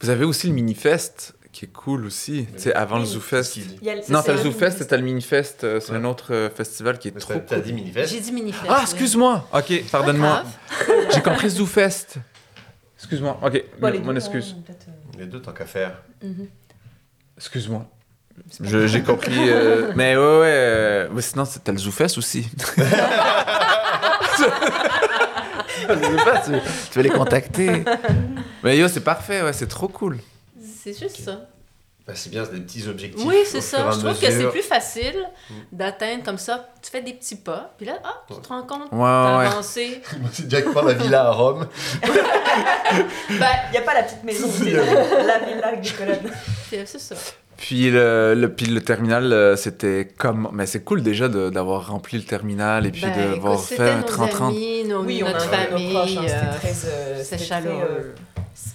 Vous 0.00 0.08
avez 0.10 0.24
aussi 0.24 0.46
le 0.48 0.54
Minifest, 0.54 1.34
qui 1.52 1.66
est 1.66 1.72
cool 1.72 2.06
aussi. 2.06 2.46
Tu 2.54 2.62
sais, 2.62 2.74
avant 2.74 2.98
le. 2.98 3.04
ZooFest. 3.04 3.58
Non, 3.82 4.20
c'est 4.20 4.24
t'as 4.24 4.32
le 4.32 4.38
ZooFest, 4.38 4.76
mini- 4.78 4.86
t'as 4.88 4.96
le 4.96 5.02
Minifest. 5.02 5.64
euh, 5.64 5.80
C'est 5.80 5.92
Ouais. 5.92 5.98
un 5.98 6.04
autre 6.04 6.32
euh, 6.32 6.48
festival 6.48 6.98
qui 6.98 7.08
est 7.08 7.14
Mais 7.14 7.20
trop 7.20 7.34
t'as- 7.34 7.56
cool. 7.56 7.62
dit 7.64 7.72
Minifest? 7.74 8.10
J'ai 8.12 8.20
dit 8.20 8.32
Minifest. 8.32 8.66
Ah, 8.70 8.80
excuse-moi. 8.82 9.46
Ok, 9.52 9.84
pardonne-moi. 9.90 10.42
J'ai 11.14 11.20
compris 11.20 11.50
ZooFest. 11.50 12.16
Excuse-moi. 12.96 13.38
Ok, 13.42 13.64
Bon, 13.80 13.88
les 13.92 13.98
mon 13.98 14.12
deux, 14.12 14.16
excuse. 14.18 14.56
hein, 14.58 14.72
euh, 14.88 15.18
Les 15.18 15.26
deux, 15.26 15.42
tant 15.42 15.52
qu'à 15.52 15.66
faire. 15.66 16.00
mhm. 16.22 16.46
Excuse-moi. 17.36 17.86
Je- 18.62 18.86
J'ai 18.86 19.02
compris. 19.02 19.48
euh, 19.48 19.92
mais 19.96 20.16
ouais, 20.16 20.22
ouais. 20.22 20.46
euh, 20.46 21.08
mais 21.12 21.22
sinon, 21.22 21.44
c'est- 21.44 21.60
t'as 21.64 21.72
le 21.72 21.78
ZooFest 21.78 22.18
aussi. 22.18 22.46
ZooFest, 25.88 26.44
tu, 26.46 26.52
tu 26.90 26.98
vas 26.98 27.02
les 27.02 27.10
contacter. 27.10 27.84
Mais 28.62 28.76
yo, 28.78 28.88
c'est 28.88 29.00
parfait, 29.00 29.42
ouais, 29.42 29.52
c'est 29.52 29.66
trop 29.68 29.88
cool. 29.88 30.18
C'est 30.82 30.98
juste 30.98 31.22
ça. 31.24 31.40
Bah, 32.06 32.14
c'est 32.16 32.30
bien, 32.30 32.44
c'est 32.44 32.54
des 32.54 32.60
petits 32.62 32.88
objectifs. 32.88 33.24
Oui, 33.24 33.36
c'est 33.46 33.60
ça. 33.60 33.88
Je 33.92 33.98
trouve 34.00 34.18
que 34.18 34.26
c'est 34.30 34.48
plus 34.50 34.62
facile 34.62 35.14
Mm. 35.48 35.54
d'atteindre 35.70 36.24
comme 36.24 36.38
ça. 36.38 36.68
Tu 36.82 36.90
fais 36.90 37.00
des 37.00 37.12
petits 37.12 37.36
pas, 37.36 37.72
puis 37.76 37.86
là, 37.86 37.92
ah, 38.04 38.22
tu 38.28 38.34
te 38.40 38.48
rends 38.48 38.62
compte, 38.64 38.88
Ouais, 38.90 38.98
t'as 38.98 39.38
ouais. 39.38 39.46
avancé. 39.46 40.02
C'est 40.32 40.48
directement 40.48 40.82
la 40.82 40.94
villa 40.94 41.26
à 41.26 41.30
Rome. 41.30 41.68
Ben, 42.02 42.10
Il 43.30 43.70
n'y 43.70 43.76
a 43.78 43.82
pas 43.82 43.94
la 43.94 44.02
petite 44.02 44.24
maison, 44.24 44.48
c'est 44.52 44.70
la 44.72 45.38
villa 45.38 45.66
avec 45.68 45.80
des 45.82 45.90
colonnes. 45.90 46.30
c'est 46.68 46.86
c'est 46.86 46.98
ça. 46.98 47.14
Puis 47.62 47.92
le, 47.92 48.34
le, 48.34 48.52
puis 48.52 48.66
le 48.66 48.80
terminal, 48.80 49.32
euh, 49.32 49.54
c'était 49.54 50.08
comme. 50.18 50.48
Mais 50.52 50.66
c'est 50.66 50.82
cool 50.82 51.00
déjà 51.00 51.28
de- 51.28 51.48
d'avoir 51.48 51.86
rempli 51.86 52.18
le 52.18 52.24
terminal 52.24 52.86
et 52.86 52.90
puis 52.90 53.02
Ben, 53.02 53.12
d'avoir 53.34 53.60
fait 53.60 53.78
un 53.88 53.98
nos 54.00 54.02
30-30. 54.06 54.48
amis, 54.48 54.84
nos, 54.88 55.04
Oui, 55.04 55.22
on 55.22 55.28
a 55.28 55.32
notre 55.32 55.46
un 55.46 55.48
peu 55.66 55.70
nos 55.70 55.78
famille. 55.78 55.94
proches, 55.94 56.16
hein, 56.16 56.22
c'était 56.26 56.34
euh, 56.34 56.58
très, 56.58 56.88
euh, 56.88 57.22
c'est 57.22 57.38
chaleureux. 57.38 57.86
euh, 57.88 58.14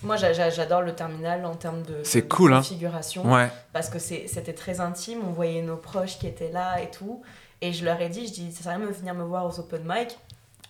Moi, 0.04 0.16
j'a- 0.16 0.32
j'a- 0.32 0.50
j'adore 0.52 0.82
le 0.84 0.94
terminal 0.96 1.46
en 1.46 1.54
termes 1.56 1.82
de, 1.84 1.96
C'est 2.04 2.22
de 2.22 2.28
cool, 2.34 2.54
hein. 2.54 2.58
configuration. 2.60 3.30
Ouais. 3.30 3.50
Parce 3.74 3.90
que 3.90 4.00
c'est- 4.00 4.26
c'était 4.28 4.54
très 4.54 4.80
intime, 4.80 5.20
on 5.28 5.32
voyait 5.34 5.62
nos 5.62 5.76
proches 5.76 6.18
qui 6.18 6.28
étaient 6.28 6.52
là 6.52 6.82
et 6.82 6.90
tout. 6.90 7.22
Et 7.62 7.74
je 7.74 7.84
leur 7.84 8.00
ai 8.02 8.08
dit, 8.08 8.26
je 8.26 8.32
dis, 8.34 8.52
ça 8.54 8.64
sert 8.64 8.72
à 8.72 8.76
rien 8.78 8.86
de 8.88 8.92
venir 8.94 9.14
me 9.16 9.24
voir 9.24 9.46
aux 9.46 9.60
open 9.60 9.82
mic. 9.86 10.18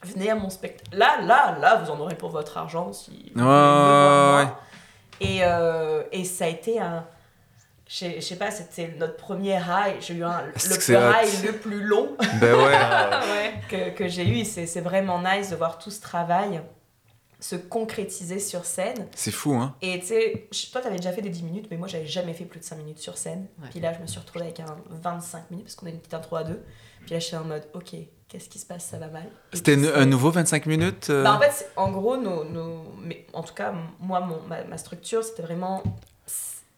Venez 0.03 0.31
à 0.31 0.35
mon 0.35 0.49
spectacle. 0.49 0.89
Là, 0.98 1.22
là, 1.23 1.56
là, 1.61 1.84
vous 1.84 1.91
en 1.91 1.99
aurez 1.99 2.15
pour 2.15 2.31
votre 2.31 2.57
argent 2.57 2.91
si 2.94 3.11
vous 3.35 3.41
Ouais, 3.41 3.45
voulez 3.45 3.45
me 3.45 3.52
voir, 3.52 4.38
ouais. 4.39 4.48
Et, 5.22 5.39
euh, 5.44 6.02
et 6.11 6.23
ça 6.23 6.45
a 6.45 6.48
été 6.48 6.80
un... 6.80 7.03
Je 7.89 8.19
sais- 8.19 8.35
pas, 8.35 8.51
c'était 8.51 8.93
notre 8.99 9.15
premier 9.15 9.55
high. 9.55 9.95
J'ai 10.01 10.15
eu 10.15 10.23
un, 10.23 10.41
le 10.45 10.51
high 10.53 11.45
le 11.45 11.53
plus 11.53 11.81
long 11.84 12.15
Ben 12.41 12.53
ouais. 12.55 12.73
Ah, 12.73 13.22
que, 13.69 13.89
que 13.91 14.07
j'ai 14.07 14.27
eu. 14.27 14.43
C'est 14.45 14.65
c'est 14.68 14.81
vraiment 14.81 15.22
nice 15.22 15.49
de 15.51 15.55
voir 15.55 15.77
tout 15.80 15.91
ce 15.91 16.01
travail 16.01 16.61
se 17.39 17.55
concrétiser 17.55 18.39
sur 18.39 18.65
scène. 18.65 19.07
C'est 19.15 19.30
fou, 19.31 19.53
hein. 19.53 19.76
Et 19.84 19.99
tu 19.99 20.07
sais, 20.07 20.47
toi, 20.72 20.81
t'avais 20.81 20.95
déjà 20.97 21.11
fait 21.11 21.22
des 21.22 21.30
10 21.30 21.43
minutes, 21.43 21.68
mais 21.69 21.77
moi, 21.77 21.88
j'avais 21.88 22.07
jamais 22.07 22.34
fait 22.34 22.45
plus 22.45 22.59
de 22.59 22.65
5 22.65 22.77
minutes 22.77 22.97
sur 22.97 23.15
scène. 23.15 23.45
Ouais. 23.61 23.68
Puis 23.69 23.80
là, 23.80 23.93
je 23.93 23.99
me 23.99 24.07
suis 24.07 24.19
retrouvée 24.19 24.45
avec 24.45 24.59
un 24.59 24.76
25 24.89 25.51
minutes, 25.51 25.65
parce 25.68 25.76
qu'on 25.76 25.85
a 25.85 25.89
une 25.89 25.99
petite 25.99 26.15
intro 26.15 26.35
à 26.38 26.43
deux. 26.43 26.64
Puis 27.01 27.11
là, 27.11 27.19
je 27.19 27.26
suis 27.26 27.35
en 27.35 27.43
mode, 27.43 27.68
ok, 27.76 27.91
qu'est-ce 28.27 28.49
qui 28.49 28.57
se 28.57 28.65
passe? 28.65 28.85
Ça 28.85 28.97
va 28.97 29.05
mal. 29.07 29.27
C'était 29.53 29.77
un 29.93 30.05
nouveau 30.07 30.31
25 30.31 30.65
minutes 30.65 31.11
euh, 31.11 31.23
Bah, 31.23 31.34
en 31.35 31.39
fait, 31.39 31.69
en 31.76 31.91
gros, 31.91 32.18
nos, 32.18 32.43
nos- 32.43 32.91
mais 33.03 33.27
en 33.34 33.43
tout 33.43 33.53
cas, 33.53 33.72
moi, 33.99 34.19
mon, 34.19 34.41
ma, 34.47 34.64
ma 34.64 34.80
structure, 34.80 35.23
c'était 35.23 35.43
vraiment 35.43 35.84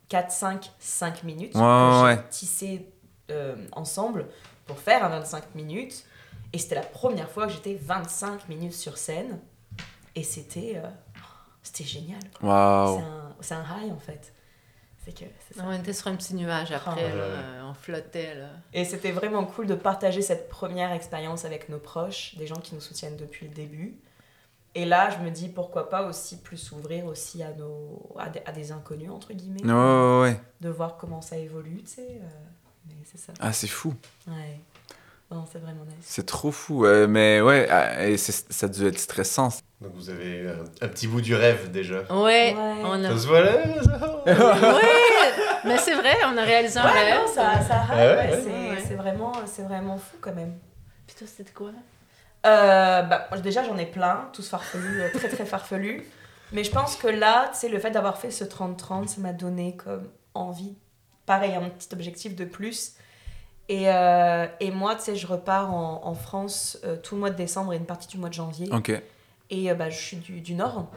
4, 0.09 0.31
5, 0.31 0.71
5 0.79 1.23
minutes 1.23 1.55
Ouais, 1.55 2.15
que 2.15 2.21
j'ai 2.21 2.29
tissé 2.29 2.91
euh, 3.31 3.55
ensemble 3.71 4.27
pour 4.65 4.77
faire 4.79 5.03
un 5.03 5.09
25 5.09 5.55
minutes. 5.55 6.03
Et 6.51 6.57
c'était 6.57 6.75
la 6.75 6.81
première 6.81 7.29
fois 7.29 7.45
que 7.47 7.53
j'étais 7.53 7.75
25 7.75 8.49
minutes 8.49 8.73
sur 8.73 8.97
scène. 8.97 9.39
Et 10.15 10.23
c'était 10.23 10.73
euh, 10.83 10.87
c'était 11.61 11.83
génial. 11.83 12.19
C'est 13.41 13.53
un, 13.53 13.63
high, 13.63 13.91
en 13.91 13.99
fait. 13.99 14.33
C'est 15.05 15.13
que 15.13 15.25
c'est 15.47 15.57
ça. 15.57 15.63
On 15.65 15.71
était 15.71 15.93
sur 15.93 16.07
un 16.07 16.15
petit 16.15 16.35
nuage 16.35 16.71
après, 16.71 16.91
Ah, 16.91 16.95
là, 16.95 17.15
ouais. 17.15 17.21
euh, 17.21 17.69
on 17.69 17.73
flottait. 17.73 18.35
Là. 18.35 18.49
Et 18.73 18.83
c'était 18.85 19.11
vraiment 19.11 19.45
cool 19.45 19.67
de 19.67 19.75
partager 19.75 20.21
cette 20.21 20.49
première 20.49 20.91
expérience 20.91 21.45
avec 21.45 21.69
nos 21.69 21.77
proches, 21.79 22.35
des 22.35 22.47
gens 22.47 22.59
qui 22.59 22.75
nous 22.75 22.81
soutiennent 22.81 23.15
depuis 23.15 23.47
le 23.47 23.53
début. 23.53 23.95
Et 24.75 24.85
là, 24.85 25.09
je 25.09 25.17
me 25.23 25.31
dis 25.31 25.49
pourquoi 25.49 25.89
pas 25.89 26.03
aussi 26.03 26.37
plus 26.37 26.57
s'ouvrir 26.57 27.05
aussi 27.07 27.41
à, 27.43 27.51
nos, 27.53 28.15
à, 28.17 28.29
des, 28.29 28.41
à 28.45 28.51
des 28.51 28.71
inconnus, 28.71 29.09
entre 29.11 29.33
guillemets. 29.33 29.63
Ouais, 29.63 29.71
ouais, 29.71 30.21
ouais. 30.21 30.41
De 30.61 30.69
voir 30.69 30.97
comment 30.97 31.21
ça 31.21 31.37
évolue, 31.37 31.81
tu 31.83 31.95
sais. 31.95 32.19
euh, 32.21 32.27
mais 32.87 32.93
c'est 33.03 33.17
ça. 33.17 33.33
Ah, 33.39 33.51
c'est 33.51 33.67
fou. 33.67 33.93
Ouais. 34.27 34.59
Non, 35.31 35.45
c'est 35.51 35.59
vraiment 35.59 35.85
nice. 35.85 35.95
C'est 36.01 36.25
trop 36.25 36.51
fou. 36.51 36.85
euh, 36.85 37.07
mais 37.07 37.41
ouais, 37.41 37.67
ah, 37.69 38.07
et 38.07 38.17
c'est- 38.17 38.51
ça 38.51 38.65
a 38.65 38.69
dû 38.69 38.85
être 38.87 38.97
stressant. 38.99 39.49
Donc 39.81 39.91
vous 39.95 40.09
avez 40.09 40.37
eu 40.37 40.49
un, 40.49 40.63
un 40.81 40.87
petit 40.87 41.07
bout 41.07 41.21
du 41.21 41.33
rêve 41.35 41.71
déjà. 41.71 42.01
Ouais, 42.11 42.53
Ouais. 42.55 42.55
on 42.83 43.03
a... 43.03 43.09
Ça 43.09 43.17
se 43.17 43.27
voit 43.27 43.41
là 43.41 43.57
Ouais, 44.25 44.33
mais 45.65 45.77
c'est 45.77 45.93
vrai, 45.95 46.15
on 46.25 46.37
a 46.37 46.43
réalisé 46.43 46.79
un 46.79 46.85
Ouais, 46.85 46.91
rêve. 47.11 47.21
non, 47.21 47.27
ça, 47.27 47.61
ça 47.61 47.83
hype, 47.85 47.89
Ouais, 47.91 47.97
ouais, 47.97 48.15
ouais. 48.15 48.41
c'est, 48.43 48.49
Ouais. 48.69 48.83
c'est 48.87 48.95
vraiment, 48.95 49.33
c'est 49.45 49.63
vraiment 49.63 49.97
fou 49.97 50.17
quand 50.21 50.33
même. 50.33 50.53
Toi, 51.17 51.27
c'était 51.27 51.51
quoi? 51.51 51.71
Euh, 52.45 53.01
bah, 53.01 53.27
déjà, 53.43 53.63
j'en 53.63 53.77
ai 53.77 53.85
plein, 53.85 54.29
tous 54.33 54.47
farfelus, 54.47 55.01
euh, 55.01 55.09
très 55.13 55.27
très 55.27 55.45
farfelus. 55.45 56.03
Mais 56.51 56.63
je 56.63 56.71
pense 56.71 56.95
que 56.95 57.07
là, 57.07 57.51
sais, 57.53 57.69
le 57.69 57.79
fait 57.79 57.91
d'avoir 57.91 58.17
fait 58.17 58.31
ce 58.31 58.43
30-30, 58.43 59.07
ça 59.07 59.21
m'a 59.21 59.33
donné 59.33 59.75
comme 59.75 60.09
envie. 60.33 60.75
Pareil, 61.25 61.53
un 61.53 61.69
petit 61.69 61.89
objectif 61.93 62.35
de 62.35 62.45
plus. 62.45 62.93
Et, 63.67 63.83
euh, 63.87 64.47
et 64.59 64.71
moi, 64.71 64.95
tu 64.95 65.03
sais, 65.03 65.15
je 65.15 65.27
repars 65.27 65.71
en, 65.71 66.01
en 66.03 66.15
France 66.15 66.79
euh, 66.83 66.97
tout 66.97 67.13
le 67.15 67.19
mois 67.19 67.29
de 67.29 67.35
décembre 67.35 67.73
et 67.73 67.77
une 67.77 67.85
partie 67.85 68.07
du 68.07 68.17
mois 68.17 68.29
de 68.29 68.33
janvier. 68.33 68.67
Ok. 68.73 68.91
Et 69.51 69.69
euh, 69.71 69.75
bah, 69.75 69.91
je 69.91 69.97
suis 69.97 70.17
du, 70.17 70.41
du 70.41 70.55
Nord. 70.55 70.89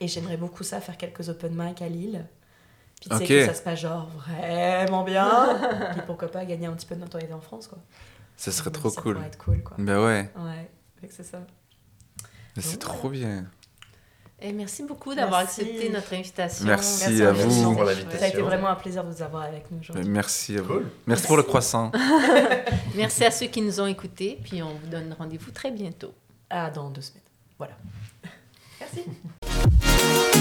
Et 0.00 0.06
j'aimerais 0.06 0.36
beaucoup 0.36 0.62
ça, 0.62 0.80
faire 0.80 0.96
quelques 0.96 1.28
open 1.28 1.52
mic 1.52 1.82
à 1.82 1.88
Lille. 1.88 2.24
Puis 3.00 3.10
tu 3.10 3.16
sais 3.16 3.26
que 3.26 3.46
ça 3.46 3.54
se 3.54 3.62
passe 3.62 3.80
genre 3.80 4.08
vraiment 4.08 5.02
bien. 5.02 5.58
Puis 5.92 6.02
pourquoi 6.06 6.28
pas 6.28 6.44
gagner 6.44 6.66
un 6.66 6.72
petit 6.72 6.86
peu 6.86 6.94
de 6.94 7.00
notoriété 7.00 7.32
en 7.34 7.40
France, 7.40 7.66
quoi. 7.66 7.78
Ce 8.36 8.50
serait 8.50 8.70
trop 8.70 8.90
ça 8.90 9.00
cool. 9.00 9.14
pourrait 9.14 9.26
être 9.26 9.38
cool, 9.38 9.62
quoi. 9.62 9.76
Ben 9.78 9.98
ouais, 10.04 10.30
Ouais, 10.36 10.70
c'est 11.10 11.24
ça. 11.24 11.38
mais 12.56 12.62
c'est 12.62 12.76
trop 12.78 13.08
bien. 13.08 13.46
Et 14.38 14.52
merci 14.52 14.82
beaucoup 14.82 15.14
d'avoir 15.14 15.40
accepté 15.40 15.88
notre 15.88 16.12
invitation. 16.12 16.66
Merci 16.66 17.22
à 17.22 17.30
à 17.30 17.32
vous. 17.32 17.72
pour 17.74 17.84
Ça 17.86 17.90
a 17.90 17.92
été 17.94 18.04
l'invitation. 18.04 18.44
vraiment 18.44 18.68
un 18.68 18.74
plaisir 18.74 19.02
de 19.02 19.10
vous 19.10 19.22
avoir 19.22 19.44
avec 19.44 19.70
nous 19.70 19.78
aujourd'hui. 19.80 20.04
Ben, 20.04 20.10
Merci 20.12 20.58
à 20.58 20.62
vous. 20.62 20.74
Cool. 20.74 20.90
Merci 21.06 21.26
pour 21.26 21.36
le 21.38 21.42
croissant. 21.42 21.90
Merci 22.94 23.24
à 23.24 23.30
ceux 23.30 23.46
qui 23.46 23.62
nous 23.62 23.80
ont 23.80 23.86
écoutés. 23.86 24.38
Puis 24.44 24.62
on 24.62 24.74
vous 24.74 24.86
donne 24.88 25.14
rendez-vous 25.18 25.50
très 25.52 25.70
bientôt. 25.70 26.12
Ah, 26.50 26.70
dans 26.70 26.90
deux 26.90 27.00
semaines. 27.00 27.22
Voilà. 27.56 27.76
Merci. 28.78 29.04